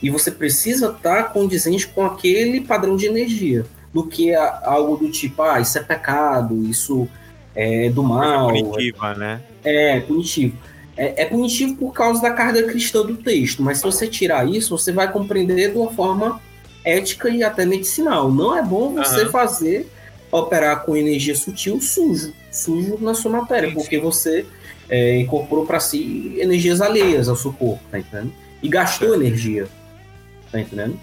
e 0.01 0.09
você 0.09 0.31
precisa 0.31 0.87
estar 0.87 1.25
tá 1.25 1.25
condizente 1.25 1.89
com 1.89 2.05
aquele 2.05 2.61
padrão 2.61 2.97
de 2.97 3.07
energia, 3.07 3.67
do 3.93 4.07
que 4.07 4.35
algo 4.35 4.97
do 4.97 5.11
tipo, 5.11 5.43
ah, 5.43 5.61
isso 5.61 5.77
é 5.79 5.83
pecado, 5.83 6.65
isso 6.65 7.09
é, 7.55 7.89
do 7.91 8.03
mal. 8.03 8.51
É 8.51 8.63
punitiva, 8.63 9.15
né? 9.15 9.43
É, 9.63 10.01
punitivo. 10.01 10.57
É, 10.97 11.23
é, 11.23 11.27
punitivo 11.27 11.77
por 11.77 11.93
causa 11.93 12.23
da 12.23 12.31
carga 12.31 12.63
cristã 12.65 13.03
do 13.03 13.17
texto, 13.17 13.63
mas 13.63 13.79
se 13.79 13.85
você 13.85 14.07
tirar 14.07 14.49
isso, 14.49 14.77
você 14.77 14.93
vai 14.93 15.11
compreender 15.11 15.73
de 15.73 15.79
uma 15.79 15.93
forma 15.93 16.41
ética 16.85 17.29
e 17.29 17.43
até 17.43 17.65
medicinal. 17.65 18.31
Não 18.31 18.57
é 18.57 18.63
bom 18.63 18.95
você 18.95 19.23
uhum. 19.23 19.31
fazer, 19.31 19.91
operar 20.31 20.85
com 20.85 20.97
energia 20.97 21.35
sutil 21.35 21.81
sujo, 21.81 22.33
sujo 22.51 22.99
na 23.01 23.15
sua 23.15 23.31
matéria, 23.31 23.71
sim, 23.71 23.75
porque 23.75 23.97
sim. 23.97 24.03
você 24.03 24.47
é, 24.89 25.19
incorporou 25.19 25.67
para 25.67 25.81
si 25.81 26.37
energias 26.39 26.81
alheias 26.81 27.29
ao 27.29 27.37
seu 27.37 27.53
corpo, 27.53 27.83
tá 27.91 27.99
entendendo? 27.99 28.33
E 28.63 28.69
gastou 28.69 29.11
tá 29.11 29.17
energia, 29.17 29.67
tá 30.53 30.61
entendendo? 30.61 30.99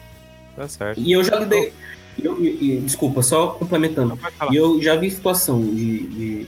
Tá 0.56 0.68
certo. 0.68 1.02
E 1.02 1.12
eu 1.12 1.24
já 1.24 1.38
lidei, 1.40 1.74
eu, 2.22 2.44
eu, 2.44 2.82
desculpa, 2.82 3.22
só 3.22 3.48
complementando. 3.48 4.18
Eu 4.52 4.82
já 4.82 4.96
vi 4.96 5.10
situação 5.10 5.62
de, 5.62 6.08
de, 6.08 6.48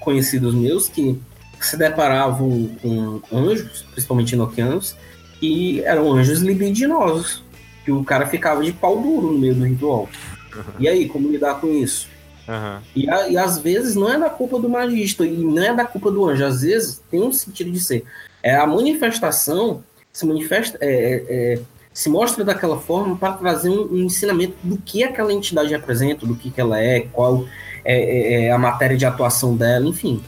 conhecidos 0.00 0.54
meus 0.54 0.88
que 0.88 1.18
se 1.60 1.76
deparavam 1.76 2.68
com 2.80 3.20
anjos, 3.32 3.82
principalmente 3.92 4.34
enoquianos, 4.34 4.96
e 5.40 5.80
eram 5.82 6.12
anjos 6.12 6.40
libidinosos. 6.40 7.42
Que 7.84 7.90
o 7.90 8.04
cara 8.04 8.26
ficava 8.26 8.62
de 8.62 8.72
pau 8.72 9.00
duro 9.00 9.32
no 9.32 9.38
meio 9.38 9.56
do 9.56 9.64
ritual. 9.64 10.08
Uhum. 10.54 10.62
E 10.78 10.88
aí, 10.88 11.08
como 11.08 11.28
lidar 11.28 11.60
com 11.60 11.68
isso? 11.68 12.08
Uhum. 12.46 12.80
E, 12.94 13.10
a, 13.10 13.28
e, 13.28 13.36
às 13.36 13.58
vezes 13.58 13.96
não 13.96 14.12
é 14.12 14.18
da 14.18 14.30
culpa 14.30 14.58
do 14.58 14.68
magista, 14.68 15.24
e 15.24 15.36
não 15.36 15.62
é 15.62 15.74
da 15.74 15.84
culpa 15.84 16.10
do 16.10 16.28
anjo. 16.28 16.44
Às 16.44 16.62
vezes 16.62 17.02
tem 17.10 17.20
um 17.20 17.32
sentido 17.32 17.72
de 17.72 17.80
ser. 17.80 18.04
É 18.42 18.54
a 18.54 18.66
manifestação 18.66 19.82
se 20.12 20.26
manifesta. 20.26 20.78
É, 20.80 20.86
é, 20.86 21.54
é 21.54 21.60
se 21.92 22.08
mostra 22.08 22.44
daquela 22.44 22.78
forma 22.80 23.16
para 23.16 23.34
trazer 23.34 23.68
um, 23.68 23.92
um, 23.92 23.98
ensinamento 23.98 24.56
do 24.62 24.78
que 24.78 25.04
aquela 25.04 25.32
entidade 25.32 25.70
representa, 25.70 26.26
do 26.26 26.34
que, 26.34 26.50
que 26.50 26.60
ela 26.60 26.80
é, 26.80 27.00
qual 27.00 27.44
é, 27.84 27.94
é, 27.94 28.44
é 28.44 28.52
a 28.52 28.58
matéria 28.58 28.96
de 28.96 29.04
atuação 29.04 29.56
dela, 29.56 29.86
enfim. 29.86 30.22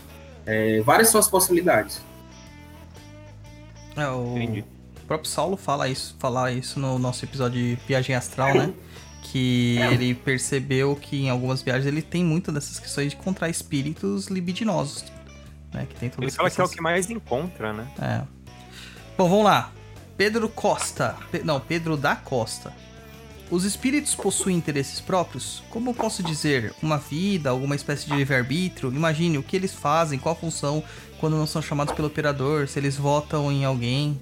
É, 0.46 0.82
várias 0.82 1.08
são 1.08 1.18
as 1.18 1.28
possibilidades. 1.28 2.02
É, 3.96 4.06
o 4.08 4.36
Entendi. 4.36 4.64
próprio 5.06 5.30
Saulo 5.30 5.56
fala 5.56 5.88
isso, 5.88 6.14
fala 6.18 6.50
isso 6.52 6.78
no 6.78 6.98
nosso 6.98 7.24
episódio 7.24 7.60
de 7.60 7.78
Viagem 7.86 8.14
Astral, 8.14 8.54
né? 8.54 8.72
Que 9.22 9.78
é. 9.80 9.94
ele 9.94 10.14
percebeu 10.14 10.94
que 10.94 11.22
em 11.22 11.30
algumas 11.30 11.62
viagens 11.62 11.86
ele 11.86 12.02
tem 12.02 12.22
muitas 12.22 12.52
dessas 12.52 12.78
questões 12.78 13.10
de 13.10 13.16
encontrar 13.16 13.48
espíritos 13.48 14.26
libidinosos. 14.26 15.04
Né? 15.72 15.86
Que 15.88 15.94
tem 15.94 16.12
ele 16.20 16.30
fala 16.30 16.50
que 16.50 16.60
é 16.60 16.64
o 16.64 16.68
que 16.68 16.80
mais 16.80 17.08
encontra, 17.08 17.72
né? 17.72 17.88
É. 18.00 18.22
Bom, 19.16 19.28
vamos 19.28 19.44
lá. 19.44 19.72
Pedro 20.16 20.48
Costa. 20.48 21.16
Pe 21.30 21.40
não, 21.44 21.58
Pedro 21.58 21.96
da 21.96 22.14
Costa. 22.14 22.72
Os 23.50 23.64
espíritos 23.64 24.14
possuem 24.14 24.56
interesses 24.56 25.00
próprios? 25.00 25.62
Como 25.70 25.94
posso 25.94 26.22
dizer? 26.22 26.72
Uma 26.82 26.96
vida, 26.96 27.50
alguma 27.50 27.74
espécie 27.74 28.06
de 28.06 28.14
livre-arbítrio? 28.14 28.92
Imagine 28.92 29.38
o 29.38 29.42
que 29.42 29.56
eles 29.56 29.72
fazem, 29.72 30.18
qual 30.18 30.34
a 30.34 30.38
função 30.38 30.82
quando 31.18 31.36
não 31.36 31.46
são 31.46 31.60
chamados 31.60 31.94
pelo 31.94 32.08
operador, 32.08 32.68
se 32.68 32.78
eles 32.78 32.96
votam 32.96 33.50
em 33.50 33.64
alguém. 33.64 34.20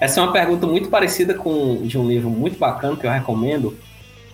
Essa 0.00 0.20
é 0.20 0.22
uma 0.22 0.32
pergunta 0.32 0.66
muito 0.66 0.88
parecida 0.88 1.34
com 1.34 1.82
de 1.82 1.98
um 1.98 2.08
livro 2.08 2.30
muito 2.30 2.58
bacana 2.58 2.96
que 2.96 3.06
eu 3.06 3.10
recomendo. 3.10 3.76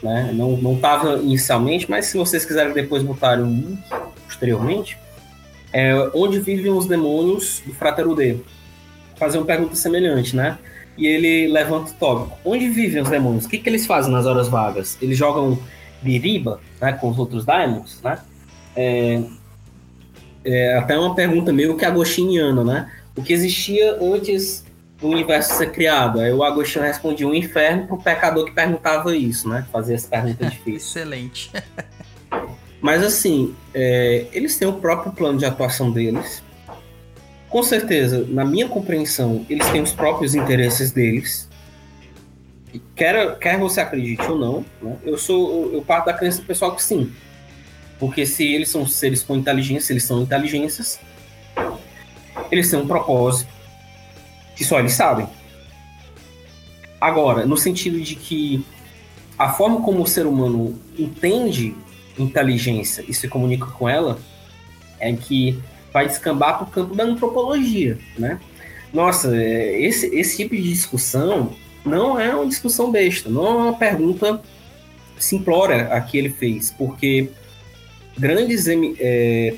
Né? 0.02 0.30
Não, 0.34 0.74
estava 0.74 1.16
inicialmente, 1.18 1.90
mas 1.90 2.06
se 2.06 2.18
vocês 2.18 2.44
quiserem 2.44 2.74
depois 2.74 3.02
botar 3.02 3.38
um 3.40 3.78
posteriormente, 4.26 4.98
é, 5.72 6.10
onde 6.14 6.38
vivem 6.38 6.72
os 6.72 6.86
demônios 6.86 7.62
do 7.64 7.72
Fratero 7.72 8.14
D? 8.14 8.38
Fazer 9.16 9.38
uma 9.38 9.46
pergunta 9.46 9.76
semelhante, 9.76 10.34
né? 10.34 10.58
E 10.96 11.06
ele 11.06 11.48
levanta 11.52 11.90
o 11.90 11.94
tópico. 11.94 12.38
Onde 12.44 12.68
vivem 12.68 13.02
os 13.02 13.10
demônios? 13.10 13.46
O 13.46 13.48
que, 13.48 13.58
que 13.58 13.68
eles 13.68 13.86
fazem 13.86 14.12
nas 14.12 14.26
horas 14.26 14.48
vagas? 14.48 14.96
Eles 15.00 15.18
jogam 15.18 15.58
biriba 16.02 16.60
né, 16.80 16.92
com 16.92 17.08
os 17.08 17.18
outros 17.18 17.44
daimons, 17.44 18.00
né? 18.02 18.18
É, 18.76 19.22
é 20.44 20.76
até 20.76 20.98
uma 20.98 21.14
pergunta 21.14 21.52
meio 21.52 21.76
que 21.76 21.84
agostiniana, 21.84 22.62
né? 22.62 22.92
O 23.16 23.22
que 23.22 23.32
existia 23.32 23.98
antes 24.00 24.64
do 25.00 25.08
universo 25.08 25.54
ser 25.54 25.70
criado? 25.70 26.20
Aí 26.20 26.32
o 26.32 26.42
Agostinho 26.42 26.84
respondia 26.84 27.26
um 27.26 27.34
inferno 27.34 27.86
pro 27.86 27.98
pecador 27.98 28.44
que 28.44 28.52
perguntava 28.52 29.16
isso, 29.16 29.48
né? 29.48 29.66
Fazia 29.72 29.94
essa 29.94 30.08
pergunta 30.08 30.44
difícil. 30.46 31.02
Excelente. 31.02 31.50
Mas 32.80 33.02
assim, 33.02 33.54
é, 33.72 34.26
eles 34.32 34.58
têm 34.58 34.68
o 34.68 34.74
próprio 34.74 35.12
plano 35.12 35.38
de 35.38 35.46
atuação 35.46 35.90
deles. 35.90 36.42
Com 37.54 37.62
certeza, 37.62 38.26
na 38.28 38.44
minha 38.44 38.68
compreensão, 38.68 39.46
eles 39.48 39.64
têm 39.70 39.80
os 39.80 39.92
próprios 39.92 40.34
interesses 40.34 40.90
deles. 40.90 41.48
Quer, 42.96 43.38
quer 43.38 43.60
você 43.60 43.80
acredite 43.80 44.28
ou 44.28 44.36
não, 44.36 44.64
né? 44.82 44.96
eu 45.04 45.16
sou 45.16 45.72
eu 45.72 45.80
parto 45.80 46.06
da 46.06 46.14
crença 46.14 46.40
do 46.40 46.46
pessoal 46.48 46.74
que 46.74 46.82
sim. 46.82 47.12
Porque 47.96 48.26
se 48.26 48.44
eles 48.44 48.68
são 48.68 48.84
seres 48.84 49.22
com 49.22 49.36
inteligência, 49.36 49.92
eles 49.92 50.02
são 50.02 50.20
inteligências, 50.20 50.98
eles 52.50 52.68
têm 52.68 52.80
um 52.80 52.88
propósito 52.88 53.48
que 54.56 54.64
só 54.64 54.80
eles 54.80 54.94
sabem. 54.94 55.28
Agora, 57.00 57.46
no 57.46 57.56
sentido 57.56 58.00
de 58.00 58.16
que 58.16 58.66
a 59.38 59.52
forma 59.52 59.80
como 59.80 60.02
o 60.02 60.08
ser 60.08 60.26
humano 60.26 60.76
entende 60.98 61.72
inteligência 62.18 63.04
e 63.06 63.14
se 63.14 63.28
comunica 63.28 63.66
com 63.66 63.88
ela 63.88 64.18
é 64.98 65.12
que 65.12 65.62
vai 65.94 66.08
descambar 66.08 66.58
para 66.58 66.64
o 66.64 66.70
campo 66.70 66.92
da 66.92 67.04
antropologia, 67.04 67.96
né? 68.18 68.40
Nossa, 68.92 69.34
é, 69.34 69.80
esse, 69.80 70.06
esse 70.06 70.36
tipo 70.36 70.56
de 70.56 70.62
discussão 70.62 71.54
não 71.84 72.18
é 72.18 72.34
uma 72.34 72.46
discussão 72.46 72.90
besta, 72.90 73.30
não 73.30 73.46
é 73.46 73.50
uma 73.50 73.78
pergunta 73.78 74.42
simplória 75.16 75.86
a 75.92 76.00
que 76.00 76.18
ele 76.18 76.30
fez, 76.30 76.72
porque 76.76 77.30
grandes 78.18 78.66
é, 78.68 79.54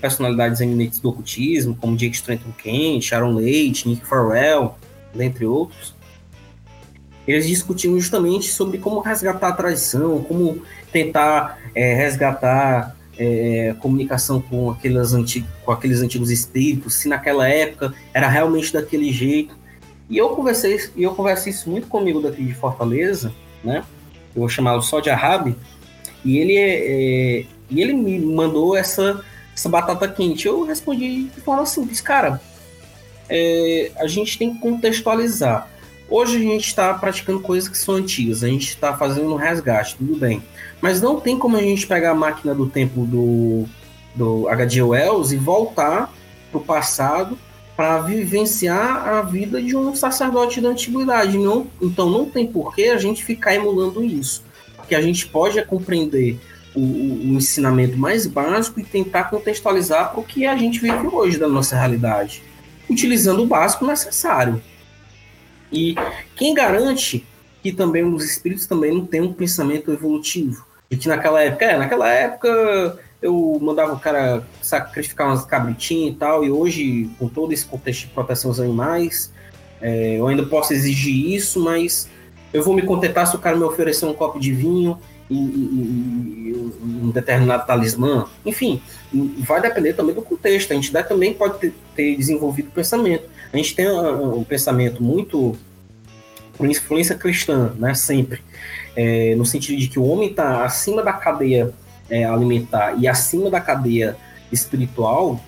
personalidades 0.00 0.62
eminentes 0.62 0.98
do 0.98 1.10
ocultismo, 1.10 1.76
como 1.76 1.96
Jake 1.96 2.16
Stanton 2.16 2.52
Kent, 2.56 3.02
Sharon 3.02 3.34
Leite, 3.34 3.86
Nick 3.86 4.06
Farrell, 4.06 4.74
dentre 5.14 5.44
outros, 5.44 5.94
eles 7.28 7.46
discutiam 7.46 7.98
justamente 8.00 8.50
sobre 8.50 8.78
como 8.78 9.00
resgatar 9.00 9.48
a 9.48 9.52
tradição, 9.52 10.22
como 10.22 10.62
tentar 10.90 11.58
é, 11.74 11.94
resgatar 11.94 12.96
é, 13.18 13.74
comunicação 13.78 14.40
com, 14.40 14.70
aqueles 14.70 15.12
antigos, 15.12 15.48
com 15.64 15.72
aqueles 15.72 16.00
antigos 16.00 16.30
espíritos, 16.30 16.94
se 16.94 17.08
naquela 17.08 17.48
época 17.48 17.92
era 18.12 18.28
realmente 18.28 18.72
daquele 18.72 19.12
jeito. 19.12 19.56
E 20.08 20.18
eu 20.18 20.30
conversei, 20.30 20.80
eu 20.96 21.14
conversei 21.14 21.52
isso 21.52 21.70
muito 21.70 21.86
comigo 21.86 22.20
daqui 22.20 22.44
de 22.44 22.54
Fortaleza, 22.54 23.32
né? 23.62 23.84
Eu 24.34 24.40
vou 24.40 24.48
chamá-lo 24.48 24.82
só 24.82 25.00
de 25.00 25.10
Arabe, 25.10 25.54
e 26.24 26.38
ele, 26.38 26.56
é, 26.56 27.46
e 27.70 27.80
ele 27.80 27.92
me 27.92 28.18
mandou 28.18 28.76
essa, 28.76 29.24
essa 29.54 29.68
batata 29.68 30.08
quente. 30.08 30.46
Eu 30.46 30.64
respondi 30.64 31.24
de 31.24 31.40
forma 31.40 31.64
simples, 31.66 32.00
cara, 32.00 32.40
é, 33.28 33.92
a 33.96 34.06
gente 34.06 34.38
tem 34.38 34.54
que 34.54 34.60
contextualizar. 34.60 35.68
Hoje 36.10 36.36
a 36.36 36.40
gente 36.40 36.66
está 36.66 36.92
praticando 36.92 37.38
coisas 37.38 37.68
que 37.68 37.78
são 37.78 37.94
antigas, 37.94 38.42
a 38.42 38.48
gente 38.48 38.70
está 38.70 38.96
fazendo 38.96 39.32
um 39.32 39.36
resgate, 39.36 39.94
tudo 39.96 40.16
bem. 40.16 40.42
Mas 40.80 41.00
não 41.00 41.20
tem 41.20 41.38
como 41.38 41.56
a 41.56 41.62
gente 41.62 41.86
pegar 41.86 42.10
a 42.10 42.14
máquina 42.14 42.52
do 42.52 42.66
tempo 42.66 43.06
do, 43.06 43.64
do 44.12 44.48
H.G. 44.48 44.82
Wells 44.82 45.32
e 45.32 45.36
voltar 45.36 46.12
para 46.50 46.60
o 46.60 46.64
passado 46.64 47.38
para 47.76 48.00
vivenciar 48.00 49.08
a 49.08 49.22
vida 49.22 49.62
de 49.62 49.76
um 49.76 49.94
sacerdote 49.94 50.60
da 50.60 50.70
antiguidade. 50.70 51.38
Não, 51.38 51.68
então 51.80 52.10
não 52.10 52.26
tem 52.26 52.44
porquê 52.44 52.86
a 52.86 52.98
gente 52.98 53.24
ficar 53.24 53.54
emulando 53.54 54.02
isso. 54.02 54.42
Porque 54.76 54.96
a 54.96 55.00
gente 55.00 55.28
pode 55.28 55.60
é 55.60 55.62
compreender 55.62 56.40
o, 56.74 56.80
o, 56.80 57.34
ensinamento 57.36 57.96
mais 57.96 58.26
básico 58.26 58.80
e 58.80 58.84
tentar 58.84 59.24
contextualizar 59.24 60.18
o 60.18 60.24
que 60.24 60.44
a 60.44 60.56
gente 60.56 60.80
vive 60.80 61.06
hoje 61.06 61.38
da 61.38 61.48
nossa 61.48 61.76
realidade, 61.76 62.42
utilizando 62.88 63.42
o 63.42 63.46
básico 63.46 63.86
necessário. 63.86 64.60
E 65.72 65.94
quem 66.36 66.54
garante 66.54 67.26
que 67.62 67.72
também 67.72 68.02
os 68.02 68.24
espíritos 68.24 68.66
também 68.66 68.92
não 68.92 69.04
têm 69.06 69.20
um 69.20 69.32
pensamento 69.32 69.92
evolutivo? 69.92 70.64
E 70.90 70.96
que 70.96 71.08
naquela 71.08 71.42
época, 71.42 71.64
é, 71.64 71.76
naquela 71.76 72.08
época 72.08 72.98
eu 73.22 73.58
mandava 73.60 73.92
o 73.92 74.00
cara 74.00 74.46
sacrificar 74.62 75.28
umas 75.28 75.44
cabritinhas 75.44 76.14
e 76.14 76.16
tal, 76.16 76.44
e 76.44 76.50
hoje, 76.50 77.10
com 77.18 77.28
todo 77.28 77.52
esse 77.52 77.66
contexto 77.66 78.06
de 78.06 78.14
proteção 78.14 78.50
aos 78.50 78.58
animais, 78.58 79.30
é, 79.80 80.18
eu 80.18 80.26
ainda 80.26 80.44
posso 80.44 80.72
exigir 80.72 81.32
isso, 81.32 81.60
mas 81.60 82.08
eu 82.52 82.62
vou 82.62 82.74
me 82.74 82.82
contentar 82.82 83.26
se 83.26 83.36
o 83.36 83.38
cara 83.38 83.56
me 83.56 83.64
oferecer 83.64 84.06
um 84.06 84.14
copo 84.14 84.40
de 84.40 84.52
vinho 84.52 84.98
e, 85.28 85.34
e, 85.34 86.48
e 86.48 86.72
um 86.82 87.10
determinado 87.10 87.66
talismã. 87.66 88.26
Enfim, 88.44 88.82
vai 89.38 89.60
depender 89.60 89.92
também 89.92 90.14
do 90.14 90.22
contexto. 90.22 90.72
A 90.72 90.74
entidade 90.74 91.08
também 91.08 91.32
pode 91.32 91.58
ter, 91.58 91.74
ter 91.94 92.16
desenvolvido 92.16 92.70
pensamento. 92.70 93.24
A 93.52 93.56
gente 93.56 93.74
tem 93.74 93.90
um, 93.90 94.38
um 94.38 94.44
pensamento 94.44 95.02
muito 95.02 95.56
por 96.56 96.68
influência 96.68 97.16
cristã, 97.16 97.72
né, 97.78 97.94
sempre, 97.94 98.42
é, 98.94 99.34
no 99.34 99.46
sentido 99.46 99.78
de 99.78 99.88
que 99.88 99.98
o 99.98 100.04
homem 100.04 100.28
está 100.28 100.64
acima 100.64 101.02
da 101.02 101.12
cadeia 101.12 101.72
é, 102.08 102.24
alimentar 102.24 102.94
e 102.98 103.08
acima 103.08 103.48
da 103.48 103.60
cadeia 103.60 104.16
espiritual 104.52 105.40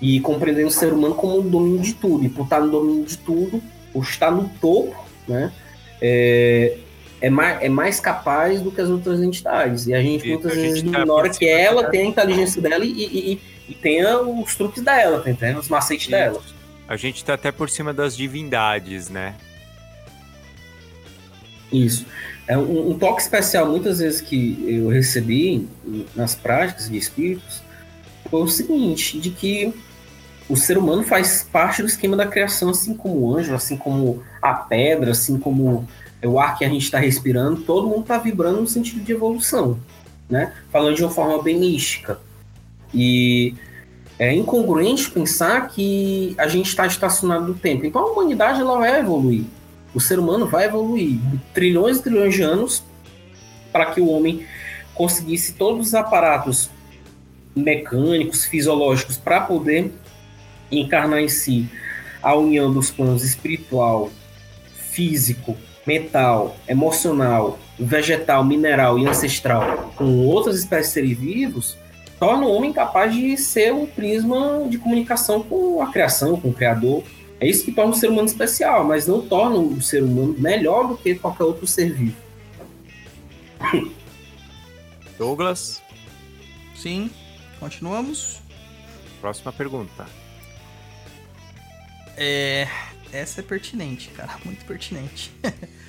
e 0.00 0.20
compreendendo 0.20 0.68
o 0.68 0.70
ser 0.70 0.92
humano 0.92 1.14
como 1.14 1.38
o 1.38 1.42
domínio 1.42 1.80
de 1.80 1.94
tudo. 1.94 2.24
E 2.24 2.28
por 2.28 2.44
estar 2.44 2.60
no 2.60 2.70
domínio 2.70 3.04
de 3.04 3.16
tudo, 3.18 3.62
por 3.92 4.02
estar 4.02 4.30
no 4.30 4.50
topo, 4.60 4.94
né, 5.26 5.52
é, 6.00 6.76
é 7.20 7.30
mais, 7.30 7.62
é 7.62 7.68
mais 7.68 8.00
capaz 8.00 8.60
do 8.60 8.70
que 8.72 8.80
as 8.80 8.90
outras 8.90 9.20
entidades. 9.20 9.86
E 9.86 9.94
a 9.94 10.02
gente 10.02 10.26
e 10.26 10.32
muitas 10.32 10.52
a 10.52 10.54
vezes 10.56 10.82
tá 10.82 11.00
ignora 11.00 11.30
que 11.30 11.48
ela 11.48 11.84
tem 11.84 12.02
a 12.02 12.06
inteligência 12.06 12.60
dela 12.60 12.84
e, 12.84 12.90
e, 12.90 13.32
e, 13.32 13.40
e 13.70 13.74
tenha 13.74 14.20
os 14.20 14.54
truques 14.56 14.82
dela, 14.82 15.22
entendendo? 15.26 15.60
Os 15.60 15.68
macetes 15.68 16.08
dela. 16.08 16.42
A 16.92 16.96
gente 16.96 17.16
está 17.16 17.32
até 17.32 17.50
por 17.50 17.70
cima 17.70 17.94
das 17.94 18.14
divindades, 18.14 19.08
né? 19.08 19.34
Isso. 21.72 22.04
É 22.46 22.58
um, 22.58 22.90
um, 22.90 22.98
toque 22.98 23.22
especial, 23.22 23.66
muitas 23.66 23.98
vezes, 23.98 24.20
que 24.20 24.62
eu 24.68 24.90
recebi 24.90 25.66
nas 26.14 26.34
práticas 26.34 26.90
de 26.90 26.98
espíritos, 26.98 27.62
foi 28.28 28.42
o 28.42 28.46
seguinte, 28.46 29.18
de 29.18 29.30
que 29.30 29.72
o 30.50 30.54
ser 30.54 30.76
humano 30.76 31.02
faz 31.02 31.48
parte 31.50 31.80
do 31.80 31.88
esquema 31.88 32.14
da 32.14 32.26
criação, 32.26 32.68
assim 32.68 32.92
como 32.92 33.20
o 33.20 33.38
anjo, 33.38 33.54
assim 33.54 33.78
como 33.78 34.22
a 34.42 34.52
pedra, 34.52 35.12
assim 35.12 35.38
como 35.38 35.88
o 36.22 36.38
ar 36.38 36.58
que 36.58 36.64
a 36.66 36.68
gente 36.68 36.84
está 36.84 36.98
respirando, 36.98 37.62
todo 37.62 37.88
mundo 37.88 38.02
está 38.02 38.18
vibrando 38.18 38.60
no 38.60 38.68
sentido 38.68 39.02
de 39.02 39.12
evolução, 39.12 39.80
né? 40.28 40.52
Falando 40.70 40.94
de 40.94 41.02
uma 41.02 41.10
forma 41.10 41.42
bem 41.42 41.58
mística. 41.58 42.20
E 42.92 43.54
é 44.18 44.32
incongruente 44.34 45.10
pensar 45.10 45.68
que 45.68 46.34
a 46.38 46.46
gente 46.46 46.68
está 46.68 46.86
estacionado 46.86 47.46
no 47.46 47.54
tempo. 47.54 47.86
Então 47.86 48.02
a 48.02 48.12
humanidade 48.12 48.60
ela 48.60 48.78
vai 48.78 49.00
evoluir. 49.00 49.44
O 49.94 50.00
ser 50.00 50.18
humano 50.18 50.46
vai 50.46 50.64
evoluir 50.64 51.18
trilhões 51.52 51.98
e 51.98 52.02
trilhões 52.02 52.34
de 52.34 52.42
anos 52.42 52.82
para 53.72 53.86
que 53.86 54.00
o 54.00 54.08
homem 54.08 54.46
conseguisse 54.94 55.54
todos 55.54 55.88
os 55.88 55.94
aparatos 55.94 56.70
mecânicos, 57.54 58.44
fisiológicos, 58.44 59.18
para 59.18 59.40
poder 59.40 59.92
encarnar 60.70 61.20
em 61.20 61.28
si 61.28 61.68
a 62.22 62.34
união 62.34 62.72
dos 62.72 62.90
planos 62.90 63.24
espiritual, 63.24 64.10
físico, 64.90 65.56
mental, 65.86 66.56
emocional, 66.68 67.58
vegetal, 67.78 68.44
mineral 68.44 68.98
e 68.98 69.06
ancestral 69.06 69.92
com 69.96 70.26
outras 70.26 70.58
espécies 70.58 70.88
de 70.88 70.92
seres 70.92 71.18
vivos, 71.18 71.76
torna 72.22 72.46
o 72.46 72.52
homem 72.52 72.72
capaz 72.72 73.12
de 73.12 73.36
ser 73.36 73.74
um 73.74 73.84
prisma 73.84 74.64
de 74.68 74.78
comunicação 74.78 75.42
com 75.42 75.82
a 75.82 75.90
criação, 75.90 76.40
com 76.40 76.50
o 76.50 76.54
Criador. 76.54 77.02
É 77.40 77.48
isso 77.48 77.64
que 77.64 77.72
torna 77.72 77.90
o 77.90 77.96
ser 77.96 78.10
humano 78.10 78.28
especial, 78.28 78.84
mas 78.84 79.08
não 79.08 79.26
torna 79.26 79.56
o 79.56 79.82
ser 79.82 80.04
humano 80.04 80.32
melhor 80.38 80.86
do 80.86 80.96
que 80.96 81.16
qualquer 81.16 81.42
outro 81.42 81.66
ser 81.66 81.92
vivo. 81.92 82.16
Douglas? 85.18 85.82
Sim, 86.76 87.10
continuamos. 87.58 88.38
Próxima 89.20 89.52
pergunta. 89.52 90.06
É, 92.16 92.68
essa 93.12 93.40
é 93.40 93.42
pertinente, 93.42 94.10
cara, 94.10 94.38
muito 94.46 94.64
pertinente. 94.64 95.32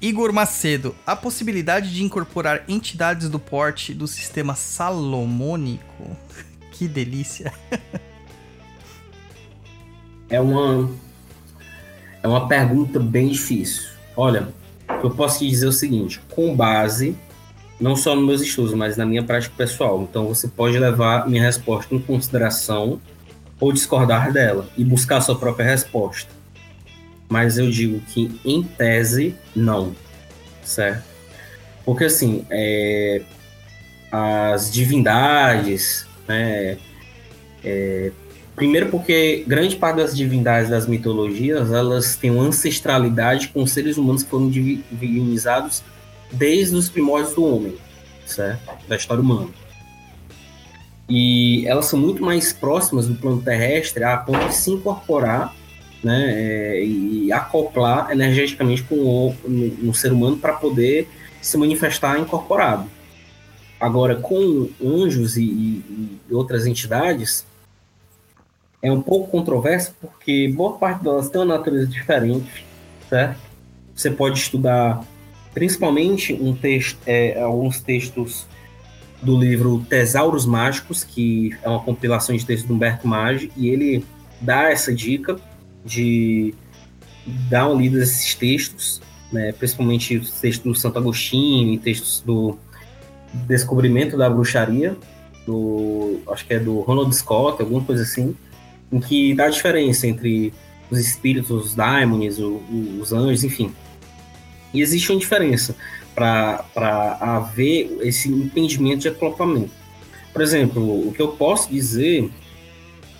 Igor 0.00 0.32
Macedo, 0.32 0.94
a 1.06 1.16
possibilidade 1.16 1.92
de 1.92 2.02
incorporar 2.02 2.64
entidades 2.68 3.28
do 3.28 3.38
porte 3.38 3.94
do 3.94 4.06
sistema 4.06 4.54
salomônico. 4.54 6.16
Que 6.72 6.86
delícia. 6.86 7.52
é 10.28 10.40
uma 10.40 10.90
é 12.22 12.28
uma 12.28 12.46
pergunta 12.46 13.00
bem 13.00 13.28
difícil. 13.28 13.88
Olha, 14.16 14.48
eu 15.02 15.10
posso 15.10 15.38
te 15.38 15.48
dizer 15.48 15.66
o 15.66 15.72
seguinte, 15.72 16.20
com 16.30 16.54
base 16.54 17.16
não 17.80 17.94
só 17.94 18.14
nos 18.14 18.24
meus 18.24 18.40
estudos, 18.40 18.74
mas 18.74 18.96
na 18.96 19.06
minha 19.06 19.22
prática 19.22 19.54
pessoal. 19.56 20.02
Então 20.02 20.26
você 20.26 20.48
pode 20.48 20.78
levar 20.78 21.28
minha 21.28 21.42
resposta 21.42 21.94
em 21.94 21.98
consideração 21.98 23.00
ou 23.60 23.72
discordar 23.72 24.32
dela 24.32 24.68
e 24.76 24.84
buscar 24.84 25.20
sua 25.20 25.38
própria 25.38 25.64
resposta. 25.64 26.35
Mas 27.28 27.58
eu 27.58 27.70
digo 27.70 28.00
que, 28.00 28.40
em 28.44 28.62
tese, 28.62 29.34
não. 29.54 29.94
Certo? 30.62 31.04
Porque, 31.84 32.04
assim, 32.04 32.44
é, 32.50 33.22
as 34.10 34.72
divindades, 34.72 36.06
né, 36.26 36.78
é, 37.64 38.12
primeiro 38.54 38.88
porque 38.88 39.44
grande 39.46 39.76
parte 39.76 39.96
das 39.96 40.16
divindades 40.16 40.70
das 40.70 40.86
mitologias, 40.86 41.70
elas 41.72 42.16
têm 42.16 42.30
uma 42.30 42.44
ancestralidade 42.44 43.48
com 43.48 43.66
seres 43.66 43.96
humanos 43.96 44.22
que 44.22 44.30
foram 44.30 44.48
divinizados 44.48 45.82
desde 46.32 46.74
os 46.74 46.88
primórdios 46.88 47.34
do 47.34 47.44
homem, 47.44 47.76
certo? 48.24 48.60
Da 48.88 48.96
história 48.96 49.22
humana. 49.22 49.48
E 51.08 51.66
elas 51.68 51.86
são 51.86 51.98
muito 51.98 52.22
mais 52.24 52.52
próximas 52.52 53.06
do 53.06 53.14
plano 53.14 53.40
terrestre 53.40 54.02
a 54.02 54.16
ponto 54.16 54.48
de 54.48 54.56
se 54.56 54.70
incorporar 54.70 55.54
né, 56.06 56.32
é, 56.32 56.84
e 56.84 57.32
acoplar 57.32 58.12
energeticamente 58.12 58.84
com 58.84 59.34
o 59.82 59.92
ser 59.92 60.12
humano 60.12 60.36
para 60.36 60.52
poder 60.52 61.08
se 61.42 61.58
manifestar 61.58 62.16
incorporado. 62.20 62.88
Agora, 63.80 64.14
com 64.14 64.68
anjos 64.82 65.36
e, 65.36 65.42
e, 65.42 66.20
e 66.30 66.34
outras 66.34 66.64
entidades, 66.64 67.44
é 68.80 68.90
um 68.92 69.02
pouco 69.02 69.28
controverso 69.28 69.96
porque 70.00 70.48
boa 70.48 70.78
parte 70.78 71.02
delas 71.02 71.28
tem 71.28 71.40
uma 71.40 71.56
natureza 71.56 71.88
diferente, 71.88 72.64
certo? 73.10 73.40
Você 73.92 74.08
pode 74.08 74.38
estudar 74.38 75.02
principalmente 75.52 76.32
um 76.34 76.54
texto, 76.54 76.98
é, 77.04 77.40
alguns 77.40 77.80
textos 77.80 78.46
do 79.20 79.36
livro 79.36 79.84
Tesauros 79.88 80.46
Mágicos, 80.46 81.02
que 81.02 81.56
é 81.62 81.68
uma 81.68 81.80
compilação 81.80 82.36
de 82.36 82.46
textos 82.46 82.68
do 82.68 82.74
Humberto 82.74 83.08
Maggi, 83.08 83.50
e 83.56 83.68
ele 83.68 84.04
dá 84.40 84.70
essa 84.70 84.94
dica 84.94 85.36
de 85.86 86.54
dar 87.48 87.68
uma 87.68 87.80
lida 87.80 87.98
desses 87.98 88.34
textos, 88.34 89.00
né, 89.32 89.52
principalmente 89.52 90.16
os 90.16 90.30
textos 90.32 90.64
do 90.64 90.78
Santo 90.78 90.98
Agostinho 90.98 91.72
e 91.72 91.78
textos 91.78 92.22
do 92.24 92.58
Descobrimento 93.46 94.16
da 94.16 94.28
Bruxaria, 94.28 94.96
do, 95.46 96.20
acho 96.28 96.44
que 96.46 96.54
é 96.54 96.58
do 96.58 96.80
Ronald 96.80 97.14
Scott, 97.14 97.62
alguma 97.62 97.82
coisa 97.82 98.02
assim, 98.02 98.36
em 98.90 99.00
que 99.00 99.34
dá 99.34 99.46
a 99.46 99.50
diferença 99.50 100.06
entre 100.06 100.52
os 100.90 100.98
espíritos, 100.98 101.50
os 101.50 101.74
daimons, 101.74 102.38
os 102.38 103.12
anjos, 103.12 103.44
enfim. 103.44 103.72
E 104.72 104.80
existe 104.80 105.10
uma 105.10 105.18
diferença 105.18 105.74
para 106.14 107.18
haver 107.20 107.98
esse 108.00 108.28
entendimento 108.30 109.00
de 109.00 109.08
acoplamento. 109.08 109.72
Por 110.32 110.42
exemplo, 110.42 111.08
o 111.08 111.12
que 111.12 111.20
eu 111.20 111.28
posso 111.28 111.70
dizer, 111.70 112.30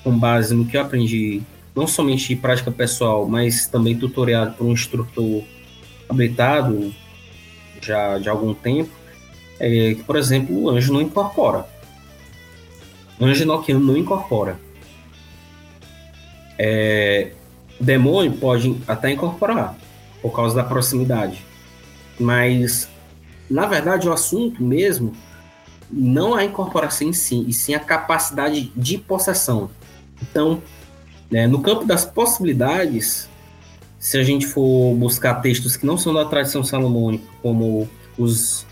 com 0.03 0.17
base 0.17 0.55
no 0.55 0.65
que 0.65 0.77
eu 0.77 0.83
aprendi, 0.83 1.43
não 1.77 1.87
somente 1.87 2.29
de 2.29 2.37
prática 2.37 2.71
pessoal, 2.71 3.29
mas 3.29 3.67
também 3.67 3.97
tutoriado 3.97 4.55
por 4.57 4.67
um 4.67 4.73
instrutor 4.73 5.45
habilitado 6.09 6.95
já 7.83 8.19
de 8.19 8.29
algum 8.31 8.55
tempo, 8.55 8.91
é 9.61 9.95
que, 9.95 10.03
por 10.03 10.17
exemplo, 10.17 10.59
o 10.59 10.71
anjo 10.71 10.93
não 10.93 11.03
incorpora. 11.03 11.69
O 13.21 13.25
anjo 13.25 13.43
enoquiano 13.43 13.85
não 13.85 13.97
incorpora. 13.97 14.59
É, 16.59 17.33
demônio 17.79 18.33
pode 18.33 18.77
até 18.89 19.11
incorporar, 19.11 19.77
por 20.23 20.31
causa 20.35 20.57
da 20.57 20.65
proximidade. 20.65 21.45
Mas, 22.19 22.89
na 23.51 23.67
verdade, 23.67 24.09
o 24.09 24.13
assunto 24.13 24.63
mesmo 24.63 25.13
não 25.91 26.39
é 26.39 26.43
a 26.43 26.45
incorporação 26.47 27.09
em 27.09 27.13
si, 27.13 27.45
e 27.47 27.53
sim 27.53 27.75
a 27.75 27.81
capacidade 27.81 28.73
de 28.75 28.97
possessão. 28.97 29.71
Então, 30.23 30.63
né, 31.31 31.47
no 31.47 31.61
campo 31.61 31.85
das 31.85 32.05
possibilidades, 32.05 33.29
se 33.99 34.19
a 34.19 34.23
gente 34.23 34.47
for 34.47 34.95
buscar 34.95 35.37
textos 35.37 35.77
que 35.77 35.87
não 35.87 35.99
são 35.99 36.15
da 36.15 36.25
tradição 36.25 36.63
salomônica, 36.63 37.25
como 37.43 37.89
os, 38.17 38.67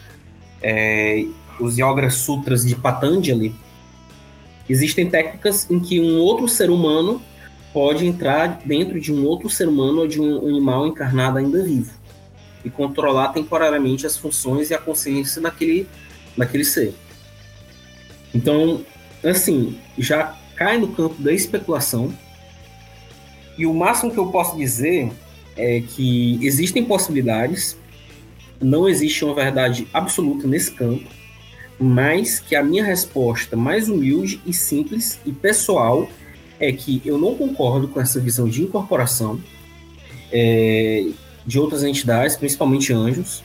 é, 0.63 1.25
os 1.61 1.77
Yoga 1.77 2.09
Sutras 2.11 2.65
de 2.65 2.77
Patanjali, 2.77 3.55
existem 4.69 5.09
técnicas 5.09 5.69
em 5.71 5.81
que 5.81 6.01
um 6.01 6.19
outro 6.19 6.49
ser 6.49 6.71
humano 6.71 7.21
pode 7.73 8.07
entrar 8.07 8.61
dentro 8.65 9.01
de 9.01 9.13
um 9.13 9.27
outro 9.27 9.51
ser 9.51 9.69
humano 9.69 10.03
ou 10.03 10.07
de 10.07 10.21
um 10.21 10.47
animal 10.47 10.87
encarnado 10.87 11.39
ainda 11.39 11.63
vivo 11.63 11.93
e 12.65 12.71
controlar 12.71 13.29
temporariamente 13.29 14.07
as 14.07 14.17
funções 14.17 14.71
e 14.71 14.75
a 14.75 14.79
consciência 14.79 15.43
daquele, 15.43 15.87
daquele 16.37 16.65
ser. 16.65 16.95
Então, 18.35 18.85
assim, 19.23 19.79
já 19.99 20.37
cai 20.57 20.79
no 20.79 20.89
campo 20.89 21.21
da 21.21 21.33
especulação. 21.33 22.13
E 23.57 23.67
o 23.67 23.75
máximo 23.75 24.11
que 24.11 24.19
eu 24.19 24.27
posso 24.27 24.57
dizer 24.57 25.11
é 25.57 25.81
que 25.81 26.39
existem 26.43 26.85
possibilidades, 26.85 27.77
não 28.61 28.89
existe 28.89 29.25
uma 29.25 29.35
verdade 29.35 29.87
absoluta 29.93 30.47
nesse 30.47 30.73
campo, 30.73 31.09
mas 31.79 32.41
que 32.41 32.55
a 32.55 32.63
minha 32.63 32.85
resposta 32.85 33.57
mais 33.57 33.89
humilde 33.89 34.41
e 34.47 34.53
simples 34.53 35.21
e 35.25 35.33
pessoal 35.33 36.09
é 36.59 36.73
que 36.73 37.03
eu 37.05 37.19
não 37.19 37.35
concordo 37.35 37.89
com 37.89 38.01
essa 38.01 38.21
visão 38.21 38.49
de 38.49 38.63
incorporação 38.63 39.41
é, 40.33 41.09
de 41.47 41.59
outras 41.59 41.83
entidades, 41.83 42.37
principalmente 42.37 42.93
anjos. 42.93 43.43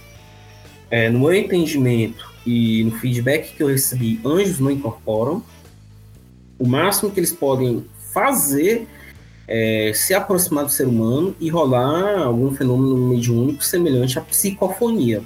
É, 0.92 1.10
no 1.10 1.20
meu 1.20 1.34
entendimento 1.34 2.32
e 2.46 2.84
no 2.84 2.92
feedback 2.92 3.56
que 3.56 3.62
eu 3.62 3.68
recebi, 3.68 4.20
anjos 4.26 4.60
não 4.60 4.72
incorporam. 4.72 5.44
O 6.58 6.68
máximo 6.68 7.12
que 7.12 7.20
eles 7.20 7.32
podem 7.32 7.86
fazer 8.12 8.88
é 9.52 9.92
se 9.96 10.14
aproximar 10.14 10.64
do 10.64 10.70
ser 10.70 10.88
humano 10.88 11.36
e 11.40 11.50
rolar 11.50 12.20
algum 12.20 12.54
fenômeno 12.56 12.96
mediúnico 12.96 13.64
semelhante 13.64 14.20
à 14.20 14.22
psicofonia. 14.22 15.24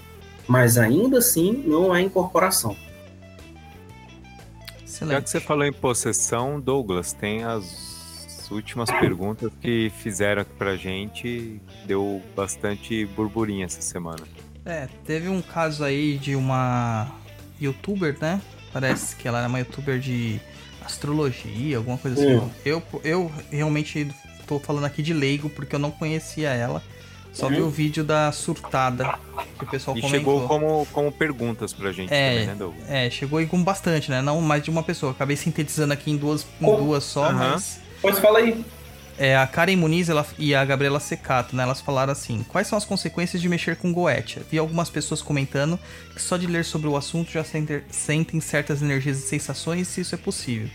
Mas 0.48 0.78
ainda 0.78 1.18
assim 1.18 1.52
não 1.68 1.92
há 1.92 2.02
incorporação. 2.02 2.74
Excelente. 4.82 5.16
Já 5.16 5.22
que 5.22 5.30
você 5.30 5.40
falou 5.42 5.66
em 5.66 5.74
possessão, 5.74 6.58
Douglas, 6.58 7.12
tem 7.12 7.44
as 7.44 8.50
últimas 8.50 8.90
perguntas 8.98 9.52
que 9.60 9.92
fizeram 9.98 10.44
aqui 10.44 10.54
pra 10.58 10.78
gente. 10.78 11.62
Deu 11.86 12.22
bastante 12.34 13.06
burburinho 13.08 13.66
essa 13.66 13.82
semana. 13.82 14.24
É, 14.64 14.88
teve 15.04 15.28
um 15.28 15.42
caso 15.42 15.84
aí 15.84 16.18
de 16.18 16.34
uma 16.34 17.12
youtuber, 17.60 18.18
né? 18.22 18.42
Parece 18.72 19.18
que 19.18 19.28
ela 19.28 19.40
era 19.40 19.50
uma 19.50 19.60
youtuber 19.60 20.00
de 20.00 20.40
astrologia, 20.86 21.78
alguma 21.78 21.98
coisa 21.98 22.20
assim. 22.20 22.36
Hum. 22.36 22.50
Eu, 22.66 22.84
eu 23.04 23.32
realmente 23.52 24.08
tô 24.48 24.60
falando 24.60 24.86
aqui 24.86 25.02
de 25.02 25.14
leigo 25.14 25.50
porque 25.50 25.76
eu 25.76 25.80
não 25.80 25.92
conhecia 25.92 26.50
ela. 26.50 26.82
Só 27.34 27.50
vi 27.50 27.62
o 27.62 27.70
vídeo 27.70 28.04
da 28.04 28.32
surtada 28.32 29.18
que 29.58 29.64
o 29.64 29.68
pessoal 29.68 29.98
e 29.98 30.02
comentou. 30.02 30.20
chegou 30.20 30.48
como, 30.48 30.88
como 30.94 31.12
perguntas 31.12 31.74
pra 31.74 31.92
gente 31.92 32.14
é, 32.14 32.30
também, 32.30 32.48
né, 32.48 32.56
Douglas? 32.56 32.90
É, 32.90 33.10
chegou 33.10 33.40
aí 33.40 33.48
com 33.48 33.62
bastante, 33.64 34.12
né? 34.12 34.22
Não 34.22 34.40
mais 34.40 34.62
de 34.62 34.70
uma 34.70 34.84
pessoa. 34.84 35.14
Acabei 35.14 35.36
sintetizando 35.36 35.94
aqui 35.94 36.12
em 36.12 36.18
duas, 36.18 36.46
em 36.62 36.66
duas 36.66 37.04
só, 37.04 37.30
uhum. 37.30 37.34
mas. 37.34 37.80
Pois 38.02 38.20
fala 38.20 38.38
aí. 38.38 38.64
É, 39.18 39.38
a 39.38 39.46
Karen 39.46 39.76
Muniz 39.76 40.10
ela, 40.10 40.26
e 40.40 40.56
a 40.56 40.66
Gabriela 40.66 41.00
Secato, 41.00 41.56
né? 41.56 41.64
Elas 41.64 41.82
falaram 41.82 42.12
assim: 42.12 42.44
quais 42.50 42.68
são 42.68 42.78
as 42.78 42.86
consequências 42.86 43.42
de 43.42 43.48
mexer 43.48 43.76
com 43.76 43.94
Goetia? 43.94 44.44
Vi 44.50 44.58
algumas 44.58 44.90
pessoas 44.90 45.22
comentando 45.22 45.80
que 46.14 46.22
só 46.22 46.36
de 46.36 46.48
ler 46.48 46.66
sobre 46.66 46.88
o 46.88 46.98
assunto 46.98 47.32
já 47.32 47.44
sentem, 47.44 47.84
sentem 47.90 48.40
certas 48.40 48.82
energias 48.82 49.20
e 49.20 49.22
sensações, 49.22 49.88
se 49.88 50.02
isso 50.02 50.16
é 50.16 50.18
possível. 50.18 50.70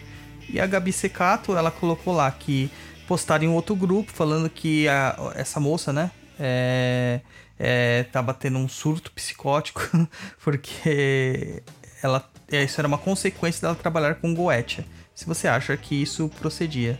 E 0.48 0.60
a 0.60 0.66
Gabi 0.66 0.92
Secato, 0.92 1.56
ela 1.56 1.70
colocou 1.70 2.14
lá 2.14 2.30
que 2.30 2.70
postaram 3.06 3.44
em 3.44 3.48
outro 3.48 3.74
grupo 3.74 4.12
falando 4.12 4.48
que 4.48 4.86
a, 4.88 5.32
essa 5.34 5.58
moça, 5.58 5.92
né? 5.92 6.10
é, 6.38 7.20
é, 7.58 8.04
tava 8.04 8.32
tendo 8.32 8.58
um 8.58 8.68
surto 8.68 9.10
psicótico, 9.12 9.82
porque 10.42 11.62
ela, 12.02 12.28
é, 12.50 12.62
isso 12.62 12.80
era 12.80 12.86
uma 12.86 12.98
consequência 12.98 13.60
dela 13.62 13.74
trabalhar 13.74 14.16
com 14.16 14.34
Goetia. 14.34 14.86
Se 15.14 15.26
você 15.26 15.48
acha 15.48 15.76
que 15.76 16.00
isso 16.00 16.30
procedia. 16.40 16.98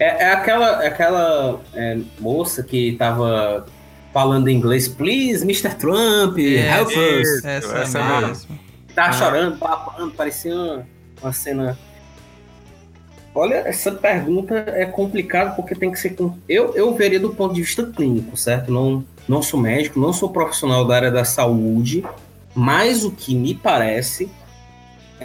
É, 0.00 0.24
é 0.24 0.32
aquela, 0.32 0.84
aquela 0.84 1.60
é, 1.74 1.98
moça 2.18 2.62
que 2.62 2.92
tava 2.92 3.66
falando 4.14 4.48
em 4.48 4.56
inglês, 4.56 4.88
please, 4.88 5.44
Mr. 5.44 5.74
Trump, 5.76 6.38
é, 6.38 6.78
help 6.78 6.88
us. 6.88 7.44
Essa, 7.44 7.78
essa 7.78 8.20
mesmo. 8.20 8.58
Tava 8.94 9.10
ah. 9.10 9.12
chorando, 9.12 9.58
papando, 9.58 10.10
parecia 10.12 10.54
uma, 10.54 10.86
uma 11.22 11.32
cena 11.32 11.78
Olha, 13.32 13.56
essa 13.56 13.92
pergunta 13.92 14.54
é 14.66 14.84
complicada 14.84 15.52
porque 15.52 15.74
tem 15.74 15.92
que 15.92 15.98
ser. 16.00 16.16
Eu, 16.48 16.74
eu 16.74 16.94
veria 16.96 17.20
do 17.20 17.30
ponto 17.30 17.54
de 17.54 17.60
vista 17.60 17.84
clínico, 17.84 18.36
certo? 18.36 18.72
Não, 18.72 19.04
não 19.28 19.40
sou 19.40 19.60
médico, 19.60 20.00
não 20.00 20.12
sou 20.12 20.30
profissional 20.30 20.84
da 20.84 20.96
área 20.96 21.10
da 21.12 21.24
saúde, 21.24 22.04
mas 22.54 23.04
o 23.04 23.10
que 23.12 23.34
me 23.34 23.54
parece 23.54 24.28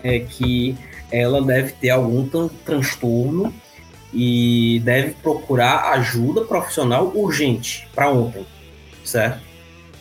é 0.03 0.19
que 0.19 0.77
ela 1.11 1.41
deve 1.41 1.71
ter 1.73 1.89
algum 1.89 2.27
transtorno 2.63 3.51
e 4.15 4.81
deve 4.85 5.13
procurar 5.21 5.91
ajuda 5.91 6.41
profissional 6.45 7.11
urgente 7.13 7.85
para 7.93 8.09
ontem, 8.09 8.45
certo? 9.03 9.41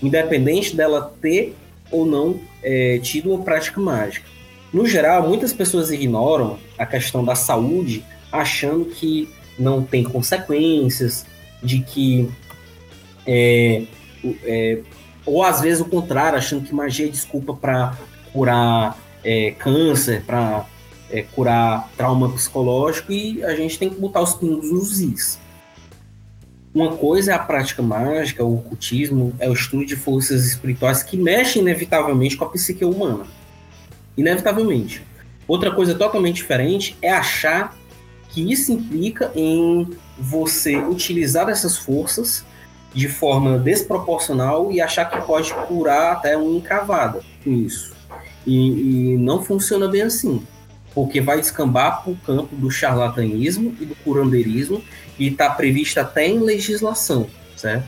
Independente 0.01 0.77
dela 0.77 1.13
ter 1.21 1.57
ou 1.91 2.07
não 2.07 2.41
é, 2.63 3.01
tido 3.03 3.33
uma 3.35 3.43
prática 3.43 3.81
mágica. 3.81 4.27
No 4.73 4.87
geral, 4.87 5.29
muitas 5.29 5.53
pessoas 5.53 5.91
ignoram 5.91 6.59
a 6.79 6.87
questão 6.87 7.25
da 7.25 7.35
saúde, 7.35 8.05
achando 8.31 8.85
que 8.85 9.29
não 9.59 9.83
tem 9.83 10.05
consequências, 10.05 11.27
de 11.63 11.81
que. 11.81 12.29
É, 13.27 13.83
é, 14.45 14.79
ou 15.27 15.43
às 15.43 15.61
vezes 15.61 15.81
o 15.81 15.87
contrário, 15.87 16.39
achando 16.39 16.67
que 16.67 16.75
magia 16.75 17.07
é 17.07 17.09
desculpa 17.09 17.55
para 17.55 17.97
curar 18.33 18.99
é, 19.25 19.53
câncer, 19.53 20.23
para 20.23 20.67
é, 21.15 21.23
curar 21.23 21.89
trauma 21.97 22.29
psicológico, 22.31 23.13
e 23.13 23.45
a 23.45 23.55
gente 23.55 23.79
tem 23.79 23.89
que 23.89 24.01
botar 24.01 24.21
os 24.21 24.35
pingos 24.35 24.71
nos 24.71 25.01
is. 25.01 25.39
Uma 26.75 26.97
coisa 26.97 27.31
é 27.31 27.35
a 27.37 27.39
prática 27.39 27.81
mágica, 27.81 28.45
o 28.45 28.57
ocultismo, 28.57 29.33
é 29.39 29.49
o 29.49 29.53
estudo 29.53 29.87
de 29.87 29.95
forças 29.95 30.45
espirituais 30.45 31.05
que 31.05 31.17
mexem 31.17 31.63
inevitavelmente 31.63 32.37
com 32.37 32.45
a 32.45 32.49
psique 32.49 32.85
humana. 32.85 33.25
Inevitavelmente. 34.17 35.01
Outra 35.47 35.71
coisa 35.71 35.95
totalmente 35.95 36.37
diferente 36.37 36.97
é 37.01 37.13
achar 37.13 37.77
que 38.31 38.51
isso 38.53 38.73
implica 38.73 39.31
em 39.37 39.89
você 40.19 40.77
utilizar 40.77 41.49
essas 41.49 41.79
forças 41.79 42.45
de 42.93 43.09
forma 43.09 43.57
desproporcional 43.57 44.73
e 44.73 44.81
achar 44.81 45.05
que 45.05 45.21
pode 45.25 45.55
curar 45.69 46.15
até 46.15 46.37
uma 46.37 46.57
encravada 46.57 47.21
com 47.45 47.53
isso. 47.53 47.95
E, 48.45 49.13
e 49.13 49.17
não 49.17 49.43
funciona 49.43 49.87
bem 49.87 50.03
assim, 50.03 50.43
porque 50.95 51.21
vai 51.21 51.41
descambar 51.41 52.03
para 52.03 52.13
o 52.13 52.17
campo 52.17 52.55
do 52.55 52.71
charlatanismo 52.71 53.75
e 53.81 53.85
do 53.85 53.95
curandeirismo 53.97 54.83
e 55.19 55.29
está 55.29 55.51
prevista 55.51 56.03
até 56.03 56.29
em 56.29 56.39
legislação, 56.39 57.27
certo? 57.57 57.87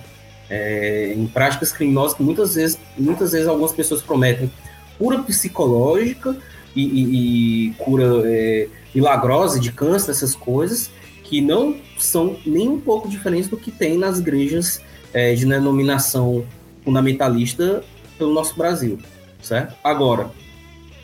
É, 0.48 1.12
em 1.16 1.26
práticas 1.26 1.72
criminosas 1.72 2.16
que 2.16 2.22
muitas 2.22 2.54
vezes, 2.54 2.78
muitas 2.96 3.32
vezes 3.32 3.48
algumas 3.48 3.72
pessoas 3.72 4.00
prometem 4.00 4.50
cura 4.98 5.18
psicológica 5.18 6.36
e, 6.74 6.82
e, 6.82 7.68
e 7.68 7.74
cura 7.74 8.22
é, 8.24 8.68
milagrosa 8.94 9.58
de 9.58 9.72
câncer, 9.72 10.10
essas 10.10 10.34
coisas, 10.34 10.90
que 11.24 11.40
não 11.40 11.76
são 11.98 12.36
nem 12.46 12.68
um 12.68 12.80
pouco 12.80 13.08
diferentes 13.08 13.48
do 13.48 13.56
que 13.56 13.70
tem 13.70 13.98
nas 13.98 14.18
igrejas 14.18 14.80
é, 15.12 15.34
de 15.34 15.46
denominação 15.46 16.44
fundamentalista 16.84 17.82
pelo 18.16 18.32
nosso 18.32 18.56
Brasil, 18.56 18.98
certo? 19.42 19.74
Agora, 19.82 20.30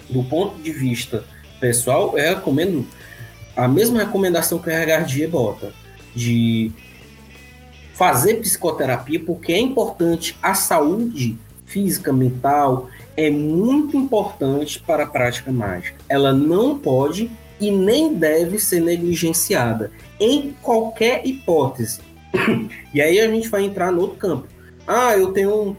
do 0.09 0.23
ponto 0.23 0.61
de 0.62 0.70
vista 0.70 1.24
pessoal, 1.62 2.18
eu 2.18 2.34
recomendo 2.34 2.84
a 3.56 3.68
mesma 3.68 4.01
recomendação 4.01 4.59
que 4.59 4.68
a 4.68 4.76
Regardia 4.76 5.28
bota 5.28 5.72
de 6.12 6.72
fazer 7.94 8.40
psicoterapia, 8.40 9.20
porque 9.20 9.52
é 9.52 9.60
importante 9.60 10.36
a 10.43 10.55
saúde 10.55 11.39
física, 11.64 12.12
mental, 12.12 12.89
é 13.16 13.30
muito 13.30 13.97
importante 13.97 14.80
para 14.80 15.05
a 15.05 15.06
prática 15.06 15.52
mágica. 15.52 15.98
Ela 16.09 16.32
não 16.32 16.76
pode 16.76 17.30
e 17.60 17.70
nem 17.70 18.12
deve 18.12 18.59
ser 18.59 18.80
negligenciada 18.80 19.93
em 20.18 20.56
qualquer 20.60 21.24
hipótese. 21.24 22.01
e 22.93 23.01
aí 23.01 23.20
a 23.20 23.28
gente 23.28 23.48
vai 23.48 23.62
entrar 23.62 23.93
no 23.93 24.01
outro 24.01 24.16
campo. 24.16 24.48
Ah, 24.84 25.16
eu 25.16 25.32
tenho 25.32 25.76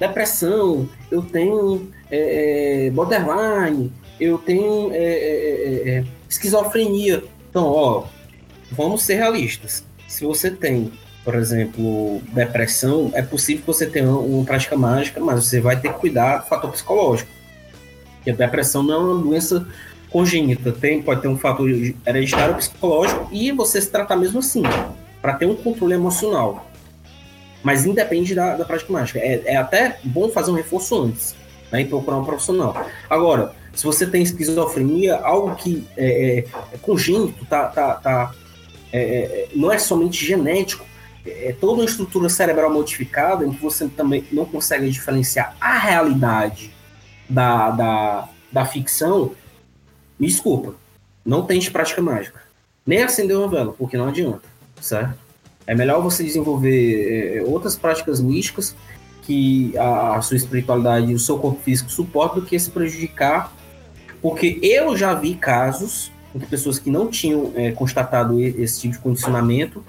depressão, 0.00 0.88
eu 1.10 1.20
tenho 1.20 1.90
é, 2.10 2.86
é 2.86 2.90
borderline, 2.90 3.92
eu 4.20 4.38
tenho 4.38 4.90
é, 4.92 4.96
é, 4.96 5.88
é, 5.88 6.04
esquizofrenia. 6.28 7.22
Então, 7.50 7.64
ó, 7.64 8.04
vamos 8.70 9.02
ser 9.02 9.16
realistas. 9.16 9.84
Se 10.08 10.24
você 10.24 10.50
tem, 10.50 10.92
por 11.24 11.34
exemplo, 11.34 12.20
depressão, 12.32 13.10
é 13.14 13.22
possível 13.22 13.62
que 13.62 13.66
você 13.66 13.86
tenha 13.86 14.10
uma 14.10 14.44
prática 14.44 14.76
mágica, 14.76 15.20
mas 15.20 15.44
você 15.44 15.60
vai 15.60 15.78
ter 15.78 15.92
que 15.92 15.98
cuidar 15.98 16.38
do 16.38 16.46
fator 16.46 16.70
psicológico. 16.70 17.30
Porque 18.16 18.30
a 18.30 18.34
depressão 18.34 18.82
não 18.82 18.94
é 18.94 18.98
uma 18.98 19.22
doença 19.22 19.66
congênita, 20.10 20.72
tem, 20.72 21.02
pode 21.02 21.20
ter 21.20 21.28
um 21.28 21.36
fator 21.36 21.68
hereditário 22.06 22.54
psicológico 22.54 23.28
e 23.30 23.52
você 23.52 23.80
se 23.80 23.90
tratar 23.90 24.16
mesmo 24.16 24.38
assim, 24.38 24.62
para 25.20 25.34
ter 25.34 25.46
um 25.46 25.54
controle 25.54 25.94
emocional. 25.94 26.70
Mas 27.62 27.84
independe 27.84 28.34
da, 28.34 28.56
da 28.56 28.64
prática 28.64 28.92
mágica. 28.92 29.18
É, 29.18 29.42
é 29.44 29.56
até 29.56 29.98
bom 30.04 30.28
fazer 30.30 30.50
um 30.50 30.54
reforço 30.54 31.02
antes, 31.02 31.34
né, 31.70 31.82
e 31.82 31.84
procurar 31.84 32.18
um 32.18 32.24
profissional. 32.24 32.86
Agora, 33.10 33.52
se 33.76 33.84
você 33.84 34.06
tem 34.06 34.22
esquizofrenia, 34.22 35.16
algo 35.16 35.54
que 35.54 35.86
é, 35.96 36.38
é, 36.38 36.46
é 36.72 36.78
congênito, 36.80 37.44
tá, 37.44 37.66
tá, 37.66 37.94
tá 37.94 38.34
é, 38.90 39.00
é, 39.00 39.48
não 39.54 39.70
é 39.70 39.78
somente 39.78 40.24
genético, 40.24 40.84
é 41.26 41.54
toda 41.60 41.74
uma 41.74 41.84
estrutura 41.84 42.30
cerebral 42.30 42.72
modificada 42.72 43.44
em 43.44 43.52
que 43.52 43.60
você 43.60 43.86
também 43.88 44.24
não 44.32 44.46
consegue 44.46 44.88
diferenciar 44.88 45.54
a 45.60 45.76
realidade 45.76 46.72
da, 47.28 47.70
da, 47.70 48.28
da 48.50 48.64
ficção, 48.64 49.32
me 50.18 50.26
desculpa, 50.26 50.74
não 51.24 51.42
tente 51.42 51.70
prática 51.70 52.00
mágica. 52.00 52.40
Nem 52.86 53.02
acender 53.02 53.36
uma 53.36 53.48
vela, 53.48 53.74
porque 53.76 53.98
não 53.98 54.08
adianta, 54.08 54.42
certo? 54.80 55.18
É 55.66 55.74
melhor 55.74 56.00
você 56.00 56.22
desenvolver 56.22 57.38
é, 57.38 57.42
outras 57.42 57.76
práticas 57.76 58.20
místicas 58.20 58.74
que 59.22 59.76
a, 59.76 60.16
a 60.16 60.22
sua 60.22 60.36
espiritualidade 60.36 61.10
e 61.10 61.14
o 61.14 61.18
seu 61.18 61.36
corpo 61.38 61.60
físico 61.60 61.90
suportam 61.90 62.40
do 62.40 62.46
que 62.46 62.58
se 62.58 62.70
prejudicar 62.70 63.52
porque 64.26 64.58
eu 64.60 64.96
já 64.96 65.14
vi 65.14 65.36
casos 65.36 66.10
de 66.34 66.44
pessoas 66.46 66.80
que 66.80 66.90
não 66.90 67.06
tinham 67.06 67.52
é, 67.54 67.70
constatado 67.70 68.42
esse 68.42 68.80
tipo 68.80 68.94
de 68.94 68.98
condicionamento 68.98 69.84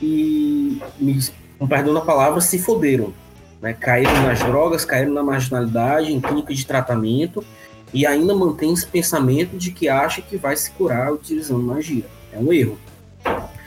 e, 0.00 0.80
me, 0.98 1.20
perdão 1.68 1.92
da 1.92 2.00
palavra, 2.00 2.40
se 2.40 2.58
foderam. 2.58 3.12
Né? 3.60 3.74
Caíram 3.74 4.22
nas 4.22 4.38
drogas, 4.38 4.86
caíram 4.86 5.12
na 5.12 5.22
marginalidade, 5.22 6.10
em 6.10 6.18
clínica 6.18 6.54
de 6.54 6.64
tratamento 6.64 7.44
e 7.92 8.06
ainda 8.06 8.34
mantém 8.34 8.72
esse 8.72 8.86
pensamento 8.86 9.58
de 9.58 9.70
que 9.70 9.86
acha 9.86 10.22
que 10.22 10.38
vai 10.38 10.56
se 10.56 10.70
curar 10.70 11.12
utilizando 11.12 11.62
magia. 11.62 12.06
É 12.32 12.38
um 12.38 12.50
erro. 12.50 12.78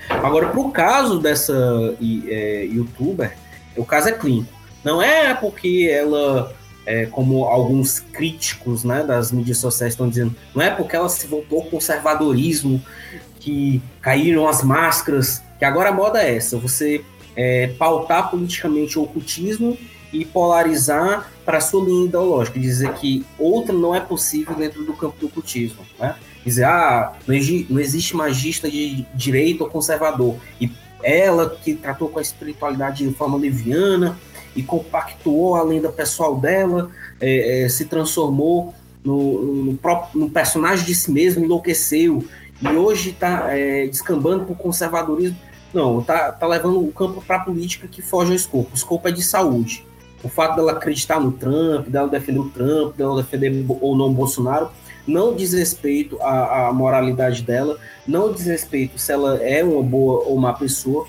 Agora, 0.09 0.49
para 0.49 0.59
o 0.59 0.71
caso 0.71 1.19
dessa 1.19 1.53
é, 2.27 2.65
youtuber, 2.65 3.37
o 3.77 3.85
caso 3.85 4.09
é 4.09 4.13
clínico. 4.13 4.51
Não 4.83 4.99
é 4.99 5.35
porque 5.35 5.87
ela 5.93 6.51
é, 6.85 7.05
como 7.05 7.45
alguns 7.45 7.99
críticos 7.99 8.83
né, 8.83 9.03
das 9.03 9.31
mídias 9.31 9.57
sociais 9.57 9.93
estão 9.93 10.09
dizendo, 10.09 10.35
não 10.55 10.61
é 10.61 10.71
porque 10.71 10.95
ela 10.95 11.09
se 11.09 11.27
voltou 11.27 11.61
ao 11.61 11.65
conservadorismo 11.65 12.81
que 13.39 13.81
caíram 14.01 14.47
as 14.47 14.63
máscaras, 14.63 15.41
que 15.57 15.65
agora 15.65 15.89
a 15.89 15.93
moda 15.93 16.21
é 16.21 16.35
essa, 16.35 16.57
você 16.57 17.03
é, 17.35 17.67
pautar 17.77 18.29
politicamente 18.29 18.97
o 18.97 19.03
ocultismo 19.03 19.77
e 20.11 20.25
polarizar 20.25 21.31
para 21.45 21.61
sua 21.61 21.83
linha 21.83 22.05
ideológica, 22.05 22.59
dizer 22.59 22.93
que 22.93 23.25
outra 23.39 23.73
não 23.73 23.95
é 23.95 23.99
possível 23.99 24.55
dentro 24.55 24.83
do 24.83 24.93
campo 24.93 25.17
do 25.19 25.27
ocultismo, 25.27 25.85
né? 25.99 26.15
Dizer, 26.45 26.65
ah, 26.65 27.13
não, 27.27 27.35
não 27.69 27.79
existe 27.79 28.15
magista 28.15 28.69
de 28.69 29.05
direito 29.13 29.63
ou 29.63 29.69
conservador, 29.69 30.35
e 30.59 30.69
ela 31.03 31.49
que 31.49 31.73
tratou 31.75 32.09
com 32.09 32.19
a 32.19 32.21
espiritualidade 32.21 33.07
de 33.07 33.13
forma 33.13 33.37
leviana, 33.37 34.17
e 34.55 34.63
compactuou 34.63 35.55
a 35.55 35.63
lenda 35.63 35.89
pessoal 35.89 36.35
dela, 36.35 36.89
é, 37.19 37.63
é, 37.63 37.69
se 37.69 37.85
transformou 37.85 38.73
no, 39.03 39.63
no, 39.63 39.77
próprio, 39.77 40.19
no 40.19 40.29
personagem 40.29 40.85
de 40.85 40.93
si 40.93 41.11
mesmo, 41.11 41.43
enlouqueceu 41.43 42.23
e 42.61 42.67
hoje 42.67 43.09
está 43.09 43.47
é, 43.57 43.87
descambando 43.87 44.45
para 44.45 44.53
o 44.53 44.55
conservadorismo. 44.55 45.37
Não, 45.73 46.01
tá, 46.01 46.31
tá 46.31 46.45
levando 46.45 46.83
o 46.83 46.91
campo 46.91 47.23
para 47.25 47.37
a 47.37 47.39
política 47.39 47.87
que 47.87 48.01
foge 48.01 48.31
ao 48.31 48.35
escopo. 48.35 48.69
O 48.71 48.75
escopo 48.75 49.07
é 49.07 49.11
de 49.11 49.23
saúde. 49.23 49.85
O 50.23 50.29
fato 50.29 50.57
dela 50.57 50.73
acreditar 50.73 51.19
no 51.19 51.31
Trump, 51.31 51.87
dela 51.87 52.07
defender 52.07 52.39
o 52.39 52.49
Trump, 52.49 52.95
dela 52.95 53.21
defender 53.21 53.65
ou 53.67 53.95
não 53.95 54.07
o 54.07 54.13
Bolsonaro, 54.13 54.69
não 55.07 55.35
diz 55.35 55.53
respeito 55.53 56.21
à, 56.21 56.67
à 56.67 56.73
moralidade 56.73 57.41
dela, 57.41 57.79
não 58.07 58.31
diz 58.31 58.45
respeito 58.45 58.99
se 58.99 59.11
ela 59.11 59.41
é 59.41 59.63
uma 59.63 59.81
boa 59.81 60.23
ou 60.25 60.37
má 60.37 60.53
pessoa, 60.53 61.07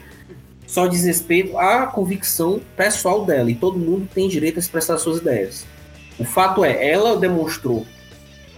só 0.73 0.87
diz 0.87 1.05
respeito 1.05 1.59
à 1.59 1.87
convicção 1.87 2.59
pessoal 2.75 3.27
dela 3.27 3.51
e 3.51 3.55
todo 3.55 3.79
mundo 3.79 4.09
tem 4.15 4.27
direito 4.27 4.57
a 4.57 4.59
expressar 4.59 4.97
suas 4.97 5.19
ideias. 5.19 5.67
O 6.19 6.25
fato 6.25 6.65
é, 6.65 6.91
ela 6.91 7.15
demonstrou 7.15 7.87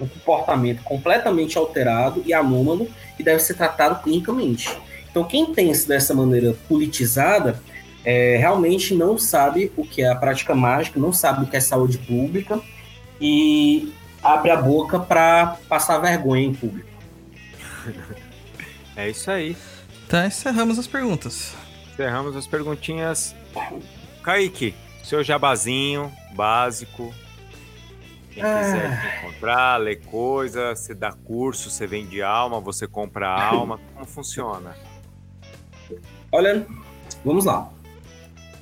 um 0.01 0.07
comportamento 0.07 0.85
completamente 0.85 1.59
alterado 1.59 2.23
e 2.25 2.33
anômalo 2.33 2.89
e 3.19 3.23
deve 3.25 3.41
ser 3.41 3.55
tratado 3.55 4.01
clinicamente. 4.01 4.71
Então, 5.11 5.25
quem 5.25 5.53
pensa 5.53 5.89
dessa 5.89 6.15
maneira 6.15 6.55
politizada 6.69 7.61
é, 8.05 8.37
realmente 8.37 8.95
não 8.95 9.19
sabe 9.19 9.73
o 9.77 9.85
que 9.85 10.01
é 10.01 10.09
a 10.09 10.15
prática 10.15 10.55
mágica, 10.55 11.01
não 11.01 11.13
sabe 11.13 11.43
o 11.43 11.49
que 11.49 11.57
é 11.57 11.61
saúde 11.61 11.99
pública 11.99 12.61
e 13.21 13.93
abre 14.23 14.53
a 14.53 14.57
boca 14.57 15.01
para 15.01 15.59
passar 15.69 15.99
vergonha 15.99 16.45
em 16.45 16.55
público. 16.55 16.89
É 18.97 19.11
isso 19.11 19.29
aí. 19.29 19.57
Tá, 20.09 20.25
encerramos 20.25 20.79
as 20.79 20.87
perguntas. 20.87 21.57
Encerramos 21.95 22.35
as 22.35 22.45
perguntinhas. 22.45 23.37
Kaique, 24.21 24.75
seu 25.05 25.23
jabazinho 25.23 26.11
básico. 26.35 27.15
Quem 28.33 28.43
quiser 28.43 28.87
ah. 28.87 29.01
te 29.01 29.27
encontrar, 29.27 29.77
ler 29.77 30.01
coisa, 30.01 30.75
você 30.75 30.93
dá 30.93 31.13
curso, 31.13 31.71
você 31.71 31.87
vende 31.87 32.21
alma, 32.21 32.59
você 32.59 32.89
compra 32.89 33.29
alma. 33.29 33.79
Como 33.95 34.07
funciona? 34.07 34.77
Olha, 36.33 36.67
vamos 37.25 37.45
lá. 37.45 37.71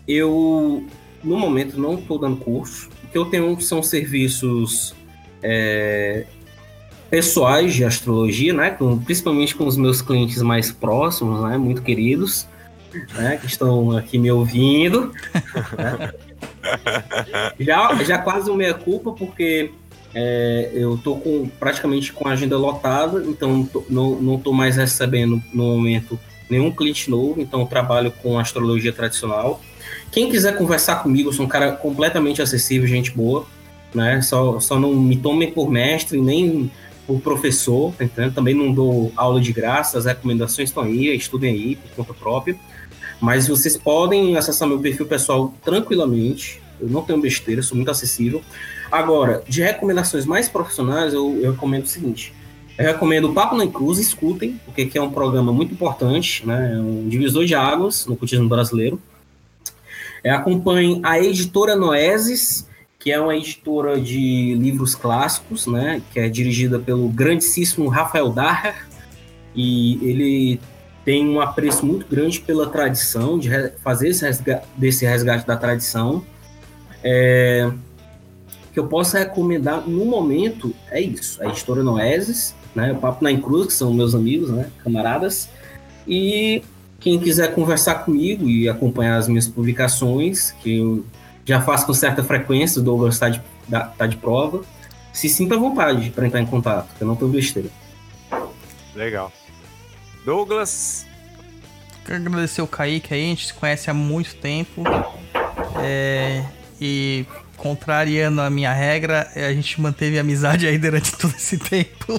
Eu, 0.06 0.86
no 1.24 1.38
momento, 1.38 1.80
não 1.80 1.94
estou 1.94 2.18
dando 2.18 2.36
curso, 2.36 2.90
que 3.10 3.16
eu 3.16 3.24
tenho 3.24 3.58
são 3.62 3.82
serviços 3.82 4.94
é, 5.42 6.26
pessoais 7.08 7.74
de 7.74 7.82
astrologia, 7.82 8.52
né? 8.52 8.72
Com, 8.72 8.98
principalmente 8.98 9.54
com 9.54 9.66
os 9.66 9.78
meus 9.78 10.02
clientes 10.02 10.42
mais 10.42 10.70
próximos, 10.70 11.42
né? 11.48 11.56
Muito 11.56 11.80
queridos, 11.80 12.46
né? 13.14 13.36
Que 13.36 13.46
estão 13.46 13.96
aqui 13.96 14.18
me 14.18 14.30
ouvindo. 14.30 15.12
né? 15.76 16.12
já, 17.58 17.94
já 18.04 18.18
quase 18.18 18.50
uma 18.50 18.58
meia 18.58 18.74
culpa, 18.74 19.12
porque 19.12 19.70
é, 20.14 20.70
eu 20.74 20.98
tô 20.98 21.16
com, 21.16 21.48
praticamente 21.58 22.12
com 22.12 22.28
a 22.28 22.32
agenda 22.32 22.56
lotada, 22.56 23.22
então 23.26 23.68
não, 23.88 24.20
não 24.20 24.52
mais 24.52 24.76
recebendo 24.76 25.42
no 25.52 25.64
momento 25.64 26.18
nenhum 26.50 26.70
cliente 26.70 27.10
novo, 27.10 27.40
então 27.40 27.64
trabalho 27.64 28.10
com 28.10 28.38
astrologia 28.38 28.92
tradicional. 28.92 29.60
Quem 30.10 30.30
quiser 30.30 30.56
conversar 30.56 30.96
comigo, 31.02 31.32
sou 31.32 31.46
um 31.46 31.48
cara 31.48 31.72
completamente 31.72 32.42
acessível, 32.42 32.86
gente 32.86 33.10
boa, 33.10 33.46
né? 33.94 34.20
Só, 34.20 34.60
só 34.60 34.78
não 34.78 34.94
me 34.94 35.16
tomem 35.16 35.50
por 35.50 35.70
mestre, 35.70 36.20
nem 36.20 36.70
por 37.06 37.20
professor, 37.20 37.92
tá 37.96 38.04
entendendo? 38.04 38.34
Também 38.34 38.54
não 38.54 38.72
dou 38.72 39.10
aula 39.16 39.40
de 39.40 39.52
graça, 39.52 39.98
as 39.98 40.04
recomendações 40.04 40.68
estão 40.68 40.82
aí, 40.82 41.14
estudem 41.16 41.52
aí 41.52 41.76
por 41.76 41.90
conta 41.96 42.14
própria. 42.14 42.56
Mas 43.22 43.46
vocês 43.46 43.76
podem 43.76 44.36
acessar 44.36 44.66
meu 44.66 44.80
perfil 44.80 45.06
pessoal 45.06 45.54
tranquilamente. 45.64 46.60
Eu 46.80 46.88
não 46.88 47.02
tenho 47.02 47.20
besteira, 47.20 47.62
sou 47.62 47.76
muito 47.76 47.88
acessível. 47.88 48.42
Agora, 48.90 49.44
de 49.48 49.62
recomendações 49.62 50.26
mais 50.26 50.48
profissionais, 50.48 51.14
eu, 51.14 51.38
eu 51.40 51.52
recomendo 51.52 51.84
o 51.84 51.86
seguinte: 51.86 52.34
eu 52.76 52.84
recomendo 52.84 53.30
o 53.30 53.32
Papo 53.32 53.56
na 53.56 53.64
Cruz, 53.68 54.00
escutem, 54.00 54.60
porque 54.64 54.90
é 54.98 55.00
um 55.00 55.12
programa 55.12 55.52
muito 55.52 55.72
importante, 55.72 56.44
né? 56.44 56.74
É 56.74 56.80
um 56.80 57.08
divisor 57.08 57.44
de 57.44 57.54
águas 57.54 58.06
no 58.06 58.16
cultismo 58.16 58.48
brasileiro. 58.48 59.00
É, 60.24 60.30
acompanhem 60.30 61.00
a 61.04 61.20
editora 61.20 61.76
Noeses, 61.76 62.66
que 62.98 63.12
é 63.12 63.20
uma 63.20 63.36
editora 63.36 64.00
de 64.00 64.56
livros 64.56 64.96
clássicos, 64.96 65.68
né? 65.68 66.02
Que 66.12 66.18
é 66.18 66.28
dirigida 66.28 66.76
pelo 66.80 67.08
grandíssimo 67.08 67.88
Rafael 67.88 68.30
Daher. 68.30 68.84
E 69.54 69.98
ele 70.02 70.60
tem 71.04 71.28
um 71.28 71.40
apreço 71.40 71.84
muito 71.84 72.06
grande 72.06 72.40
pela 72.40 72.68
tradição, 72.68 73.38
de 73.38 73.50
fazer 73.82 74.08
esse 74.08 74.24
resgate, 74.24 74.66
desse 74.76 75.04
resgate 75.04 75.46
da 75.46 75.56
tradição. 75.56 76.24
É, 77.02 77.70
que 78.72 78.78
eu 78.78 78.86
posso 78.86 79.16
recomendar 79.16 79.86
no 79.86 80.04
momento 80.04 80.74
é 80.90 81.00
isso: 81.00 81.42
a 81.42 81.46
editora 81.46 81.82
Noeses, 81.82 82.54
né? 82.74 82.92
O 82.92 82.96
Papo 82.96 83.22
na 83.24 83.36
Cruz, 83.36 83.66
que 83.66 83.72
são 83.72 83.92
meus 83.92 84.14
amigos, 84.14 84.50
né? 84.50 84.70
Camaradas. 84.82 85.48
E 86.06 86.62
quem 87.00 87.18
quiser 87.18 87.54
conversar 87.54 87.96
comigo 88.04 88.48
e 88.48 88.68
acompanhar 88.68 89.16
as 89.16 89.28
minhas 89.28 89.48
publicações, 89.48 90.52
que 90.62 90.78
eu 90.78 91.04
já 91.44 91.60
faço 91.60 91.86
com 91.86 91.94
certa 91.94 92.22
frequência, 92.22 92.80
o 92.80 92.84
Douglas 92.84 93.14
está 93.14 93.28
de, 93.28 93.42
tá 93.98 94.06
de 94.06 94.16
prova, 94.16 94.62
se 95.12 95.28
sinta 95.28 95.56
à 95.56 95.58
vontade 95.58 96.10
para 96.10 96.26
entrar 96.26 96.40
em 96.40 96.46
contato, 96.46 96.88
que 96.96 97.02
eu 97.02 97.06
não 97.06 97.14
estou 97.14 97.28
besteira. 97.28 97.68
Legal. 98.94 99.32
Douglas. 100.24 101.06
Quero 102.04 102.18
agradecer 102.18 102.62
o 102.62 102.66
Kaique 102.66 103.14
aí, 103.14 103.24
a 103.24 103.28
gente 103.28 103.46
se 103.46 103.54
conhece 103.54 103.90
há 103.90 103.94
muito 103.94 104.34
tempo. 104.36 104.82
É, 105.82 106.44
e 106.80 107.24
contrariando 107.56 108.40
a 108.40 108.50
minha 108.50 108.72
regra, 108.72 109.30
a 109.36 109.52
gente 109.52 109.80
manteve 109.80 110.18
a 110.18 110.20
amizade 110.20 110.66
aí 110.66 110.76
durante 110.78 111.12
todo 111.16 111.32
esse 111.36 111.56
tempo. 111.58 112.18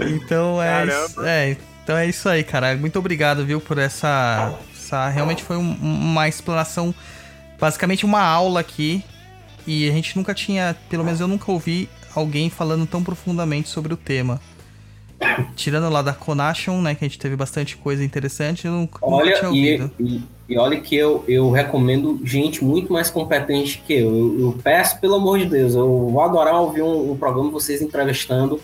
então 0.00 0.60
é 0.60 0.86
isso, 0.86 1.22
é, 1.24 1.56
então 1.84 1.96
é 1.96 2.06
isso 2.08 2.28
aí, 2.28 2.42
cara. 2.42 2.76
Muito 2.76 2.98
obrigado, 2.98 3.46
viu, 3.46 3.60
por 3.60 3.78
essa, 3.78 4.58
essa 4.74 5.08
realmente 5.08 5.44
foi 5.44 5.56
um, 5.56 5.72
uma 5.80 6.28
explanação, 6.28 6.92
basicamente 7.60 8.04
uma 8.04 8.22
aula 8.22 8.58
aqui. 8.60 9.04
E 9.64 9.88
a 9.88 9.92
gente 9.92 10.16
nunca 10.16 10.34
tinha, 10.34 10.74
pelo 10.88 11.04
menos 11.04 11.20
eu 11.20 11.28
nunca 11.28 11.52
ouvi 11.52 11.88
alguém 12.14 12.50
falando 12.50 12.86
tão 12.86 13.04
profundamente 13.04 13.68
sobre 13.68 13.92
o 13.92 13.96
tema. 13.96 14.40
Tirando 15.56 15.90
lá 15.90 16.00
da 16.00 16.12
Conation, 16.12 16.80
né, 16.80 16.94
que 16.94 17.04
a 17.04 17.08
gente 17.08 17.18
teve 17.18 17.34
bastante 17.34 17.76
coisa 17.76 18.04
interessante, 18.04 18.66
eu 18.66 18.72
nunca, 18.72 18.98
olha, 19.02 19.34
tinha 19.34 19.48
ouvido. 19.48 19.90
E, 19.98 20.04
e, 20.04 20.28
e, 20.50 20.58
olha 20.58 20.80
que 20.80 20.94
eu, 20.94 21.24
eu 21.26 21.50
recomendo 21.50 22.20
gente 22.24 22.64
muito 22.64 22.92
mais 22.92 23.10
competente 23.10 23.82
que 23.84 23.94
eu. 23.94 24.16
eu. 24.16 24.40
eu 24.40 24.58
peço, 24.62 25.00
pelo 25.00 25.16
amor 25.16 25.38
de 25.38 25.46
Deus, 25.46 25.74
eu 25.74 26.08
vou 26.10 26.22
adorar 26.22 26.54
ouvir 26.54 26.82
um, 26.82 27.12
um 27.12 27.16
programa 27.16 27.48
de 27.48 27.54
vocês 27.54 27.82
entrevistando 27.82 28.60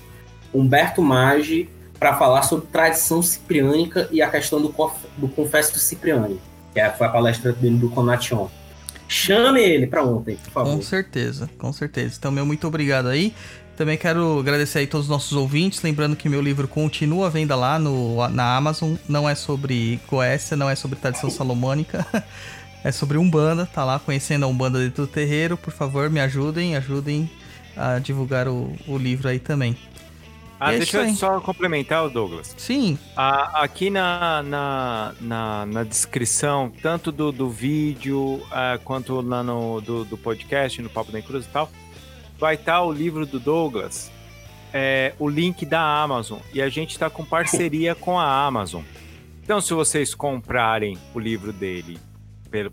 Humberto 0.52 1.02
Maggi 1.02 1.68
para 1.98 2.16
falar 2.16 2.42
sobre 2.42 2.66
tradição 2.66 3.22
cipriânica 3.22 4.08
e 4.12 4.22
a 4.22 4.28
questão 4.28 4.60
do, 4.60 4.74
do 5.16 5.28
Confesso 5.28 5.78
Cipriani, 5.78 6.38
que 6.72 6.80
é, 6.80 6.90
foi 6.90 7.06
a 7.06 7.10
palestra 7.10 7.52
dele 7.52 7.78
do 7.78 7.88
Conation. 7.88 8.48
Chame 9.08 9.60
ele 9.60 9.86
para 9.86 10.02
ontem, 10.02 10.36
por 10.36 10.50
favor. 10.50 10.76
Com 10.76 10.82
certeza, 10.82 11.48
com 11.58 11.72
certeza. 11.72 12.16
Então, 12.18 12.30
meu 12.30 12.46
muito 12.46 12.66
obrigado 12.66 13.08
aí. 13.08 13.34
Também 13.76 13.98
quero 13.98 14.38
agradecer 14.38 14.80
aí 14.80 14.86
todos 14.86 15.06
os 15.06 15.10
nossos 15.10 15.32
ouvintes, 15.32 15.82
lembrando 15.82 16.14
que 16.14 16.28
meu 16.28 16.40
livro 16.40 16.68
continua 16.68 17.26
à 17.26 17.30
venda 17.30 17.56
lá 17.56 17.76
no, 17.76 18.28
na 18.28 18.56
Amazon, 18.56 18.94
não 19.08 19.28
é 19.28 19.34
sobre 19.34 19.98
Goécia, 20.08 20.56
não 20.56 20.70
é 20.70 20.76
sobre 20.76 20.96
tradição 20.96 21.28
salomônica, 21.28 22.06
é 22.84 22.92
sobre 22.92 23.18
Umbanda, 23.18 23.66
tá 23.66 23.84
lá 23.84 23.98
conhecendo 23.98 24.44
a 24.44 24.46
Umbanda 24.46 24.78
dentro 24.78 25.06
do 25.06 25.08
terreiro, 25.08 25.56
por 25.56 25.72
favor 25.72 26.08
me 26.08 26.20
ajudem, 26.20 26.76
ajudem 26.76 27.28
a 27.76 27.98
divulgar 27.98 28.46
o, 28.46 28.72
o 28.86 28.96
livro 28.96 29.28
aí 29.28 29.40
também. 29.40 29.76
Ah, 30.60 30.72
é 30.72 30.78
deixa 30.78 30.98
eu 31.02 31.14
só 31.14 31.40
complementar, 31.40 32.08
Douglas. 32.08 32.54
Sim. 32.56 32.96
Ah, 33.16 33.62
aqui 33.62 33.90
na, 33.90 34.42
na, 34.42 35.14
na, 35.20 35.66
na, 35.66 35.82
descrição, 35.82 36.72
tanto 36.80 37.10
do, 37.10 37.32
do 37.32 37.50
vídeo 37.50 38.40
ah, 38.52 38.78
quanto 38.82 39.20
lá 39.20 39.42
no 39.42 39.80
do, 39.80 40.04
do 40.04 40.16
podcast, 40.16 40.80
no 40.80 40.88
Papo 40.88 41.10
da 41.10 41.20
Cruz 41.20 41.44
e 41.44 41.48
tal, 41.48 41.68
vai 42.44 42.56
estar 42.56 42.82
o 42.82 42.92
livro 42.92 43.24
do 43.24 43.40
Douglas, 43.40 44.12
é, 44.70 45.14
o 45.18 45.30
link 45.30 45.64
da 45.64 45.80
Amazon. 45.80 46.40
E 46.52 46.60
a 46.60 46.68
gente 46.68 46.90
está 46.90 47.08
com 47.08 47.24
parceria 47.24 47.94
com 47.94 48.20
a 48.20 48.44
Amazon. 48.44 48.82
Então, 49.42 49.62
se 49.62 49.72
vocês 49.72 50.14
comprarem 50.14 50.98
o 51.14 51.18
livro 51.18 51.54
dele 51.54 51.98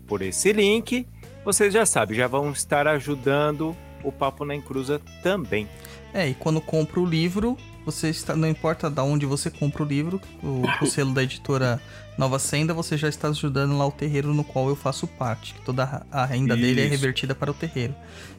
por 0.06 0.20
esse 0.20 0.52
link, 0.52 1.06
vocês 1.42 1.72
já 1.72 1.86
sabem, 1.86 2.14
já 2.14 2.26
vão 2.26 2.50
estar 2.50 2.86
ajudando 2.86 3.74
o 4.04 4.12
Papo 4.12 4.44
na 4.44 4.54
Encruza 4.54 5.00
também. 5.22 5.66
É, 6.12 6.28
e 6.28 6.34
quando 6.34 6.60
compra 6.60 7.00
o 7.00 7.06
livro, 7.06 7.56
você 7.86 8.10
está, 8.10 8.36
não 8.36 8.48
importa 8.48 8.90
de 8.90 9.00
onde 9.00 9.24
você 9.24 9.50
compra 9.50 9.84
o 9.84 9.86
livro, 9.86 10.20
o, 10.42 10.64
o, 10.82 10.86
selo 10.86 11.14
da 11.14 11.22
editora 11.22 11.80
Nova 12.16 12.38
Senda, 12.38 12.74
você 12.74 12.96
já 12.96 13.08
está 13.08 13.28
ajudando 13.28 13.76
lá 13.76 13.86
o 13.86 13.92
terreiro 13.92 14.34
no 14.34 14.44
qual 14.44 14.68
eu 14.68 14.76
faço 14.76 15.06
parte. 15.06 15.54
Que 15.54 15.62
toda 15.62 16.04
a 16.10 16.24
renda 16.26 16.54
Isso. 16.54 16.62
dele 16.62 16.82
é 16.82 16.86
revertida 16.86 17.34
para 17.34 17.50
o 17.50 17.54
terreiro. 17.54 17.94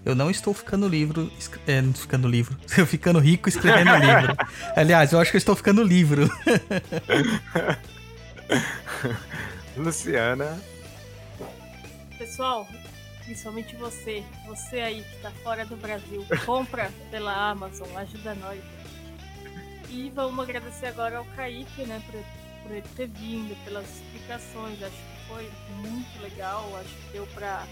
Eu 0.06 0.14
não 0.16 0.30
estou 0.30 0.54
ficando 0.54 0.88
livro, 0.88 1.32
é, 1.66 1.82
ficando 1.94 2.28
livro, 2.28 2.56
eu 2.78 2.86
ficando 2.86 3.20
rico 3.20 3.50
escrevendo 3.50 3.96
livro. 3.96 4.38
Aliás, 4.76 5.12
eu 5.12 5.20
acho 5.20 5.32
que 5.32 5.38
eu 5.38 5.40
estou 5.40 5.56
ficando 5.56 5.82
livro. 5.82 6.30
Luciana. 9.76 10.62
Pessoal, 12.18 12.68
principalmente 13.26 13.76
você, 13.76 14.24
você 14.46 14.80
aí 14.80 15.02
que 15.04 15.16
está 15.16 15.32
fora 15.44 15.66
do 15.66 15.76
Brasil, 15.76 16.24
compra 16.46 16.92
pela 17.10 17.50
Amazon, 17.50 17.88
ajuda 17.98 18.36
nós. 18.36 18.62
E 19.90 20.12
vamos 20.16 20.44
agradecer 20.44 20.88
agora 20.88 21.18
ao 21.18 21.26
Kaique, 21.26 21.84
né, 21.86 22.02
por, 22.06 22.20
por 22.64 22.72
ele 22.72 22.88
ter 22.96 23.08
vindo, 23.08 23.56
pelas 23.66 23.86
explicações. 23.90 24.82
Acho 24.82 24.96
que 24.96 25.28
foi 25.28 25.52
muito 25.78 26.22
legal. 26.22 26.76
Acho 26.78 26.90
que 26.90 27.14
deu 27.14 27.28
para 27.28 27.68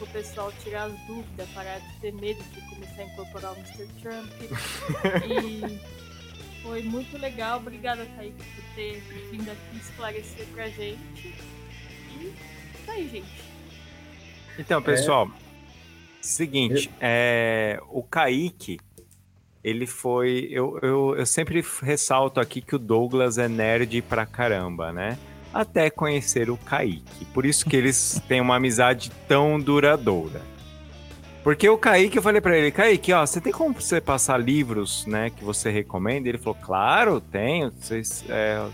o 0.00 0.06
pessoal 0.08 0.52
tirar 0.62 0.84
as 0.84 0.98
dúvidas, 1.06 1.48
parar 1.50 1.78
de 1.78 2.00
ter 2.00 2.12
medo 2.12 2.42
de 2.42 2.60
começar 2.68 3.02
a 3.02 3.04
incorporar 3.04 3.52
o 3.52 3.56
Mr. 3.56 3.88
Trump. 4.02 4.30
e 5.26 6.62
foi 6.62 6.82
muito 6.82 7.16
legal. 7.18 7.58
Obrigada, 7.58 8.04
Kaique, 8.16 8.36
por 8.36 8.64
ter 8.74 9.00
vindo 9.30 9.50
aqui 9.50 9.76
esclarecer 9.76 10.46
pra 10.48 10.68
gente. 10.68 11.34
E 12.10 12.34
tá 12.84 12.92
aí, 12.92 13.08
gente. 13.08 13.48
Então, 14.58 14.82
pessoal, 14.82 15.28
é... 15.28 15.38
seguinte, 16.20 16.90
é, 17.00 17.80
o 17.90 18.02
Kaique 18.02 18.78
ele 19.62 19.86
foi. 19.86 20.48
Eu, 20.50 20.78
eu, 20.82 21.14
eu 21.16 21.26
sempre 21.26 21.64
ressalto 21.82 22.40
aqui 22.40 22.60
que 22.60 22.76
o 22.76 22.78
Douglas 22.78 23.38
é 23.38 23.48
nerd 23.48 24.02
pra 24.02 24.24
caramba, 24.24 24.92
né? 24.92 25.18
Até 25.52 25.90
conhecer 25.90 26.50
o 26.50 26.56
Kaique. 26.56 27.24
Por 27.26 27.44
isso 27.44 27.64
que 27.66 27.76
eles 27.76 28.22
têm 28.28 28.40
uma 28.40 28.56
amizade 28.56 29.10
tão 29.26 29.58
duradoura. 29.58 30.40
Porque 31.42 31.68
o 31.68 31.78
Kaique, 31.78 32.18
eu 32.18 32.22
falei 32.22 32.40
para 32.40 32.58
ele, 32.58 32.70
Kaique, 32.70 33.12
ó, 33.12 33.24
você 33.24 33.40
tem 33.40 33.52
como 33.52 33.72
você 33.72 34.00
passar 34.00 34.36
livros, 34.38 35.06
né, 35.06 35.30
que 35.30 35.42
você 35.42 35.70
recomenda? 35.70 36.28
Ele 36.28 36.36
falou, 36.36 36.58
claro, 36.60 37.20
tenho. 37.20 37.72
Vocês, 37.72 38.24
é, 38.28 38.68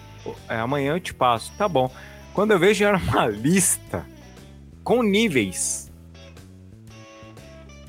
é, 0.49 0.57
amanhã 0.57 0.95
eu 0.95 1.01
te 1.01 1.15
passo. 1.15 1.53
Tá 1.57 1.69
bom. 1.69 1.91
Quando 2.33 2.51
eu 2.51 2.59
vejo, 2.59 2.85
era 2.85 2.97
uma 2.97 3.27
lista 3.27 4.05
com 4.83 5.03
níveis 5.03 5.93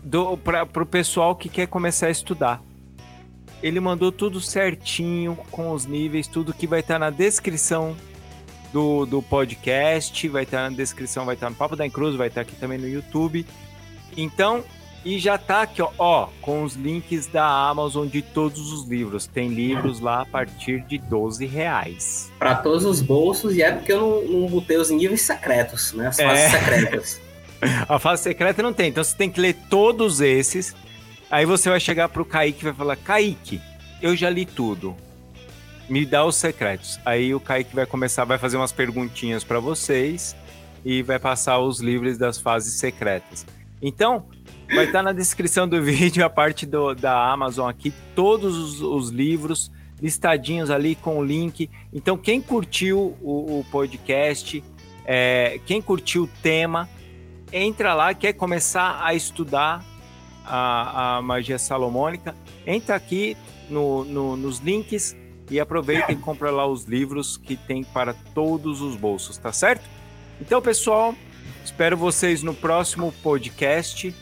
do, 0.04 0.38
para 0.38 0.84
o 0.84 0.86
pessoal 0.86 1.36
que 1.36 1.50
quer 1.50 1.68
começar 1.68 2.08
a 2.08 2.12
estudar. 2.12 2.62
Ele 3.64 3.80
mandou 3.80 4.11
tudo 4.11 4.40
certinho, 4.42 5.38
com 5.51 5.72
os 5.72 5.85
níveis, 5.85 6.27
tudo 6.27 6.53
que 6.53 6.67
vai 6.67 6.82
estar 6.82 6.95
tá 6.95 7.00
na 7.00 7.09
descrição 7.09 7.95
do, 8.72 9.06
do 9.06 9.22
podcast, 9.22 10.27
vai 10.27 10.43
estar 10.43 10.69
na 10.69 10.75
descrição, 10.75 11.25
vai 11.25 11.35
estar 11.35 11.50
no 11.50 11.56
Papo 11.56 11.75
da 11.75 11.85
Encruz, 11.85 12.16
vai 12.16 12.27
estar 12.27 12.42
aqui 12.42 12.56
também 12.56 12.77
no 12.77 12.88
YouTube. 12.88 13.45
Então, 14.17 14.64
e 15.03 15.19
já 15.19 15.38
tá 15.38 15.61
aqui, 15.61 15.82
ó, 15.82 15.90
ó, 15.98 16.27
com 16.42 16.64
os 16.64 16.74
links 16.74 17.27
da 17.27 17.45
Amazon 17.45 18.08
de 18.08 18.22
todos 18.22 18.72
os 18.72 18.88
livros. 18.88 19.27
Tem 19.27 19.48
livros 19.50 20.00
lá 20.00 20.22
a 20.22 20.25
partir 20.25 20.82
de 20.82 20.98
12 20.98 21.45
reais. 21.45 22.32
Para 22.40 22.56
todos 22.56 22.84
os 22.85 23.01
bolsos, 23.01 23.56
e 23.56 23.61
é 23.61 23.72
porque 23.72 23.93
eu 23.93 24.00
não, 24.00 24.42
não 24.42 24.48
botei 24.48 24.77
os 24.77 24.90
níveis 24.90 25.22
secretos, 25.22 25.93
né? 25.93 26.08
As 26.08 26.17
fases 26.19 26.43
É. 26.43 26.50
secretas. 26.50 27.22
A 27.88 27.98
fase 27.98 28.24
secreta 28.24 28.61
não 28.61 28.74
tem, 28.74 28.90
então 28.90 29.03
você 29.03 29.16
tem 29.16 29.30
que 29.30 29.40
ler 29.40 29.56
todos 29.69 30.22
esses. 30.22 30.75
Aí 31.36 31.46
você 31.46 31.70
vai 31.70 31.82
chegar 31.82 32.08
pro 32.08 32.24
Kaique 32.24 32.62
e 32.62 32.64
vai 32.64 32.74
falar: 32.74 32.96
Kaique, 32.96 33.60
eu 34.02 34.16
já 34.16 34.30
li 34.30 34.46
tudo. 34.46 34.96
Me 35.90 36.06
dá 36.06 36.24
os 36.24 36.38
secretos. 36.38 36.98
Aí 37.06 37.36
o 37.36 37.42
Kaique 37.42 37.76
vai 37.76 37.86
começar, 37.86 38.24
vai 38.24 38.38
fazer 38.38 38.56
umas 38.56 38.72
perguntinhas 38.72 39.44
para 39.44 39.60
vocês 39.60 40.34
e 40.86 41.04
vai 41.04 41.20
passar 41.20 41.60
os 41.60 41.82
livros 41.82 42.18
das 42.18 42.40
fases 42.40 42.80
secretas. 42.80 43.46
Então, 43.82 44.28
vai 44.74 44.86
estar 44.86 45.04
na 45.04 45.12
descrição 45.12 45.68
do 45.68 45.84
vídeo 45.84 46.24
a 46.24 46.30
parte 46.30 46.66
do- 46.66 46.96
da 46.96 47.30
Amazon 47.30 47.70
aqui, 47.70 47.94
todos 48.16 48.56
os, 48.58 48.82
os 48.82 49.10
livros 49.10 49.70
listadinhos 50.02 50.70
ali 50.72 50.96
com 50.96 51.18
o 51.18 51.24
link. 51.26 51.70
Então, 51.92 52.18
quem 52.18 52.42
curtiu 52.42 53.18
o, 53.22 53.60
o 53.60 53.66
podcast, 53.70 54.64
é, 55.06 55.60
quem 55.66 55.82
curtiu 55.82 56.24
o 56.24 56.30
tema, 56.42 56.88
entra 57.52 57.94
lá, 57.94 58.14
quer 58.14 58.32
começar 58.32 59.04
a 59.04 59.14
estudar 59.14 59.84
a, 60.48 61.18
a 61.18 61.22
magia 61.22 61.58
salomônica, 61.60 62.36
entra 62.66 62.96
aqui 62.96 63.36
no, 63.70 64.04
no- 64.06 64.38
nos 64.38 64.60
links 64.60 65.16
e 65.50 65.60
aproveita 65.60 66.12
e 66.12 66.16
compra 66.16 66.50
lá 66.52 66.66
os 66.66 66.86
livros 66.86 67.38
que 67.38 67.56
tem 67.56 67.84
para 67.84 68.14
todos 68.34 68.82
os 68.82 68.96
bolsos, 68.96 69.38
tá 69.38 69.52
certo? 69.54 69.84
Então, 70.42 70.62
pessoal, 70.62 71.14
espero 71.64 71.96
vocês 71.96 72.42
no 72.44 72.54
próximo 72.54 73.12
podcast 73.24 74.14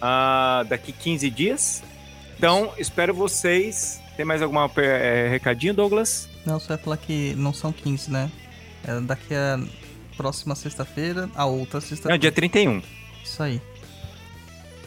ah, 0.00 0.64
daqui 0.68 0.92
15 0.92 1.30
dias. 1.30 1.82
Então, 2.36 2.72
espero 2.78 3.12
vocês. 3.12 4.00
Tem 4.16 4.24
mais 4.24 4.40
algum 4.42 4.56
recadinho, 5.30 5.74
Douglas? 5.74 6.28
Não, 6.46 6.58
você 6.58 6.68
vai 6.68 6.78
falar 6.78 6.96
que 6.96 7.34
não 7.36 7.52
são 7.52 7.72
15, 7.72 8.10
né? 8.10 8.30
É 8.84 8.98
daqui 9.00 9.34
a 9.34 9.60
próxima 10.16 10.54
sexta-feira, 10.54 11.28
a 11.34 11.44
outra 11.46 11.80
sexta-feira. 11.80 12.18
dia 12.18 12.32
31. 12.32 12.82
Isso 13.22 13.42
aí. 13.42 13.60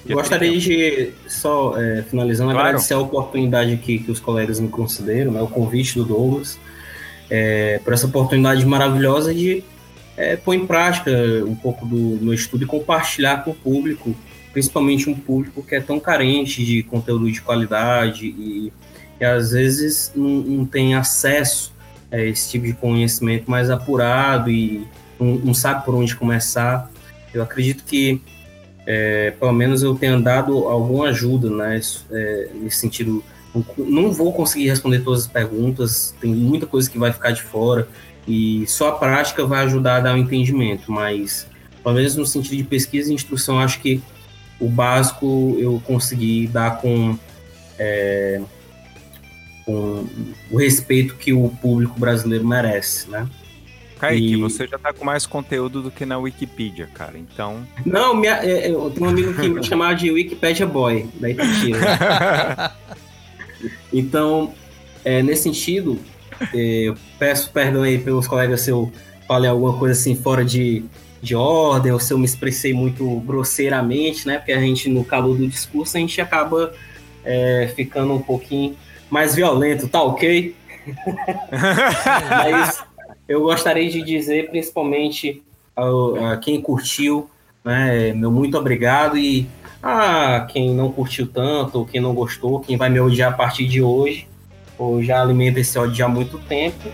Gostaria 0.06 0.58
de, 0.58 1.12
só 1.28 1.78
é, 1.78 2.04
finalizando, 2.04 2.52
Claro. 2.52 2.68
agradecer 2.68 2.94
a 2.94 3.00
oportunidade 3.00 3.74
aqui 3.74 4.00
que 4.00 4.12
os 4.12 4.20
colegas 4.20 4.60
me 4.60 4.68
concederam, 4.68 5.32
né, 5.32 5.42
o 5.42 5.48
convite 5.48 5.96
do 5.96 6.04
Douglas, 6.04 6.60
é, 7.30 7.80
por 7.84 7.94
essa 7.94 8.06
oportunidade 8.06 8.66
maravilhosa 8.66 9.34
de 9.34 9.64
é, 10.18 10.36
pôr 10.36 10.56
em 10.56 10.68
prática 10.68 11.12
um 11.46 11.56
pouco 11.56 11.86
do 11.86 12.20
meu 12.22 12.34
estudo 12.34 12.64
e 12.64 12.68
compartilhar 12.68 13.44
com 13.44 13.52
o 13.52 13.56
público, 13.56 14.16
principalmente 14.52 15.10
um 15.10 15.16
público 15.16 15.64
que 15.64 15.76
é 15.76 15.80
tão 15.80 16.00
carente 16.00 16.64
de 16.64 16.84
conteúdo 16.84 17.32
de 17.32 17.42
qualidade 17.42 18.28
e, 18.28 18.72
e 19.20 19.26
às 19.26 19.52
vezes 19.52 20.12
não, 20.16 20.30
não 20.30 20.66
tem 20.66 20.96
acesso 20.96 21.74
a 22.12 22.20
esse 22.20 22.52
tipo 22.52 22.66
de 22.68 22.74
conhecimento 22.74 23.50
mais 23.50 23.70
apurado 23.70 24.52
e 24.52 24.86
não, 25.20 25.36
não 25.36 25.54
sabe 25.54 25.84
por 25.84 25.96
onde 25.96 26.16
começar. 26.16 26.92
Eu 27.34 27.42
acredito 27.42 27.84
que 27.84 28.22
é, 28.86 29.32
pelo 29.32 29.54
menos 29.54 29.82
eu 29.84 29.96
tenho 29.96 30.22
dado 30.22 30.68
alguma 30.68 31.08
ajuda 31.10 31.50
né, 31.50 31.80
é, 32.12 32.50
nesse 32.54 32.78
sentido. 32.78 33.24
Não- 33.78 34.12
vou 34.12 34.34
conseguir 34.34 34.68
responder 34.68 35.00
todas 35.00 35.22
as 35.22 35.28
perguntas, 35.28 36.14
tem 36.20 36.34
muita 36.34 36.66
coisa 36.66 36.90
que 36.90 36.98
vai 36.98 37.14
ficar 37.14 37.32
de 37.32 37.44
fora 37.44 37.88
e 38.28 38.66
só 38.68 38.90
a 38.90 38.92
prática 38.94 39.46
vai 39.46 39.64
ajudar 39.66 39.98
a 39.98 40.00
dar 40.00 40.16
um 40.16 40.18
entendimento, 40.18 40.92
mas 40.92 41.48
pelo 41.84 41.96
menos 41.96 42.16
no 42.16 42.26
sentido 42.26 42.58
de 42.58 42.64
pesquisa 42.64 43.12
e 43.12 43.14
instrução, 43.14 43.60
acho 43.60 43.80
que 43.80 44.02
o 44.60 44.70
básico 44.70 45.56
eu 45.60 45.82
consegui 45.86 46.48
dar 46.48 46.80
com, 46.80 47.18
é, 47.78 48.42
com 49.66 50.06
o 50.50 50.58
respeito 50.58 51.16
que 51.16 51.34
o 51.34 51.50
público 51.62 52.00
brasileiro 52.00 52.46
merece, 52.46 53.10
né? 53.10 53.28
Kaique, 54.04 54.34
E- 54.34 54.36
você 54.36 54.68
já 54.68 54.78
tá 54.78 54.92
com 54.92 55.06
mais 55.06 55.26
conteúdo 55.26 55.82
do 55.82 55.90
que 55.90 56.06
na 56.06 56.18
Wikipedia, 56.18 56.90
cara. 56.94 57.18
Então. 57.18 57.66
Não, 57.86 58.14
minha, 58.14 58.44
é, 58.44 58.70
eu 58.70 58.90
tenho 58.90 59.06
um 59.06 59.10
amigo 59.10 59.34
que 59.34 59.48
me 59.48 59.64
chamava 59.64 59.96
de 59.96 60.12
Wikipedia 60.12 60.68
Boy, 60.68 61.08
da 61.20 61.30
Itatiba. 61.30 61.80
Então, 63.94 64.54
é, 65.06 65.24
nesse 65.24 65.44
sentido, 65.44 65.98
é, 66.54 66.90
eu 66.90 66.96
peço 67.18 67.50
perdão 67.52 67.84
aí 67.84 67.98
pelos 67.98 68.28
colegas 68.28 68.60
se 68.60 68.72
eu 68.72 68.92
falei 69.26 69.50
alguma 69.50 69.78
coisa 69.78 69.98
assim 69.98 70.16
fora 70.16 70.44
de, 70.44 70.84
de 71.22 71.34
ordem, 71.34 71.94
ou 71.94 72.00
se 72.00 72.12
eu 72.12 72.18
me 72.18 72.26
expressei 72.26 72.74
muito 72.74 73.08
grosseiramente, 73.22 74.28
né? 74.28 74.38
Porque 74.38 74.52
a 74.52 74.60
gente, 74.60 74.90
no 74.90 75.06
calor 75.06 75.38
do 75.38 75.48
discurso, 75.48 75.96
a 75.96 76.00
gente 76.02 76.20
acaba 76.20 76.74
é, 77.24 77.72
ficando 77.74 78.14
um 78.14 78.22
pouquinho 78.22 78.76
mais 79.10 79.34
violento, 79.34 79.88
tá 79.88 80.04
ok? 80.04 80.54
Mas 82.30 82.84
eu 83.34 83.42
gostaria 83.42 83.90
de 83.90 84.02
dizer, 84.02 84.50
principalmente 84.50 85.42
ao- 85.76 86.16
a 86.26 86.38
quem 86.38 86.62
curtiu, 86.62 87.30
né, 87.66 88.14
meu 88.14 88.32
muito 88.32 88.58
obrigado 88.58 89.18
e 89.18 89.48
a 89.82 90.48
quem 90.52 90.74
não 90.74 90.92
curtiu 90.92 91.28
tanto, 91.28 91.80
ou 91.80 91.86
quem 91.86 92.00
não 92.00 92.14
gostou, 92.14 92.60
quem 92.60 92.78
vai 92.78 92.90
me 92.90 93.00
odiar 93.00 93.34
a 93.34 93.36
partir 93.36 93.68
de 93.68 93.82
hoje, 93.82 94.28
ou 94.78 95.04
já 95.04 95.22
alimenta 95.22 95.60
esse 95.60 95.78
ódio 95.78 96.06
há 96.06 96.08
muito 96.08 96.38
tempo, 96.40 96.90